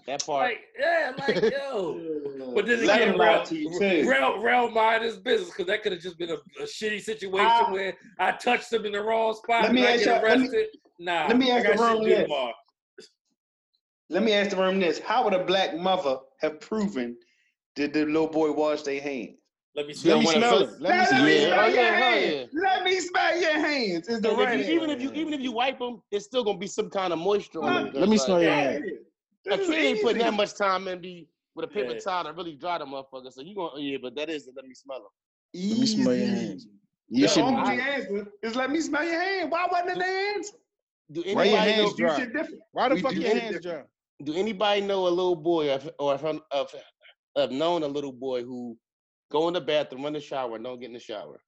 That 0.08 0.26
part. 0.26 0.50
Like, 0.52 0.60
yeah, 0.80 1.12
like, 1.18 1.52
yo. 1.52 2.52
But 2.56 2.66
then 2.68 2.86
Let 2.86 3.02
again, 3.02 3.14
him 3.14 3.18
lie 3.18 3.26
Rel, 3.36 3.46
to 3.46 3.56
you, 3.58 3.80
too. 3.80 4.10
Rel, 4.10 4.40
Rel 4.42 4.70
mind 4.70 5.04
his 5.04 5.18
business 5.18 5.50
because 5.50 5.66
that 5.68 5.84
could 5.84 5.92
have 5.92 6.02
just 6.02 6.18
been 6.18 6.30
a, 6.30 6.36
a 6.62 6.66
shitty 6.66 7.02
situation 7.02 7.48
Ah. 7.52 7.72
where 7.72 7.94
I 8.20 8.32
touched 8.34 8.72
him 8.72 8.86
in 8.86 8.94
the 8.94 9.02
wrong 9.02 9.34
spot 9.34 9.64
Let 9.64 9.66
and 9.72 9.76
me 9.76 9.86
I 9.86 9.92
ask 9.92 10.04
get 10.06 10.08
y'all- 10.22 10.30
let 10.30 10.40
me- 10.40 10.46
arrested. 10.48 10.68
nah, 11.00 11.28
let 11.28 11.38
me 11.38 11.52
ask 11.52 11.66
got 11.66 11.78
the 11.78 11.84
shit 11.84 11.94
room 11.98 12.04
this. 12.10 12.22
tomorrow. 12.24 12.54
Let 14.10 14.24
me 14.24 14.34
ask 14.34 14.50
the 14.52 14.58
room 14.58 14.80
this: 14.80 15.00
How 15.00 15.24
would 15.24 15.34
a 15.34 15.44
black 15.44 15.76
mother 15.76 16.18
have 16.42 16.60
proven 16.62 17.18
did 17.76 17.92
the 17.94 18.06
little 18.06 18.28
boy 18.28 18.52
wash 18.52 18.84
their 18.84 19.02
hands? 19.02 19.38
Let 19.76 19.88
me 19.88 19.94
You 19.94 20.00
see. 20.00 20.10
don't 20.10 20.20
me 20.22 20.26
smell 20.28 20.60
it. 20.60 20.70
Let 20.82 20.96
me 20.96 21.00
Let 21.02 21.10
see 21.10 21.16
me 21.26 21.32
it. 21.32 21.42
Yeah. 21.42 21.48
smell 21.48 21.66
Oh, 21.66 21.68
your 21.68 21.84
yeah, 21.84 22.00
hands. 22.00 22.50
Let 22.54 22.84
me 22.84 23.00
smell 23.00 23.42
your 23.42 23.54
hands. 23.60 24.08
Is 24.08 24.22
the 24.22 24.30
And 24.30 24.38
right 24.38 24.60
if 24.60 24.68
you, 24.68 24.76
even 24.76 24.90
if 24.90 25.02
you 25.02 25.12
even 25.14 25.34
if 25.34 25.42
you 25.42 25.52
wipe 25.52 25.80
them, 25.80 26.02
it's 26.12 26.26
still 26.26 26.44
gonna 26.44 26.58
be 26.58 26.68
some 26.68 26.90
kind 26.90 27.12
of 27.12 27.20
moisture 27.20 27.62
on 27.62 27.74
them. 27.86 27.94
Let 27.94 28.10
me 28.10 28.18
smell 28.18 28.42
your 28.42 28.54
hands. 28.54 28.86
A 29.52 29.58
kid 29.58 29.74
ain't 29.86 30.02
putting 30.02 30.20
that 30.20 30.34
much 30.34 30.56
time 30.56 30.88
in 30.88 31.02
be 31.02 31.28
with 31.56 31.66
a 31.66 31.68
paper 31.68 31.94
Yeah. 31.94 32.00
towel 32.00 32.24
to 32.24 32.34
really 32.34 32.56
dry 32.56 32.78
the 32.78 32.86
motherfucker. 32.86 33.32
So 33.32 33.42
you 33.42 33.56
gonna 33.56 33.72
oh, 33.76 33.78
yeah, 33.80 33.98
but 34.02 34.16
that 34.16 34.30
is 34.30 34.48
it. 34.48 34.54
Let 34.56 34.66
me 34.66 34.74
smell 34.74 35.00
them. 35.00 35.70
Let 35.70 35.80
me 35.80 35.86
smell 35.86 36.16
your 36.16 36.28
hands. 36.28 36.68
You 37.10 37.22
The 37.24 37.28
should 37.28 37.44
only 37.44 37.76
be. 37.76 37.82
answer 37.82 38.28
is 38.44 38.56
let 38.56 38.72
me 38.72 38.82
smell 38.82 39.04
your 39.04 39.20
hand. 39.22 39.52
Why 39.52 39.68
wasn't 39.72 39.92
it 39.92 40.00
the 40.00 40.06
answer? 40.06 40.58
Do 41.12 41.24
Why 41.32 41.44
your 41.44 41.60
anybody 41.60 41.72
hands 41.72 41.92
know? 41.92 42.08
dry? 42.08 42.20
shit 42.20 42.34
different. 42.34 42.62
Why 42.72 42.90
the 42.90 42.96
We 42.96 43.02
fuck 43.02 43.14
your 43.14 43.24
hands 43.24 43.56
different. 43.56 43.88
dry? 44.20 44.26
Do 44.26 44.34
anybody 44.34 44.82
know 44.82 45.08
a 45.08 45.10
little 45.10 45.36
boy 45.36 45.72
or 45.74 45.80
or 46.00 46.18
have, 46.18 46.40
of, 46.52 46.76
have 47.38 47.52
known 47.52 47.84
a 47.84 47.88
little 47.88 48.14
boy 48.14 48.44
who 48.44 48.78
go 49.32 49.48
in 49.48 49.54
the 49.54 49.62
bathroom, 49.62 50.04
run 50.04 50.14
the 50.14 50.20
shower, 50.20 50.58
don't 50.60 50.80
get 50.80 50.88
in 50.88 50.94
the 50.94 51.00
shower? 51.00 51.40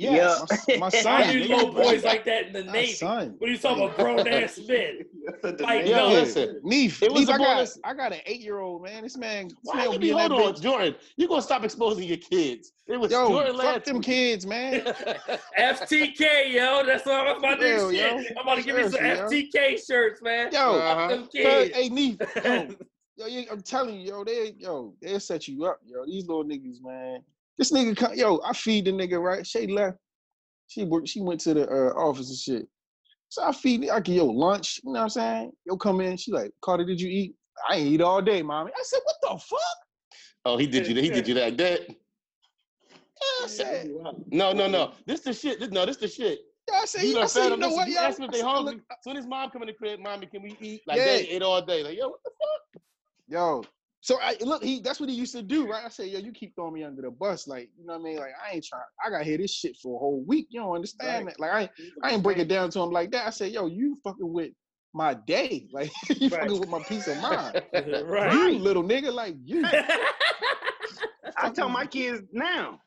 Yes. 0.00 0.44
My, 0.68 0.76
my 0.76 0.88
son. 0.90 1.22
I 1.22 1.32
knew 1.32 1.42
nigga. 1.44 1.48
little 1.48 1.72
boys 1.72 2.04
like 2.04 2.24
that 2.26 2.46
in 2.46 2.52
the 2.52 2.62
My 2.66 2.72
Navy. 2.72 2.92
son. 2.92 3.34
What 3.38 3.50
are 3.50 3.52
you 3.52 3.58
talking 3.58 3.82
about, 3.84 3.96
grown 3.96 4.28
ass 4.28 4.56
men? 4.68 5.00
The 5.42 5.56
Like, 5.60 5.84
name. 5.84 5.86
Yo, 5.88 5.96
no. 5.96 6.08
listen. 6.10 6.60
Neef, 6.62 7.02
It 7.02 7.10
was 7.10 7.22
Neef, 7.22 7.28
a 7.30 7.32
I 7.32 7.38
boy 7.38 7.44
got, 7.44 7.50
that's- 7.54 7.78
I 7.82 7.94
got 7.94 8.12
an 8.12 8.20
eight 8.24 8.40
year 8.40 8.60
old 8.60 8.84
man. 8.84 9.02
This 9.02 9.16
man, 9.16 9.48
this 9.48 9.56
Why 9.64 9.74
man 9.74 9.84
you 9.86 9.90
will 9.90 9.98
be 9.98 10.06
be 10.06 10.12
hold 10.12 10.30
on, 10.30 10.52
bitch. 10.54 10.62
Jordan? 10.62 10.94
You 11.16 11.26
gonna 11.26 11.42
stop 11.42 11.64
exposing 11.64 12.04
your 12.06 12.16
kids? 12.18 12.70
It 12.86 12.96
was 12.96 13.10
Yo, 13.10 13.26
Jordan 13.28 13.56
fuck 13.56 13.64
last 13.64 13.84
them 13.86 14.00
kids, 14.00 14.46
man. 14.46 14.82
FTK, 15.58 16.52
yo. 16.52 16.84
That's 16.86 17.04
what 17.04 17.26
I'm 17.26 17.38
about 17.38 17.58
to 17.60 17.64
Real, 17.66 17.90
do. 17.90 17.96
Shit. 17.96 18.12
yo. 18.12 18.18
I'm 18.36 18.42
about 18.42 18.54
to 18.58 18.62
give 18.62 18.76
me 18.76 18.82
some 18.84 18.92
Seriously, 18.92 19.50
FTK 19.52 19.84
shirts, 19.84 20.22
man. 20.22 20.50
Yo, 20.52 20.76
Uh-huh. 20.78 21.08
Them 21.08 21.26
kids. 21.26 21.74
hey 21.76 21.88
Neef, 21.88 22.18
yo, 22.44 22.68
yo, 23.26 23.42
I'm 23.50 23.62
telling 23.62 24.00
you, 24.00 24.08
yo, 24.12 24.24
they, 24.24 24.54
yo, 24.58 24.94
they'll 25.02 25.20
set 25.20 25.48
you 25.48 25.64
up, 25.64 25.78
yo. 25.84 26.04
These 26.06 26.26
little 26.28 26.44
niggas, 26.44 26.82
man. 26.82 27.20
This 27.58 27.72
nigga, 27.72 27.96
come, 27.96 28.14
yo, 28.14 28.40
I 28.44 28.52
feed 28.52 28.84
the 28.84 28.92
nigga 28.92 29.20
right. 29.20 29.46
She 29.46 29.66
left. 29.66 29.98
She 30.68 30.84
worked. 30.84 31.08
She 31.08 31.20
went 31.20 31.40
to 31.40 31.54
the 31.54 31.68
uh, 31.68 31.92
office 31.94 32.28
and 32.28 32.38
shit. 32.38 32.68
So 33.30 33.42
I 33.42 33.52
feed. 33.52 33.88
I 33.90 34.00
give 34.00 34.16
yo 34.16 34.26
lunch. 34.26 34.80
You 34.84 34.92
know 34.92 35.00
what 35.00 35.04
I'm 35.04 35.10
saying? 35.10 35.52
Yo, 35.66 35.76
come 35.76 36.00
in. 36.00 36.16
She 36.16 36.30
like, 36.30 36.52
Carter, 36.62 36.84
did 36.84 37.00
you 37.00 37.08
eat? 37.08 37.34
I 37.68 37.76
ain't 37.76 37.88
eat 37.88 38.00
all 38.00 38.22
day, 38.22 38.42
mommy. 38.42 38.70
I 38.76 38.82
said, 38.84 39.00
what 39.04 39.16
the 39.22 39.44
fuck? 39.44 39.60
Oh, 40.44 40.56
he 40.56 40.66
did 40.66 40.86
you. 40.86 40.94
He 40.94 41.10
did 41.10 41.26
you 41.26 41.34
like 41.34 41.56
that. 41.58 41.80
Yeah, 41.88 43.44
I 43.44 43.46
said, 43.48 43.90
No, 44.30 44.52
no, 44.52 44.66
no. 44.68 44.92
This 45.06 45.20
the 45.20 45.32
shit. 45.32 45.60
This, 45.60 45.70
no, 45.70 45.84
this 45.84 45.96
the 45.96 46.08
shit. 46.08 46.38
yeah, 46.70 46.80
I 46.82 46.84
said, 46.84 47.02
You 47.02 47.18
I 47.18 47.26
said, 47.26 47.50
you 47.50 47.56
know 47.56 47.70
what, 47.70 47.88
yo? 47.88 48.00
ask 48.00 48.18
them 48.18 48.26
if 48.26 48.32
they 48.32 48.40
hungry. 48.40 48.74
look, 48.74 48.82
Soon 49.02 49.16
as 49.16 49.26
mom 49.26 49.50
come 49.50 49.62
in 49.62 49.68
the 49.68 49.74
crib, 49.74 50.00
mommy, 50.00 50.26
can 50.26 50.42
we 50.42 50.56
eat? 50.60 50.82
Like 50.86 50.98
Yeah. 50.98 51.04
they 51.04 51.28
ate 51.28 51.42
all 51.42 51.60
day. 51.60 51.82
Like 51.82 51.98
yo, 51.98 52.08
what 52.08 52.20
the 52.24 52.30
fuck? 52.30 52.82
Yo, 53.28 53.62
so 54.00 54.18
I 54.22 54.36
look, 54.40 54.62
he 54.64 54.80
that's 54.80 55.00
what 55.00 55.08
he 55.10 55.14
used 55.14 55.34
to 55.34 55.42
do, 55.42 55.68
right? 55.70 55.84
I 55.84 55.88
said, 55.88 56.08
yo, 56.08 56.18
you 56.18 56.32
keep 56.32 56.54
throwing 56.54 56.72
me 56.74 56.82
under 56.84 57.02
the 57.02 57.10
bus, 57.10 57.46
like 57.46 57.68
you 57.78 57.84
know 57.86 57.94
what 57.94 58.00
I 58.00 58.04
mean? 58.04 58.16
Like 58.18 58.32
I 58.42 58.54
ain't 58.54 58.64
trying. 58.64 58.82
I 59.04 59.10
got 59.10 59.18
to 59.18 59.24
hear 59.24 59.36
this 59.38 59.52
shit 59.52 59.76
for 59.76 59.96
a 59.96 59.98
whole 59.98 60.24
week. 60.26 60.46
You 60.50 60.60
don't 60.60 60.74
understand 60.74 61.26
Right. 61.26 61.34
that? 61.36 61.40
Like 61.40 61.50
I, 61.52 61.60
ain't- 61.62 61.70
I 62.02 62.10
ain't 62.12 62.22
break 62.22 62.38
it 62.38 62.48
down 62.48 62.70
to 62.70 62.80
him 62.80 62.90
like 62.90 63.10
that. 63.12 63.26
I 63.26 63.30
said, 63.30 63.52
yo, 63.52 63.66
you 63.66 63.96
fucking 64.02 64.32
with 64.32 64.52
my 64.94 65.12
day, 65.14 65.68
like 65.72 65.92
you 66.08 66.28
Right. 66.30 66.40
fucking 66.40 66.58
with 66.60 66.68
my 66.70 66.80
peace 66.88 67.06
of 67.06 67.18
mind. 67.18 67.60
right. 68.06 68.32
You 68.32 68.58
little 68.58 68.82
nigga, 68.82 69.12
like 69.12 69.36
you, 69.44 69.66
I 71.36 71.50
tell 71.50 71.68
my 71.68 71.84
kids 71.84 72.22
now. 72.32 72.80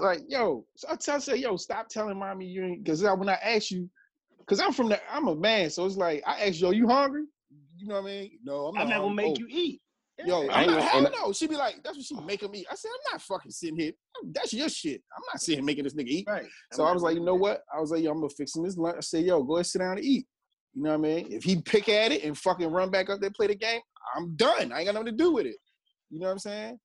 like 0.00 0.20
yo. 0.28 0.64
So 0.76 0.88
I 0.90 0.96
tell, 0.96 1.16
I 1.16 1.18
say, 1.18 1.36
yo, 1.36 1.56
stop 1.56 1.88
telling 1.88 2.18
mommy 2.18 2.46
you 2.46 2.64
ain't, 2.64 2.84
because 2.84 3.02
when 3.02 3.28
I 3.28 3.34
ask 3.34 3.70
you, 3.70 3.90
because 4.38 4.58
I'm 4.60 4.72
from 4.72 4.88
the, 4.88 4.98
I'm 5.12 5.28
a 5.28 5.34
man, 5.34 5.68
so 5.70 5.84
it's 5.84 5.96
like 5.96 6.22
I 6.26 6.46
ask 6.46 6.60
you, 6.60 6.68
yo, 6.68 6.70
you 6.70 6.88
hungry? 6.88 7.24
You 7.80 7.88
know 7.88 7.94
what 7.94 8.10
I 8.10 8.12
mean? 8.14 8.30
No, 8.44 8.66
I'm 8.66 8.74
not. 8.74 8.82
I'm 8.82 8.88
not 8.90 9.00
gonna 9.00 9.14
make 9.14 9.26
Oh, 9.28 9.34
you 9.38 9.46
eat. 9.48 9.80
Yo, 10.26 10.36
I 10.36 10.38
I'm 10.40 10.42
ain't 10.42 10.50
not, 10.50 10.66
gonna- 10.66 10.82
hell 10.82 11.26
no. 11.28 11.32
She 11.32 11.46
be 11.46 11.56
like, 11.56 11.82
that's 11.82 11.96
what 11.96 12.04
she 12.04 12.14
make 12.26 12.42
him 12.42 12.54
eat. 12.54 12.66
I 12.70 12.74
said, 12.74 12.90
I'm 12.90 13.14
not 13.14 13.22
fucking 13.22 13.50
sitting 13.50 13.78
here. 13.78 13.92
That's 14.34 14.52
your 14.52 14.68
shit. 14.68 15.02
I'm 15.16 15.22
not 15.32 15.40
sitting 15.40 15.60
here 15.60 15.64
making 15.64 15.84
this 15.84 15.94
nigga 15.94 16.08
eat. 16.08 16.26
Right. 16.28 16.46
So 16.72 16.84
I 16.84 16.92
was 16.92 17.02
like, 17.02 17.14
you 17.14 17.22
know 17.24 17.34
what? 17.36 17.62
I 17.74 17.80
was 17.80 17.90
like, 17.90 18.02
yo, 18.02 18.10
I'm 18.10 18.18
gonna 18.18 18.28
fix 18.28 18.54
him 18.54 18.64
this 18.64 18.76
lunch. 18.76 18.96
I 18.98 19.00
said, 19.00 19.24
yo, 19.24 19.42
go 19.42 19.56
ahead 19.56 19.66
sit 19.66 19.78
down 19.78 19.96
and 19.96 20.04
eat. 20.04 20.26
You 20.74 20.82
know 20.82 20.90
what 20.90 20.96
I 21.08 21.22
mean? 21.22 21.32
If 21.32 21.42
he 21.42 21.62
pick 21.62 21.88
at 21.88 22.12
it 22.12 22.22
and 22.22 22.36
fucking 22.36 22.70
run 22.70 22.90
back 22.90 23.08
up 23.08 23.20
there, 23.20 23.30
play 23.30 23.46
the 23.46 23.54
game, 23.54 23.80
I'm 24.14 24.36
done. 24.36 24.72
I 24.72 24.80
ain't 24.80 24.86
got 24.86 24.92
nothing 24.94 25.06
to 25.06 25.12
do 25.12 25.32
with 25.32 25.46
it. 25.46 25.56
You 26.10 26.20
know 26.20 26.26
what 26.26 26.32
I'm 26.32 26.38
saying? 26.38 26.78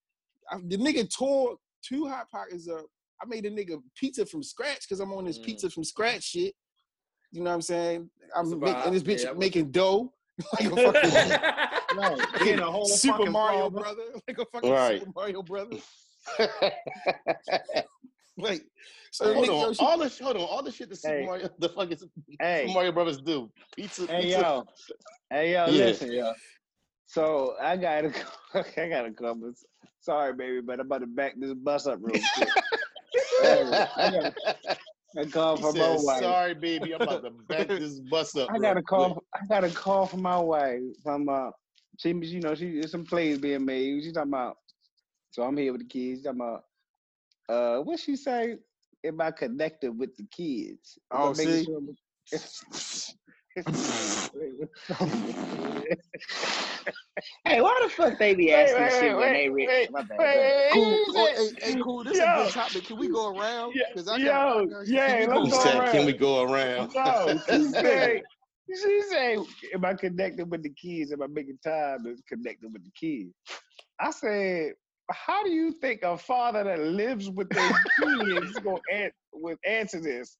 I, 0.49 0.57
the 0.65 0.77
nigga 0.77 1.13
tore 1.13 1.57
two 1.83 2.07
hot 2.07 2.29
pockets 2.31 2.69
up. 2.69 2.85
I 3.21 3.25
made 3.27 3.45
a 3.45 3.51
nigga 3.51 3.81
pizza 3.95 4.25
from 4.25 4.43
scratch 4.43 4.81
because 4.87 5.01
I'm 5.01 5.11
on 5.11 5.25
this 5.25 5.39
Mm. 5.39 5.43
pizza 5.43 5.69
from 5.69 5.83
scratch 5.83 6.23
shit. 6.23 6.53
You 7.31 7.41
know 7.41 7.49
what 7.49 7.55
I'm 7.55 7.61
saying? 7.61 8.09
I'm 8.33 8.45
It's 8.45 8.53
a 8.53 8.57
making 8.57 8.93
this 8.93 9.03
bitch 9.03 9.23
Yeah, 9.25 9.33
making 9.37 9.71
dough 9.71 10.13
like 10.53 10.71
a 10.71 10.75
fucking 10.75 11.39
Right. 11.97 12.19
Getting 12.39 12.59
a 12.59 12.71
whole 12.71 12.85
Super 12.87 13.17
fucking 13.19 13.31
Mario 13.31 13.69
father. 13.69 13.79
brother, 13.79 14.03
like 14.27 14.37
a 14.39 14.45
fucking 14.45 14.71
Right. 14.71 14.99
Super 14.99 15.11
Mario 15.15 15.41
brother. 15.43 15.77
Like 18.37 18.63
so, 19.11 19.33
hold 19.33 19.47
on, 19.49 19.55
yo, 19.61 19.71
she- 19.73 19.85
all 19.85 19.97
the 19.97 20.09
hold 20.21 20.35
on, 20.35 20.41
all 20.41 20.61
the 20.61 20.69
shit 20.71 20.89
the 20.89 20.95
Super 20.97 21.19
Hey. 21.19 21.25
Mario, 21.25 21.49
the 21.57 21.69
fucking 21.69 21.97
Super 21.97 22.67
Mario 22.73 22.91
Brothers 22.91 23.21
do. 23.21 23.49
Pizza, 23.77 24.05
hey, 24.07 24.23
pizza. 24.23 24.39
yo. 24.41 24.65
Hey, 25.29 25.53
yo, 25.53 25.67
Yeah. 25.67 25.85
listen, 25.85 26.11
yo. 26.11 26.33
So 27.05 27.55
I 27.61 27.77
gotta, 27.77 28.11
I 28.53 28.89
gotta 28.89 29.11
come. 29.11 29.53
Sorry, 30.01 30.33
baby, 30.33 30.59
but 30.59 30.81
I'm 30.81 30.87
about 30.87 30.99
to 30.99 31.07
back 31.07 31.35
this 31.37 31.53
bus 31.53 31.87
up 31.87 31.99
real 32.01 32.19
quick. 32.35 32.49
Hey, 33.41 33.61
I 33.95 34.11
gotta, 34.11 34.35
I 35.17 35.25
call 35.25 35.55
He 35.57 35.61
for 35.63 35.73
my 35.73 35.95
wife. 35.95 36.21
"Sorry, 36.21 36.53
baby, 36.53 36.93
I'm 36.93 37.01
about 37.01 37.23
to 37.23 37.29
back 37.47 37.67
this 37.67 37.99
bus 37.99 38.35
up." 38.35 38.49
I 38.51 38.59
got 38.59 38.77
a 38.77 38.83
call. 38.83 39.13
quick." 39.13 39.23
I 39.33 39.45
got 39.47 39.63
a 39.63 39.69
call 39.69 40.05
from 40.07 40.21
my 40.21 40.37
wife. 40.37 40.81
From 41.03 41.29
uh, 41.29 41.51
she, 41.99 42.09
you 42.09 42.39
know, 42.41 42.55
she 42.55 42.71
there's 42.79 42.91
some 42.91 43.05
plays 43.05 43.37
being 43.39 43.65
made. 43.65 44.03
She's 44.03 44.13
talking 44.13 44.31
about. 44.31 44.57
So 45.31 45.43
I'm 45.43 45.57
here 45.57 45.71
with 45.71 45.81
the 45.81 45.87
kids. 45.87 46.23
Talking 46.23 46.41
about. 46.41 46.63
Uh, 47.47 47.83
what 47.83 47.99
she 47.99 48.15
say? 48.15 48.57
Am 49.03 49.21
I 49.21 49.31
connected 49.31 49.91
with 49.97 50.15
the 50.17 50.25
kids? 50.31 50.97
Am 51.13 51.19
Oh, 51.21 51.33
see? 51.33 51.63
sure- 51.63 51.81
Hey, 57.45 57.61
why 57.61 57.79
the 57.83 57.89
fuck 57.89 58.19
they 58.19 58.35
be 58.35 58.51
Wait, 58.51 58.63
asking 58.63 58.83
wait, 58.83 58.91
shit 58.91 59.01
wait, 59.01 59.15
when 59.15 59.33
they 59.33 59.49
wait, 59.49 59.67
rich? 59.67 59.69
wait, 59.69 59.91
My 59.91 60.01
bad. 60.01 60.17
wait, 60.19 60.33
go 60.33 60.39
ahead. 60.41 60.61
wait, 60.61 60.71
Cool. 60.73 60.99
Oh, 61.15 61.51
hey, 61.61 61.71
hey, 61.71 61.81
cool. 61.81 62.03
This 62.03 62.17
is 62.17 62.23
a 62.23 62.25
good 62.35 62.51
topic. 62.51 62.83
Can 62.85 62.97
we 62.97 63.07
go 63.07 63.27
around? 63.27 63.73
Yeah, 63.75 63.83
Because 63.93 64.07
I 64.09 64.17
yo, 64.17 64.65
got, 64.67 64.87
yeah, 64.87 65.05
can 65.07 65.19
we 65.19 65.41
let's 65.41 65.53
go 65.53 65.61
said, 65.61 65.79
around. 65.79 65.91
"Can 65.91 66.05
we 66.05 66.13
go 66.13 66.43
around?" 66.43 66.93
No, 66.93 67.39
she 67.49 67.63
said, 67.71 68.21
she 68.67 69.01
said, 69.09 69.37
am 69.73 69.85
I 69.85 69.93
connected 69.93 70.51
with 70.51 70.63
the 70.63 70.71
kids? 70.71 71.13
Am 71.13 71.21
I 71.21 71.27
making 71.27 71.57
time 71.63 72.03
to 72.03 72.15
connected 72.27 72.73
with 72.73 72.83
the 72.83 72.91
kids? 72.99 73.33
I 73.99 74.11
said, 74.11 74.73
how 75.11 75.43
do 75.43 75.51
you 75.51 75.71
think 75.71 76.01
a 76.03 76.17
father 76.17 76.63
that 76.63 76.79
lives 76.79 77.29
with 77.29 77.49
their 77.49 77.69
kids 77.99 78.51
is 78.51 78.59
going 78.59 78.81
an- 78.91 79.11
would 79.33 79.57
answer 79.65 80.01
this? 80.01 80.37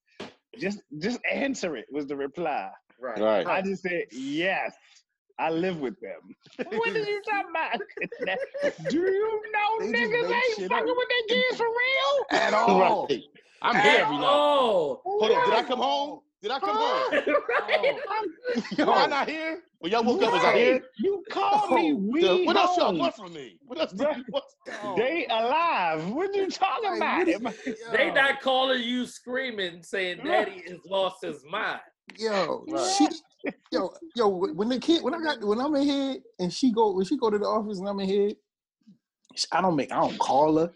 Just, 0.58 0.80
just 0.98 1.20
answer 1.30 1.76
it 1.76 1.86
was 1.90 2.06
the 2.06 2.16
reply. 2.16 2.70
Right. 3.00 3.18
Right. 3.20 3.46
I 3.46 3.62
just 3.62 3.82
said, 3.82 4.04
yes, 4.12 4.74
I 5.38 5.50
live 5.50 5.80
with 5.80 5.96
them. 6.00 6.34
what 6.70 6.92
did 6.92 7.06
you 7.06 7.20
talking 7.28 7.50
about? 7.50 7.80
do 8.90 8.98
you 9.00 9.42
know 9.52 9.86
They 9.86 9.92
niggas 9.92 10.28
make 10.28 10.34
ain't 10.34 10.56
shit 10.56 10.68
fucking 10.70 10.88
up. 10.90 10.96
with 10.96 11.08
their 11.08 11.36
kids 11.36 11.56
for 11.58 11.66
real? 11.66 12.26
at 12.40 12.54
all. 12.54 13.06
Right. 13.08 13.22
I'm 13.62 13.74
here 13.76 14.00
every 14.02 14.16
night. 14.16 14.24
Oh, 14.26 15.00
Hold 15.04 15.30
on, 15.32 15.44
did 15.50 15.54
I 15.58 15.62
come 15.62 15.78
home? 15.78 16.20
Did 16.42 16.50
I 16.50 16.58
come 16.60 16.76
home? 16.76 17.12
right. 17.48 17.96
Am 18.78 18.88
I 18.90 19.06
not 19.06 19.28
here? 19.28 19.60
When 19.78 19.90
y'all 19.92 20.04
woke 20.04 20.22
up, 20.22 20.32
was 20.32 20.44
I 20.44 20.56
here? 20.56 20.82
You 20.98 21.22
call 21.30 21.68
me 21.74 21.92
Oh, 21.92 21.96
we 21.96 22.20
The- 22.22 22.44
what 22.44 22.56
else 22.56 22.76
y'all 22.76 22.96
want 22.96 23.14
from 23.16 23.32
me? 23.32 23.58
What 23.66 23.78
else 23.80 23.92
do 23.92 24.04
Right. 24.04 24.16
you 24.18 24.24
want? 24.30 24.44
Oh. 24.82 24.94
They 24.96 25.26
alive. 25.26 26.08
What 26.10 26.30
are 26.30 26.34
you 26.34 26.50
talking 26.50 26.98
Like, 26.98 27.28
about? 27.28 27.42
what 27.42 27.54
is- 27.66 27.78
They 27.92 28.10
not 28.10 28.40
calling 28.40 28.82
you 28.82 29.06
screaming, 29.06 29.82
saying 29.82 30.20
"Daddy 30.24 30.62
has 30.68 30.78
lost 30.86 31.22
his 31.24 31.44
mind." 31.50 31.80
Yo, 32.18 32.64
Right. 32.68 32.90
she, 32.96 33.08
yo, 33.72 33.92
yo. 34.14 34.28
When 34.28 34.68
the 34.68 34.78
kid, 34.78 35.02
when 35.02 35.14
I 35.14 35.20
got, 35.20 35.40
when 35.42 35.60
I'm 35.60 35.74
in 35.76 35.82
here, 35.82 36.16
and 36.38 36.52
she 36.52 36.72
go, 36.72 36.92
when 36.92 37.04
she 37.04 37.16
go 37.16 37.30
to 37.30 37.38
the 37.38 37.46
office, 37.46 37.78
and 37.78 37.88
I'm 37.88 38.00
in 38.00 38.08
here, 38.08 38.30
I 39.52 39.60
don't 39.60 39.76
make, 39.76 39.92
I 39.92 39.96
don't 40.00 40.18
call 40.18 40.58
her, 40.58 40.72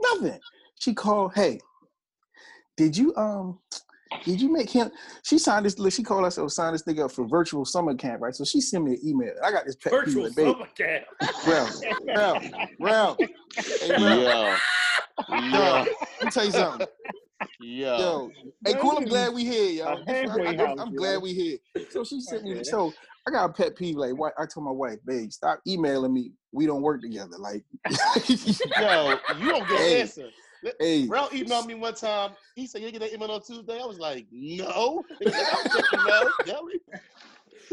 nothing. 0.00 0.38
She 0.78 0.94
called, 0.94 1.34
hey, 1.34 1.58
did 2.76 2.96
you, 2.96 3.14
um, 3.16 3.58
did 4.24 4.40
you 4.40 4.52
make 4.52 4.70
him? 4.70 4.90
She 5.22 5.38
signed 5.38 5.66
this. 5.66 5.76
She 5.94 6.02
called 6.02 6.24
herself 6.24 6.52
signed 6.52 6.74
this 6.74 6.84
nigga 6.84 7.06
up 7.06 7.12
for 7.12 7.26
virtual 7.26 7.64
summer 7.64 7.94
camp, 7.94 8.22
right? 8.22 8.34
So 8.34 8.44
she 8.44 8.60
sent 8.60 8.84
me 8.84 8.92
an 8.92 9.00
email. 9.04 9.32
I 9.42 9.50
got 9.50 9.66
this 9.66 9.76
pet 9.76 9.92
Virtual 9.92 10.24
like, 10.24 10.36
babe, 10.36 10.52
summer 10.52 10.68
camp. 10.76 11.04
Ralph, 11.46 11.82
Ralph, 12.14 12.44
Ralph. 12.78 13.18
Hey, 13.80 13.90
Ralph, 13.90 14.60
Yeah. 15.28 15.50
Yeah. 15.52 15.84
let 15.84 16.24
me 16.24 16.30
tell 16.30 16.44
you 16.44 16.52
something. 16.52 16.86
Yeah. 17.60 17.98
Yo, 17.98 18.30
hey, 18.64 18.74
cool. 18.80 18.96
I'm 18.96 19.04
glad 19.04 19.34
we 19.34 19.44
here, 19.44 19.70
yo. 19.70 19.84
A 19.84 20.04
halfway 20.06 20.46
I, 20.48 20.56
house, 20.56 20.78
am 20.80 20.94
glad 20.94 21.20
we 21.22 21.34
here. 21.34 21.58
So 21.90 22.04
she 22.04 22.20
sent 22.20 22.44
me. 22.44 22.62
So 22.64 22.92
I 23.26 23.30
got 23.30 23.50
a 23.50 23.52
pet 23.52 23.76
peeve. 23.76 23.96
Like, 23.96 24.16
why? 24.16 24.30
I 24.38 24.46
told 24.46 24.64
my 24.64 24.72
wife, 24.72 24.98
babe, 25.04 25.30
stop 25.32 25.60
emailing 25.66 26.12
me. 26.12 26.32
We 26.52 26.66
don't 26.66 26.82
work 26.82 27.00
together. 27.00 27.36
Like, 27.38 27.64
Yo, 28.28 29.18
you 29.38 29.48
don't 29.50 29.68
get 29.68 29.78
Hey. 29.80 29.94
an 29.94 30.00
answer. 30.02 30.28
hey, 30.80 31.06
Ralph 31.06 31.32
emailed 31.32 31.66
me 31.66 31.74
one 31.74 31.94
time. 31.94 32.32
He 32.54 32.66
said, 32.66 32.82
"You 32.82 32.90
get 32.90 33.00
that 33.00 33.12
email 33.12 33.30
on 33.30 33.42
Tuesday?" 33.42 33.80
I 33.80 33.84
was 33.84 33.98
like, 33.98 34.26
"No." 34.30 35.02
Like, 35.20 35.34
"I'll 35.34 35.62
check 35.70 35.84
email. 35.92 36.30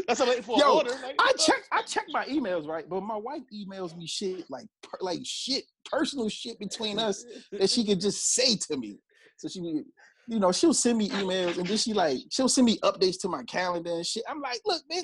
That's 0.08 0.20
I'm 0.20 0.28
waiting 0.28 0.42
for 0.42 0.58
Yo, 0.58 0.76
order. 0.76 0.90
Like, 0.90 1.14
I 1.18 1.24
what 1.26 1.36
the 1.36 1.42
check. 1.42 1.62
I 1.70 1.82
check 1.82 2.04
my 2.08 2.24
emails, 2.24 2.66
right? 2.66 2.88
But 2.88 3.02
my 3.02 3.16
wife 3.16 3.42
emails 3.54 3.96
me 3.96 4.06
shit 4.06 4.44
like, 4.50 4.66
per, 4.82 4.98
like 5.00 5.20
shit, 5.24 5.64
personal 5.84 6.28
shit 6.28 6.58
between 6.58 6.98
us 6.98 7.24
that 7.52 7.70
she 7.70 7.84
could 7.84 8.00
just 8.00 8.34
say 8.34 8.56
to 8.68 8.76
me. 8.76 8.98
So 9.42 9.48
she, 9.48 9.82
you 10.28 10.38
know, 10.38 10.52
she'll 10.52 10.72
send 10.72 10.98
me 10.98 11.08
emails 11.10 11.58
and 11.58 11.68
then 11.68 11.76
she 11.76 11.92
like, 11.92 12.18
she'll 12.30 12.48
send 12.48 12.64
me 12.66 12.78
updates 12.84 13.18
to 13.22 13.28
my 13.28 13.42
calendar 13.42 13.90
and 13.90 14.06
shit. 14.06 14.22
I'm 14.28 14.40
like, 14.40 14.60
look, 14.64 14.82
bitch, 14.90 15.02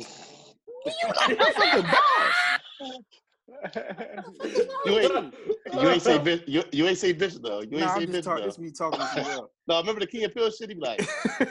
you 0.87 0.93
not 1.29 1.41
my 1.41 1.51
fucking 1.57 1.91
boss. 1.91 2.35
You 4.87 4.99
ain't, 4.99 5.35
you 5.73 5.89
ain't 5.89 6.03
say 6.03 6.19
bitch. 6.21 6.45
You, 6.47 6.63
you 6.71 6.87
ain't 6.87 6.99
say 6.99 7.13
bitch 7.15 7.43
though. 7.43 7.63
You 7.63 7.79
ain't 7.79 7.81
Nah, 7.81 7.95
say 7.95 8.01
I'm 8.03 8.07
bitch 8.07 8.13
just 8.13 8.25
talking. 8.25 8.43
though. 8.45 8.49
It's 8.49 8.59
me 8.61 8.71
talking 8.71 9.01
to 9.01 9.21
you. 9.29 9.49
No, 9.67 9.75
I 9.75 9.81
remember 9.81 10.01
the 10.01 10.07
King 10.07 10.25
of 10.25 10.35
Pill 10.35 10.51
shit? 10.53 10.69
He 10.69 10.75
be 10.77 10.81
like, 10.81 11.01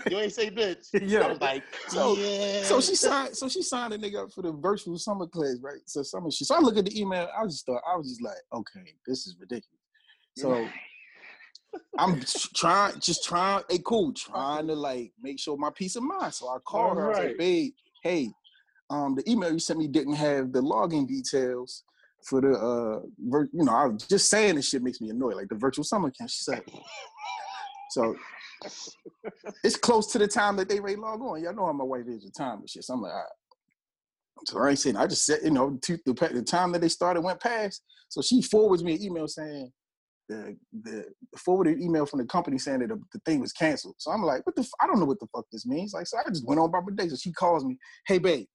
"You 0.09 0.19
ain't 0.19 0.31
say 0.34 0.49
bitch." 0.49 0.88
I 0.93 0.97
Yeah. 1.05 1.27
was 1.27 1.41
like, 1.41 1.64
So- 1.89 2.15
yeah. 2.15 2.64
So 2.64 2.80
she 2.80 2.95
signed. 2.95 3.35
So 3.35 3.49
she 3.49 3.61
signed 3.64 3.93
a 3.93 3.97
nigga 3.97 4.23
up 4.23 4.31
for 4.31 4.43
the 4.43 4.53
virtual 4.53 4.97
summer 4.97 5.27
class, 5.27 5.57
right? 5.61 5.81
So 5.88 6.03
summer 6.03 6.31
shit. 6.31 6.47
So 6.47 6.55
I 6.55 6.59
look 6.59 6.77
at 6.77 6.85
the 6.85 6.97
email. 6.99 7.27
I 7.38 7.43
just 7.45 7.65
thought 7.65 7.81
I 7.91 7.97
was 7.97 8.07
just 8.09 8.22
like, 8.23 8.38
okay, 8.53 8.93
this 9.05 9.27
is 9.27 9.35
ridiculous. 9.39 9.65
So 10.38 10.65
I'm 11.98 12.22
trying, 12.56 12.99
just 12.99 13.24
trying. 13.24 13.64
Hey, 13.70 13.80
cool. 13.86 14.14
Trying 14.14 14.68
to 14.68 14.76
like 14.76 15.12
make 15.22 15.40
sure 15.40 15.58
my 15.58 15.72
peace 15.76 15.95
of 15.95 16.04
mind. 16.04 16.34
So 16.34 16.48
I 16.49 16.58
called 16.60 16.98
her. 16.98 17.06
I 17.06 17.10
was 17.10 17.18
like, 17.18 17.38
babe, 17.38 17.72
hey, 18.04 18.30
um, 18.90 19.16
the 19.16 19.30
email 19.30 19.52
you 19.52 19.60
sent 19.60 19.80
me 19.80 19.88
didn't 19.88 20.16
have 20.16 20.52
the 20.52 20.62
login 20.62 21.08
details 21.08 21.84
for 22.28 22.41
the 22.41 22.52
uh, 22.52 22.99
vir- 23.20 23.49
you 23.54 23.64
know, 23.64 23.74
I 23.74 23.86
was 23.86 24.04
just 24.08 24.30
saying 24.30 24.56
this 24.56 24.70
shit 24.70 24.84
makes 24.84 25.02
me 25.02 25.10
annoyed. 25.10 25.36
Like 25.36 25.49
the 25.49 25.56
virtual 25.56 25.84
summer 25.84 26.12
camp. 26.12 26.30
She 26.30 26.44
said. 26.44 26.64
So 27.91 28.16
it's 29.64 29.78
close 29.78 30.12
to 30.12 30.20
the 30.20 30.28
time 30.28 30.56
that 30.58 30.70
they 30.70 30.80
ready 30.80 30.98
log 30.98 31.22
on. 31.22 31.41
Y'all 31.41 31.54
know 31.54 31.66
how 31.66 31.74
my 31.74 31.84
wife 31.84 32.08
is 32.08 32.26
with 32.26 32.36
time 32.36 32.60
and 32.60 32.70
shit. 32.70 32.84
So 32.84 32.94
I'm 32.94 33.02
like, 33.02 33.14
all 33.14 33.20
right. 33.20 34.48
So 34.48 34.60
I 34.60 34.70
ain't 34.70 34.80
saying. 34.80 34.98
I 34.98 35.08
just 35.08 35.26
said, 35.26 35.40
you 35.44 35.52
know, 35.52 35.80
the, 35.82 35.99
the 36.06 36.44
time 36.44 36.72
that 36.74 36.82
they 36.82 36.90
started 36.90 37.22
went 37.22 37.40
past. 37.40 37.82
So 38.10 38.22
she 38.22 38.41
forwards 38.41 38.84
me 38.84 38.95
an 38.95 39.02
email 39.02 39.28
saying 39.28 39.72
the 40.30 40.58
the 40.84 41.06
forwarded 41.38 41.80
email 41.80 42.06
from 42.06 42.20
the 42.20 42.26
company 42.26 42.58
saying 42.58 42.80
that 42.80 42.90
the, 42.90 42.99
the 43.14 43.20
thing 43.26 43.40
was 43.40 43.54
canceled. 43.54 43.95
So 43.98 44.12
I'm 44.12 44.24
like, 44.24 44.45
what 44.45 44.56
the? 44.56 44.62
F- 44.62 44.70
I 44.82 44.88
don't 44.88 44.99
know 44.99 45.06
what 45.06 45.20
the 45.20 45.28
fuck 45.36 45.45
this 45.52 45.66
means. 45.66 45.94
Like, 45.94 46.08
so 46.08 46.18
I 46.18 46.30
just 46.30 46.45
went 46.45 46.60
on 46.60 46.70
about 46.70 46.84
my 46.88 46.95
day. 46.95 47.10
So 47.10 47.16
she 47.16 47.32
calls 47.32 47.64
me, 47.64 47.78
hey 48.08 48.18
babe, 48.18 48.45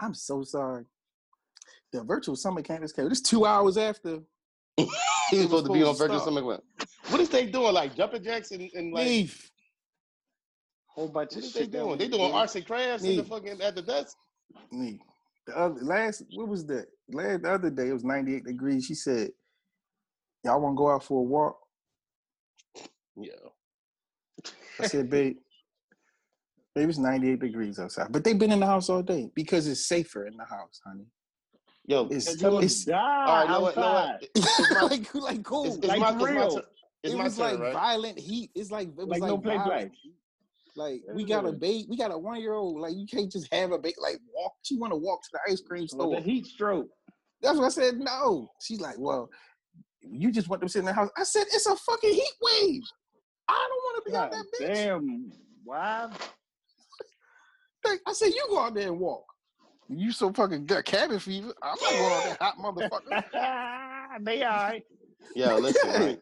I'm 0.00 0.14
so 0.14 0.42
sorry. 0.42 0.84
The 1.92 2.02
virtual 2.04 2.36
summer 2.36 2.62
camp 2.62 2.84
is 2.84 2.92
canceled. 2.92 3.12
It's 3.12 3.20
two 3.20 3.44
hours 3.44 3.76
after. 3.76 4.20
He's 4.76 4.88
was 5.32 5.42
supposed 5.42 5.66
to 5.66 5.72
be 5.72 5.82
on 5.82 5.94
virtual 5.96 6.20
start. 6.20 6.34
summer 6.34 6.42
camp. 6.52 6.64
What 7.08 7.20
is 7.20 7.28
they 7.28 7.46
doing? 7.46 7.74
Like 7.74 7.94
jumping 7.94 8.24
jacks 8.24 8.50
and, 8.52 8.70
and 8.74 8.92
like 8.92 9.06
Leave. 9.06 9.50
Whole 10.86 11.08
bunch 11.08 11.30
what 11.34 11.38
of 11.38 11.44
is 11.44 11.52
they 11.52 11.66
doing? 11.66 11.98
They 11.98 12.08
doing 12.08 12.30
do. 12.30 12.36
arts 12.36 12.54
and 12.54 12.66
crafts 12.66 13.04
in 13.04 13.16
the 13.16 13.24
fucking 13.24 13.60
at 13.60 13.74
the 13.74 13.82
desk. 13.82 14.16
me. 14.70 15.00
The 15.46 15.58
other 15.58 15.80
last, 15.82 16.24
what 16.34 16.48
was 16.48 16.64
that? 16.66 16.86
Last 17.10 17.42
the 17.42 17.52
other 17.52 17.70
day, 17.70 17.88
it 17.88 17.92
was 17.92 18.04
98 18.04 18.44
degrees. 18.44 18.84
She 18.84 18.94
said, 18.94 19.30
Y'all 20.44 20.60
wanna 20.60 20.76
go 20.76 20.90
out 20.90 21.04
for 21.04 21.20
a 21.20 21.22
walk? 21.22 21.58
Yeah. 23.16 23.32
I 24.80 24.86
said, 24.86 25.08
babe, 25.10 25.36
babe, 26.74 26.88
it's 26.88 26.98
98 26.98 27.38
degrees 27.40 27.78
outside. 27.78 28.08
But 28.10 28.24
they've 28.24 28.38
been 28.38 28.52
in 28.52 28.60
the 28.60 28.66
house 28.66 28.88
all 28.88 29.02
day 29.02 29.30
because 29.34 29.66
it's 29.68 29.86
safer 29.86 30.26
in 30.26 30.36
the 30.36 30.44
house, 30.44 30.80
honey. 30.84 31.06
Yo, 31.86 32.06
It's, 32.10 32.36
Tell 32.36 32.58
it's 32.60 32.84
die 32.84 32.96
all 33.26 33.38
right, 33.40 33.48
know 33.50 33.60
what, 33.60 33.76
know 33.76 33.82
outside. 33.82 34.12
what? 34.20 34.28
It's 34.34 34.70
my, 34.70 34.80
like, 34.82 35.14
like 35.14 35.42
cool. 35.42 35.66
it's, 35.66 35.76
it's 35.76 35.86
Like 35.88 36.00
my, 36.00 36.12
for 36.12 36.14
it's 36.14 36.22
my, 36.22 36.30
real. 36.30 36.54
turn. 36.54 36.62
It's 37.04 37.14
it 37.14 37.16
was 37.18 37.36
turn, 37.36 37.44
like 37.44 37.58
right? 37.60 37.72
violent 37.72 38.18
heat. 38.18 38.50
It's 38.54 38.70
like 38.70 38.88
it 38.88 38.96
was 38.96 39.08
Like 39.08 39.20
like, 39.22 39.28
no 39.28 39.38
play 39.38 39.58
play. 39.58 39.90
Like 40.76 41.02
we 41.12 41.24
got 41.24 41.44
a 41.44 41.48
Yeah. 41.48 41.54
baby, 41.58 41.86
we 41.90 41.96
got 41.96 42.12
a 42.12 42.18
one 42.18 42.40
year 42.40 42.54
old. 42.54 42.80
Like 42.80 42.94
you 42.94 43.06
can't 43.06 43.30
just 43.30 43.52
have 43.52 43.72
a 43.72 43.78
baby. 43.78 43.96
Like 44.00 44.20
walk. 44.32 44.52
She 44.62 44.76
want 44.78 44.92
to 44.92 44.96
walk 44.96 45.22
to 45.24 45.28
the 45.32 45.52
ice 45.52 45.60
cream 45.60 45.86
Well, 45.92 46.06
store. 46.08 46.14
the 46.14 46.20
heat 46.22 46.46
stroke. 46.46 46.88
That's 47.42 47.58
what 47.58 47.66
I 47.66 47.70
said. 47.70 47.98
No. 47.98 48.48
She's 48.62 48.80
like, 48.80 48.94
well, 48.98 49.28
you 50.02 50.30
just 50.32 50.48
want 50.48 50.60
them 50.60 50.68
to 50.68 50.72
sit 50.72 50.80
in 50.80 50.84
the 50.86 50.92
house. 50.92 51.10
I 51.16 51.24
said, 51.24 51.44
it's 51.52 51.66
a 51.66 51.76
fucking 51.76 52.12
heat 52.12 52.32
wave. 52.40 52.82
I 53.48 53.68
don't 53.68 53.82
want 53.84 54.04
to 54.04 54.10
be 54.10 54.16
out 54.16 54.30
God 54.32 54.40
that 54.60 54.64
bitch. 54.64 54.74
damn. 54.74 55.32
Why? 55.64 56.10
think- 57.84 58.00
I 58.06 58.12
said, 58.12 58.28
you 58.28 58.46
go 58.48 58.60
out 58.60 58.74
there 58.74 58.88
and 58.88 58.98
walk. 58.98 59.24
You 59.88 60.12
so 60.12 60.32
fucking 60.32 60.64
got 60.66 60.84
cabin 60.84 61.18
fever. 61.18 61.52
I'm 61.62 61.76
not 61.80 61.90
going 61.90 62.12
out 62.12 62.24
there 62.24 62.36
hot 62.40 62.56
motherfucker. 62.58 64.20
they 64.24 64.42
all 64.42 64.50
right. 64.56 64.82
Yo, 65.34 65.56
listen, 65.56 65.90
Yeah. 65.92 66.04
right? 66.06 66.20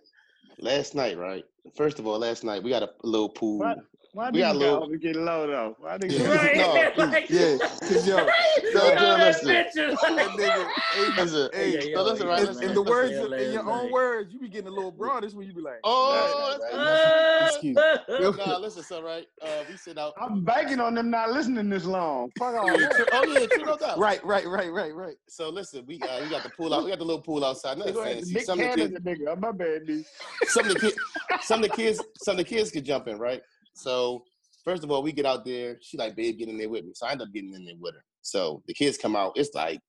Last 0.58 0.94
night, 0.94 1.16
right? 1.18 1.44
First 1.76 1.98
of 1.98 2.06
all, 2.06 2.18
last 2.18 2.42
night 2.44 2.62
we 2.62 2.70
got 2.70 2.82
a 2.82 2.90
little 3.02 3.28
pool. 3.28 3.58
What? 3.60 3.78
Why 4.12 4.26
We 4.30 4.32
do 4.32 4.38
got 4.40 4.50
a 4.50 4.54
you 4.54 4.58
little- 4.60 4.78
always 4.82 5.00
get 5.00 5.14
low 5.16 5.46
though? 5.46 5.76
Why 5.78 5.96
do 5.98 6.06
you 6.08 6.18
Yeah. 6.24 6.34
Right? 6.34 6.96
No, 6.98 7.04
like, 7.06 7.30
yeah, 7.30 7.56
'cause 7.58 8.06
yo, 8.08 8.16
no, 8.16 8.26
that 8.26 9.18
listen. 9.18 9.48
picture. 9.48 9.90
That 9.92 10.30
nigga, 10.36 10.68
hey, 10.92 11.22
Listen, 11.22 11.50
hey, 11.52 11.90
Yeah, 11.90 11.94
so 11.96 12.02
listen, 12.02 12.26
yo, 12.26 12.32
right? 12.32 12.40
in, 12.40 12.46
Listen, 12.46 12.64
in 12.64 12.74
the 12.74 12.82
words, 12.82 13.16
of, 13.16 13.32
in 13.32 13.52
your 13.52 13.70
own 13.70 13.92
words, 13.92 14.32
you 14.32 14.40
be 14.40 14.48
getting 14.48 14.66
a 14.66 14.70
little 14.70 14.90
broad. 14.90 15.22
This 15.22 15.32
when 15.34 15.46
you 15.46 15.52
be 15.54 15.60
like, 15.60 15.78
Oh, 15.84 16.58
right, 16.58 16.58
that's- 16.72 17.40
right, 17.40 17.48
excuse 17.50 17.76
me. 17.76 18.44
nah, 18.46 18.58
listen, 18.58 18.82
so 18.82 19.00
right? 19.02 19.26
Uh, 19.40 19.46
we 19.70 19.76
sit 19.76 19.96
out. 19.96 20.14
I'm 20.20 20.44
banking 20.44 20.80
on 20.80 20.94
them 20.96 21.08
not 21.10 21.30
listening 21.30 21.70
this 21.70 21.84
long. 21.84 22.30
Fuck 22.38 22.54
all 22.56 22.80
Yeah, 22.80 22.88
true- 22.88 23.04
oh 23.12 23.24
yeah, 23.26 23.46
true, 23.46 23.64
no 23.64 23.76
doubt. 23.76 23.96
right, 23.98 24.22
right, 24.24 24.46
right, 24.46 24.72
right, 24.72 24.94
right. 24.94 25.16
So 25.28 25.48
listen, 25.50 25.84
we 25.86 26.00
uh, 26.02 26.20
we 26.22 26.28
got 26.28 26.42
the 26.42 26.50
pool 26.50 26.74
out. 26.74 26.82
We 26.84 26.90
got 26.90 26.98
the 26.98 27.04
little 27.04 27.22
pool 27.22 27.44
outside. 27.44 27.74
They 27.76 27.78
Nothing 27.80 27.94
go 27.94 28.00
ahead 28.02 28.16
and 28.16 28.26
fancy. 28.26 28.34
Nick 28.34 28.44
Some 28.44 28.60
of 28.60 28.70
the 28.70 28.76
kids, 28.76 28.94
nigga. 29.04 29.40
My 29.40 29.52
bad, 29.52 29.86
dude. 29.86 30.04
some 30.46 30.66
of 30.66 30.74
the 30.74 30.80
kids, 30.80 30.96
some 31.42 31.62
of 31.62 31.70
the 31.70 31.76
kids, 31.76 32.00
some 32.22 32.32
of 32.32 32.38
the 32.38 32.44
kids 32.44 32.70
could 32.72 32.84
jump 32.84 33.06
in, 33.08 33.16
right? 33.18 33.40
So 33.80 34.24
first 34.64 34.84
of 34.84 34.90
all, 34.90 35.02
we 35.02 35.12
get 35.12 35.26
out 35.26 35.44
there. 35.44 35.78
She 35.80 35.96
like, 35.96 36.16
babe, 36.16 36.38
get 36.38 36.48
in 36.48 36.58
there 36.58 36.68
with 36.68 36.84
me. 36.84 36.92
So 36.94 37.06
I 37.06 37.12
end 37.12 37.22
up 37.22 37.32
getting 37.32 37.54
in 37.54 37.64
there 37.64 37.74
with 37.78 37.94
her. 37.94 38.04
So 38.22 38.62
the 38.66 38.74
kids 38.74 38.98
come 38.98 39.16
out. 39.16 39.32
It's 39.36 39.54
like 39.54 39.80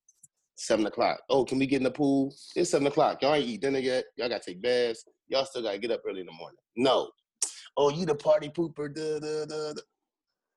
seven 0.55 0.85
o'clock. 0.85 1.19
Oh, 1.29 1.43
can 1.43 1.59
we 1.59 1.65
get 1.65 1.77
in 1.77 1.83
the 1.83 1.91
pool? 1.91 2.33
It's 2.55 2.71
seven 2.71 2.87
o'clock. 2.87 3.21
Y'all 3.21 3.35
ain't 3.35 3.47
eat 3.47 3.61
dinner 3.61 3.79
yet. 3.79 4.05
Y'all 4.15 4.29
gotta 4.29 4.43
take 4.45 4.61
baths. 4.61 5.03
Y'all 5.27 5.45
still 5.45 5.63
gotta 5.63 5.77
get 5.77 5.91
up 5.91 6.01
early 6.07 6.21
in 6.21 6.27
the 6.27 6.31
morning. 6.31 6.59
No. 6.75 7.09
Oh, 7.77 7.89
you 7.89 8.05
the 8.05 8.15
party 8.15 8.49
pooper. 8.49 8.93
Duh, 8.93 9.19
duh, 9.19 9.45
duh, 9.45 9.73
duh. 9.73 9.81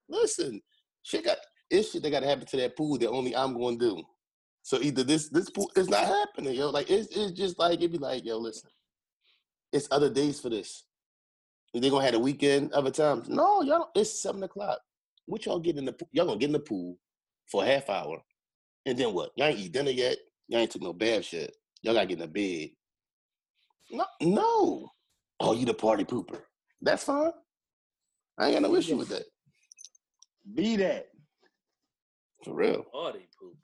Listen, 0.09 0.61
shit 1.03 1.25
got 1.25 1.39
it's 1.71 1.91
shit 1.91 2.03
that 2.03 2.11
gotta 2.11 2.27
happen 2.27 2.47
to 2.47 2.57
that 2.59 2.77
pool 2.77 2.99
that 2.99 3.09
only 3.09 3.35
I'm 3.35 3.59
gonna 3.59 3.77
do. 3.77 4.03
So 4.63 4.81
either 4.81 5.03
this 5.05 5.29
this 5.29 5.51
pool 5.51 5.71
is 5.77 5.89
not 5.89 6.07
happening, 6.07 6.55
yo. 6.55 6.71
Like 6.71 6.91
it's 6.91 7.09
it's 7.17 7.33
just 7.33 7.59
like 7.59 7.79
it'd 7.79 7.93
be 7.93 7.99
like, 7.99 8.25
yo, 8.25 8.39
listen, 8.39 8.71
it's 9.73 9.89
other 9.91 10.11
days 10.11 10.41
for 10.41 10.51
this. 10.51 10.85
They 11.75 11.91
gonna 11.91 12.05
have 12.05 12.15
a 12.15 12.19
weekend 12.19 12.73
other 12.73 12.91
times. 12.91 13.29
No, 13.29 13.63
y'all. 13.63 13.79
Don't, 13.79 13.91
it's 13.97 14.23
seven 14.23 14.43
o'clock. 14.45 14.79
What 15.27 15.45
y'all 15.45 15.59
get 15.59 15.77
in 15.77 15.85
the 15.85 15.93
pool? 15.93 16.09
Y'all 16.13 16.27
gonna 16.27 16.39
get 16.39 16.47
in 16.47 16.53
the 16.53 16.61
pool 16.61 16.99
for 17.51 17.65
a 17.65 17.67
half 17.67 17.91
hour, 17.91 18.23
and 18.87 18.97
then 18.97 19.13
what? 19.13 19.33
Y'all 19.37 19.49
ain't 19.49 19.59
eat 19.59 19.73
dinner 19.73 19.91
yet. 19.91 20.19
Y'all 20.49 20.61
ain't 20.61 20.71
took 20.71 20.83
no 20.83 20.93
bath 20.93 21.25
shit. 21.25 21.57
Y'all 21.83 21.95
gotta 21.95 22.07
get 22.07 22.21
in 22.21 22.21
the 22.21 22.29
bed. 22.29 22.71
No, 23.91 24.05
no. 24.23 24.89
Oh, 25.41 25.53
you 25.55 25.67
the 25.67 25.75
party 25.75 26.05
pooper? 26.05 26.41
That's 26.81 27.05
fine. 27.05 27.33
I 28.39 28.47
ain't 28.47 28.55
got 28.55 28.63
no 28.71 28.77
issue 28.77 28.97
with 28.97 29.09
that. 29.09 29.25
Be 30.55 30.77
that. 30.77 31.07
For 32.45 32.55
real. 32.55 32.85
Party 32.93 33.27
pooper. 33.43 33.55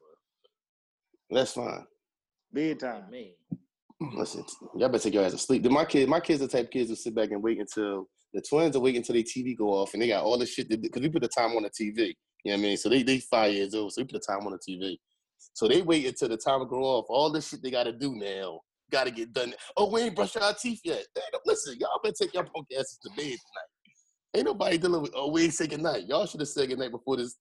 That's 1.31 1.53
fine. 1.53 1.87
Big 2.53 2.81
time. 2.81 3.05
I 3.07 3.11
mean, 3.11 3.33
Listen, 4.01 4.45
y'all 4.77 4.89
better 4.89 5.05
take 5.05 5.15
your 5.15 5.25
ass 5.25 5.33
to 5.33 5.39
sleep. 5.39 5.63
My 5.65 5.85
kid, 5.85 6.09
my 6.09 6.21
kids 6.21 6.41
are 6.41 6.47
the 6.47 6.53
type 6.53 6.67
of 6.67 6.71
kids 6.71 6.89
who 6.89 6.97
sit 6.97 7.15
back 7.15 7.33
and 7.33 7.43
wait 7.43 7.61
until 7.61 8.07
the 8.33 8.41
twins 8.41 8.75
are 8.75 8.81
waiting 8.81 9.01
until 9.01 9.15
their 9.15 9.23
TV 9.23 9.57
go 9.57 9.69
off 9.69 9.93
and 9.93 10.03
they 10.03 10.09
got 10.09 10.25
all 10.25 10.39
the 10.39 10.47
shit 10.47 10.69
because 10.71 11.03
we 11.03 11.11
put 11.11 11.21
the 11.21 11.29
time 11.29 11.51
on 11.51 11.65
the 11.65 11.69
TV. 11.69 12.15
You 12.45 12.53
know 12.53 12.57
what 12.57 12.59
I 12.59 12.63
mean? 12.63 12.77
So 12.79 12.89
they 12.89 13.03
they 13.03 13.19
five 13.19 13.53
years 13.53 13.75
old, 13.75 13.93
so 13.93 14.01
we 14.01 14.07
put 14.07 14.23
the 14.23 14.33
time 14.33 14.47
on 14.47 14.53
the 14.53 14.59
TV. 14.59 14.97
So 15.53 15.69
they 15.69 15.83
wait 15.83 16.07
until 16.07 16.31
the 16.31 16.39
time 16.39 16.67
go 16.67 16.83
off. 16.83 17.05
All 17.11 17.31
the 17.31 17.43
shit 17.43 17.63
they 17.63 17.71
gotta 17.71 17.93
do 17.93 18.15
now. 18.15 18.61
Gotta 18.91 19.11
get 19.11 19.35
done. 19.35 19.53
Oh, 19.77 19.91
we 19.91 20.01
ain't 20.01 20.17
brushing 20.17 20.43
our 20.43 20.55
teeth 20.55 20.81
yet. 20.83 21.05
Listen, 21.45 21.77
y'all 21.79 22.01
better 22.03 22.15
take 22.19 22.33
your 22.33 22.45
punk 22.45 22.69
asses 22.73 22.99
to 23.05 23.11
bed 23.11 23.25
tonight. 23.25 23.71
Ain't 24.35 24.47
nobody 24.47 24.79
dealing 24.79 25.03
with 25.03 25.13
oh 25.15 25.31
we 25.31 25.45
ain't 25.45 25.55
say 25.55 25.67
goodnight. 25.67 26.07
Y'all 26.07 26.25
should 26.25 26.41
have 26.41 26.49
said 26.49 26.71
goodnight 26.71 26.93
before 26.93 27.19
this 27.19 27.37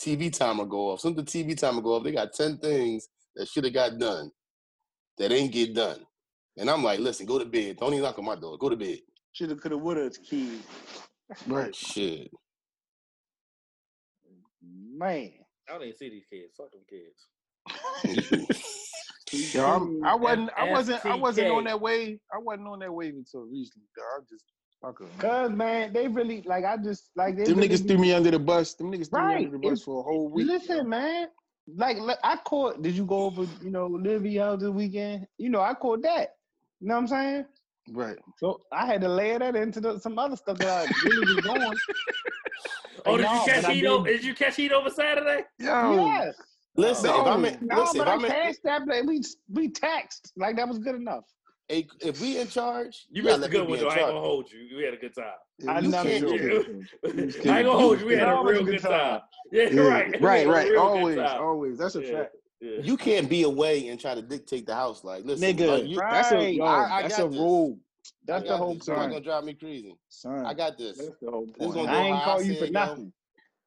TV 0.00 0.32
timer 0.32 0.64
go 0.64 0.92
off. 0.92 1.04
As 1.04 1.14
the 1.14 1.22
TV 1.24 1.58
timer 1.58 1.80
go 1.80 1.94
off, 1.96 2.04
they 2.04 2.12
got 2.12 2.32
10 2.32 2.58
things 2.58 3.08
that 3.34 3.48
should 3.48 3.64
have 3.64 3.74
got 3.74 3.98
done 3.98 4.30
that 5.18 5.32
ain't 5.32 5.52
get 5.52 5.74
done. 5.74 6.00
And 6.56 6.70
I'm 6.70 6.82
like, 6.84 7.00
listen, 7.00 7.26
go 7.26 7.38
to 7.38 7.44
bed. 7.44 7.76
Don't 7.78 7.92
even 7.92 8.02
knock 8.04 8.18
on 8.18 8.24
my 8.24 8.36
door. 8.36 8.56
Go 8.58 8.68
to 8.68 8.76
bed. 8.76 8.98
Shoulda, 9.32 9.56
coulda, 9.56 9.76
woulda, 9.76 10.10
kid. 10.10 10.60
Right. 11.46 11.74
Shit. 11.92 12.30
Man. 14.96 15.32
I 15.68 15.72
don't 15.72 15.82
even 15.82 15.96
see 15.96 16.10
these 16.10 16.26
kids. 16.30 16.54
Fuck 16.56 16.70
them 16.72 16.82
kids. 16.88 17.26
Yo, 19.54 19.64
I'm, 19.66 20.04
I 20.04 20.14
wasn't, 20.14 20.50
I 20.56 20.70
wasn't, 20.70 21.06
I 21.06 21.14
wasn't 21.16 21.50
on 21.50 21.64
that 21.64 21.80
wave. 21.80 22.18
I 22.32 22.38
wasn't 22.38 22.68
on 22.68 22.78
that 22.80 22.92
wave 22.92 23.14
until 23.14 23.40
recently. 23.42 23.88
Dog. 23.96 24.04
I 24.20 24.20
just, 24.30 24.44
fuck 24.80 25.00
'em, 25.00 25.08
man. 25.08 25.18
Cause 25.18 25.50
man, 25.56 25.92
they 25.92 26.06
really 26.06 26.42
like 26.46 26.64
I 26.64 26.76
just 26.76 27.10
like 27.16 27.36
they 27.36 27.44
Them 27.44 27.56
really 27.56 27.68
niggas 27.70 27.82
be- 27.82 27.88
threw 27.88 27.98
me 27.98 28.12
under 28.12 28.30
the 28.30 28.38
bus. 28.38 28.74
Them 28.74 28.92
niggas 28.92 29.10
threw 29.10 29.26
me 29.26 29.34
under 29.36 29.50
the 29.50 29.58
bus 29.58 29.80
It- 29.80 29.84
for 29.84 30.00
a 30.00 30.02
whole 30.04 30.28
week. 30.28 30.46
Listen, 30.46 30.88
man. 30.88 31.28
Like 31.66 31.96
I 32.22 32.36
caught. 32.44 32.82
Did 32.82 32.94
you 32.94 33.04
go 33.06 33.20
over? 33.24 33.46
You 33.62 33.70
know, 33.70 33.86
Livy 33.86 34.36
house 34.36 34.60
this 34.60 34.68
weekend. 34.70 35.26
You 35.38 35.48
know, 35.50 35.60
I 35.60 35.74
caught 35.74 36.02
that. 36.02 36.30
You 36.80 36.88
know 36.88 36.94
what 36.94 37.00
I'm 37.00 37.06
saying? 37.08 37.44
Right. 37.92 38.16
So 38.38 38.60
I 38.72 38.86
had 38.86 39.00
to 39.02 39.08
layer 39.08 39.38
that 39.38 39.56
into 39.56 39.80
the, 39.80 39.98
some 39.98 40.18
other 40.18 40.36
stuff 40.36 40.58
that 40.58 40.68
I 40.68 41.08
really 41.08 41.34
was 41.34 41.44
doing. 41.44 41.72
Oh, 43.06 43.16
did 43.16 43.24
No, 43.24 43.32
you 43.34 43.40
catch 43.46 43.62
but 43.62 43.72
heat 43.72 43.86
over? 43.86 44.04
didn't. 44.06 44.20
Did 44.22 44.26
you 44.26 44.34
catch 44.34 44.56
heat 44.56 44.72
over 44.72 44.90
Saturday? 44.90 45.44
Yo. 45.58 46.06
Yes. 46.06 46.34
Listen, 46.76 47.10
No. 47.10 47.20
if 47.20 47.26
I'm 47.26 47.44
in, 47.44 47.58
No, 47.62 47.80
listen, 47.82 47.98
but 47.98 48.08
I 48.08 48.12
I'm 48.14 48.24
in, 48.24 48.30
cashed 48.30 48.58
that. 48.64 48.82
but 48.86 49.04
We 49.06 49.22
we 49.52 49.70
taxed 49.70 50.32
like 50.36 50.56
that 50.56 50.66
was 50.68 50.78
good 50.78 50.94
enough. 50.96 51.24
If, 51.68 51.86
if 52.00 52.20
we 52.20 52.38
in 52.38 52.48
charge, 52.48 53.06
You 53.10 53.22
gotta 53.22 53.38
missed 53.38 53.48
a 53.48 53.52
good 53.52 53.68
one, 53.68 53.78
though. 53.78 53.88
I 53.88 53.94
ain't 53.96 54.06
gonna 54.06 54.20
hold 54.20 54.50
you. 54.52 54.76
We 54.76 54.82
had 54.84 54.94
a 54.94 54.96
good 54.98 55.14
time. 55.14 55.24
I 55.68 55.80
You 55.80 55.88
never 55.88 56.08
can't- 56.08 56.26
do. 56.28 56.34
you 56.34 56.88
I 57.04 57.10
can't- 57.10 57.36
ain't 57.36 57.42
gonna 57.44 57.70
hold 57.72 58.00
you. 58.00 58.06
We 58.06 58.14
had 58.16 58.28
a 58.28 58.42
real 58.42 58.64
good 58.64 58.80
good 58.82 58.82
time. 58.82 59.20
Yeah, 59.52 59.68
Yeah, 59.70 59.80
right. 59.82 60.20
Right, 60.20 60.46
right. 60.48 60.74
Always, 60.76 61.18
always. 61.18 61.78
That's 61.78 61.94
a 61.96 62.02
Yeah. 62.02 62.12
fact. 62.22 62.36
Yeah. 62.60 62.78
You 62.82 62.96
can't 62.96 63.28
be 63.28 63.42
away 63.42 63.88
and 63.88 64.00
try 64.00 64.14
to 64.14 64.22
dictate 64.22 64.66
the 64.66 64.74
house. 64.74 65.04
Like, 65.04 65.24
listen, 65.24 65.56
Nigga, 65.56 65.86
you, 65.88 65.96
that's 65.98 66.32
a 66.32 66.50
yo, 66.50 66.64
I- 66.64 66.98
I 66.98 67.02
that's 67.02 67.18
a 67.18 67.28
this. 67.28 67.38
rule. 67.38 67.78
That's 68.26 68.48
the 68.48 68.56
whole 68.56 68.74
this. 68.74 68.86
You're 68.86 68.96
not 68.96 69.08
gonna 69.10 69.20
drive 69.20 69.44
me 69.44 69.54
crazy. 69.54 69.94
Son. 70.08 70.44
I 70.46 70.54
got 70.54 70.76
this. 70.78 70.96
That's 70.98 71.10
the 71.20 71.30
whole 71.30 71.46
This 71.46 71.56
point. 71.58 71.74
gonna 71.74 71.92
I 71.92 72.02
ain't 72.02 72.22
call 72.22 72.42
you 72.42 72.56
for 72.56 72.70
nothing. 72.70 73.12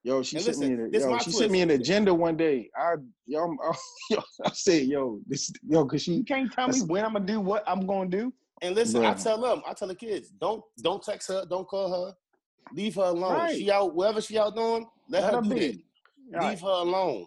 Yo, 0.08 0.22
she 0.22 0.36
And 0.36 0.44
sent 0.46 0.56
listen, 0.58 0.76
me 0.78 0.84
an 0.84 0.90
yo, 0.94 1.10
my 1.10 1.18
she 1.18 1.30
sent 1.32 1.52
me 1.52 1.60
an 1.60 1.70
agenda 1.70 2.14
one 2.14 2.34
day. 2.34 2.70
I 2.74 2.94
yo, 3.26 3.40
I'm, 3.44 3.58
yo, 4.10 4.22
I 4.42 4.50
said, 4.54 4.86
yo, 4.86 5.20
this 5.26 5.52
yo, 5.68 5.84
cause 5.84 6.00
she 6.02 6.14
You 6.14 6.24
can't 6.24 6.50
tell 6.50 6.66
me 6.68 6.80
when 6.80 7.04
I'm 7.04 7.12
gonna 7.12 7.26
do 7.26 7.40
what 7.40 7.62
I'm 7.66 7.86
gonna 7.86 8.08
do. 8.08 8.32
And 8.62 8.74
listen, 8.74 9.04
I 9.04 9.12
tell 9.12 9.38
them, 9.38 9.60
I 9.68 9.74
tell 9.74 9.86
the 9.86 9.94
kids, 9.94 10.30
don't 10.40 10.62
don't 10.82 11.02
text 11.02 11.28
her, 11.28 11.44
don't 11.44 11.68
call 11.68 12.06
her, 12.06 12.14
leave 12.72 12.94
her 12.94 13.02
alone. 13.02 13.34
Right. 13.34 13.54
She 13.54 13.70
out 13.70 13.94
wherever 13.94 14.22
she 14.22 14.38
out 14.38 14.56
doing, 14.56 14.86
let, 15.10 15.24
Let 15.24 15.34
her 15.34 15.42
her 15.42 15.42
be. 15.42 15.84
that. 16.30 16.38
Right. 16.38 16.50
Leave 16.52 16.60
her 16.62 16.68
alone. 16.68 17.26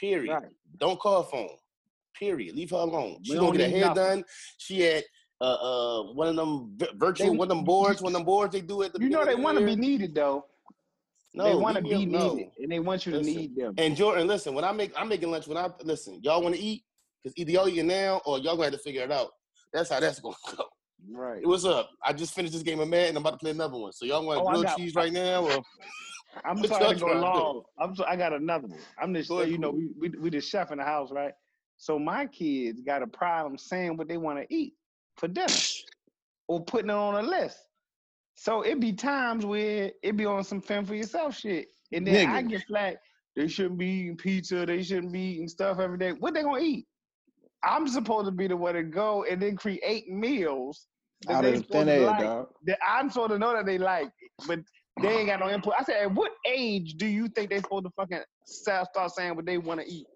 Period. 0.00 0.32
Right. 0.32 0.52
Don't 0.78 0.98
call 0.98 1.24
her 1.24 1.28
phone. 1.28 1.56
Period. 2.18 2.56
Leave 2.56 2.70
her 2.70 2.76
alone. 2.78 3.18
We 3.18 3.24
She 3.24 3.34
gonna 3.34 3.46
don't 3.48 3.56
get 3.58 3.64
her 3.70 3.76
hair 3.76 3.80
nothing. 3.88 4.02
done. 4.02 4.24
She 4.56 4.80
had 4.80 5.04
uh 5.42 5.44
uh 5.44 6.02
one 6.14 6.28
of 6.28 6.36
them 6.36 6.78
virtual 6.96 7.32
They- 7.32 7.36
one 7.36 7.50
of 7.50 7.56
them 7.56 7.64
boards, 7.64 8.00
one 8.00 8.12
of 8.14 8.18
them 8.18 8.24
boards 8.24 8.54
they 8.54 8.62
do 8.62 8.82
at 8.82 8.94
the 8.94 9.00
You 9.00 9.10
know 9.10 9.26
they 9.26 9.34
want 9.34 9.58
to 9.58 9.66
be 9.66 9.76
needed 9.76 10.14
though. 10.14 10.46
No, 11.34 11.44
they 11.44 11.54
want 11.56 11.76
to 11.76 11.82
be 11.82 11.94
al- 11.94 12.06
no. 12.06 12.34
needed, 12.34 12.50
and 12.58 12.70
they 12.70 12.78
want 12.78 13.06
you 13.06 13.12
to 13.12 13.22
need 13.22 13.56
them. 13.56 13.74
And 13.76 13.96
Jordan, 13.96 14.28
listen, 14.28 14.54
when 14.54 14.64
I 14.64 14.70
make 14.72 14.92
I'm 14.96 15.08
making 15.08 15.30
lunch 15.30 15.48
when 15.48 15.58
I 15.58 15.68
listen, 15.82 16.20
y'all 16.22 16.42
want 16.42 16.54
to 16.54 16.60
eat 16.60 16.84
because 17.22 17.36
either 17.36 17.50
y'all 17.50 17.68
eating 17.68 17.88
now 17.88 18.20
or 18.24 18.38
y'all 18.38 18.54
gonna 18.54 18.64
have 18.64 18.72
to 18.74 18.78
figure 18.78 19.02
it 19.02 19.10
out. 19.10 19.30
That's 19.72 19.90
how 19.90 19.98
that's 19.98 20.20
gonna 20.20 20.36
go. 20.56 20.64
Right. 21.10 21.46
What's 21.46 21.64
up? 21.64 21.90
I 22.02 22.12
just 22.12 22.34
finished 22.34 22.54
this 22.54 22.62
game 22.62 22.80
of 22.80 22.88
Madden. 22.88 23.16
I'm 23.16 23.22
about 23.22 23.32
to 23.32 23.38
play 23.38 23.50
another 23.50 23.76
one. 23.76 23.92
So 23.92 24.04
y'all 24.04 24.24
want 24.24 24.40
Oh, 24.40 24.48
grilled 24.48 24.68
cheese 24.76 24.94
right 24.94 25.12
now? 25.12 25.44
Or 25.44 25.62
I'm 26.44 26.64
sorry 26.64 26.94
to 26.94 27.00
go 27.00 27.12
long. 27.12 27.62
I'm 27.78 27.96
so, 27.96 28.04
I 28.04 28.16
got 28.16 28.32
another 28.32 28.68
one. 28.68 28.80
I'm 29.00 29.12
just 29.12 29.30
ahead, 29.30 29.50
you 29.50 29.58
know 29.58 29.70
we, 29.70 29.88
we 29.98 30.18
we 30.18 30.30
the 30.30 30.40
chef 30.40 30.70
in 30.70 30.78
the 30.78 30.84
house, 30.84 31.10
right? 31.10 31.32
So 31.78 31.98
my 31.98 32.26
kids 32.26 32.80
got 32.80 33.02
a 33.02 33.06
problem 33.06 33.58
saying 33.58 33.96
what 33.96 34.08
they 34.08 34.16
want 34.16 34.38
to 34.38 34.54
eat 34.54 34.74
for 35.16 35.26
dinner 35.26 35.48
or 36.46 36.64
putting 36.64 36.90
it 36.90 36.94
on 36.94 37.22
a 37.24 37.26
list. 37.26 37.58
So 38.34 38.62
it 38.62 38.80
be 38.80 38.92
times 38.92 39.46
where 39.46 39.92
it 40.02 40.16
be 40.16 40.26
on 40.26 40.44
some 40.44 40.60
fend 40.60 40.88
for 40.88 40.94
yourself 40.94 41.36
shit, 41.36 41.68
and 41.92 42.06
then 42.06 42.26
I 42.28 42.42
get 42.42 42.64
flack. 42.66 42.96
They 43.36 43.48
shouldn't 43.48 43.78
be 43.78 43.86
eating 43.86 44.16
pizza. 44.16 44.66
They 44.66 44.82
shouldn't 44.82 45.12
be 45.12 45.20
eating 45.20 45.48
stuff 45.48 45.78
every 45.78 45.98
day. 45.98 46.12
What 46.12 46.34
they 46.34 46.42
gonna 46.42 46.60
eat? 46.60 46.86
I'm 47.62 47.88
supposed 47.88 48.26
to 48.26 48.32
be 48.32 48.46
the 48.46 48.56
one 48.56 48.74
to 48.74 48.82
go 48.82 49.24
and 49.24 49.40
then 49.40 49.56
create 49.56 50.08
meals 50.08 50.86
that 51.22 51.36
out 51.36 51.44
they 51.44 51.54
of 51.54 51.66
thin 51.66 51.88
air, 51.88 52.06
like 52.06 52.20
dog. 52.20 52.48
that 52.66 52.78
I'm 52.86 53.08
supposed 53.08 53.30
to 53.30 53.38
know 53.38 53.54
that 53.54 53.66
they 53.66 53.78
like, 53.78 54.10
but 54.46 54.60
they 55.00 55.18
ain't 55.18 55.28
got 55.28 55.40
no 55.40 55.50
input. 55.50 55.74
I 55.78 55.84
said, 55.84 56.02
at 56.02 56.12
what 56.12 56.32
age 56.46 56.94
do 56.94 57.06
you 57.06 57.28
think 57.28 57.50
they 57.50 57.58
supposed 57.60 57.84
to 57.84 57.90
fucking 57.96 58.22
start 58.44 58.88
saying 59.16 59.34
what 59.34 59.46
they 59.46 59.58
want 59.58 59.80
to 59.80 59.86
eat? 59.90 60.06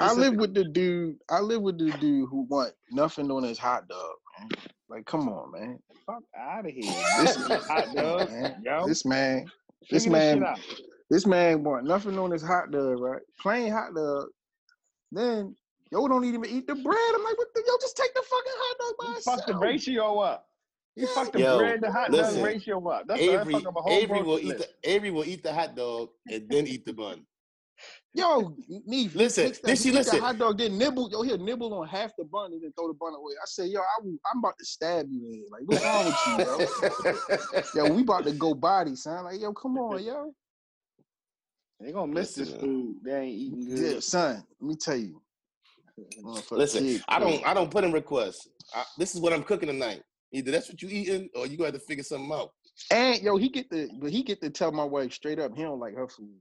I 0.00 0.12
live 0.12 0.34
with 0.36 0.54
the 0.54 0.64
dude. 0.64 1.16
I 1.28 1.40
live 1.40 1.60
with 1.62 1.78
the 1.78 1.90
dude 1.98 2.28
who 2.30 2.46
want 2.48 2.72
nothing 2.90 3.30
on 3.30 3.42
his 3.42 3.58
hot 3.58 3.88
dog. 3.88 4.14
Man. 4.38 4.48
Like, 4.88 5.04
come 5.04 5.28
on, 5.28 5.52
man. 5.52 5.78
Fuck 6.06 6.22
out 6.38 6.66
of 6.66 6.72
here. 6.74 6.82
This, 7.20 7.36
Hot 7.66 7.94
dog, 7.94 8.30
man. 8.30 8.62
yo. 8.64 8.86
This 8.86 9.04
man. 9.04 9.44
This 9.90 10.04
Figure 10.04 10.18
this 10.18 10.32
shit 10.32 10.40
man. 10.40 10.56
This 11.10 11.26
man 11.26 11.64
want 11.64 11.86
nothing 11.86 12.18
on 12.18 12.30
his 12.30 12.42
hot 12.42 12.70
dog, 12.70 12.98
right? 13.00 13.22
Plain 13.40 13.72
hot 13.72 13.94
dog. 13.94 14.26
Then 15.12 15.54
yo 15.90 16.06
don't 16.08 16.24
even 16.24 16.44
eat 16.44 16.66
the 16.66 16.74
bread. 16.74 17.14
I'm 17.14 17.24
like, 17.24 17.38
what 17.38 17.48
the 17.54 17.62
yo? 17.66 17.72
Just 17.80 17.96
take 17.96 18.12
the 18.14 18.22
fucking 18.22 18.52
hot 18.56 18.78
dog 18.78 19.14
by 19.14 19.20
Fuck 19.36 19.46
the 19.46 19.56
ratio 19.56 20.18
up. 20.20 20.44
You 20.96 21.06
fucked 21.06 21.32
the 21.32 21.40
Yo, 21.40 21.58
bread 21.58 21.80
to 21.82 21.92
hot 21.92 22.10
listen, 22.10 22.36
dog 22.36 22.44
ratio 22.44 22.86
up. 22.88 23.04
That's 23.06 23.20
Avery, 23.20 23.54
why 23.54 23.58
I 23.58 23.62
fuck 23.62 23.66
up 23.68 23.76
a 23.76 23.82
whole 23.82 23.92
Avery 23.92 24.18
will 24.22 24.36
grocery 24.38 24.48
eat 24.50 24.58
the 24.58 24.68
Avery 24.90 25.10
will 25.12 25.24
eat 25.24 25.42
the 25.44 25.52
hot 25.54 25.76
dog 25.76 26.08
and 26.30 26.48
then 26.50 26.66
eat 26.66 26.84
the 26.84 26.92
bun. 26.92 27.24
Yo, 28.14 28.56
Neef, 28.86 29.12
he 29.12 29.18
Listen, 29.18 29.44
takes 29.44 29.58
that, 29.60 29.66
this- 29.68 29.82
he 29.84 29.92
listen. 29.92 30.14
that 30.14 30.22
hot 30.22 30.38
dog, 30.38 30.58
then 30.58 30.76
nibble. 30.78 31.10
Yo, 31.10 31.22
he'll 31.22 31.38
nibble 31.38 31.72
on 31.74 31.86
half 31.86 32.10
the 32.16 32.24
bun 32.24 32.52
and 32.52 32.62
then 32.62 32.72
throw 32.72 32.88
the 32.88 32.94
bun 32.94 33.14
away. 33.14 33.34
I 33.40 33.44
say, 33.46 33.66
yo, 33.66 33.80
I, 33.80 34.02
am 34.04 34.18
about 34.38 34.58
to 34.58 34.64
stab 34.64 35.06
you 35.10 35.24
in. 35.24 35.44
Like, 35.50 35.62
what's 35.66 35.84
wrong 35.84 36.06
with 36.06 36.16
you, 36.26 37.62
bro? 37.74 37.84
yo, 37.86 37.94
we 37.94 38.02
about 38.02 38.24
to 38.24 38.32
go 38.32 38.54
body, 38.54 38.96
son. 38.96 39.24
Like, 39.24 39.40
yo, 39.40 39.52
come 39.52 39.78
on, 39.78 40.02
yo. 40.02 40.32
They 41.80 41.92
gonna 41.92 42.12
miss 42.12 42.34
this 42.34 42.52
food. 42.52 42.96
They 43.04 43.20
ain't 43.20 43.38
eating 43.38 43.66
Yeah, 43.68 43.76
good. 43.92 44.02
son. 44.02 44.44
Let 44.60 44.68
me 44.68 44.74
tell 44.74 44.96
you. 44.96 45.22
Listen, 46.50 46.84
kid, 46.84 47.02
I 47.08 47.18
don't 47.18 47.44
I 47.46 47.54
don't 47.54 47.70
put 47.70 47.84
in 47.84 47.92
requests. 47.92 48.48
I, 48.74 48.84
this 48.98 49.14
is 49.14 49.20
what 49.20 49.32
I'm 49.32 49.42
cooking 49.44 49.68
tonight. 49.68 50.02
Either 50.32 50.50
that's 50.50 50.68
what 50.68 50.80
you 50.82 50.88
eating 50.88 51.28
or 51.34 51.46
you 51.46 51.56
gonna 51.56 51.68
have 51.68 51.74
to 51.74 51.80
figure 51.80 52.04
something 52.04 52.30
out. 52.32 52.50
And 52.90 53.20
yo, 53.22 53.36
he 53.36 53.48
get 53.48 53.70
the 53.70 53.88
but 54.00 54.10
he 54.10 54.22
get 54.22 54.40
to 54.42 54.50
tell 54.50 54.72
my 54.72 54.84
wife 54.84 55.12
straight 55.12 55.38
up 55.38 55.56
he 55.56 55.62
don't 55.62 55.80
like 55.80 55.94
her 55.94 56.08
food, 56.08 56.34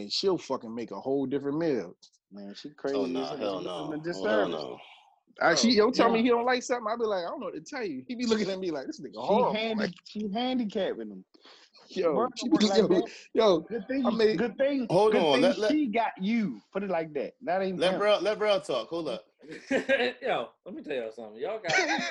and 0.00 0.12
she'll 0.12 0.38
fucking 0.38 0.74
make 0.74 0.90
a 0.90 1.00
whole 1.00 1.26
different 1.26 1.58
meal. 1.58 1.96
Man, 2.32 2.54
she 2.54 2.68
oh, 2.70 2.72
crazy. 2.76 2.96
Oh 2.96 3.06
no, 3.06 3.24
hell. 3.24 3.36
hell 3.36 3.58
She 3.60 3.64
no. 3.66 3.70
Oh, 4.14 4.28
hell 4.28 4.48
no. 4.48 4.78
I, 5.40 5.54
she 5.54 5.70
yo 5.72 5.90
tell 5.90 6.10
me 6.10 6.22
he 6.22 6.28
don't 6.28 6.46
like 6.46 6.62
something. 6.62 6.86
I'll 6.88 6.98
be 6.98 7.04
like, 7.04 7.24
I 7.24 7.28
don't 7.28 7.40
know 7.40 7.46
what 7.46 7.54
to 7.54 7.60
tell 7.60 7.84
you. 7.84 8.02
He 8.08 8.14
be 8.14 8.26
looking 8.26 8.48
at 8.50 8.58
me 8.58 8.70
like 8.70 8.86
this 8.86 9.00
nigga 9.00 9.12
She 9.12 9.18
horrible. 9.20 9.52
handy, 9.54 9.82
Like, 9.82 9.94
she 10.04 10.28
handicapping 10.32 11.10
him. 11.10 11.24
yo, 11.88 12.28
she 12.36 12.48
be, 12.48 12.52
work 12.52 12.62
yo, 12.62 12.86
that. 12.88 13.04
yo, 13.34 13.58
Good 13.60 13.86
thing, 13.86 14.06
I 14.06 14.10
mean- 14.10 14.36
good 14.36 14.56
thing, 14.56 14.86
Hold 14.90 15.12
good 15.12 15.22
on, 15.22 15.32
thing 15.34 15.42
let- 15.42 15.58
let- 15.58 15.70
she 15.72 15.86
got 15.88 16.12
you. 16.20 16.60
Put 16.72 16.82
it 16.84 16.90
like 16.90 17.12
that. 17.14 17.34
That 17.42 17.62
ain't 17.62 17.78
Let 17.78 17.94
him. 17.94 17.98
bro 18.00 18.18
let 18.20 18.38
bro 18.38 18.58
talk. 18.60 18.88
Hold 18.88 19.08
up. 19.08 19.24
Yo, 19.70 20.48
let 20.64 20.74
me 20.74 20.82
tell 20.82 20.94
y'all 20.96 21.12
something. 21.12 21.36
Y'all 21.40 21.60
got. 21.60 21.72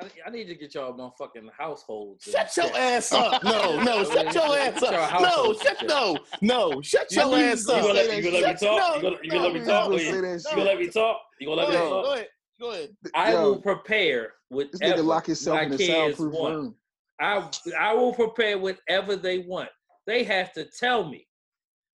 I, 0.00 0.06
I 0.26 0.30
need 0.30 0.44
to 0.44 0.54
get 0.54 0.74
y'all 0.74 0.92
motherfucking 0.96 1.48
households. 1.56 2.24
Shut 2.24 2.56
your 2.56 2.66
check. 2.66 2.76
ass 2.76 3.12
up. 3.12 3.42
No, 3.44 3.82
no, 3.82 4.04
shut 4.04 4.34
your 4.34 4.56
ass 4.58 4.82
up. 4.82 5.20
No, 5.20 5.52
shut 5.54 5.82
no, 5.88 6.16
no, 6.40 6.80
shut 6.82 7.12
your 7.12 7.24
gonna- 7.24 7.36
ass 7.44 7.66
you 7.66 7.74
up. 7.74 7.82
gonna 7.82 7.92
let, 7.94 8.16
you 8.16 8.22
gonna 8.22 8.38
let 8.40 8.62
me 8.62 8.66
talk? 8.68 9.02
no, 9.02 9.10
You 9.22 9.30
gonna, 9.30 9.30
gonna 9.30 9.42
let 9.44 9.54
me 9.54 9.60
talk? 9.60 9.88
no, 9.90 9.94
Or 9.94 9.98
say 9.98 10.06
you, 10.06 10.20
that 10.22 10.44
gonna 10.44 10.64
let 10.64 10.78
me 10.78 10.88
talk? 10.88 11.20
You 11.40 11.46
gonna 11.48 11.60
let 11.62 11.68
me 11.70 11.76
talk? 11.76 12.04
go 12.04 12.12
ahead, 12.14 12.28
go 12.60 12.70
ahead. 12.70 12.88
I 13.14 13.32
Yo. 13.32 13.42
will 13.50 13.60
prepare 13.60 14.32
This 14.50 14.70
whatever 14.80 15.02
nigga 15.02 15.04
lock 15.06 15.26
himself 15.26 15.56
my 15.56 15.62
in 15.64 15.72
a 15.72 15.76
kids 15.76 15.92
soundproof 15.92 16.32
want. 16.34 16.54
room. 16.54 16.74
I 17.20 17.48
I 17.78 17.94
will 17.94 18.14
prepare 18.14 18.58
whatever 18.58 19.16
they 19.16 19.38
want. 19.38 19.68
They 20.06 20.24
have 20.24 20.52
to 20.54 20.64
tell 20.64 21.08
me. 21.08 21.26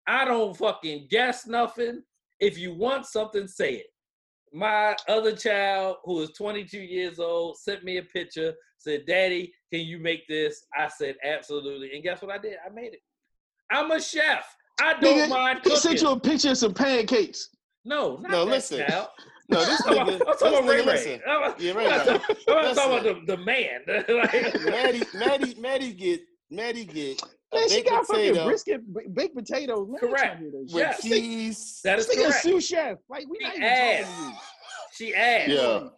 I 0.07 0.23
don't 0.25 0.55
fucking 0.55 1.07
guess 1.09 1.47
nothing. 1.47 2.01
If 2.39 2.57
you 2.57 2.73
want 2.73 3.05
something, 3.07 3.47
say 3.47 3.73
it. 3.75 3.87
My 4.53 4.95
other 5.07 5.35
child, 5.35 5.97
who 6.03 6.21
is 6.21 6.31
22 6.31 6.79
years 6.79 7.19
old, 7.19 7.57
sent 7.57 7.83
me 7.83 7.97
a 7.97 8.03
picture, 8.03 8.53
said, 8.77 9.03
Daddy, 9.07 9.53
can 9.73 9.81
you 9.81 9.99
make 9.99 10.27
this? 10.27 10.65
I 10.77 10.87
said, 10.87 11.15
Absolutely. 11.23 11.91
And 11.93 12.03
guess 12.03 12.21
what 12.21 12.31
I 12.31 12.37
did? 12.37 12.55
I 12.65 12.69
made 12.73 12.93
it. 12.93 13.01
I'm 13.71 13.91
a 13.91 13.99
chef. 14.01 14.45
I 14.79 14.93
don't 14.99 15.17
Nigga, 15.17 15.29
mind 15.29 15.59
he 15.63 15.75
sent 15.75 16.01
you 16.01 16.09
a 16.09 16.19
picture 16.19 16.51
of 16.51 16.57
some 16.57 16.73
pancakes. 16.73 17.49
no, 17.83 18.17
not 18.17 18.31
No, 18.31 18.43
listen. 18.43 18.85
child. 18.87 19.07
No, 19.49 19.63
this 19.65 19.81
I'm 19.87 19.95
talking 19.95 20.13
nigga, 20.13 20.21
about, 20.21 20.27
I'm 20.27 20.27
this 20.27 20.39
talking 20.39 20.57
about 20.57 20.69
Ray 20.69 20.75
nigga, 20.75 20.85
Ray. 20.85 20.93
listen. 20.93 21.21
I'm, 21.27 21.53
Yeah, 21.57 21.71
I'm 21.71 21.77
Ray 21.77 21.87
talking, 21.87 22.35
I'm 22.47 22.75
talking 22.75 23.09
about 23.09 23.25
the, 23.27 23.35
the 23.35 23.43
man. 23.43 23.81
Like- 24.09 24.63
Maddie, 24.65 25.03
Maddie, 25.15 25.55
Maddie 25.59 25.93
get, 25.93 26.21
Maddie 26.51 26.85
get 26.85 27.21
a 27.21 27.25
Man, 27.53 27.69
she 27.69 27.75
baked 27.77 27.89
got 27.89 28.05
fucking 28.07 28.33
brisket, 28.45 29.13
baked 29.15 29.35
potatoes. 29.35 29.87
Man, 29.89 29.99
Correct. 29.99 30.23
I 30.23 30.27
can't 30.27 30.39
hear 30.39 30.51
that 30.51 30.65
shit. 30.69 30.73
with 30.73 30.83
Yes. 30.83 31.01
cheese. 31.01 31.79
that 31.83 31.99
is 31.99 32.07
This 32.07 32.15
nigga 32.17 32.29
a 32.29 32.31
sous 32.33 32.65
chef. 32.67 32.97
Like 33.09 33.25
we 33.29 33.37
She 33.39 33.43
not 33.45 33.55
even 33.55 33.69
talking 33.69 34.05
to 34.05 34.21
you. 34.27 34.33
She 34.93 35.15
asked. 35.15 35.47
Yeah. 35.49 35.89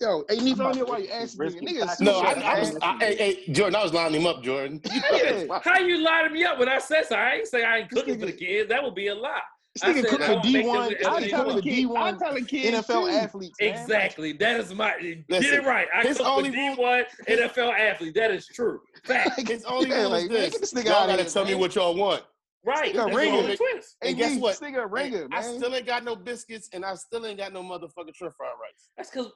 Yo, 0.00 0.24
hey, 0.28 0.36
Neef, 0.36 0.60
I 0.60 0.62
don't 0.62 0.76
about 0.76 0.88
why 0.88 0.98
you 0.98 1.06
brisket- 1.08 1.22
asked 1.22 1.34
nigga. 1.34 1.36
brisket 1.38 1.62
Nigga, 1.62 1.82
a 1.82 1.86
tacos. 1.86 1.96
sous 1.96 2.00
No, 2.00 2.20
I. 2.20 2.32
I 2.32 2.58
was. 2.60 2.78
I, 2.82 2.96
hey, 2.98 3.16
hey, 3.16 3.52
Jordan, 3.52 3.74
I 3.76 3.82
was 3.82 3.92
lining 3.92 4.20
him 4.20 4.26
up, 4.26 4.42
Jordan. 4.42 4.80
Yeah. 5.12 5.58
How 5.64 5.78
you 5.78 5.98
lining 5.98 6.32
me 6.34 6.44
up 6.44 6.58
when 6.58 6.68
I 6.68 6.78
said 6.78 7.06
so? 7.06 7.16
I 7.16 7.32
ain't 7.36 7.46
say 7.48 7.64
I 7.64 7.78
ain't 7.78 7.90
cooking 7.90 8.18
for 8.20 8.26
the 8.26 8.32
kids. 8.32 8.68
That 8.68 8.82
would 8.84 8.94
be 8.94 9.08
a 9.08 9.14
lie. 9.14 9.40
This 9.80 9.82
I 9.84 9.92
nigga 9.92 10.00
said 10.02 10.10
cook 10.10 10.20
I 10.22 10.26
for 10.26 10.32
don't 10.34 10.44
make 10.44 10.52
D 10.52 10.58
them 10.58 10.66
one. 10.66 10.78
whatever 10.88 11.08
I'm 11.16 11.28
telling 11.30 11.46
want. 11.54 11.64
D 11.64 11.82
I'm 11.82 11.88
one 11.88 12.18
telling 12.18 12.44
kids 12.44 12.76
NFL 12.88 13.02
too. 13.04 13.08
athletes. 13.08 13.56
man. 13.60 13.70
Exactly. 13.80 14.32
That 14.32 14.60
is 14.60 14.74
my 14.74 14.92
get 15.00 15.24
it 15.42 15.64
right. 15.64 15.88
I 15.94 16.02
his 16.02 16.18
cook 16.18 16.26
only 16.26 16.50
for 16.50 16.56
rule- 16.56 16.76
D1 16.76 17.04
NFL 17.28 17.78
athlete. 17.78 18.14
That 18.14 18.30
is 18.30 18.46
true. 18.46 18.80
Fact. 19.04 19.40
His 19.48 19.64
only 19.64 19.90
Yeah, 19.90 20.06
like, 20.06 20.28
this: 20.28 20.52
get 20.52 20.60
this 20.60 20.74
nigga 20.74 20.86
y'all 20.86 20.94
outta 20.94 21.08
gotta 21.12 21.22
here, 21.22 21.30
tell 21.30 21.44
me 21.44 21.54
what 21.54 21.74
y'all 21.74 21.94
want. 21.94 22.22
Right. 22.64 22.92
Nigga, 22.92 23.04
That's 23.06 23.16
ring 23.16 23.32
the 23.32 23.52
it. 23.52 23.56
twist. 23.56 23.96
Hey, 24.02 24.08
And 24.10 24.18
guess 24.18 24.32
Neef, 24.32 24.42
what? 24.42 24.58
This 24.60 24.68
nigga 24.70 24.82
a 24.82 24.86
ringer, 24.86 25.28
I 25.32 25.40
still 25.42 25.74
ain't 25.74 25.86
got 25.86 26.04
no 26.04 26.16
biscuits, 26.16 26.68
and 26.72 26.84
I 26.84 26.94
still 26.96 27.24
ain't 27.26 27.38
got 27.38 27.52
no 27.52 27.62
motherfucking 27.62 28.14
shrimp 28.14 28.34
fried 28.36 28.50
rice. 28.60 28.88
That's 28.96 29.10
because 29.10 29.30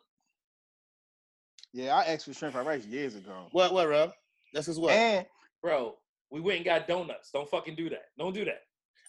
Yeah, 1.73 1.95
I 1.97 2.05
asked 2.05 2.27
for 2.27 2.35
shrimp 2.35 2.55
fried 2.55 2.67
rice 2.67 2.85
years 2.87 3.15
ago. 3.15 3.47
What, 3.53 3.73
what, 3.73 3.89
Rob? 3.89 4.13
That's 4.53 4.67
just 4.67 4.81
what. 4.81 4.93
And 4.93 5.25
bro, 5.63 5.97
we 6.31 6.41
went 6.41 6.57
and 6.57 6.65
got 6.65 6.87
donuts. 6.89 7.31
Don't 7.33 7.49
fucking 7.49 7.77
do 7.77 7.89
that. 7.91 8.07
Don't 8.19 8.35
do 8.35 8.45
that. 8.45 8.63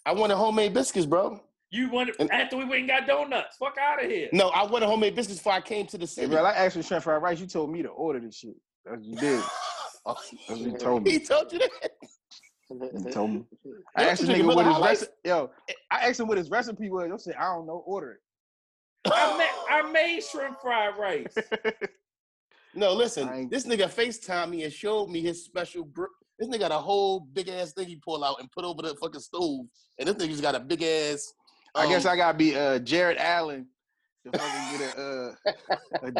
I 0.06 0.12
wanted 0.12 0.36
homemade 0.36 0.74
biscuits, 0.74 1.06
bro. 1.06 1.40
You 1.70 1.90
wanted 1.90 2.14
And- 2.20 2.30
after 2.30 2.56
we 2.56 2.64
went 2.64 2.80
and 2.80 2.88
got 2.88 3.06
donuts. 3.06 3.56
Fuck 3.56 3.76
out 3.78 4.02
of 4.04 4.10
here. 4.10 4.28
No, 4.32 4.48
I 4.50 4.64
wanted 4.64 4.86
homemade 4.86 5.14
biscuits 5.16 5.40
before 5.40 5.54
I 5.54 5.60
came 5.60 5.86
to 5.88 5.98
the 5.98 6.02
hey, 6.02 6.06
city. 6.06 6.26
bro, 6.28 6.44
I 6.44 6.52
asked 6.52 6.76
for 6.76 6.82
shrimp 6.82 7.02
fried 7.04 7.22
rice. 7.22 7.40
You 7.40 7.46
told 7.46 7.70
me 7.70 7.82
to 7.82 7.88
order 7.88 8.20
this 8.20 8.36
shit. 8.36 8.54
That's 8.84 8.96
what 8.98 9.04
you 9.04 9.16
did. 9.16 9.42
Oh, 10.06 10.12
That's 10.46 10.50
what 10.50 10.58
you 10.60 10.76
told 10.76 11.02
me. 11.04 11.12
he 11.12 11.18
told 11.18 11.50
you 11.50 11.60
that. 11.60 11.70
You 12.70 13.10
told 13.10 13.30
me. 13.30 13.44
I 13.96 14.04
asked 14.04 14.20
the 14.20 14.26
you 14.26 14.34
drinking 14.34 14.50
nigga 14.50 14.54
what 14.56 14.66
his 14.66 14.74
High 14.74 14.80
Life? 14.80 14.90
recipe. 14.90 15.12
Yo, 15.24 15.50
I 15.90 16.08
asked 16.10 16.20
him 16.20 16.26
what 16.28 16.36
his 16.36 16.50
recipe 16.50 16.90
was. 16.90 17.08
Yo 17.08 17.16
said, 17.16 17.36
I 17.36 17.44
don't 17.44 17.66
know. 17.66 17.82
Order 17.86 18.10
it. 18.12 18.18
I 19.10 19.38
made 19.38 19.50
I 19.70 19.90
made 19.90 20.22
shrimp 20.22 20.60
fried 20.60 20.98
rice. 20.98 21.34
No, 22.74 22.92
listen. 22.92 23.48
This 23.48 23.66
nigga 23.66 23.84
FaceTime 23.84 24.50
me 24.50 24.64
and 24.64 24.72
showed 24.72 25.08
me 25.08 25.20
his 25.22 25.44
special. 25.44 25.84
This 26.38 26.48
nigga 26.48 26.60
got 26.60 26.72
a 26.72 26.78
whole 26.78 27.20
big 27.20 27.48
ass 27.48 27.72
thing 27.72 27.86
he 27.86 27.96
pull 27.96 28.24
out 28.24 28.40
and 28.40 28.50
put 28.50 28.64
over 28.64 28.82
the 28.82 28.94
fucking 28.96 29.20
stove, 29.20 29.66
and 29.98 30.08
this 30.08 30.16
nigga's 30.16 30.40
got 30.40 30.54
a 30.54 30.60
big 30.60 30.82
ass. 30.82 31.32
I 31.74 31.88
guess 31.88 32.06
um, 32.06 32.12
I 32.12 32.16
gotta 32.16 32.38
be 32.38 32.56
uh, 32.56 32.78
Jared 32.80 33.18
Allen 33.18 33.66
to 34.24 34.38
fucking 34.38 34.78
get 34.78 34.96
a 34.96 35.00
uh, 35.00 35.52
a, 36.02 36.12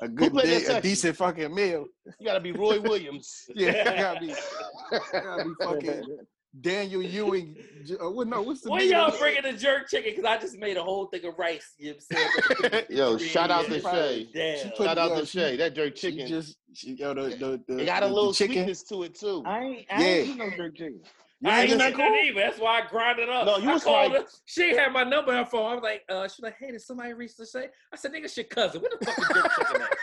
a 0.04 0.08
good 0.08 0.32
big, 0.34 0.68
a 0.68 0.80
decent 0.80 1.16
fucking 1.16 1.54
meal. 1.54 1.86
You 2.18 2.26
gotta 2.26 2.40
be 2.40 2.52
Roy 2.52 2.80
Williams. 2.80 3.44
Yeah, 3.54 3.84
I 3.86 3.96
gotta 3.96 4.20
be, 4.20 4.32
I 4.92 5.20
gotta 5.20 5.44
be 5.44 5.54
fucking 5.64 6.18
Daniel 6.60 7.02
Ewing. 7.02 7.56
J- 7.84 7.96
Uh, 7.98 8.10
what? 8.10 8.26
No, 8.28 8.42
what's 8.42 8.60
the 8.62 8.70
When 8.70 8.82
nigga 8.82 8.90
y'all 8.90 9.10
name? 9.10 9.18
bringing 9.20 9.42
the 9.42 9.52
jerk 9.52 9.88
chicken? 9.88 10.12
Because 10.14 10.24
I 10.24 10.38
just 10.38 10.58
made 10.58 10.76
a 10.76 10.82
whole 10.82 11.06
thing 11.06 11.24
of 11.24 11.38
rice. 11.38 11.74
You 11.78 11.90
know 11.92 11.96
what 12.08 12.18
I'm 12.62 12.70
saying? 12.70 12.84
Yo, 12.90 13.18
shout 13.18 13.50
out 13.50 13.66
to 13.66 13.78
Yeah. 13.78 13.90
Shay. 13.92 14.28
Damn. 14.32 14.70
Put- 14.72 14.86
Shout 14.86 14.98
out 14.98 15.10
yo, 15.10 15.20
to 15.20 15.26
Shay. 15.26 15.56
That 15.56 15.74
jerk 15.74 15.96
She 15.96 16.10
chicken. 16.12 16.26
just, 16.28 16.56
she, 16.72 16.92
yo, 16.94 17.14
the 17.14 17.22
the 17.36 17.62
the, 17.68 17.78
it 17.80 17.86
got 17.86 18.02
a 18.02 18.06
the- 18.06 18.08
the 18.10 18.14
little 18.14 18.32
chicken. 18.32 18.54
sweetness 18.56 18.82
to 18.84 19.02
it 19.04 19.14
too. 19.14 19.42
I 19.46 19.60
ain't, 19.62 19.86
I 19.90 20.00
Yeah. 20.02 20.08
ain't 20.08 20.28
eat 20.28 20.36
no 20.36 20.50
jerk 20.56 20.76
chicken. 20.76 21.00
You 21.42 21.50
I 21.50 21.60
ain't 21.60 21.70
ain't 21.72 21.78
get 21.80 21.90
get 21.90 21.96
that 21.98 22.10
that 22.12 22.24
either. 22.24 22.40
That's 22.40 22.58
why 22.58 22.80
I 22.80 22.86
grind 22.88 23.18
it 23.18 23.28
up. 23.28 23.44
No, 23.44 23.58
you 23.58 23.68
I 23.68 23.74
was 23.74 23.84
called 23.84 24.12
like- 24.12 24.22
her. 24.22 24.28
She 24.46 24.74
had 24.74 24.90
my 24.92 25.04
number 25.04 25.32
on 25.32 25.44
her 25.44 25.44
phone. 25.44 25.70
I 25.70 25.74
was 25.74 25.82
like, 25.82 26.02
uh, 26.08 26.26
she's 26.28 26.40
like, 26.40 26.56
hey, 26.58 26.70
did 26.70 26.80
somebody 26.80 27.12
reach 27.12 27.36
the 27.36 27.44
say? 27.44 27.68
I 27.92 27.96
said, 27.96 28.12
nigga, 28.14 28.24
it's 28.24 28.36
your 28.38 28.44
cousin. 28.44 28.80
What 28.80 28.98
the 28.98 29.04
fuck 29.04 29.18
is 29.18 29.28
jerk 29.28 29.52
chicken 29.58 29.82
at? 29.82 29.95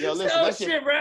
Yo, 0.00 0.12
listen, 0.12 0.28
said, 0.28 0.40
oh, 0.40 0.44
that 0.44 0.56
shit- 0.56 0.68
shit, 0.68 0.84
bro. 0.84 0.94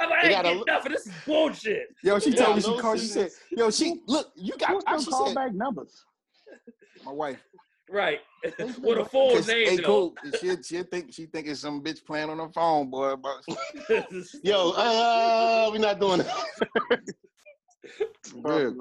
I'm 0.00 0.10
like, 0.10 0.18
I 0.24 0.26
ain't 0.26 0.30
got 0.30 0.44
a 0.46 0.48
getting 0.48 0.64
nothing. 0.66 0.92
This 0.92 1.06
is 1.06 1.12
bullshit. 1.26 1.88
Yo, 2.02 2.18
she 2.18 2.30
Yeah, 2.30 2.36
told 2.36 2.56
me 2.56 2.62
she 2.62 2.78
called. 2.78 3.00
She 3.00 3.06
said, 3.06 3.30
"Yo, 3.50 3.70
she 3.70 4.00
look, 4.06 4.32
you 4.36 4.56
got." 4.58 4.70
Who's 4.70 4.84
I, 4.86 4.92
gonna 4.92 5.02
she 5.04 5.10
call 5.10 5.26
said, 5.26 5.34
back 5.34 5.54
numbers? 5.54 6.04
"My 7.04 7.12
wife." 7.12 7.42
Right. 7.90 8.20
With 8.82 8.98
a 8.98 9.04
full 9.04 9.30
'Cause, 9.30 9.46
name, 9.46 9.66
hey, 9.66 9.76
though. 9.76 9.82
cool. 9.86 10.14
She 10.40 10.56
she 10.62 10.82
think 10.84 11.12
she 11.12 11.26
think 11.26 11.46
it's 11.48 11.60
some 11.60 11.82
bitch 11.82 12.04
playing 12.04 12.30
on 12.30 12.38
her 12.38 12.48
phone, 12.50 12.90
boy. 12.90 13.14
Yo, 14.42 14.70
uh, 14.76 15.68
we're 15.72 15.78
not 15.78 15.98
doing 16.00 16.18
that. 16.20 17.00
good. 18.42 18.76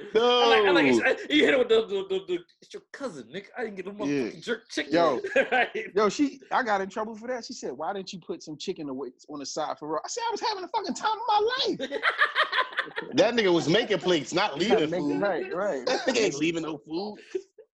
Line. 0.00 0.10
No. 0.14 0.42
I 0.42 0.46
like, 0.46 0.66
I 0.66 0.70
like 0.70 0.86
it. 1.20 1.30
You 1.30 1.44
hit 1.44 1.54
it 1.54 1.58
with 1.58 1.68
the, 1.68 1.80
the, 1.86 2.06
the, 2.08 2.24
the 2.26 2.38
it's 2.62 2.72
your 2.74 2.82
cousin, 2.92 3.24
nigga. 3.34 3.46
I 3.56 3.64
didn't 3.64 3.76
get 3.76 3.86
no 3.86 3.92
motherfucking 3.92 4.34
Yeah. 4.34 4.40
jerk 4.40 4.68
chicken. 4.70 4.92
Yo. 4.92 5.20
Right. 5.52 5.68
Yo, 5.94 6.08
she, 6.08 6.40
I 6.52 6.62
got 6.62 6.80
in 6.80 6.88
trouble 6.88 7.14
for 7.16 7.28
that. 7.28 7.44
She 7.44 7.52
said, 7.52 7.72
"Why 7.72 7.92
didn't 7.92 8.12
you 8.12 8.20
put 8.20 8.42
some 8.42 8.56
chicken 8.56 8.88
away 8.88 9.08
on 9.28 9.38
the 9.40 9.46
side 9.46 9.78
for 9.78 9.88
her?" 9.88 9.98
I 10.04 10.08
said, 10.08 10.22
"I 10.28 10.30
was 10.32 10.40
having 10.40 10.64
a 10.64 10.68
fucking 10.68 10.94
time 10.94 11.12
of 11.12 11.26
my 11.28 11.40
life." 11.88 11.90
that 13.14 13.34
nigga 13.34 13.52
was 13.52 13.68
making 13.68 13.98
plates, 13.98 14.32
not 14.32 14.58
leaving 14.58 14.90
food. 14.90 15.20
Right, 15.20 15.54
right. 15.54 15.84
That 15.86 16.00
nigga 16.06 16.18
ain't 16.18 16.34
leaving 16.36 16.62
no 16.62 16.78
food. 16.78 17.16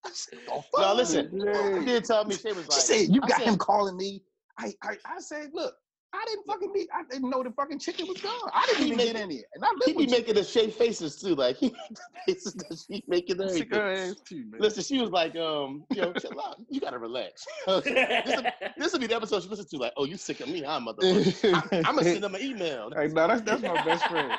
I 0.05 0.11
said, 0.13 0.39
"Oh, 0.51 0.65
No, 0.77 0.83
fuck." 0.83 0.97
listen. 0.97 1.31
Yeah. 1.33 1.79
She 1.81 1.85
did 1.85 2.05
tell 2.05 2.25
me 2.25 2.35
she 2.37 2.49
was 2.49 2.69
like. 2.69 2.73
She 2.73 2.81
said, 2.81 3.15
"You 3.15 3.21
got 3.21 3.39
said- 3.39 3.43
him 3.49 3.57
calling 3.57 3.97
me." 3.97 4.23
I, 4.59 4.73
I, 4.83 4.97
I 5.05 5.21
said, 5.21 5.51
"Look, 5.53 5.75
I 6.17 6.25
didn't 6.27 6.47
fucking 6.47 6.73
be. 6.73 6.89
I 6.95 7.03
didn't 7.11 7.29
know 7.31 7.43
the 7.43 7.51
fucking 7.51 7.79
chicken 7.79 8.07
was 8.07 8.21
gone. 8.21 8.33
I 8.55 8.65
didn't 8.67 8.79
He 8.79 8.85
even 8.87 8.97
make- 8.99 9.13
get 9.13 9.23
in 9.23 9.31
here, 9.31 9.43
and 9.55 9.65
I 9.65 9.69
He 9.85 9.93
live 9.93 9.99
be 9.99 10.05
you." 10.05 10.11
making 10.11 10.35
the 10.35 10.45
shape 10.45 10.73
faces 10.75 11.17
too, 11.17 11.35
like 11.35 11.57
he 11.61 11.67
make 11.67 11.75
the 11.91 12.33
faces 12.33 12.55
that 12.55 12.79
she 12.89 13.03
making 13.07 13.41
and 13.41 13.51
Sick 13.51 13.69
everything. 13.73 13.81
her 14.05 14.11
ass 14.13 14.21
too. 14.27 14.45
Listen, 14.59 14.83
she 14.83 14.99
was 15.01 15.11
like, 15.11 15.37
um, 15.37 15.85
yo, 15.91 16.13
chill 16.15 16.41
out. 16.41 16.57
You 16.71 16.81
gotta 16.81 16.99
relax. 16.99 17.45
this 17.67 18.93
will 18.93 18.99
be 19.01 19.07
the 19.07 19.17
episode 19.17 19.43
she 19.43 19.49
listens 19.49 19.69
to, 19.71 19.77
like, 19.77 19.93
oh, 19.97 20.05
you 20.05 20.17
sick 20.17 20.41
of 20.41 20.49
me, 20.49 20.63
huh, 20.63 20.81
motherfucker? 20.81 21.55
I'm, 21.73 21.85
I'm 21.87 21.95
gonna 21.97 22.05
send 22.05 22.23
them 22.25 22.35
an 22.35 22.43
email. 22.43 22.91
Hey, 22.95 23.09
no, 23.09 23.29
that's 23.29 23.43
that's 23.43 23.63
my 23.63 23.85
best 23.85 24.07
friend. 24.09 24.33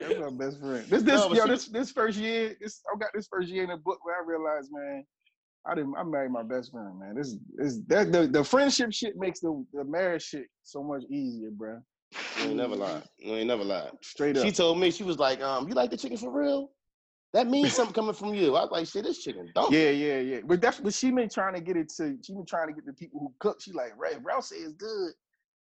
That's 0.00 0.18
my 0.18 0.30
best 0.30 0.58
friend. 0.60 0.84
This 0.88 1.02
this 1.02 1.20
No, 1.20 1.32
yo, 1.34 1.42
she- 1.44 1.48
this 1.50 1.66
this 1.68 1.90
first 1.92 2.18
year, 2.18 2.56
this 2.60 2.80
I 2.92 2.98
got 2.98 3.10
this 3.14 3.26
first 3.28 3.48
year 3.48 3.64
in 3.64 3.70
the 3.70 3.76
book 3.76 3.98
where 4.04 4.16
I 4.16 4.24
realized, 4.26 4.70
man, 4.72 5.04
I 5.66 5.74
didn't 5.74 5.94
I 5.96 6.02
married 6.04 6.30
my 6.32 6.42
best 6.42 6.72
friend, 6.72 6.98
man. 6.98 7.14
This 7.14 7.36
is 7.58 7.82
that 7.86 8.12
the, 8.12 8.26
the 8.26 8.42
friendship 8.42 8.92
shit 8.92 9.16
makes 9.16 9.40
the, 9.40 9.64
the 9.72 9.84
marriage 9.84 10.22
shit 10.22 10.46
so 10.62 10.82
much 10.82 11.02
easier, 11.10 11.50
bro. 11.50 11.80
You 12.38 12.44
ain't 12.48 12.56
never 12.56 12.76
lied. 12.76 13.02
You 13.18 13.34
ain't 13.34 13.46
never 13.48 13.64
lied. 13.64 13.90
Straight 14.02 14.36
up. 14.36 14.44
She 14.44 14.52
told 14.52 14.78
me 14.78 14.90
she 14.90 15.04
was 15.04 15.18
like, 15.18 15.42
um, 15.42 15.68
you 15.68 15.74
like 15.74 15.90
the 15.90 15.96
chicken 15.96 16.16
for 16.16 16.30
real? 16.32 16.70
That 17.32 17.46
means 17.46 17.74
something 17.74 17.94
coming 17.94 18.14
from 18.14 18.34
you. 18.34 18.56
I 18.56 18.62
was 18.62 18.70
like, 18.72 18.86
shit, 18.88 19.04
this 19.04 19.22
chicken 19.22 19.50
don't. 19.54 19.70
Yeah, 19.72 19.90
yeah, 19.90 20.18
yeah. 20.18 20.40
But 20.44 20.60
that's 20.60 20.80
but 20.80 20.92
she 20.94 21.10
been 21.10 21.28
trying 21.28 21.54
to 21.54 21.60
get 21.60 21.76
it 21.76 21.88
to 21.98 22.16
she 22.24 22.32
been 22.32 22.46
trying 22.46 22.68
to 22.68 22.72
get 22.74 22.86
the 22.86 22.92
people 22.92 23.20
who 23.20 23.32
cook. 23.38 23.60
She 23.60 23.72
like, 23.72 23.92
Ray, 23.98 24.16
Ralph 24.22 24.46
say 24.46 24.56
it's 24.56 24.72
good. 24.72 25.12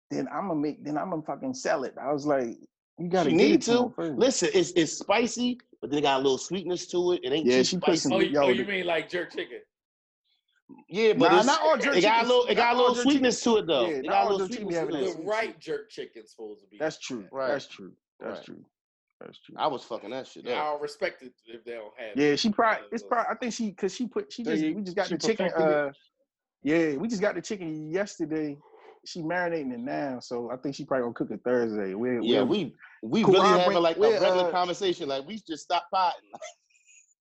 Then 0.09 0.27
I'm 0.33 0.47
gonna 0.47 0.59
make 0.59 0.83
then 0.83 0.97
I'm 0.97 1.09
gonna 1.11 1.21
fucking 1.21 1.53
sell 1.53 1.83
it. 1.83 1.93
I 2.01 2.11
was 2.11 2.25
like, 2.25 2.57
you 2.97 3.09
gotta 3.09 3.29
She 3.29 3.35
get 3.35 3.41
need 3.47 3.53
it 3.55 3.61
to. 3.63 3.93
to. 3.97 4.13
Listen, 4.17 4.49
it's 4.53 4.71
it's 4.71 4.93
spicy, 4.93 5.59
but 5.81 5.91
then 5.91 5.99
it 5.99 6.03
got 6.03 6.15
a 6.19 6.23
little 6.23 6.37
sweetness 6.39 6.87
to 6.87 7.11
it. 7.13 7.21
It 7.23 7.31
ain't 7.31 7.45
Yeah, 7.45 7.57
too 7.59 7.63
she 7.63 7.75
put 7.77 7.83
spicy. 7.85 7.99
some- 7.99 8.13
Oh, 8.13 8.19
you, 8.19 8.29
Yo, 8.31 8.41
oh, 8.45 8.49
you 8.49 8.65
mean 8.65 8.85
like 8.87 9.07
jerk 9.09 9.31
chicken? 9.31 9.59
Yeah, 10.89 11.13
but 11.13 11.31
Nah, 11.31 11.37
it's, 11.39 11.47
not 11.47 11.61
all 11.61 11.77
jerk 11.77 11.95
it 11.95 12.01
got 12.01 12.23
a 12.25 12.27
little 12.27 12.45
it 12.45 12.55
got 12.55 12.75
a 12.75 12.77
little 12.77 12.95
jerk 12.95 13.03
sweetness 13.03 13.41
to 13.43 13.57
it 13.57 13.67
though. 13.67 13.85
Yeah, 13.87 13.95
it 13.97 14.07
got 14.07 14.27
a 14.27 14.31
little 14.33 14.47
sweetness 14.47 14.75
to 14.79 14.87
it. 14.95 15.17
The 15.17 15.23
right 15.23 15.59
jerk 15.59 15.89
chicken's 15.89 16.31
supposed 16.31 16.61
to 16.61 16.67
be. 16.67 16.77
That's 16.77 16.99
true. 16.99 17.25
Right. 17.31 17.47
That's 17.49 17.67
true. 17.67 17.91
That's 18.19 18.37
Right. 18.39 18.45
true. 18.45 18.65
That's 19.19 19.39
true. 19.39 19.55
I 19.57 19.67
was 19.67 19.83
fucking 19.83 20.09
that 20.09 20.27
shit 20.27 20.45
Yeah, 20.45 20.55
I 20.55 20.59
up. 20.67 20.73
don't 20.73 20.81
respect 20.81 21.21
it 21.23 21.33
if 21.45 21.63
they 21.63 21.73
don't 21.73 21.93
have. 21.97 22.15
Yeah, 22.17 22.29
it. 22.29 22.39
she 22.39 22.49
probably 22.49 22.83
Uh, 22.83 22.89
it's 22.91 23.03
probably 23.03 23.27
I 23.29 23.35
think 23.35 23.53
she 23.53 23.71
cause 23.73 23.93
she 23.95 24.07
put 24.07 24.31
she 24.33 24.43
just 24.43 24.63
you- 24.63 24.75
we 24.75 24.81
just 24.81 24.95
got 24.95 25.09
the 25.09 25.17
chicken 25.17 25.47
uh 25.53 25.91
yeah, 26.63 26.95
we 26.95 27.07
just 27.07 27.21
got 27.21 27.35
the 27.35 27.41
chicken 27.41 27.89
yesterday. 27.91 28.57
She 29.03 29.21
marinating 29.23 29.73
it 29.73 29.79
now, 29.79 30.19
so 30.19 30.51
I 30.51 30.57
think 30.57 30.75
she 30.75 30.85
probably 30.85 31.03
gonna 31.05 31.13
cook 31.15 31.31
it 31.31 31.41
Thursday. 31.43 31.95
We're, 31.95 32.21
Yeah, 32.21 32.41
we're 32.41 32.45
we 32.45 32.75
we 33.01 33.23
Cool, 33.23 33.33
really 33.33 33.45
I'll 33.47 33.57
having 33.59 33.73
bring- 33.73 33.81
like 33.83 33.97
a 33.97 34.01
regular 34.01 34.47
uh, 34.47 34.51
conversation. 34.51 35.09
Like 35.09 35.25
we 35.25 35.39
just 35.47 35.63
stopped 35.63 35.89
potting. 35.91 36.29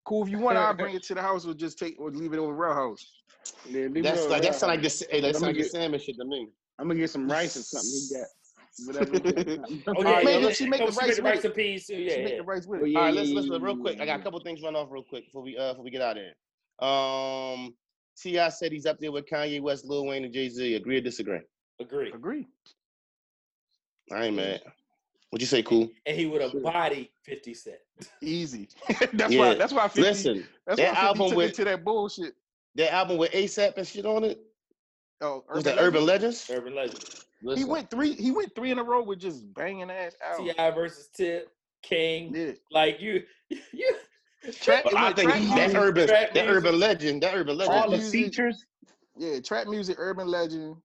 cool. 0.04 0.24
If 0.24 0.28
you 0.28 0.38
want, 0.38 0.58
I'll 0.58 0.74
bring 0.74 0.94
it 0.96 1.02
to 1.04 1.14
the 1.14 1.22
house 1.22 1.46
or 1.46 1.54
just 1.54 1.78
take 1.78 1.98
or 1.98 2.10
leave 2.10 2.34
it 2.34 2.38
over 2.38 2.52
Rail 2.54 2.74
House. 2.74 3.19
Yeah, 3.68 3.88
That's 3.92 4.26
like 4.26 4.40
over 4.40 4.40
that's 4.42 4.62
like 4.62 4.82
the 4.82 5.06
hey, 5.10 5.20
that's 5.20 5.38
I'ma 5.38 5.46
like 5.48 5.56
the 5.56 5.62
get- 5.62 5.70
salmon 5.72 6.00
shit 6.00 6.16
to 6.16 6.24
me. 6.24 6.48
I'm 6.78 6.88
gonna 6.88 6.98
get 7.00 7.10
some 7.10 7.30
rice 7.30 7.56
or 7.56 7.62
something. 7.62 7.90
He 7.90 8.14
got 8.14 9.10
whatever. 9.12 9.40
he 9.50 9.56
got. 9.56 9.70
Oh, 9.88 9.92
All 9.94 10.02
yeah, 10.04 10.10
right, 10.12 10.42
yeah, 10.42 10.50
she 10.50 10.66
make 10.68 10.80
oh, 10.80 10.86
the 10.90 10.92
rice 10.96 11.16
make 11.18 11.24
rice 11.24 11.38
it. 11.40 11.44
and 11.46 11.54
peas 11.54 11.86
too. 11.86 11.96
She 11.96 12.08
Yeah, 12.10 12.16
make 12.22 12.28
yeah. 12.32 12.36
the 12.38 12.42
rice 12.44 12.66
with 12.66 12.80
Oh, 12.80 12.84
it. 12.84 12.90
yeah, 12.90 12.98
All 12.98 13.04
right, 13.06 13.14
yeah, 13.14 13.20
let's 13.20 13.30
yeah, 13.30 13.40
let's 13.52 13.62
real 13.62 13.76
quick. 13.76 14.00
I 14.00 14.06
got 14.06 14.20
a 14.20 14.22
couple 14.22 14.40
things 14.40 14.62
run 14.62 14.76
off 14.76 14.88
real 14.90 15.02
quick 15.02 15.26
before 15.26 15.42
we 15.42 15.56
uh 15.58 15.72
before 15.72 15.84
we 15.84 15.90
get 15.90 16.00
out 16.02 16.16
of 16.16 16.22
here. 16.22 16.88
Um, 16.88 17.74
T.I. 18.18 18.48
said 18.48 18.72
he's 18.72 18.86
up 18.86 18.98
there 18.98 19.12
with 19.12 19.26
Kanye 19.26 19.60
West, 19.60 19.84
Lil 19.84 20.06
Wayne, 20.06 20.24
and 20.24 20.32
Jay 20.32 20.48
Z. 20.48 20.74
Agree 20.74 20.96
or 20.98 21.00
disagree? 21.02 21.40
Agree. 21.80 22.10
Agree. 22.12 22.46
I 24.12 24.24
ain't 24.26 24.36
mad. 24.36 24.62
What'd 25.30 25.42
you 25.42 25.46
say, 25.46 25.62
cool? 25.62 25.88
And 26.06 26.16
he 26.16 26.26
would 26.26 26.40
have 26.42 26.60
body 26.62 27.10
Fifty 27.22 27.54
Cent. 27.54 27.76
Easy. 28.22 28.68
that's 29.12 29.32
Yeah, 29.32 29.38
why. 29.40 29.54
That's 29.54 29.72
why. 29.72 29.86
50, 29.88 30.00
Listen, 30.00 30.46
that's 30.66 30.78
that 30.80 30.88
why 30.94 30.94
50 30.94 31.06
album 31.06 31.28
took 31.28 31.36
with- 31.36 31.50
it 31.50 31.54
to 31.56 31.64
that 31.66 31.84
bullshit. 31.84 32.34
That 32.76 32.92
album 32.92 33.16
with 33.18 33.32
ASAP 33.32 33.76
and 33.76 33.86
shit 33.86 34.06
on 34.06 34.24
it 34.24 34.40
Oh, 35.22 35.44
was 35.52 35.64
that 35.64 35.78
Urban 35.78 36.06
Legends. 36.06 36.50
Urban 36.50 36.74
Legend. 36.74 37.04
He 37.54 37.64
went 37.64 37.90
three. 37.90 38.14
He 38.14 38.30
went 38.30 38.54
three 38.54 38.70
in 38.70 38.78
a 38.78 38.82
row 38.82 39.02
with 39.02 39.18
just 39.20 39.52
banging 39.54 39.90
ass 39.90 40.14
out. 40.24 40.38
T.I. 40.38 40.70
versus 40.70 41.08
T.I.P. 41.14 41.44
King. 41.82 42.34
Yeah. 42.34 42.52
Like 42.70 43.00
you, 43.00 43.22
you. 43.72 43.96
Trap, 44.62 44.84
But 44.84 44.96
I 44.96 45.12
think 45.12 45.30
trap 45.30 45.42
that 45.56 45.74
urban, 45.76 46.08
Trap 46.08 46.32
that 46.32 46.46
music. 46.46 46.50
urban 46.64 46.80
legend, 46.80 47.22
that 47.22 47.34
urban 47.34 47.58
legend. 47.58 47.76
All 47.76 47.90
the 47.90 47.98
features. 47.98 48.64
Yeah, 49.18 49.40
trap 49.40 49.66
music, 49.66 49.96
urban 49.98 50.28
legend. 50.28 50.76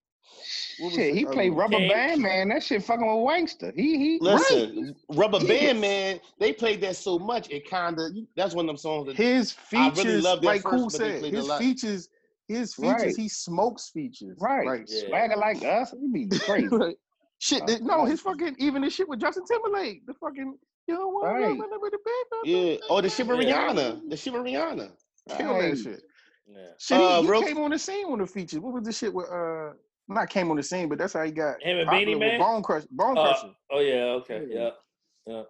What 0.80 0.88
was 0.88 0.96
Shit, 0.96 1.14
the 1.14 1.20
he 1.20 1.26
played 1.26 1.52
one? 1.52 1.60
Rubber 1.60 1.78
King. 1.78 1.90
Band 1.90 2.22
Man. 2.22 2.50
That 2.50 2.64
shit 2.64 2.84
fucking 2.84 3.06
with 3.06 3.24
Wangster. 3.24 3.72
He 3.76 3.98
he. 3.98 4.18
Listen, 4.22 4.96
Rubber 5.10 5.40
Yeah. 5.42 5.48
Band 5.48 5.82
Man, 5.82 6.20
they 6.40 6.52
played 6.54 6.82
that 6.82 6.96
so 6.98 7.18
much 7.18 7.50
it 7.50 7.70
kind 7.70 7.98
of. 8.00 8.12
That's 8.36 8.54
one 8.54 8.66
of 8.66 8.68
them 8.68 8.78
songs 8.78 9.08
that 9.08 9.16
His 9.16 9.56
I 9.74 9.78
really 9.88 9.96
features, 9.96 10.24
loved 10.24 10.42
that 10.44 10.48
like 10.48 10.62
first, 10.64 10.76
Cool 10.76 10.90
said, 10.90 11.24
his 11.24 11.52
features, 11.54 12.10
his 12.48 12.74
features, 12.76 12.92
Right. 13.04 13.16
he 13.16 13.30
smokes 13.30 13.90
features. 13.90 14.38
Right. 14.42 14.68
Like, 14.68 14.86
Yeah. 14.88 15.08
Swagger 15.08 15.36
like 15.38 15.64
us. 15.64 15.94
It'd 15.94 16.12
be 16.14 16.28
crazy. 16.40 16.68
like, 16.68 16.98
shit. 17.40 17.64
I 17.64 17.66
that- 17.68 17.82
no, 17.84 18.06
his 18.06 18.22
fucking 18.22 18.56
even 18.60 18.82
the 18.82 18.90
shit 18.90 19.08
with 19.08 19.20
Justin 19.22 19.46
Timberlake. 19.46 20.06
The 20.06 20.14
fucking 20.16 20.58
you 20.88 20.94
know 20.94 21.08
what? 21.08 21.26
Right. 21.26 21.58
yeah. 22.44 22.76
Oh, 22.90 23.02
the 23.02 23.10
shit 23.10 23.26
with 23.28 23.42
Yeah. 23.42 23.70
Rihanna, 23.74 24.10
the 24.10 24.18
shit 24.18 24.34
with 24.34 24.44
Rihanna. 24.44 24.92
Kill 25.38 25.54
that 25.60 25.78
shit. 25.78 26.04
Yeah. 26.48 26.58
Shit, 26.78 26.98
he, 27.00 27.04
Uh, 27.04 27.22
he 27.24 27.28
real- 27.28 27.42
came 27.42 27.58
on 27.58 27.72
the 27.72 27.80
scene 27.80 28.12
with 28.12 28.20
the 28.20 28.28
features. 28.28 28.60
What 28.60 28.74
was 28.74 28.84
the 28.84 28.92
shit 28.92 29.12
with 29.14 29.28
uh? 29.32 29.72
Not 30.08 30.30
came 30.30 30.52
on 30.52 30.58
the 30.58 30.64
scene, 30.64 30.88
but 30.88 30.98
that's 30.98 31.14
how 31.14 31.24
he 31.24 31.32
got 31.32 31.62
Him 31.62 31.78
and 31.80 31.90
Beenie 31.90 32.16
Man? 32.16 32.40
Bone 32.40 32.62
Crusher. 32.62 32.88
Bone 32.92 33.18
Uh, 33.18 33.34
Crusher. 33.34 33.54
oh 33.72 33.80
yeah. 33.80 33.94
Okay. 34.22 34.44
Yeah. 34.48 34.70
Yeah. 35.26 35.44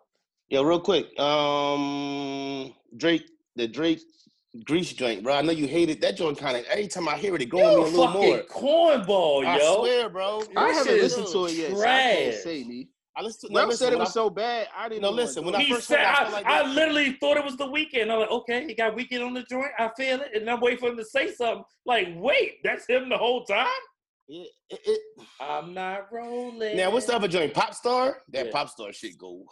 Yo, 0.49 0.63
real 0.63 0.79
quick. 0.79 1.07
Um, 1.19 2.73
Drake, 2.97 3.25
the 3.55 3.67
Drake 3.67 3.99
Greece 4.63 4.93
joint, 4.93 5.23
bro. 5.23 5.33
I 5.33 5.41
know 5.41 5.51
you 5.51 5.67
hate 5.67 5.89
it. 5.89 5.99
That 5.99 6.15
joint 6.15 6.37
kind 6.37 6.55
of 6.55 6.63
every 6.65 6.87
time 6.87 7.09
I 7.09 7.17
hear 7.17 7.35
it, 7.35 7.41
it 7.41 7.47
go 7.47 7.57
on 7.57 7.63
me 7.63 7.71
You 7.73 7.79
a 7.81 7.81
a 7.81 7.89
little 7.89 8.07
fucking 8.07 8.21
more. 8.21 8.43
cornball, 8.43 9.45
I 9.45 9.57
yo. 9.57 9.79
swear, 9.81 10.09
bro. 10.09 10.43
I 10.55 10.71
haven't 10.71 10.93
listened 10.93 11.27
to 11.27 11.45
it 11.47 11.53
yet. 11.53 11.71
So 11.75 11.81
I 11.83 11.85
can't 11.87 12.35
say 12.35 12.63
me. 12.63 12.87
I 13.17 13.21
listened 13.21 13.49
to. 13.49 13.53
No, 13.53 13.65
listen, 13.65 13.87
said 13.87 13.93
it 13.93 13.99
was 13.99 14.09
I- 14.09 14.11
so 14.13 14.29
bad. 14.29 14.67
I 14.77 14.87
didn't. 14.87 15.01
No, 15.01 15.09
listen, 15.09 15.43
when 15.43 15.55
it. 15.55 15.57
I 15.61 15.69
first 15.69 15.87
said, 15.87 15.99
heard 15.99 16.03
it, 16.03 16.07
I 16.07 16.11
I, 16.11 16.23
felt 16.31 16.33
like 16.33 16.45
I 16.45 16.71
literally 16.73 17.11
thought 17.19 17.35
it 17.37 17.43
was 17.43 17.57
the 17.57 17.67
Weeknd. 17.67 18.09
I'm 18.09 18.19
like, 18.19 18.31
okay, 18.31 18.65
he 18.65 18.73
got 18.75 18.95
Weeknd 18.95 19.25
on 19.25 19.33
the 19.33 19.43
joint. 19.43 19.71
I 19.77 19.89
feel 19.97 20.21
it, 20.21 20.31
and 20.35 20.49
I'm 20.49 20.61
waiting 20.61 20.79
for 20.79 20.89
him 20.89 20.97
to 20.97 21.05
say 21.05 21.33
something. 21.33 21.63
Like, 21.85 22.09
wait, 22.15 22.59
that's 22.63 22.85
him 22.87 23.09
the 23.09 23.17
whole 23.17 23.43
time. 23.45 23.67
Yeah, 24.27 24.45
it, 24.69 24.79
it, 24.85 25.01
I'm 25.39 25.73
not 25.73 26.11
rolling. 26.11 26.75
now, 26.77 26.89
what's 26.91 27.05
the 27.05 27.15
other 27.15 27.27
joint? 27.27 27.53
Pop 27.53 27.73
Star? 27.75 28.17
That 28.29 28.47
Yeah. 28.47 28.51
Pop 28.51 28.69
Star 28.69 28.91
shit 28.91 29.17
go. 29.17 29.43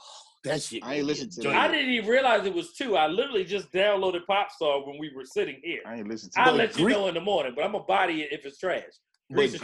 That 0.43 0.61
shit. 0.61 0.83
I 0.83 0.95
ain't 0.95 1.03
go 1.03 1.07
listened 1.07 1.31
to 1.33 1.41
joint. 1.43 1.55
I 1.55 1.67
didn't 1.67 1.91
even 1.91 2.09
realize 2.09 2.45
it 2.45 2.53
was 2.53 2.73
two. 2.73 2.97
I 2.97 3.07
literally 3.07 3.45
just 3.45 3.71
downloaded 3.71 4.21
Popstar 4.29 4.85
when 4.85 4.97
we 4.99 5.11
were 5.15 5.25
sitting 5.25 5.59
here. 5.63 5.81
I 5.85 5.97
ain't 5.97 6.07
listened 6.07 6.33
to 6.33 6.41
I'll 6.41 6.55
it. 6.55 6.57
let 6.57 6.77
you 6.77 6.85
Gre- 6.85 6.91
know 6.91 7.07
in 7.07 7.13
the 7.13 7.21
morning, 7.21 7.53
but 7.55 7.63
I'm 7.63 7.71
gonna 7.73 7.83
body 7.85 8.23
it 8.23 8.33
if 8.33 8.45
it's 8.45 8.57
trash. 8.57 8.81
But 9.29 9.35
Greece 9.35 9.53
is 9.53 9.61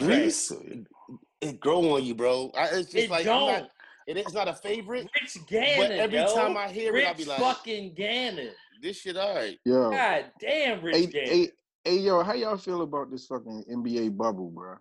trash. 0.48 0.58
It 1.40 1.58
grow 1.60 1.94
on 1.96 2.04
you, 2.04 2.14
bro. 2.14 2.50
I, 2.56 2.66
it's 2.66 2.90
just 2.92 2.96
It 3.06 3.10
like 3.10 3.26
I'm 3.26 3.40
don't. 3.40 3.46
not, 3.62 3.70
it, 4.06 4.16
it's 4.16 4.32
not 4.32 4.48
a 4.48 4.54
favorite. 4.54 5.08
Rich 5.20 5.38
Gannon, 5.48 5.88
But 5.88 5.90
every 5.92 6.18
yo. 6.18 6.34
time 6.34 6.56
I 6.56 6.68
hear 6.68 6.92
Rich 6.92 7.04
it, 7.04 7.08
I'll 7.08 7.14
be 7.14 7.24
like, 7.24 7.40
fucking 7.40 7.94
Gannon. 7.94 8.50
this 8.80 8.98
shit 9.00 9.16
alright. 9.16 9.58
Yo, 9.64 9.90
God 9.90 10.26
damn, 10.40 10.82
Rich 10.82 10.96
hey, 10.96 11.06
Gannon. 11.06 11.28
hey, 11.28 11.48
hey, 11.84 11.96
yo, 11.98 12.22
how 12.22 12.32
y'all 12.34 12.56
feel 12.56 12.82
about 12.82 13.10
this 13.10 13.26
fucking 13.26 13.64
NBA 13.70 14.16
bubble, 14.16 14.48
bro? 14.50 14.76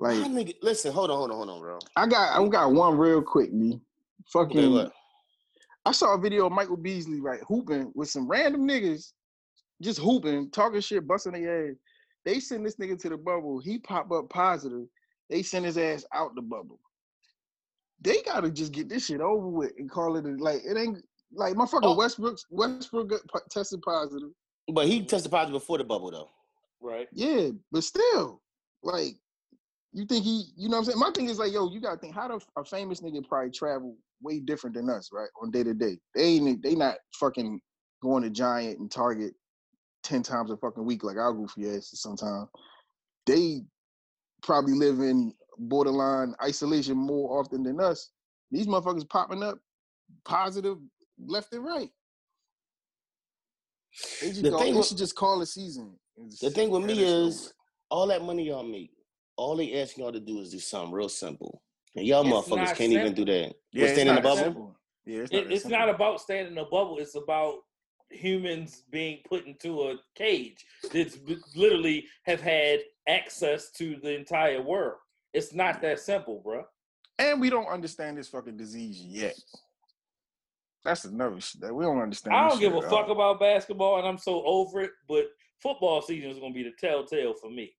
Like, 0.00 0.16
nigga, 0.16 0.54
listen, 0.62 0.92
hold 0.92 1.10
on, 1.10 1.18
hold 1.18 1.30
on, 1.30 1.36
hold 1.36 1.50
on, 1.50 1.60
bro. 1.60 1.78
I 1.94 2.06
got, 2.06 2.40
I 2.40 2.48
got 2.48 2.72
one 2.72 2.96
real 2.96 3.20
quick, 3.20 3.52
me. 3.52 3.80
Fucking, 4.32 4.58
Okay. 4.78 4.90
I 5.86 5.92
saw 5.92 6.14
a 6.14 6.18
video 6.18 6.46
of 6.46 6.52
Michael 6.52 6.76
Beasley 6.76 7.20
right 7.20 7.40
hooping 7.46 7.90
with 7.94 8.08
some 8.10 8.26
random 8.28 8.66
niggas, 8.66 9.12
just 9.82 9.98
hooping, 9.98 10.50
talking 10.50 10.80
shit, 10.80 11.06
busting 11.06 11.32
their 11.32 11.70
ass. 11.70 11.76
They 12.24 12.38
send 12.40 12.64
this 12.66 12.76
nigga 12.76 12.98
to 13.00 13.08
the 13.08 13.16
bubble. 13.16 13.60
He 13.60 13.78
pop 13.78 14.10
up 14.12 14.28
positive. 14.28 14.86
They 15.30 15.42
send 15.42 15.64
his 15.64 15.78
ass 15.78 16.04
out 16.12 16.34
the 16.34 16.42
bubble. 16.42 16.78
They 18.02 18.22
gotta 18.22 18.50
just 18.50 18.72
get 18.72 18.88
this 18.88 19.06
shit 19.06 19.20
over 19.20 19.46
with 19.48 19.72
and 19.78 19.90
call 19.90 20.16
it 20.16 20.24
a, 20.26 20.30
like 20.42 20.62
it 20.64 20.76
ain't 20.76 21.02
like 21.32 21.56
my 21.56 21.66
fucking 21.66 21.88
Oh. 21.88 21.96
Westbrook. 21.96 22.38
Westbrook 22.50 23.12
tested 23.50 23.80
positive. 23.82 24.30
But 24.72 24.86
he 24.86 25.02
tested 25.04 25.30
positive 25.30 25.60
before 25.60 25.78
the 25.78 25.84
bubble, 25.84 26.10
though. 26.10 26.30
right. 26.80 27.08
Yeah, 27.12 27.50
but 27.72 27.84
still, 27.84 28.40
like, 28.82 29.16
you 29.92 30.04
think 30.04 30.24
he, 30.24 30.44
you 30.56 30.68
know 30.68 30.76
what 30.76 30.78
I'm 30.78 30.84
saying? 30.92 30.98
My 30.98 31.10
thing 31.10 31.28
is 31.28 31.38
like, 31.38 31.52
yo, 31.52 31.70
you 31.70 31.80
gotta 31.80 31.98
think 31.98 32.14
how 32.14 32.28
the 32.28 32.40
a 32.56 32.64
famous 32.64 33.00
nigga 33.00 33.26
probably 33.26 33.50
travel 33.50 33.96
way 34.22 34.40
different 34.40 34.76
than 34.76 34.88
us, 34.88 35.10
right? 35.12 35.28
On 35.42 35.50
day 35.50 35.62
to 35.64 35.74
day. 35.74 35.98
They 36.14 36.22
ain't 36.24 36.62
they 36.62 36.74
not 36.74 36.96
fucking 37.18 37.60
going 38.02 38.22
to 38.22 38.30
Giant 38.30 38.78
and 38.78 38.90
Target 38.90 39.34
ten 40.02 40.22
times 40.22 40.50
a 40.50 40.56
fucking 40.56 40.84
week 40.84 41.04
like 41.04 41.16
our 41.16 41.32
goofy 41.32 41.68
asses 41.68 42.00
sometimes. 42.00 42.48
They 43.26 43.62
probably 44.42 44.74
live 44.74 45.00
in 45.00 45.34
borderline 45.58 46.34
isolation 46.42 46.96
more 46.96 47.38
often 47.38 47.62
than 47.62 47.80
us. 47.80 48.10
These 48.50 48.66
motherfuckers 48.66 49.08
popping 49.08 49.42
up 49.42 49.58
positive 50.24 50.78
left 51.18 51.52
and 51.52 51.64
right. 51.64 51.90
The 54.22 54.50
go, 54.50 54.58
thing 54.58 54.76
with- 54.76 54.86
should 54.86 54.98
just 54.98 55.16
call 55.16 55.40
a 55.42 55.46
season. 55.46 55.98
The 56.40 56.50
thing 56.50 56.70
with 56.70 56.82
me 56.84 56.94
that 56.94 57.00
shit 57.00 57.08
over 57.08 57.26
is, 57.28 57.52
all 57.90 58.06
that 58.08 58.22
money 58.22 58.46
y'all 58.46 58.62
make, 58.62 58.90
all 59.40 59.56
they 59.56 59.80
ask 59.80 59.96
y'all 59.96 60.12
to 60.12 60.20
do 60.20 60.40
is 60.40 60.50
do 60.50 60.58
something 60.58 60.92
real 60.92 61.08
simple. 61.08 61.62
And 61.96 62.06
y'all 62.06 62.20
It's 62.20 62.48
motherfuckers 62.48 62.76
can't 62.76 62.92
even 62.92 63.14
do 63.14 63.24
that. 63.24 63.54
Yeah, 63.72 63.82
What, 63.82 63.84
it's 63.84 63.92
stand 63.92 64.08
in 64.10 64.14
the 64.14 64.20
not 64.20 64.22
bubble? 64.22 64.42
simple. 64.42 64.76
Yeah, 65.06 65.18
it's 65.20 65.32
not. 65.32 65.42
It, 65.42 65.52
it's 65.52 65.66
not 65.66 65.88
about 65.88 66.20
staying 66.20 66.48
in 66.48 66.58
a 66.58 66.64
bubble. 66.64 66.98
It's 66.98 67.14
about 67.14 67.54
humans 68.10 68.82
being 68.90 69.20
put 69.26 69.46
into 69.46 69.82
a 69.84 69.96
cage 70.14 70.64
that's 70.92 71.16
literally 71.56 72.06
have 72.24 72.40
had 72.42 72.80
access 73.08 73.70
to 73.72 73.96
the 74.02 74.14
entire 74.14 74.60
world. 74.60 74.98
It's 75.32 75.54
not 75.54 75.80
that 75.80 76.00
simple, 76.00 76.42
bro. 76.44 76.64
And 77.18 77.40
we 77.40 77.48
don't 77.48 77.66
understand 77.68 78.18
this 78.18 78.28
fucking 78.28 78.58
disease 78.58 79.00
yet. 79.00 79.36
That's 80.84 81.04
another 81.06 81.40
shit 81.40 81.62
that 81.62 81.74
we 81.74 81.84
don't 81.84 82.00
understand. 82.00 82.36
I 82.36 82.48
don't 82.48 82.60
give 82.60 82.74
a 82.74 82.82
fuck 82.82 83.08
about 83.08 83.40
basketball, 83.40 83.98
and 83.98 84.06
I'm 84.06 84.18
so 84.18 84.42
over 84.44 84.82
it. 84.82 84.90
But 85.08 85.26
football 85.62 86.02
season 86.02 86.30
is 86.30 86.38
gonna 86.38 86.52
be 86.52 86.62
the 86.62 86.72
telltale 86.78 87.34
for 87.34 87.50
me. 87.50 87.72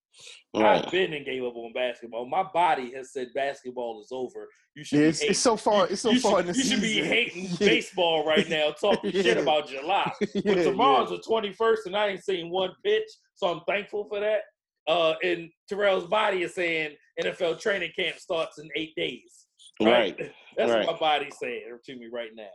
Right. 0.53 0.83
I've 0.85 0.91
been 0.91 1.13
and 1.13 1.25
gave 1.25 1.43
up 1.43 1.55
on 1.55 1.71
basketball. 1.73 2.25
My 2.27 2.43
body 2.43 2.91
has 2.95 3.13
said 3.13 3.29
basketball 3.33 4.01
is 4.01 4.09
over. 4.11 4.47
You 4.75 4.83
should 4.83 4.99
Yeah, 4.99 5.05
it's, 5.07 5.21
it's 5.21 5.39
so 5.39 5.55
far. 5.55 5.87
It's 5.87 6.01
so 6.01 6.11
you 6.11 6.19
far 6.19 6.39
should, 6.39 6.47
in 6.47 6.51
the 6.53 6.57
you 6.57 6.63
should 6.65 6.81
be 6.81 7.01
hating 7.03 7.43
Yeah. 7.51 7.57
baseball 7.59 8.25
right 8.25 8.47
now, 8.49 8.71
talking 8.71 9.11
shit 9.11 9.37
about 9.37 9.67
July. 9.69 10.11
yeah, 10.21 10.27
But 10.45 10.57
yeah. 10.57 10.63
tomorrow's 10.63 11.09
the 11.09 11.23
21st, 11.27 11.85
and 11.85 11.95
I 11.95 12.07
ain't 12.09 12.23
seen 12.23 12.49
one 12.49 12.71
pitch, 12.83 13.07
so 13.35 13.47
I'm 13.47 13.61
thankful 13.67 14.05
for 14.09 14.19
that. 14.19 14.41
Uh, 14.87 15.13
and 15.23 15.49
Terrell's 15.69 16.07
body 16.07 16.43
is 16.43 16.53
saying 16.55 16.95
NFL 17.21 17.59
training 17.61 17.91
camp 17.97 18.17
starts 18.17 18.57
in 18.59 18.67
eight 18.75 18.93
days. 18.95 19.45
Right. 19.81 20.17
That's 20.57 20.71
Right. 20.71 20.85
what 20.85 20.93
my 20.95 20.99
body's 20.99 21.37
saying 21.41 21.63
to 21.85 21.95
me 21.95 22.07
right 22.11 22.31
now. 22.35 22.49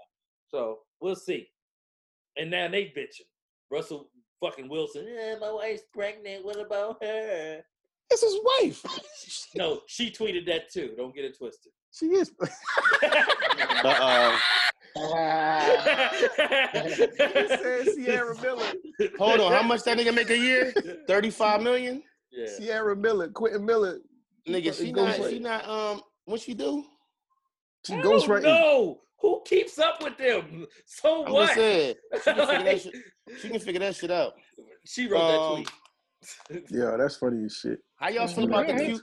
So 0.49 0.81
we'll 1.01 1.17
see. 1.17 1.49
And 2.37 2.51
now 2.51 2.69
they 2.69 2.85
bitching. 2.87 3.27
Russell 3.71 4.11
fucking 4.41 4.69
Wilson. 4.69 5.07
Yeah, 5.09 5.35
my 5.41 5.51
wife's 5.53 5.83
pregnant. 5.93 6.45
What 6.45 6.59
about 6.61 7.03
her? 7.03 7.63
It's 8.11 8.23
his 8.23 8.39
wife. 8.63 8.85
No, 9.57 9.81
she 9.87 10.11
tweeted 10.11 10.47
that 10.47 10.71
too. 10.73 10.93
Don't 10.97 11.15
get 11.15 11.25
it 11.25 11.37
twisted. 11.37 11.73
She 11.93 12.07
is. 12.07 12.33
Uh 13.85 14.39
He 16.73 16.89
said 16.89 17.87
Ciara 18.07 18.41
Miller. 18.41 18.73
Hold 19.19 19.41
on. 19.41 19.53
How 19.53 19.63
much 19.63 19.83
that 19.85 19.99
nigga 19.99 20.15
make 20.15 20.31
a 20.31 20.39
year? 20.39 20.73
Thirty-five 21.07 21.61
million. 21.63 22.03
Yeah. 22.33 22.47
Ciara 22.59 22.97
Miller, 22.97 23.29
Quentin 23.29 23.65
Miller. 23.65 23.99
Nigga, 24.49 24.75
she 24.77 24.87
He 24.87 24.93
not. 24.93 25.19
goes 25.19 25.31
She 25.31 25.39
not. 25.39 25.69
Um, 25.69 26.01
what 26.25 26.41
she 26.41 26.55
do? 26.55 26.85
She 27.87 27.95
I 27.95 28.01
goes 28.03 28.23
don't 28.23 28.31
right. 28.37 28.43
know. 28.43 29.01
Who 29.21 29.43
keeps 29.47 29.79
up 29.79 30.03
with 30.03 30.17
them? 30.19 30.67
So 30.85 31.25
I'm 31.27 31.33
what? 31.33 31.47
just 31.47 31.55
saying. 31.57 31.95
She 32.23 32.33
can 32.33 32.47
figure 32.47 32.65
that 32.65 32.65
Like, 32.67 32.81
shit. 32.81 32.95
She 33.41 33.49
can 33.49 33.61
figure 33.61 33.81
that 33.81 33.97
shit 33.97 34.11
out. 34.11 34.33
she 34.85 35.09
wrote 35.09 35.21
Um, 35.21 35.65
that 35.65 35.71
tweet. 36.51 36.65
Yeah, 36.71 36.97
that's 36.99 37.17
funny 37.17 37.45
as 37.45 37.57
shit. 37.57 37.79
How 37.97 38.09
y'all 38.09 38.27
feel 38.27 38.45
about 38.45 38.67
the 38.67 38.75
Q, 38.75 39.01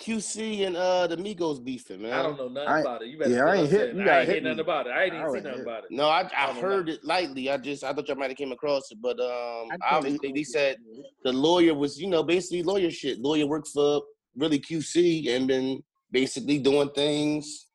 QC 0.00 0.66
and 0.66 0.76
uh 0.76 1.06
the 1.06 1.16
Migos 1.16 1.62
beefing, 1.64 2.02
man? 2.02 2.12
I 2.12 2.22
don't 2.22 2.36
know 2.36 2.48
nothing 2.48 2.68
I- 2.68 2.80
about 2.80 3.02
it. 3.02 3.08
You 3.08 3.18
better 3.18 3.30
yeah, 3.30 3.44
I 3.44 3.54
ain't 3.56 3.64
us 3.64 3.70
hit- 3.70 3.94
you 3.94 4.02
I 4.02 4.18
ain't 4.20 4.26
hit 4.28 4.34
hit 4.36 4.42
nothing 4.44 4.56
me. 4.58 4.62
about 4.62 4.86
it. 4.86 4.90
I 4.90 5.04
ain't 5.04 5.14
I 5.14 5.18
even 5.18 5.30
see 5.30 5.36
ain't 5.36 5.44
nothing 5.44 5.58
hit. 5.60 5.66
about 5.66 5.84
it. 5.84 5.90
No, 5.90 6.04
I 6.08 6.20
I 6.22 6.30
I 6.36 6.46
don't 6.46 6.54
know 6.56 6.60
heard 6.62 6.88
it 6.88 7.04
lightly. 7.04 7.50
I 7.50 7.56
just 7.58 7.84
I 7.84 7.92
thought 7.92 8.08
y'all 8.08 8.16
might 8.16 8.30
have 8.30 8.36
came 8.36 8.52
across 8.52 8.90
it, 8.90 8.98
but 9.00 9.18
um 9.20 9.68
I 9.70 9.70
think 9.70 9.82
obviously 9.90 10.32
they 10.32 10.44
said 10.44 10.76
the 11.24 11.32
lawyer 11.32 11.74
was 11.74 12.00
you 12.00 12.08
know 12.08 12.22
basically 12.22 12.62
lawyer 12.62 12.90
shit. 12.90 13.18
Lawyer 13.20 13.46
worked 13.46 13.68
for 13.68 14.02
really 14.36 14.58
QC 14.60 15.28
and 15.30 15.46
been 15.48 15.82
basically 16.10 16.58
doing 16.58 16.90
things, 16.90 17.66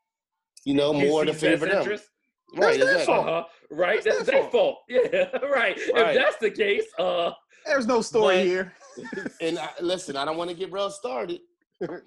you 0.65 0.73
know, 0.73 0.93
more 0.93 1.25
to 1.25 1.31
QC's 1.31 1.39
favor 1.41 1.65
them. 1.67 1.79
interest? 1.79 2.05
Right, 2.55 2.77
That's 2.79 2.85
their 2.85 2.99
exactly. 2.99 3.05
fault. 3.05 3.27
Uh-huh. 3.27 3.43
Right, 3.71 4.03
That's 4.03 4.17
that's, 4.17 4.29
their 4.29 4.41
their 4.43 4.51
fault. 4.51 4.77
Yeah, 4.89 5.37
right. 5.49 5.75
If 5.77 6.15
that's 6.15 6.37
the 6.37 6.51
case, 6.51 6.85
uh, 6.99 7.31
There's 7.65 7.87
no 7.87 8.01
story 8.01 8.37
But- 8.37 8.45
here. 8.45 8.73
And 9.41 9.57
I, 9.57 9.69
listen, 9.81 10.15
I 10.15 10.23
don't 10.23 10.37
want 10.37 10.51
to 10.51 10.55
get 10.55 10.71
real 10.71 10.91
started, 10.91 11.39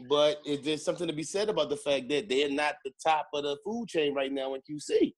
but 0.09 0.41
is 0.47 0.61
there 0.63 0.77
something 0.77 1.09
to 1.09 1.13
be 1.13 1.25
said 1.25 1.49
about 1.49 1.69
the 1.69 1.77
fact 1.77 2.09
that 2.11 2.29
they're 2.29 2.49
not 2.49 2.77
the 2.85 2.93
top 3.05 3.27
of 3.35 3.43
the 3.43 3.57
food 3.65 3.89
chain 3.89 4.15
right 4.15 4.31
now 4.33 4.55
in 4.55 4.61
QC? 4.61 5.13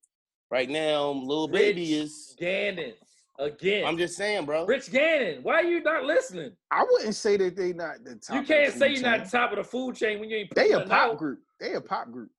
Right 0.51 0.71
now, 0.71 1.11
Lil 1.11 1.47
Baby 1.49 1.93
is. 1.93 2.35
Gannon 2.39 2.95
again. 3.39 3.85
I'm 3.85 3.99
just 3.99 4.17
saying, 4.17 4.47
bro. 4.47 4.65
Rich 4.65 4.91
Gannon. 4.91 5.43
Why 5.43 5.57
are 5.57 5.63
you 5.65 5.83
not 5.83 6.05
listening? 6.05 6.53
I 6.71 6.85
wouldn't 6.91 7.15
say 7.15 7.37
that 7.37 7.55
they're 7.55 7.75
not 7.75 8.03
the 8.03 8.15
top. 8.17 8.35
you 8.35 8.41
of 8.41 8.47
the 8.49 8.55
can't 8.55 8.73
food 8.73 8.79
say 8.79 8.87
you're 8.89 8.95
chain. 9.03 9.03
not 9.21 9.31
top 9.31 9.51
of 9.53 9.59
the 9.59 9.65
food 9.65 9.95
chain 9.95 10.21
when 10.21 10.31
you 10.31 10.39
ain't. 10.39 10.55
They 10.55 10.71
a 10.73 10.81
pop 10.81 10.91
out. 11.13 11.19
group. 11.19 11.41
They 11.61 11.75
a 11.75 11.81
pop 11.83 12.11
group. 12.11 12.31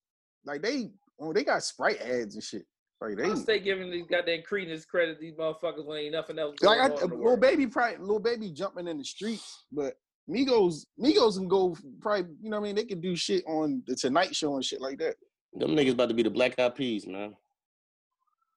Like 0.45 0.61
they, 0.61 0.91
oh, 1.19 1.33
they 1.33 1.43
got 1.43 1.63
Sprite 1.63 2.01
ads 2.01 2.35
and 2.35 2.43
shit. 2.43 2.65
Like 3.01 3.17
they, 3.17 3.23
I'll 3.25 3.37
stay 3.37 3.59
giving 3.59 3.89
these 3.89 4.05
goddamn 4.09 4.41
credence 4.43 4.83
credit 4.85 5.19
these 5.21 5.33
motherfuckers 5.35 5.85
when 5.85 5.99
ain't 5.99 6.11
nothing 6.13 6.37
else 6.37 6.55
like 6.61 6.77
going 6.77 6.91
I, 6.91 6.95
on 6.95 7.03
in 7.03 7.09
the 7.09 7.15
Lil 7.15 7.37
Baby, 7.37 7.67
probably 7.67 7.97
Lil 8.05 8.19
Baby 8.19 8.51
jumping 8.51 8.87
in 8.87 8.97
the 8.97 9.05
streets, 9.05 9.63
but 9.71 9.95
Migos, 10.29 10.85
Migos 11.01 11.37
can 11.37 11.47
go 11.47 11.75
probably. 12.01 12.33
You 12.41 12.49
know 12.49 12.57
what 12.59 12.65
I 12.65 12.67
mean? 12.67 12.75
They 12.75 12.83
can 12.83 12.99
do 13.01 13.15
shit 13.15 13.43
on 13.47 13.81
the 13.87 13.95
Tonight 13.95 14.35
Show 14.35 14.55
and 14.55 14.63
shit 14.65 14.81
like 14.81 14.97
that. 14.99 15.15
Them 15.53 15.71
niggas 15.71 15.93
about 15.93 16.09
to 16.09 16.13
be 16.15 16.23
the 16.23 16.29
Black 16.29 16.59
Eyed 16.59 16.75
Peas, 16.75 17.07
man. 17.07 17.35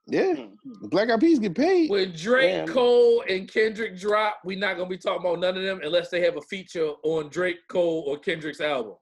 Yeah, 0.09 0.35
Mm-hmm. 0.35 0.89
Black 0.89 1.09
Eyed 1.11 1.21
Peas 1.21 1.39
get 1.39 1.55
paid. 1.55 1.89
When 1.89 2.13
Drake, 2.13 2.51
Yeah. 2.51 2.67
Cole, 2.67 3.23
and 3.29 3.51
Kendrick 3.51 3.97
drop, 3.97 4.39
we 4.45 4.57
not 4.57 4.77
gonna 4.77 4.89
be 4.89 4.99
talking 4.99 5.25
about 5.25 5.39
none 5.39 5.57
of 5.57 5.63
them 5.63 5.81
unless 5.85 6.11
they 6.11 6.21
have 6.23 6.37
a 6.37 6.43
feature 6.43 6.91
on 7.05 7.29
Drake, 7.29 7.59
Cole, 7.69 8.05
or 8.09 8.19
Kendrick's 8.19 8.61
album. 8.61 8.95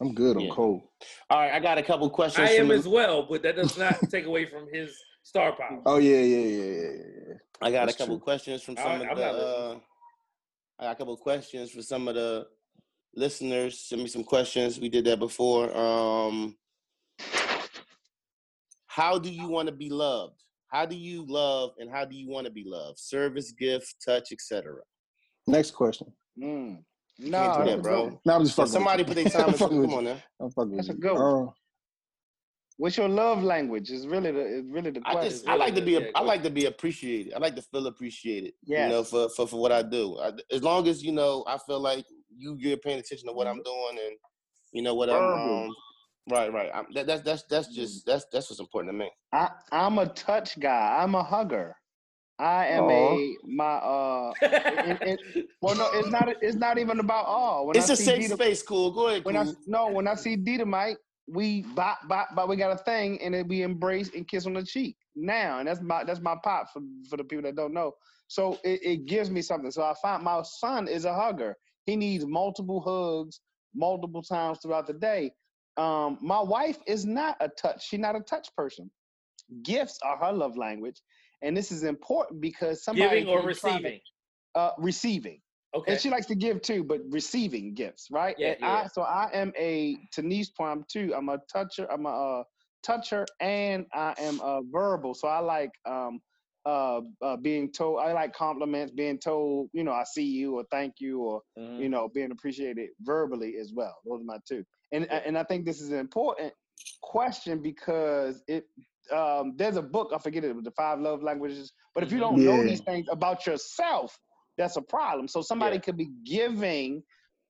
I'm 0.00 0.14
good 0.14 0.36
on 0.36 0.44
Yeah. 0.44 0.50
Cole. 0.54 0.92
All 1.30 1.38
right, 1.38 1.52
I 1.52 1.58
got 1.60 1.78
a 1.78 1.82
couple 1.82 2.08
questions. 2.10 2.48
I 2.48 2.52
am 2.52 2.68
from 2.68 2.76
as 2.78 2.86
well, 2.86 3.26
but 3.28 3.42
that 3.42 3.56
does 3.56 3.76
not 3.76 3.96
take 4.10 4.26
away 4.26 4.46
from 4.46 4.68
his 4.72 4.96
star 5.22 5.52
power. 5.56 5.82
Oh 5.86 5.98
yeah, 5.98 6.20
yeah, 6.20 6.38
yeah, 6.38 6.46
yeah, 6.46 6.80
yeah, 6.80 6.90
yeah. 7.28 7.34
I 7.60 7.70
got 7.72 7.86
That's 7.86 7.96
a 7.96 7.98
couple 7.98 8.16
true. 8.16 8.24
questions 8.24 8.62
from 8.62 8.76
I- 8.78 8.82
some 8.82 8.92
of 9.02 9.08
I'm 9.08 9.16
the. 9.16 9.24
Uh. 9.24 9.78
I 10.80 10.84
got 10.84 10.92
a 10.92 10.94
couple 10.96 11.16
questions 11.16 11.72
for 11.72 11.82
some 11.82 12.06
of 12.06 12.14
the 12.14 12.46
listeners. 13.16 13.80
Send 13.80 14.00
me 14.02 14.08
some 14.08 14.22
questions. 14.22 14.78
We 14.78 14.88
did 14.88 15.04
that 15.06 15.18
before. 15.18 15.76
Um, 15.76 16.56
how 18.86 19.18
do 19.18 19.28
you 19.28 19.48
want 19.48 19.66
to 19.68 19.74
be 19.74 19.90
loved? 19.90 20.40
How 20.68 20.86
do 20.86 20.94
you 20.94 21.24
love 21.26 21.70
and 21.78 21.90
how 21.90 22.04
do 22.04 22.14
you 22.14 22.28
want 22.28 22.46
to 22.46 22.52
be 22.52 22.62
loved? 22.64 22.98
Service, 22.98 23.50
gift, 23.52 23.96
touch, 24.04 24.30
etc. 24.30 24.76
Next 25.48 25.72
question. 25.72 26.12
Mm. 26.40 26.84
You 27.18 27.30
No, 27.32 27.38
can't 27.38 27.64
do 27.64 27.70
that, 27.70 27.82
bro. 27.82 27.94
good 28.04 28.04
one. 28.12 28.18
No, 28.24 28.34
I'm 28.34 28.42
just 28.44 28.54
So 28.56 28.62
fucking. 28.62 28.72
somebody 28.72 29.02
with 29.02 29.08
put 29.08 29.14
their 29.16 29.24
time 29.30 29.42
I'm 29.42 29.48
into 29.48 29.58
fucking 29.58 29.82
Come 29.82 29.94
on 29.94 30.04
you. 30.04 30.10
now. 30.10 30.22
I'm 30.40 30.50
fucking 30.50 30.76
That's 30.76 30.88
with 30.88 30.96
a 30.96 31.00
you. 31.00 31.08
good 31.08 31.14
one. 31.18 31.48
Uh, 31.48 31.50
What's 32.76 32.96
your 32.96 33.08
love 33.08 33.42
language? 33.42 33.90
Is 33.90 34.06
really 34.06 34.30
the 34.30 34.46
is 34.58 34.64
really 34.70 34.92
the 34.92 35.02
I 35.04 35.24
just 35.24 35.48
I 35.48 35.56
like 35.56 35.74
to 35.74 35.82
be 35.82 35.92
Yeah, 35.92 36.10
I 36.14 36.20
like 36.22 36.44
to 36.44 36.50
be 36.50 36.66
appreciated. 36.66 37.34
I 37.34 37.38
like 37.38 37.56
to 37.56 37.62
feel 37.62 37.88
appreciated. 37.88 38.52
You 38.64 38.88
know, 38.88 39.02
for, 39.02 39.28
for 39.30 39.48
for 39.48 39.60
what 39.60 39.72
I 39.72 39.82
do. 39.82 40.16
I, 40.20 40.30
as 40.52 40.62
long 40.62 40.86
as 40.86 41.02
you 41.02 41.10
know, 41.10 41.44
I 41.48 41.58
feel 41.66 41.80
like 41.80 42.04
you 42.36 42.56
you're 42.56 42.76
paying 42.76 43.00
attention 43.00 43.26
to 43.26 43.32
what 43.32 43.48
I'm 43.48 43.60
doing 43.64 43.98
and 44.06 44.16
you 44.72 44.82
know 44.82 44.94
what 44.94 45.10
I'm. 45.10 45.16
Um, 45.16 45.74
right, 46.30 46.52
right. 46.52 46.70
I'm, 46.72 46.86
that, 46.94 47.08
that's 47.08 47.22
that's 47.22 47.42
that's 47.50 47.66
just 47.74 48.06
that's 48.06 48.26
that's 48.32 48.48
what's 48.48 48.60
important 48.60 48.92
to 48.94 48.96
me. 48.98 49.10
I, 49.32 49.48
I'm 49.72 49.98
a 49.98 50.06
touch 50.06 50.60
guy. 50.60 51.00
I'm 51.02 51.16
a 51.16 51.22
hugger. 51.24 51.74
I 52.38 52.66
am 52.68 52.84
Aw. 52.84 52.90
a 52.90 53.36
my 53.46 53.64
uh. 53.64 54.32
it- 54.42 55.20
it- 55.34 55.46
well, 55.62 55.74
no, 55.74 55.88
it's 55.94 56.08
not. 56.08 56.28
It's 56.40 56.56
not 56.56 56.78
even 56.78 57.00
about 57.00 57.26
all. 57.26 57.66
When 57.66 57.76
it's 57.76 57.90
I 57.90 57.94
a 57.94 57.96
see 57.96 58.04
safe 58.04 58.18
Dita- 58.22 58.34
space. 58.34 58.62
Cool. 58.62 58.92
Go 58.92 59.08
ahead. 59.08 59.24
When 59.24 59.36
I 59.36 59.46
no, 59.66 59.88
when 59.88 60.06
I 60.06 60.14
see 60.14 60.36
Dita 60.36 60.64
Mike, 60.64 60.98
we 61.26 61.62
bop 61.74 61.98
bop 62.08 62.34
bop. 62.36 62.48
We 62.48 62.56
got 62.56 62.70
a 62.72 62.82
thing, 62.84 63.20
and 63.22 63.34
then 63.34 63.48
we 63.48 63.62
embrace 63.62 64.10
and 64.14 64.26
kiss 64.26 64.46
on 64.46 64.54
the 64.54 64.62
cheek 64.64 64.96
now, 65.16 65.58
and 65.58 65.66
that's 65.68 65.80
my 65.80 66.04
that's 66.04 66.20
my 66.20 66.36
pop 66.44 66.70
for 66.72 66.80
for 67.10 67.16
the 67.16 67.24
people 67.24 67.42
that 67.42 67.56
don't 67.56 67.74
know. 67.74 67.92
So 68.28 68.58
it, 68.62 68.80
it 68.82 69.06
gives 69.06 69.30
me 69.30 69.42
something. 69.42 69.70
So 69.70 69.82
I 69.82 69.94
find 70.00 70.22
my 70.22 70.42
son 70.42 70.86
is 70.86 71.04
a 71.06 71.14
hugger. 71.14 71.56
He 71.86 71.96
needs 71.96 72.24
multiple 72.26 72.80
hugs 72.80 73.40
multiple 73.74 74.22
times 74.22 74.58
throughout 74.62 74.86
the 74.86 74.92
day. 74.92 75.32
Um, 75.76 76.18
my 76.20 76.40
wife 76.40 76.78
is 76.86 77.04
not 77.06 77.36
a 77.40 77.48
touch. 77.48 77.86
She's 77.86 78.00
not 78.00 78.16
a 78.16 78.20
touch 78.20 78.48
person. 78.56 78.90
Gifts 79.62 79.98
are 80.04 80.16
her 80.18 80.32
love 80.32 80.56
language, 80.56 81.00
and 81.42 81.56
this 81.56 81.72
is 81.72 81.82
important 81.84 82.40
because 82.40 82.84
somebody 82.84 83.20
Giving 83.20 83.28
or 83.28 83.40
trying 83.54 83.82
to- 83.82 83.88
receiving? 83.88 84.00
uh, 84.54 84.70
receiving. 84.78 85.40
Okay. 85.74 85.92
And 85.92 86.00
she 86.00 86.08
likes 86.10 86.26
to 86.26 86.34
give 86.34 86.62
too, 86.62 86.82
but 86.82 87.00
receiving 87.10 87.74
gifts, 87.74 88.08
right? 88.10 88.34
Yeah, 88.38 88.48
and 88.52 88.56
yeah. 88.60 88.66
I, 88.84 88.86
so 88.86 89.02
I 89.02 89.28
am 89.34 89.52
a 89.58 89.96
Denise 90.14 90.50
Prime 90.50 90.84
too. 90.90 91.12
I'm 91.14 91.28
a 91.28 91.38
toucher. 91.52 91.86
I'm 91.92 92.06
a 92.06 92.40
uh, 92.40 92.42
toucher, 92.82 93.26
and 93.40 93.86
I 93.92 94.14
am 94.18 94.40
a 94.40 94.60
verbal. 94.70 95.12
So 95.14 95.28
I 95.28 95.40
like 95.40 95.70
um, 95.86 96.20
uh, 96.64 97.00
uh, 97.22 97.36
being 97.36 97.70
told. 97.70 98.00
I 98.00 98.12
like 98.12 98.32
compliments, 98.34 98.92
being 98.92 99.18
told, 99.18 99.68
you 99.74 99.84
know, 99.84 99.92
I 99.92 100.04
see 100.04 100.24
you 100.24 100.56
or 100.58 100.64
thank 100.70 100.94
you 101.00 101.20
or 101.20 101.42
Mhm. 101.58 101.80
you 101.80 101.88
know, 101.90 102.08
being 102.08 102.32
appreciated 102.32 102.88
verbally 103.02 103.56
as 103.58 103.72
well. 103.74 103.96
Those 104.06 104.20
are 104.22 104.24
my 104.24 104.38
two. 104.48 104.64
And 104.92 105.04
and 105.10 105.36
I 105.38 105.44
think 105.44 105.64
this 105.66 105.80
is 105.82 105.90
an 105.90 105.98
important 105.98 106.52
question 107.02 107.60
because 107.62 108.42
it 108.48 108.64
um, 109.12 109.54
there's 109.56 109.76
a 109.76 109.82
book 109.82 110.12
I 110.14 110.18
forget 110.18 110.44
it, 110.44 110.64
the 110.64 110.70
five 110.72 111.00
love 111.00 111.22
languages. 111.22 111.72
But 111.94 112.04
if 112.04 112.12
you 112.12 112.18
don't 112.18 112.44
know 112.44 112.62
these 112.62 112.80
things 112.80 113.06
about 113.10 113.46
yourself, 113.46 114.18
that's 114.56 114.76
a 114.76 114.82
problem. 114.82 115.28
So 115.28 115.40
somebody 115.42 115.76
Yeah. 115.76 115.80
could 115.82 115.96
be 115.96 116.10
giving, 116.24 117.02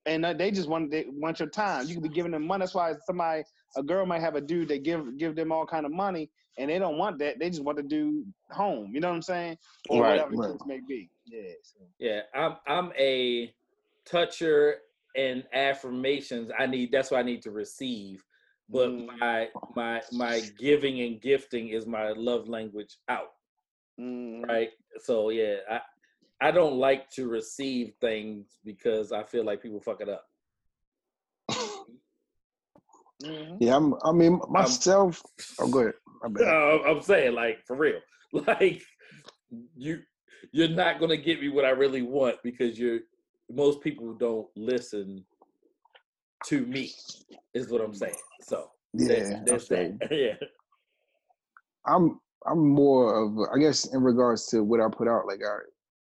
and 0.06 0.24
uh, 0.24 0.32
they 0.35 0.51
just 0.51 0.68
want 0.68 0.90
they 0.90 1.06
want 1.09 1.39
your 1.40 1.48
time. 1.48 1.86
You 1.86 1.94
could 1.94 2.02
be 2.02 2.09
giving 2.10 2.32
them 2.32 2.47
money. 2.47 2.62
That's 2.62 2.74
why 2.74 2.94
somebody, 3.06 3.44
a 3.76 3.82
girl 3.82 4.06
might 4.06 4.20
have 4.20 4.35
a 4.36 4.40
dude 4.40 4.68
that 4.68 4.82
give 4.82 5.16
give 5.18 5.35
them 5.36 5.52
all 5.52 5.66
kind 5.66 5.86
of 5.86 5.93
money, 5.93 6.30
and 6.59 6.70
they 6.70 6.78
don't 6.78 6.98
want 6.98 7.18
that. 7.20 7.39
They 7.39 7.51
just 7.51 7.62
want 7.62 7.76
the 7.78 7.82
dude 7.82 8.32
home. 8.51 8.93
You 8.94 9.01
know 9.01 9.09
what 9.09 9.16
I'm 9.16 9.22
saying? 9.22 9.59
Or 9.89 10.02
Right, 10.02 10.10
whatever 10.10 10.30
the 10.32 10.36
right. 10.39 10.51
case 10.52 10.60
may 10.66 10.80
be. 10.86 11.10
Yeah. 11.26 11.52
So. 11.62 11.80
Yeah, 11.98 12.20
I'm 12.35 12.56
I'm 12.66 12.93
a 12.98 13.52
toucher 14.06 14.76
and 15.16 15.44
affirmations. 15.52 16.51
I 16.59 16.66
need 16.66 16.93
that's 16.93 17.10
what 17.10 17.20
I 17.20 17.22
need 17.22 17.43
to 17.43 17.51
receive. 17.51 18.22
But 18.70 18.90
Mm. 18.90 19.07
my 19.19 19.49
my 19.74 20.03
my 20.12 20.40
giving 20.59 21.01
and 21.01 21.20
gifting 21.20 21.69
is 21.69 21.86
my 21.86 22.11
love 22.12 22.49
language 22.49 22.99
out. 23.09 23.31
Mm. 24.01 24.47
Right. 24.47 24.70
So 24.99 25.31
yeah, 25.31 25.57
I 25.70 25.81
I 26.40 26.51
don't 26.51 26.77
like 26.77 27.11
to 27.11 27.28
receive 27.28 27.95
things 28.01 28.59
because 28.65 29.11
I 29.12 29.24
feel 29.24 29.45
like 29.45 29.62
people 29.62 29.81
fuck 29.81 30.01
it 30.01 30.09
up. 30.09 30.24
Mhm. 33.23 33.57
yeah, 33.61 33.77
I'm. 33.77 33.95
I 34.05 34.12
mean, 34.12 34.40
myself. 34.49 35.23
oh, 35.59 35.69
go 35.69 35.81
ahead. 35.81 35.95
My 36.23 36.28
bad. 36.32 36.47
Uh, 36.49 36.82
I'm 36.86 37.03
saying 37.03 37.35
like 37.35 37.65
for 37.66 37.77
real. 37.77 38.01
Like 38.47 38.82
you 39.74 40.03
you're 40.53 40.69
not 40.69 41.01
gonna 41.01 41.16
get 41.16 41.40
me 41.40 41.49
what 41.49 41.65
I 41.65 41.70
really 41.70 42.03
want 42.03 42.36
because 42.45 42.78
you're 42.78 43.01
most 43.51 43.81
people 43.81 44.12
don't 44.12 44.47
listen 44.55 45.24
to 46.47 46.66
me 46.66 46.93
is 47.55 47.69
what 47.70 47.81
I'm 47.81 47.94
saying. 47.94 48.15
So 48.43 48.70
Yeah, 48.94 49.09
that's, 49.09 49.31
I 49.31 49.43
that's 49.44 49.69
that. 49.69 50.09
yeah. 50.10 50.47
I'm 51.86 52.20
I'm 52.47 52.69
more 52.69 53.23
of 53.24 53.36
a- 53.39 53.55
I 53.55 53.59
guess 53.59 53.86
in 53.93 54.02
regards 54.02 54.47
to 54.48 54.62
what 54.62 54.81
I 54.81 54.89
put 54.89 55.09
out, 55.09 55.27
like 55.27 55.40
I 55.44 55.56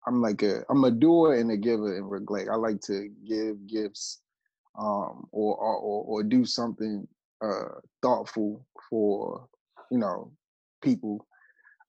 I'm 0.09 0.21
like 0.23 0.43
a 0.43 0.63
I'm 0.71 0.85
a 0.85 0.91
doer 0.91 1.35
and 1.35 1.51
a 1.51 1.57
giver 1.57 1.97
in 1.97 2.05
reg- 2.05 2.31
like 2.31 2.49
I 2.49 2.57
like 2.57 2.81
to 2.83 3.09
give 3.29 3.67
gifts. 3.67 4.21
um, 4.79 5.27
or, 5.33 5.57
or 5.57 5.77
or 5.77 6.05
or 6.05 6.23
do 6.23 6.45
something 6.45 7.07
uh, 7.43 7.81
thoughtful 8.03 8.67
for 8.91 9.49
you 9.91 9.99
know 9.99 10.31
people. 10.83 11.27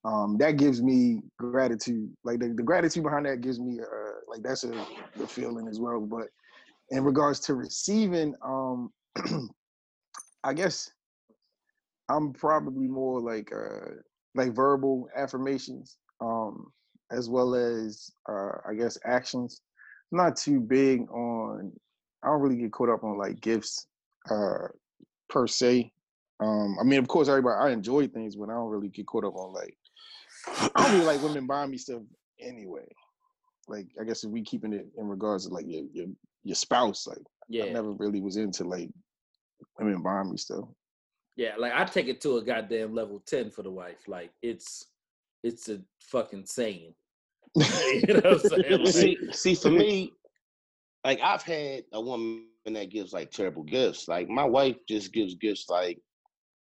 Um, 0.05 0.37
that 0.39 0.51
gives 0.55 0.81
me 0.81 1.21
gratitude. 1.37 2.09
Like 2.23 2.39
the, 2.39 2.53
the 2.55 2.63
gratitude 2.63 3.03
behind 3.03 3.25
that 3.25 3.41
gives 3.41 3.59
me 3.59 3.79
uh, 3.81 4.13
like 4.29 4.41
that's 4.41 4.63
a, 4.63 4.71
a 5.21 5.27
feeling 5.27 5.67
as 5.67 5.79
well. 5.81 5.99
But 5.99 6.27
in 6.89 7.03
regards 7.03 7.39
to 7.41 7.55
receiving, 7.55 8.33
um, 8.43 8.91
I 10.43 10.53
guess 10.53 10.89
I'm 12.09 12.33
probably 12.33 12.87
more 12.87 13.19
like 13.19 13.51
uh, 13.53 13.91
like 14.35 14.53
verbal 14.55 15.09
affirmations, 15.15 15.97
um, 16.21 16.71
as 17.11 17.29
well 17.29 17.55
as 17.55 18.09
uh, 18.29 18.51
I 18.69 18.73
guess 18.77 18.97
actions. 19.05 19.61
I'm 20.11 20.19
not 20.19 20.37
too 20.37 20.59
big 20.59 21.09
on. 21.09 21.73
I 22.23 22.27
don't 22.27 22.41
really 22.41 22.55
get 22.55 22.71
caught 22.71 22.89
up 22.89 23.03
on 23.03 23.17
like 23.17 23.41
gifts 23.41 23.87
uh, 24.29 24.67
per 25.29 25.47
se. 25.47 25.91
Um, 26.39 26.77
I 26.79 26.83
mean, 26.83 26.99
of 26.99 27.07
course, 27.07 27.27
everybody 27.27 27.69
I 27.69 27.73
enjoy 27.73 28.07
things, 28.07 28.35
but 28.35 28.49
I 28.49 28.53
don't 28.53 28.69
really 28.69 28.89
get 28.89 29.07
caught 29.07 29.25
up 29.25 29.35
on 29.35 29.53
like. 29.53 29.75
I 30.47 30.69
don't 30.75 30.93
really 30.93 31.05
like 31.05 31.21
women 31.21 31.47
buying 31.47 31.71
me 31.71 31.77
stuff 31.77 32.01
anyway. 32.39 32.87
Like, 33.67 33.87
I 33.99 34.05
guess 34.05 34.23
if 34.23 34.31
we 34.31 34.43
keeping 34.43 34.71
it 34.71 34.87
in 34.97 35.07
regards 35.07 35.45
to 35.47 35.53
like 35.53 35.65
your 35.67 35.83
your, 35.91 36.07
your 36.43 36.55
spouse, 36.55 37.07
like 37.07 37.17
I 37.17 37.65
Yeah, 37.65 37.73
never 37.73 37.91
really 37.91 38.21
was 38.21 38.37
into 38.37 38.63
like 38.63 38.89
women 39.79 40.01
buying 40.01 40.31
me 40.31 40.37
stuff. 40.37 40.65
yeah. 41.35 41.55
Like 41.57 41.73
I 41.73 41.85
take 41.85 42.07
it 42.07 42.21
to 42.21 42.37
a 42.37 42.43
goddamn 42.43 42.93
level 42.93 43.21
ten 43.25 43.49
for 43.49 43.63
the 43.63 43.71
wife. 43.71 44.07
Like 44.07 44.31
it's 44.41 44.87
it's 45.43 45.69
a 45.69 45.81
fucking 46.01 46.45
saying. 46.45 46.93
you 47.55 48.13
know 48.13 48.21
what 48.21 48.25
I'm 48.33 48.39
saying? 48.39 48.83
Like, 48.83 48.93
see, 48.93 49.17
see, 49.31 49.55
for 49.55 49.69
me, 49.69 50.13
like 51.03 51.19
I've 51.21 51.43
had 51.43 51.83
a 51.93 52.01
woman 52.01 52.45
that 52.65 52.89
gives 52.89 53.13
like 53.13 53.31
terrible 53.31 53.63
gifts. 53.63 54.07
Like 54.07 54.27
my 54.29 54.43
wife 54.43 54.75
just 54.87 55.13
gives 55.13 55.35
gifts 55.35 55.69
like 55.69 55.99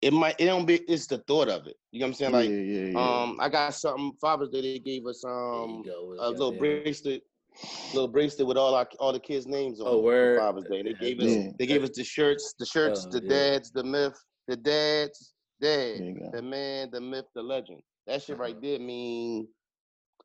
it 0.03 0.13
might 0.13 0.35
it 0.39 0.47
don't 0.47 0.67
be 0.67 0.81
it's 0.89 1.07
the 1.07 1.19
thought 1.29 1.49
of 1.49 1.67
it. 1.67 1.77
You 1.93 2.01
know 2.01 2.07
what 2.07 2.09
I'm 2.09 2.15
saying? 2.15 2.33
Like 2.33 2.51
yeah, 2.51 2.57
yeah, 2.57 2.99
yeah. 2.99 3.23
um 3.23 3.37
I 3.41 3.49
got 3.49 3.75
something 3.75 4.13
Father's 4.21 4.49
Day 4.51 4.61
they 4.63 4.79
gave 4.81 5.07
us 5.07 5.25
um 5.25 5.83
go, 5.85 6.15
a 6.19 6.31
little 6.31 6.53
bracelet 6.53 7.23
little 7.93 8.09
bracelet 8.09 8.47
with 8.47 8.57
all 8.57 8.75
our 8.75 8.89
all 8.99 9.13
the 9.13 9.21
kids' 9.21 9.47
names 9.47 9.81
on 9.81 9.87
Oh, 9.89 9.99
it 9.99 10.03
word. 10.05 10.37
for 10.39 10.47
Father's 10.47 10.65
Day. 10.71 10.83
They 10.83 10.95
gave 10.95 11.21
us 11.21 11.27
Yeah. 11.27 11.51
they 11.59 11.67
gave 11.67 11.83
us 11.83 11.91
the 11.95 12.05
shirts, 12.05 12.55
the 12.59 12.67
shirts, 12.67 13.07
Oh, 13.07 13.11
the 13.13 13.21
yeah. 13.23 13.29
dads, 13.29 13.71
the 13.71 13.85
myth, 13.85 14.19
the 14.49 14.57
dads, 14.57 15.35
dad, 15.61 15.99
There 15.99 16.07
you 16.09 16.19
go. 16.19 16.31
the 16.33 16.43
man, 16.43 16.91
the 16.93 17.01
myth, 17.01 17.27
the 17.35 17.43
legend. 17.43 17.81
That 18.07 18.23
shit 18.23 18.39
right 18.39 18.61
there 18.61 18.79
mean 18.79 19.47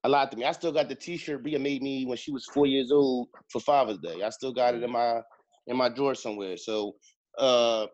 a 0.04 0.10
lot 0.10 0.32
to 0.32 0.38
me. 0.38 0.46
I 0.46 0.52
still 0.52 0.72
got 0.72 0.90
the 0.90 0.96
T-shirt 0.96 1.44
Bia 1.44 1.60
made 1.60 1.82
me 1.82 2.06
when 2.06 2.18
she 2.18 2.32
was 2.32 2.46
four 2.54 2.66
years 2.66 2.92
old 2.92 3.28
for 3.52 3.60
Father's 3.60 4.00
Day. 4.00 4.22
I 4.24 4.30
still 4.30 4.54
got 4.54 4.74
it 4.76 4.84
in 4.84 4.92
my 4.92 5.22
in 5.68 5.76
my 5.78 5.90
drawer 5.90 6.16
somewhere. 6.16 6.58
So 6.58 6.96
uh, 7.38 7.88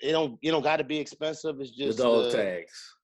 it 0.00 0.12
don't 0.12 0.38
it 0.42 0.50
don't 0.50 0.62
got 0.62 0.76
to 0.78 0.84
be 0.84 0.98
expensive. 0.98 1.56
It's 1.60 1.76
the 1.76 1.84
just 1.86 1.98
dog 1.98 2.26
uh, 2.26 2.30
tags. 2.30 2.94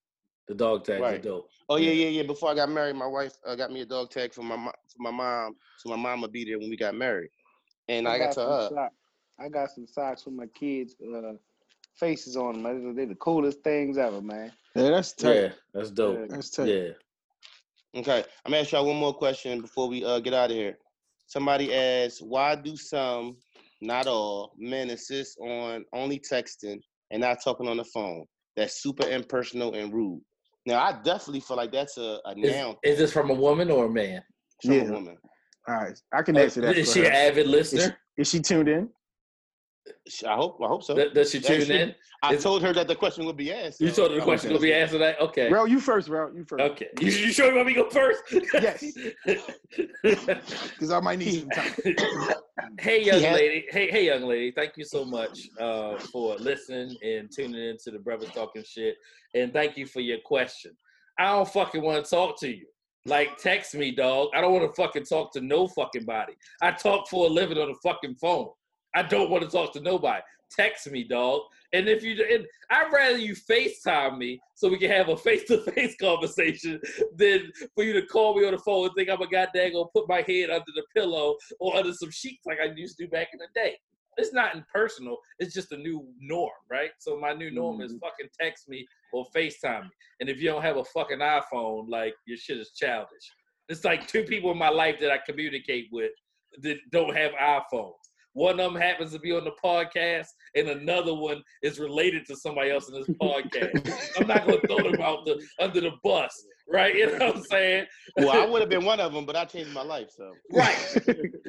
The 0.48 0.55
dog 0.55 0.85
tags 0.85 1.02
are 1.02 1.18
dope. 1.18 1.48
Oh 1.68 1.77
yeah, 1.77 1.90
Yeah. 1.90 2.05
yeah, 2.05 2.20
yeah. 2.20 2.23
Before 2.23 2.51
I 2.51 2.55
got 2.55 2.70
married, 2.70 2.97
my 2.97 3.06
wife 3.06 3.32
uh, 3.44 3.56
got 3.56 3.73
me 3.73 3.81
a 3.81 3.86
dog 3.86 4.10
tag 4.10 4.32
for 4.32 4.43
my 4.43 4.56
mo- 4.56 4.73
for 4.89 5.02
my 5.02 5.10
mom, 5.10 5.56
so 5.78 5.90
my 5.90 5.97
mom 5.97 6.20
would 6.20 6.32
be 6.32 6.44
there 6.44 6.59
when 6.59 6.70
we 6.70 6.77
got 6.77 6.94
married. 6.94 7.31
And 7.89 8.06
I, 8.06 8.18
got 8.18 8.28
to 8.28 8.35
some 8.35 8.51
her. 8.51 8.68
socks. 8.68 8.94
I 9.39 9.48
got 9.48 9.70
some 9.70 9.86
socks 9.86 10.24
with 10.24 10.35
my 10.35 10.47
kids' 10.47 10.94
uh, 11.02 11.32
faces 11.94 12.36
on 12.36 12.62
them. 12.62 12.85
They're, 12.85 12.94
they're 12.94 13.06
the 13.06 13.14
coolest 13.16 13.62
things 13.62 13.98
ever, 13.98 14.20
man. 14.20 14.52
Yeah, 14.74 14.90
that's 14.90 15.12
tight. 15.12 15.35
Yeah, 15.35 15.48
that's 15.74 15.90
dope. 15.90 16.28
That's 16.28 16.51
tight. 16.51 16.68
Yeah. 16.68 16.89
Okay, 17.97 18.24
I'm 18.44 18.52
gonna 18.52 18.62
ask 18.62 18.73
y'all 18.73 18.86
one 18.86 18.97
more 18.97 19.14
question 19.14 19.60
before 19.60 19.89
we 19.89 20.05
uh, 20.05 20.20
get 20.20 20.35
out 20.35 20.51
of 20.51 20.56
here. 20.56 20.77
Somebody 21.27 21.74
asked, 21.74 22.20
why 22.24 22.55
do 22.55 22.77
some, 22.77 23.36
not 23.81 24.06
all, 24.06 24.52
men 24.59 24.90
insist 24.90 25.39
on 25.40 25.85
only 25.93 26.20
texting 26.20 26.78
and 27.10 27.20
not 27.20 27.43
talking 27.43 27.66
on 27.66 27.78
the 27.78 27.85
phone? 27.85 28.24
That's 28.55 28.82
super 28.82 29.09
impersonal 29.09 29.74
and 29.74 29.93
rude. 29.93 30.23
Now, 30.66 30.80
I 30.82 30.93
definitely 31.05 31.40
feel 31.40 31.56
like 31.56 31.70
that's 31.72 31.97
a, 31.97 32.18
a 32.26 32.34
Is, 32.36 32.52
noun 32.55 32.76
is 32.82 32.98
this 32.98 33.12
from 33.12 33.30
a 33.30 33.34
woman 33.34 33.70
or 33.70 33.86
a 33.86 33.90
man? 33.90 34.22
from 34.62 34.72
Yeah. 34.72 34.82
a 34.82 34.93
woman. 34.93 35.16
All 35.68 35.74
right, 35.76 35.98
I 36.12 36.22
can 36.22 36.36
oh, 36.36 36.40
answer 36.43 36.60
that. 36.62 36.76
Is 36.76 36.88
for 36.88 36.94
she 36.94 37.01
her. 37.05 37.06
an 37.10 37.12
avid 37.14 37.47
Is 37.47 37.51
she, 37.70 37.76
listener? 37.76 37.98
is 38.18 38.28
she 38.30 38.40
tuned 38.40 38.68
in? 38.68 38.88
Sh- 40.08 40.24
I 40.24 40.34
hope. 40.34 40.58
I 40.62 40.66
hope 40.68 40.82
so. 40.82 40.94
Does- 40.94 41.12
Does 41.12 41.30
she 41.30 41.40
tune 41.40 41.64
she- 41.64 41.72
in? 41.72 41.94
I 42.22 42.34
is- 42.34 42.42
told 42.42 42.62
her 42.62 42.72
that 42.72 42.88
the 42.88 42.94
question 42.96 43.24
would 43.26 43.36
be 43.36 43.52
asked. 43.52 43.80
You 43.80 43.88
so 43.90 44.02
told 44.02 44.10
her 44.12 44.16
the 44.18 44.22
question 44.24 44.50
hope 44.50 44.58
will 44.58 44.62
be 44.62 44.70
that's- 44.70 44.88
answered. 44.92 44.98
That 45.00 45.20
okay. 45.20 45.48
Bro, 45.48 45.66
you 45.66 45.80
first, 45.80 46.08
bro. 46.08 46.32
You 46.34 46.44
first. 46.44 46.62
Okay. 46.62 46.88
You, 47.00 47.08
you 47.10 47.32
sure 47.32 47.48
you 47.50 47.54
want 47.56 47.66
me 47.68 47.74
to 47.74 47.82
go 47.82 47.90
first? 47.90 48.22
Yes. 48.54 48.84
Because 50.02 50.90
I 50.90 51.00
might 51.00 51.18
need 51.18 51.40
some 51.40 51.50
time. 51.50 51.74
hey 52.80 53.04
young 53.04 53.20
had- 53.20 53.34
lady 53.34 53.66
hey 53.70 53.90
hey 53.90 54.06
young 54.06 54.22
lady 54.22 54.50
thank 54.50 54.72
you 54.76 54.84
so 54.84 55.04
much 55.04 55.48
uh, 55.60 55.98
for 55.98 56.36
listening 56.36 56.96
and 57.02 57.30
tuning 57.30 57.60
in 57.70 57.76
to 57.82 57.90
the 57.90 57.98
brothers 57.98 58.30
talking 58.30 58.62
shit 58.64 58.96
and 59.34 59.52
thank 59.52 59.76
you 59.76 59.86
for 59.86 60.00
your 60.00 60.18
question 60.24 60.72
i 61.18 61.24
don't 61.26 61.48
fucking 61.48 61.82
want 61.82 62.02
to 62.02 62.10
talk 62.10 62.38
to 62.40 62.48
you 62.48 62.66
like 63.04 63.36
text 63.38 63.74
me 63.74 63.90
dog 63.94 64.28
i 64.34 64.40
don't 64.40 64.52
want 64.52 64.66
to 64.66 64.72
fucking 64.82 65.04
talk 65.04 65.32
to 65.32 65.40
no 65.40 65.66
fucking 65.68 66.04
body 66.04 66.32
i 66.62 66.70
talk 66.70 67.06
for 67.08 67.26
a 67.26 67.28
living 67.28 67.58
on 67.58 67.68
the 67.68 67.76
fucking 67.82 68.14
phone 68.16 68.48
i 68.97 69.02
don't 69.02 69.31
want 69.31 69.43
to 69.43 69.48
talk 69.48 69.73
to 69.73 69.81
nobody 69.81 70.20
text 70.51 70.89
me 70.90 71.02
dog 71.02 71.40
and 71.73 71.89
if 71.89 72.05
you 72.05 72.12
and 72.32 72.47
i'd 72.70 72.93
rather 72.93 73.18
you 73.18 73.35
facetime 73.35 74.16
me 74.16 74.40
so 74.55 74.68
we 74.68 74.78
can 74.78 74.90
have 74.90 75.09
a 75.09 75.16
face-to-face 75.16 75.97
conversation 76.01 76.81
than 77.16 77.51
for 77.74 77.82
you 77.82 77.93
to 77.93 78.02
call 78.06 78.39
me 78.39 78.47
on 78.47 78.52
the 78.52 78.59
phone 78.59 78.86
and 78.86 78.94
think 78.94 79.10
i'm 79.10 79.20
a 79.20 79.28
goddamn 79.28 79.73
gonna 79.73 79.85
put 79.93 80.09
my 80.09 80.23
head 80.27 80.51
under 80.51 80.73
the 80.74 80.85
pillow 80.94 81.36
or 81.59 81.77
under 81.77 81.93
some 81.93 82.10
sheets 82.10 82.47
like 82.47 82.59
I 82.60 82.73
used 82.74 82.97
to 82.98 83.05
do 83.05 83.10
back 83.10 83.28
in 83.32 83.39
the 83.39 83.48
day. 83.55 83.77
It's 84.18 84.32
not 84.32 84.55
impersonal. 84.55 85.18
It's 85.39 85.52
just 85.52 85.73
a 85.73 85.77
new 85.77 86.09
norm, 86.20 86.51
right? 86.70 86.90
So 86.98 87.18
my 87.18 87.35
new 87.35 87.51
norm 87.51 87.82
is 87.82 87.93
mm-hmm. 87.93 87.98
fucking 87.98 88.28
text 88.40 88.68
me 88.68 88.86
or 89.12 89.27
FaceTime 89.36 89.82
me. 89.82 89.90
And 90.20 90.31
if 90.31 90.40
you 90.40 90.48
don't 90.48 90.62
have 90.62 90.78
a 90.78 90.85
fucking 90.85 91.18
iPhone, 91.18 91.89
like 91.90 92.14
your 92.27 92.39
shit 92.39 92.59
is 92.59 92.73
childish. 92.74 93.31
It's 93.68 93.85
like 93.85 94.06
two 94.06 94.24
people 94.24 94.51
in 94.52 94.59
my 94.59 94.70
life 94.70 94.97
that 95.01 95.10
I 95.10 95.18
communicate 95.18 95.89
with 95.93 96.12
that 96.62 96.78
don't 96.90 97.14
have 97.14 97.32
iPhones. 97.32 97.93
One 98.36 98.60
of 98.60 98.70
them 98.70 98.82
happens 98.82 99.12
to 99.12 99.18
be 99.18 99.32
on 99.32 99.44
the 99.44 99.52
podcast, 99.64 100.26
and 100.54 100.68
another 100.68 101.14
one 101.14 101.42
is 101.62 101.78
related 101.78 102.26
to 102.26 102.36
somebody 102.36 102.70
else 102.70 102.86
in 102.86 102.94
this 102.94 103.08
podcast. 103.22 104.20
I'm 104.20 104.26
not 104.26 104.46
gonna 104.46 104.60
throw 104.66 104.90
them 104.90 105.00
out 105.00 105.24
the 105.24 105.42
under 105.58 105.80
the 105.80 105.92
bus, 106.04 106.44
right? 106.68 106.94
You 106.94 107.06
know 107.18 107.26
what 107.26 107.36
I'm 107.36 107.43
saying? 107.44 107.86
Well, 108.16 108.30
I 108.30 108.44
would 108.47 108.60
have 108.60 108.68
been 108.70 108.84
one 108.84 108.98
of 109.01 109.12
them, 109.12 109.26
but 109.26 109.36
I 109.36 109.44
changed 109.44 109.72
my 109.72 109.82
life. 109.82 110.09
So 110.16 110.32
Right. 110.52 110.76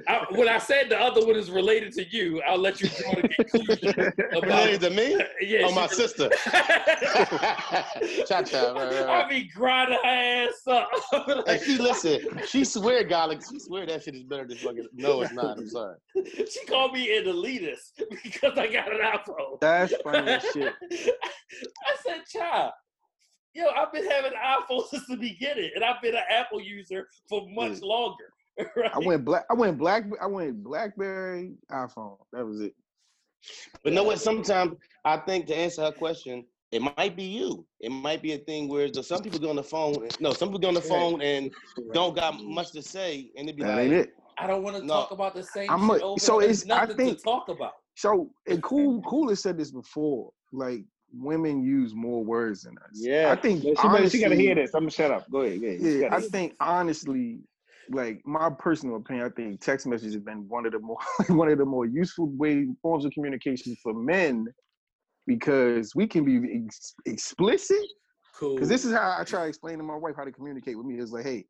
I, 0.08 0.26
when 0.32 0.50
I 0.50 0.58
said 0.58 0.90
the 0.90 1.00
other 1.00 1.26
one 1.26 1.36
is 1.36 1.50
related 1.50 1.94
to 1.94 2.06
you, 2.10 2.42
I'll 2.42 2.58
let 2.58 2.82
you 2.82 2.90
draw 2.90 3.16
the 3.16 3.30
conclusion 3.30 4.14
about 4.32 4.44
related 4.44 4.82
to 4.82 4.90
me? 4.90 5.18
Yeah, 5.42 5.62
Oh, 5.66 5.70
she- 5.70 5.76
my 5.76 5.88
sister. 5.88 6.30
Cha 8.28 8.42
cha. 8.44 8.72
Right, 8.74 8.92
right, 9.06 9.10
I 9.26 9.30
be 9.30 9.48
grinding 9.56 9.98
her 10.04 10.10
ass 10.10 10.62
up. 10.68 10.90
And 11.48 11.62
she 11.62 11.78
listen. 11.78 12.20
She 12.48 12.64
swear, 12.66 13.04
God, 13.04 13.30
like, 13.30 13.42
she 13.50 13.60
swear 13.60 13.86
that 13.86 14.04
shit 14.04 14.16
is 14.16 14.24
better 14.24 14.46
than 14.48 14.58
fucking. 14.58 14.88
No, 14.94 15.22
it's 15.22 15.34
not. 15.34 15.58
I'm 15.58 15.68
sorry. 15.70 15.96
she 16.50 16.66
called 16.68 16.94
me 16.94 17.18
an 17.18 17.26
elitist 17.26 18.02
because 18.24 18.58
I 18.58 18.68
got 18.68 18.92
an 18.92 19.00
iPhone. 19.02 19.60
That's 19.62 19.94
funny 20.04 20.28
as 20.32 20.44
shit. 20.54 20.74
I 20.92 21.96
said, 22.06 22.22
child, 22.32 22.74
yo, 23.58 23.66
I've 23.76 23.92
been 23.92 24.06
having 24.10 24.32
iPhone 24.34 24.88
since 24.90 25.06
the 25.08 25.18
beginning, 25.18 25.72
and 25.76 25.84
I've 25.84 26.02
been 26.02 26.16
an 26.16 26.24
Apple 26.30 26.62
user 26.62 27.08
for 27.28 27.48
much 27.50 27.82
longer. 27.82 28.26
Right? 28.76 28.90
I 28.92 28.98
went 28.98 29.24
black. 29.24 29.46
I 29.52 29.54
went 29.54 29.78
black. 29.78 30.06
I 30.20 30.26
went 30.26 30.64
BlackBerry 30.64 31.54
iPhone. 31.72 32.18
That 32.34 32.44
was 32.44 32.60
it. 32.62 32.74
But 33.84 33.94
know 33.94 34.02
what? 34.04 34.20
Sometimes 34.20 34.74
I 35.06 35.18
think 35.18 35.46
to 35.48 35.56
answer 35.56 35.84
her 35.84 35.92
question, 35.92 36.44
it 36.72 36.82
might 36.82 37.16
be 37.16 37.24
you. 37.24 37.68
It 37.82 37.90
might 37.92 38.24
be 38.24 38.34
a 38.34 38.40
thing 38.40 38.68
where 38.68 38.90
the, 38.90 39.04
some 39.04 39.22
people 39.22 39.38
get 39.38 39.52
on 39.52 39.58
the 39.58 39.64
phone. 39.64 40.08
No, 40.20 40.34
some 40.34 40.48
people 40.50 40.58
get 40.58 40.70
on 40.70 40.74
the 40.74 40.82
phone 40.82 41.22
and 41.22 41.52
don't 41.94 42.16
got 42.16 42.42
much 42.44 42.72
to 42.72 42.82
say, 42.82 43.30
and 43.38 43.48
they 43.48 43.52
be 43.52 43.62
That 43.62 43.76
like, 43.76 43.84
ain't 43.86 43.94
it. 43.94 44.10
I 44.40 44.48
don't 44.48 44.64
want 44.64 44.76
to 44.78 44.84
No. 44.84 44.94
talk 45.02 45.12
about 45.12 45.36
the 45.36 45.44
same 45.44 45.70
I'm 45.70 45.88
shit 45.90 46.02
a- 46.02 46.06
over. 46.06 46.20
so 46.20 46.40
and 46.40 46.48
there's 46.48 46.64
it's- 46.64 46.76
I 46.76 46.82
nothing 46.82 46.98
think- 46.98 47.18
to 47.20 47.24
talk 47.24 47.50
about. 47.50 47.74
So 47.96 48.32
and 48.48 48.64
cool, 48.64 49.04
cool 49.04 49.30
has 49.30 49.40
said 49.44 49.60
this 49.60 49.70
before. 49.70 50.32
Like 50.52 50.84
women 51.14 51.64
use 51.64 51.94
more 51.96 52.24
words 52.24 52.64
than 52.64 52.78
us. 52.80 52.92
Yeah. 52.94 53.32
I 53.32 53.36
think 53.42 53.64
But 53.64 53.80
she, 53.80 53.88
better- 53.88 54.10
she 54.10 54.20
gotta 54.20 54.36
hear 54.36 54.56
this. 54.56 54.74
I'm 54.74 54.82
gonna 54.82 54.92
shut 54.92 55.12
up. 55.12 55.30
Go 55.32 55.42
ahead. 55.42 55.62
Go 55.62 55.68
ahead. 55.68 55.80
Yeah, 55.82 56.08
I 56.12 56.20
hear 56.20 56.30
think 56.30 56.54
honestly, 56.60 57.40
like 57.90 58.22
my 58.26 58.50
personal 58.50 58.98
opinion, 58.98 59.26
I 59.26 59.30
think 59.30 59.62
text 59.62 59.88
messages 59.88 60.14
have 60.16 60.26
been 60.26 60.48
one 60.50 60.66
of 60.66 60.74
the 60.74 60.80
more 60.80 60.98
one 61.30 61.50
of 61.50 61.58
the 61.58 61.66
more 61.66 61.86
useful 61.86 62.28
way 62.28 62.68
forms 62.82 63.06
of 63.06 63.12
communication 63.14 63.76
for 63.82 63.94
men 63.94 64.48
because 65.26 65.94
we 65.96 66.08
can 66.08 66.24
be 66.26 66.64
ex- 66.66 66.94
explicit. 67.06 67.78
Cool. 68.36 68.56
Because 68.56 68.70
this 68.70 68.86
is 68.86 68.94
how 68.94 69.16
I 69.20 69.24
try 69.24 69.44
to 69.44 69.48
explain 69.48 69.78
to 69.78 69.84
my 69.84 69.96
wife 69.96 70.16
how 70.16 70.24
to 70.24 70.32
communicate 70.32 70.78
with 70.78 70.86
me. 70.86 71.00
It's 71.00 71.12
like, 71.12 71.26
hey, 71.26 71.46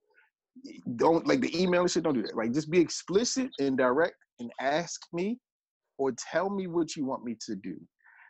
don't 0.95 1.27
like 1.27 1.41
the 1.41 1.61
email 1.61 1.81
and 1.81 1.91
shit. 1.91 2.03
Don't 2.03 2.13
do 2.13 2.21
that. 2.23 2.35
Like, 2.35 2.53
just 2.53 2.71
be 2.71 2.79
explicit 2.79 3.49
and 3.59 3.77
direct 3.77 4.15
and 4.39 4.49
ask 4.61 5.01
me 5.13 5.37
or 5.97 6.13
tell 6.31 6.49
me 6.49 6.67
what 6.67 6.95
you 6.95 7.05
want 7.05 7.23
me 7.23 7.35
to 7.45 7.55
do. 7.55 7.75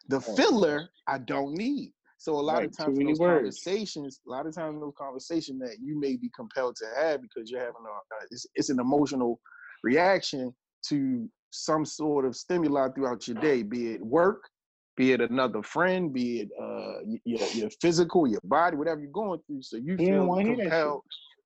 The 0.09 0.21
filler 0.21 0.89
I 1.07 1.17
don't 1.19 1.53
need. 1.53 1.93
So 2.19 2.33
a 2.33 2.41
lot 2.41 2.57
Right, 2.57 2.65
of 2.65 2.75
times 2.75 2.97
in 2.97 3.05
those 3.05 3.19
words. 3.19 3.63
conversations, 3.63 4.19
a 4.27 4.29
lot 4.31 4.47
of 4.47 4.55
times 4.55 4.75
in 4.75 4.81
those 4.81 4.93
conversations 4.97 5.59
that 5.61 5.77
you 5.81 5.99
may 5.99 6.15
be 6.15 6.29
compelled 6.35 6.75
to 6.77 6.85
have 6.97 7.21
because 7.21 7.51
you're 7.51 7.59
having 7.59 7.75
a, 7.85 7.89
uh, 7.89 8.25
it's, 8.31 8.45
it's 8.55 8.69
an 8.69 8.79
emotional 8.79 9.39
reaction 9.83 10.53
to 10.89 11.29
some 11.51 11.85
sort 11.85 12.25
of 12.25 12.35
stimuli 12.35 12.87
throughout 12.89 13.27
your 13.27 13.39
day, 13.39 13.61
be 13.63 13.93
it 13.93 14.01
work, 14.01 14.49
be 14.95 15.11
it 15.11 15.21
another 15.21 15.61
friend, 15.61 16.11
be 16.11 16.41
it 16.41 16.49
uh, 16.59 16.99
your, 17.23 17.47
your 17.53 17.69
physical, 17.81 18.27
your 18.27 18.41
body, 18.43 18.75
whatever 18.75 18.99
you're 18.99 19.11
going 19.11 19.39
through. 19.45 19.61
So 19.61 19.77
you 19.77 19.97
feel 19.97 20.27
compelled 20.43 21.03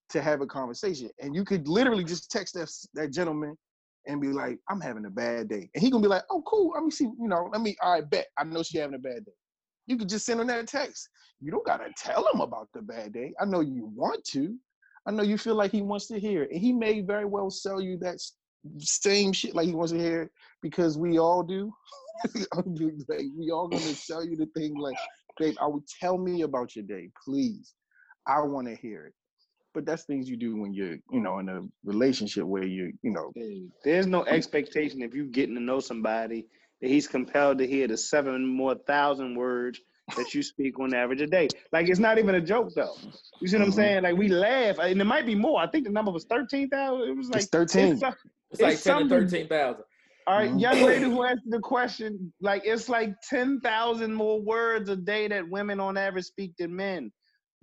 to 0.10 0.22
have 0.22 0.42
a 0.42 0.48
conversation. 0.48 1.10
And 1.20 1.36
you 1.36 1.44
could 1.44 1.68
literally 1.68 2.04
just 2.04 2.32
text 2.32 2.54
that, 2.54 2.72
that 2.94 3.12
gentleman 3.12 3.58
and 4.08 4.22
be 4.22 4.30
like, 4.30 4.60
I'm 4.70 4.82
having 4.82 5.06
a 5.06 5.10
bad 5.10 5.50
day. 5.50 5.70
And 5.74 5.84
he 5.84 5.90
gonna 5.90 6.02
be 6.02 6.08
like, 6.08 6.24
oh, 6.30 6.44
cool. 6.46 6.72
Let 6.74 6.84
me 6.84 6.92
see, 6.92 7.06
you 7.06 7.28
know, 7.28 7.50
let 7.52 7.62
me, 7.62 7.76
I 7.82 8.02
bet. 8.02 8.28
I 8.38 8.44
know 8.44 8.64
she 8.64 8.78
having 8.78 8.96
a 8.96 9.00
bad 9.00 9.26
day. 9.26 9.32
You 9.88 9.98
could 9.98 10.10
just 10.10 10.26
send 10.26 10.40
him 10.40 10.48
that 10.48 10.68
text. 10.68 11.10
You 11.40 11.52
don't 11.52 11.66
gotta 11.66 11.90
tell 11.98 12.28
him 12.34 12.42
about 12.42 12.70
the 12.74 12.82
bad 12.82 13.14
day. 13.14 13.34
I 13.40 13.46
know 13.46 13.62
you 13.62 13.92
want 13.96 14.24
to. 14.26 14.56
I 15.08 15.12
know 15.12 15.24
you 15.24 15.38
feel 15.38 15.56
like 15.56 15.72
he 15.72 15.82
wants 15.82 16.08
to 16.08 16.20
hear 16.20 16.44
it. 16.44 16.52
And 16.52 16.60
he 16.60 16.72
may 16.72 17.02
very 17.02 17.26
well 17.26 17.50
sell 17.50 17.82
you 17.82 17.98
that 18.00 18.20
same 18.78 19.34
shit 19.34 19.56
like 19.56 19.68
he 19.68 19.74
wants 19.74 19.92
to 19.92 20.00
hear 20.00 20.24
it 20.24 20.32
because 20.62 20.98
we 20.98 21.18
all 21.20 21.44
do. 21.44 21.74
we 22.66 23.52
all 23.52 23.68
gonna 23.68 23.82
sell 23.82 24.24
you 24.24 24.36
the 24.36 24.48
thing 24.56 24.78
like, 24.78 24.98
babe, 25.40 25.56
I 25.60 25.68
would 25.68 25.88
tell 26.00 26.18
me 26.18 26.44
about 26.44 26.76
your 26.76 26.86
day, 26.86 27.10
please. 27.26 27.74
I 28.28 28.42
want 28.42 28.68
to 28.68 28.76
hear 28.76 29.08
it. 29.08 29.14
But 29.74 29.86
that's 29.86 30.04
things 30.04 30.30
you 30.30 30.36
do 30.38 30.56
when 30.58 30.74
you're, 30.74 30.98
you 31.12 31.22
know, 31.22 31.40
in 31.40 31.48
a 31.50 31.62
relationship 31.86 32.44
where 32.44 32.66
you, 32.66 32.92
you 33.04 33.12
know, 33.12 33.32
There's 33.84 34.08
no 34.08 34.26
expectation 34.26 35.02
if 35.02 35.14
you're 35.14 35.26
getting 35.28 35.56
to 35.56 35.62
know 35.62 35.80
somebody 35.80 36.46
that 36.82 36.90
he's 36.90 37.08
compelled 37.08 37.60
to 37.60 37.68
hear 37.68 37.88
the 37.88 37.96
seven 37.98 38.46
more 38.46 38.76
thousand 38.76 39.36
words 39.36 39.80
that 40.18 40.34
you 40.34 40.44
speak 40.44 40.78
on 40.80 40.94
average 40.94 41.22
a 41.22 41.28
day. 41.28 41.48
Like 41.72 41.88
it's 41.88 42.00
not 42.00 42.18
even 42.18 42.36
a 42.36 42.42
joke 42.42 42.70
though. 42.76 42.98
You 43.40 43.48
see 43.48 43.58
what 43.58 43.64
I'm 43.66 43.72
Mhm. 43.72 43.76
saying? 43.76 44.04
Like 44.04 44.18
we 44.18 44.28
laugh, 44.28 44.78
and 44.80 45.00
it 45.00 45.06
might 45.06 45.26
be 45.26 45.36
more. 45.36 45.62
I 45.62 45.68
think 45.68 45.86
the 45.86 45.92
number 45.92 46.12
was 46.12 46.26
thirteen 46.26 46.68
thousand. 46.70 47.08
It 47.10 47.16
was 47.16 47.30
like 47.30 47.44
it's 47.44 47.50
13. 47.50 47.92
It's, 47.94 48.02
so- 48.02 48.14
It's 48.52 48.62
like 48.62 48.74
It's 48.74 48.84
ten 48.84 49.04
to 49.04 49.10
thirteen 49.10 49.48
thousand. 49.48 49.84
all 50.28 50.38
right, 50.38 50.60
young 50.60 50.82
lady 50.82 51.06
who 51.06 51.24
answered 51.24 51.50
the 51.50 51.60
question, 51.62 52.34
like 52.42 52.64
it's 52.66 52.90
like 52.90 53.14
ten 53.30 53.62
thousand 53.62 54.14
more 54.14 54.42
words 54.42 54.90
a 54.90 54.98
day 54.98 55.30
that 55.30 55.48
women 55.50 55.80
on 55.80 55.96
average 55.98 56.26
speak 56.26 56.58
than 56.58 56.76
men. 56.76 57.12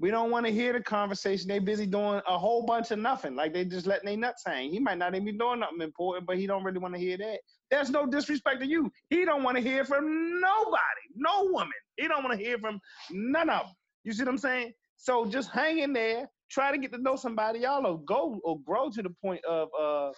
We 0.01 0.11
don't 0.11 0.31
want 0.31 0.47
to 0.47 0.53
hear 0.53 0.73
the 0.73 0.81
conversation. 0.81 1.49
They 1.49 1.59
busy 1.59 1.87
doing 1.87 2.20
a 2.29 2.39
whole 2.39 2.62
bunch 2.65 2.93
of 2.93 3.01
nothing. 3.01 3.35
Like 3.35 3.53
they 3.53 3.65
just 3.65 3.87
letting 3.87 4.07
their 4.07 4.16
nuts 4.16 4.43
hang. 4.47 4.70
He 4.70 4.79
might 4.79 4.99
not 4.99 5.15
even 5.15 5.25
be 5.27 5.33
doing 5.33 5.61
nothing 5.61 5.81
important, 5.81 6.27
but 6.27 6.39
he 6.39 6.47
don't 6.47 6.62
really 6.62 6.79
want 6.79 6.95
to 6.95 7.01
hear 7.01 7.19
that. 7.19 7.41
There's 7.70 7.91
no 7.91 8.07
disrespect 8.07 8.61
to 8.61 8.66
you. 8.66 8.91
He 9.11 9.25
don't 9.25 9.43
want 9.43 9.57
to 9.57 9.62
hear 9.62 9.85
from 9.85 10.41
nobody, 10.41 11.05
no 11.16 11.45
woman. 11.51 11.73
He 11.97 12.07
don't 12.07 12.23
want 12.25 12.39
to 12.39 12.45
hear 12.45 12.59
from 12.59 12.79
none 13.11 13.51
of 13.51 13.66
them. 13.66 13.75
You 14.05 14.12
see 14.12 14.23
what 14.23 14.31
I'm 14.31 14.39
saying? 14.39 14.73
So 14.97 15.27
just 15.27 15.51
hang 15.51 15.81
in 15.81 15.93
there. 15.93 16.29
Try 16.51 16.73
to 16.73 16.79
get 16.79 16.93
to 16.93 16.99
know 16.99 17.16
somebody. 17.16 17.61
Y'all 17.61 17.83
will 17.83 17.99
go 17.99 18.41
or 18.45 18.61
grow 18.61 18.91
to 18.91 19.03
the 19.03 19.11
point 19.23 19.45
of 19.45 19.69
uh 19.79 20.12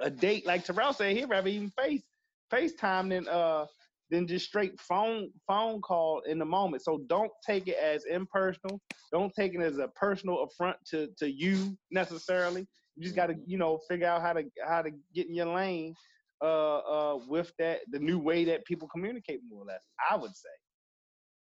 a 0.00 0.10
date 0.10 0.46
like 0.46 0.64
Terrell 0.64 0.92
said, 0.92 1.16
he'd 1.16 1.26
rather 1.28 1.48
even 1.48 1.70
face 1.70 2.02
FaceTime 2.52 3.10
than 3.10 3.28
uh 3.28 3.66
than 4.10 4.26
just 4.26 4.46
straight 4.46 4.80
phone 4.80 5.30
phone 5.46 5.80
call 5.80 6.22
in 6.26 6.38
the 6.38 6.44
moment. 6.44 6.82
So 6.82 7.02
don't 7.08 7.30
take 7.46 7.68
it 7.68 7.76
as 7.76 8.04
impersonal. 8.06 8.80
Don't 9.12 9.32
take 9.34 9.54
it 9.54 9.60
as 9.60 9.78
a 9.78 9.88
personal 9.88 10.42
affront 10.44 10.76
to 10.90 11.08
to 11.18 11.30
you 11.30 11.76
necessarily. 11.90 12.66
You 12.96 13.02
just 13.02 13.16
gotta, 13.16 13.36
you 13.46 13.58
know, 13.58 13.78
figure 13.88 14.06
out 14.06 14.22
how 14.22 14.32
to 14.32 14.44
how 14.66 14.82
to 14.82 14.90
get 15.14 15.28
in 15.28 15.34
your 15.34 15.46
lane 15.46 15.94
uh 16.42 16.78
uh 16.78 17.18
with 17.28 17.52
that 17.58 17.80
the 17.90 17.98
new 17.98 18.18
way 18.18 18.44
that 18.44 18.64
people 18.64 18.88
communicate 18.88 19.40
more 19.48 19.62
or 19.62 19.66
less. 19.66 19.84
I 20.10 20.16
would 20.16 20.34
say. 20.34 20.48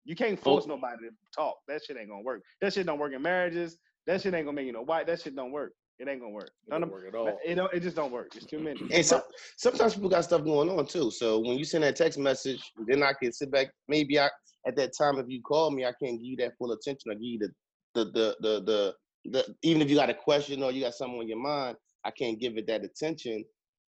You 0.06 0.16
can't 0.16 0.40
force 0.40 0.68
nobody 0.68 0.98
to 1.08 1.10
talk. 1.36 1.56
That 1.68 1.84
shit 1.84 1.98
ain't 1.98 2.10
gonna 2.10 2.22
work. 2.22 2.44
That 2.62 2.74
shit 2.74 2.86
don't 2.86 3.00
work 3.00 3.14
in 3.14 3.22
marriages. 3.24 3.78
That 4.06 4.22
shit 4.22 4.36
ain't 4.36 4.46
gonna 4.46 4.56
make 4.56 4.68
you 4.68 4.74
no 4.74 4.84
white. 4.84 5.08
That 5.08 5.20
shit 5.20 5.36
don't 5.36 5.52
work. 5.52 5.74
It 5.98 6.08
ain't 6.10 6.20
gonna 6.20 6.32
work. 6.34 6.52
It 6.68 6.72
None 6.72 6.82
don't 6.82 6.90
of- 6.90 6.94
work 6.94 7.08
at 7.08 7.16
all. 7.16 7.40
it 7.46 7.56
don't. 7.56 7.74
It 7.74 7.80
just 7.82 7.96
don't 7.96 8.12
work. 8.12 8.36
It's 8.36 8.46
too 8.46 8.60
many. 8.60 8.80
And 8.92 9.06
so, 9.06 9.22
sometimes 9.58 9.94
people 9.96 10.10
got 10.10 10.26
stuff 10.26 10.44
going 10.44 10.70
on 10.70 10.86
too. 10.86 11.10
So 11.12 11.40
when 11.40 11.58
you 11.58 11.64
send 11.64 11.84
that 11.84 11.96
text 11.96 12.20
message, 12.20 12.62
then 12.88 13.02
I 13.04 13.14
can 13.22 13.32
sit 13.32 13.50
back. 13.52 13.68
Maybe 13.88 14.20
I 14.20 14.30
at 14.68 14.76
that 14.76 14.92
time, 14.98 15.18
if 15.20 15.26
you 15.30 15.42
call 15.42 15.72
me, 15.72 15.86
I 15.86 15.94
can't 16.04 16.18
give 16.20 16.26
you 16.26 16.36
that 16.38 16.54
full 16.58 16.72
attention. 16.74 17.12
I 17.12 17.14
give 17.14 17.22
you 17.24 17.40
the 17.40 17.50
the 17.94 18.12
the 18.12 18.36
the 18.42 18.62
the, 18.66 18.94
the 19.32 19.56
even 19.64 19.82
if 19.82 19.90
you 19.90 19.96
got 19.96 20.10
a 20.10 20.14
question 20.14 20.62
or 20.64 20.72
you 20.72 20.82
got 20.82 20.96
something 20.96 21.20
on 21.20 21.28
your 21.28 21.40
mind, 21.42 21.78
I 22.04 22.12
can't 22.12 22.40
give 22.40 22.58
it 22.58 22.68
that 22.68 22.84
attention 22.84 23.46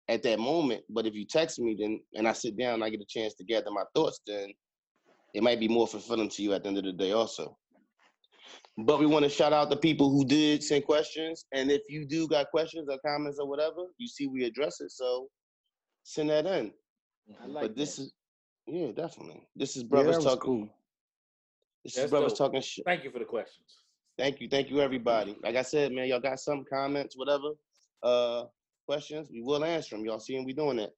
at 0.10 0.24
that 0.24 0.40
moment. 0.40 0.84
But 0.90 1.06
if 1.06 1.14
you 1.14 1.26
text 1.26 1.58
me, 1.60 1.78
then 1.80 2.02
and 2.16 2.28
I 2.28 2.34
sit 2.34 2.58
down, 2.58 2.76
and 2.76 2.84
I 2.84 2.90
get 2.90 3.00
a 3.02 3.06
chance 3.08 3.34
to 3.36 3.46
gather 3.46 3.72
my 3.72 3.84
thoughts. 3.96 4.20
Then 4.28 4.52
it 5.34 5.42
might 5.42 5.60
be 5.60 5.70
more 5.70 5.88
fulfilling 5.88 6.30
to 6.30 6.44
you 6.44 6.54
at 6.54 6.64
the 6.64 6.68
end 6.70 6.80
of 6.80 6.84
the 6.84 6.92
day, 6.92 7.14
also. 7.14 7.58
But 8.78 9.00
we 9.00 9.06
want 9.06 9.24
to 9.24 9.30
shout 9.30 9.54
out 9.54 9.70
the 9.70 9.78
people 9.78 10.10
who 10.10 10.26
did 10.26 10.64
send 10.64 10.86
questions. 10.86 11.46
And 11.54 11.70
if 11.70 11.82
you 11.90 12.06
do 12.06 12.28
got 12.28 12.50
questions 12.50 12.88
or 12.90 12.98
comments 13.06 13.38
or 13.40 13.48
whatever, 13.48 13.84
you 13.98 14.08
see 14.08 14.28
we 14.28 14.46
address 14.46 14.82
it. 14.82 14.92
So 14.92 15.28
send 16.04 16.30
that 16.30 16.46
in. 16.46 16.72
I 17.42 17.46
like 17.46 17.62
but 17.62 17.76
this 17.76 17.98
that. 17.98 18.04
is 18.04 18.14
yeah, 18.66 18.92
definitely. 18.92 19.48
This 19.56 19.76
is 19.76 19.84
brothers 19.84 20.18
that 20.18 20.24
was 20.24 20.34
talking. 20.36 20.40
cool. 20.40 20.70
This 21.84 21.96
That's 21.96 22.06
is 22.06 22.12
brothers 22.12 22.34
dope. 22.34 22.38
talking 22.38 22.62
shit. 22.62 22.86
Thank 22.86 23.04
you 23.04 23.12
for 23.12 23.20
the 23.20 23.26
questions. 23.26 23.80
Thank 24.18 24.40
you, 24.40 24.48
thank 24.48 24.70
you, 24.70 24.80
everybody. 24.80 25.36
Like 25.44 25.56
I 25.56 25.64
said, 25.64 25.92
man, 25.92 26.08
y'all 26.08 26.20
got 26.20 26.40
some 26.40 26.64
comments, 26.72 27.18
whatever, 27.18 27.50
uh, 28.04 28.44
questions. 28.88 29.30
We 29.32 29.42
will 29.42 29.66
answer 29.66 29.96
them. 29.96 30.06
Y'all 30.06 30.20
seeing 30.20 30.46
we 30.46 30.54
doing 30.54 30.78
that. 30.78 30.92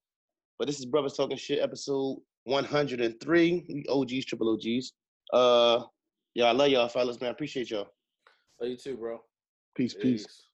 But 0.60 0.68
this 0.68 0.80
is 0.80 0.86
brothers 0.86 1.14
talking 1.14 1.38
shit, 1.38 1.60
episode 1.60 2.18
103. 2.44 3.66
We 3.70 3.86
OGs, 3.90 4.26
triple 4.26 4.54
OGs. 4.54 4.94
Uh, 5.34 5.84
yeah, 6.36 6.46
I 6.46 6.52
love 6.52 6.70
y'all, 6.70 6.88
fellas, 6.90 7.20
man. 7.20 7.30
I 7.30 7.32
appreciate 7.32 7.72
y'all. 7.72 7.88
Love 8.62 8.70
you 8.70 8.78
too, 8.78 8.98
bro. 8.98 9.22
Peace, 9.76 9.94
peace. 9.94 10.26
Peace. 10.26 10.45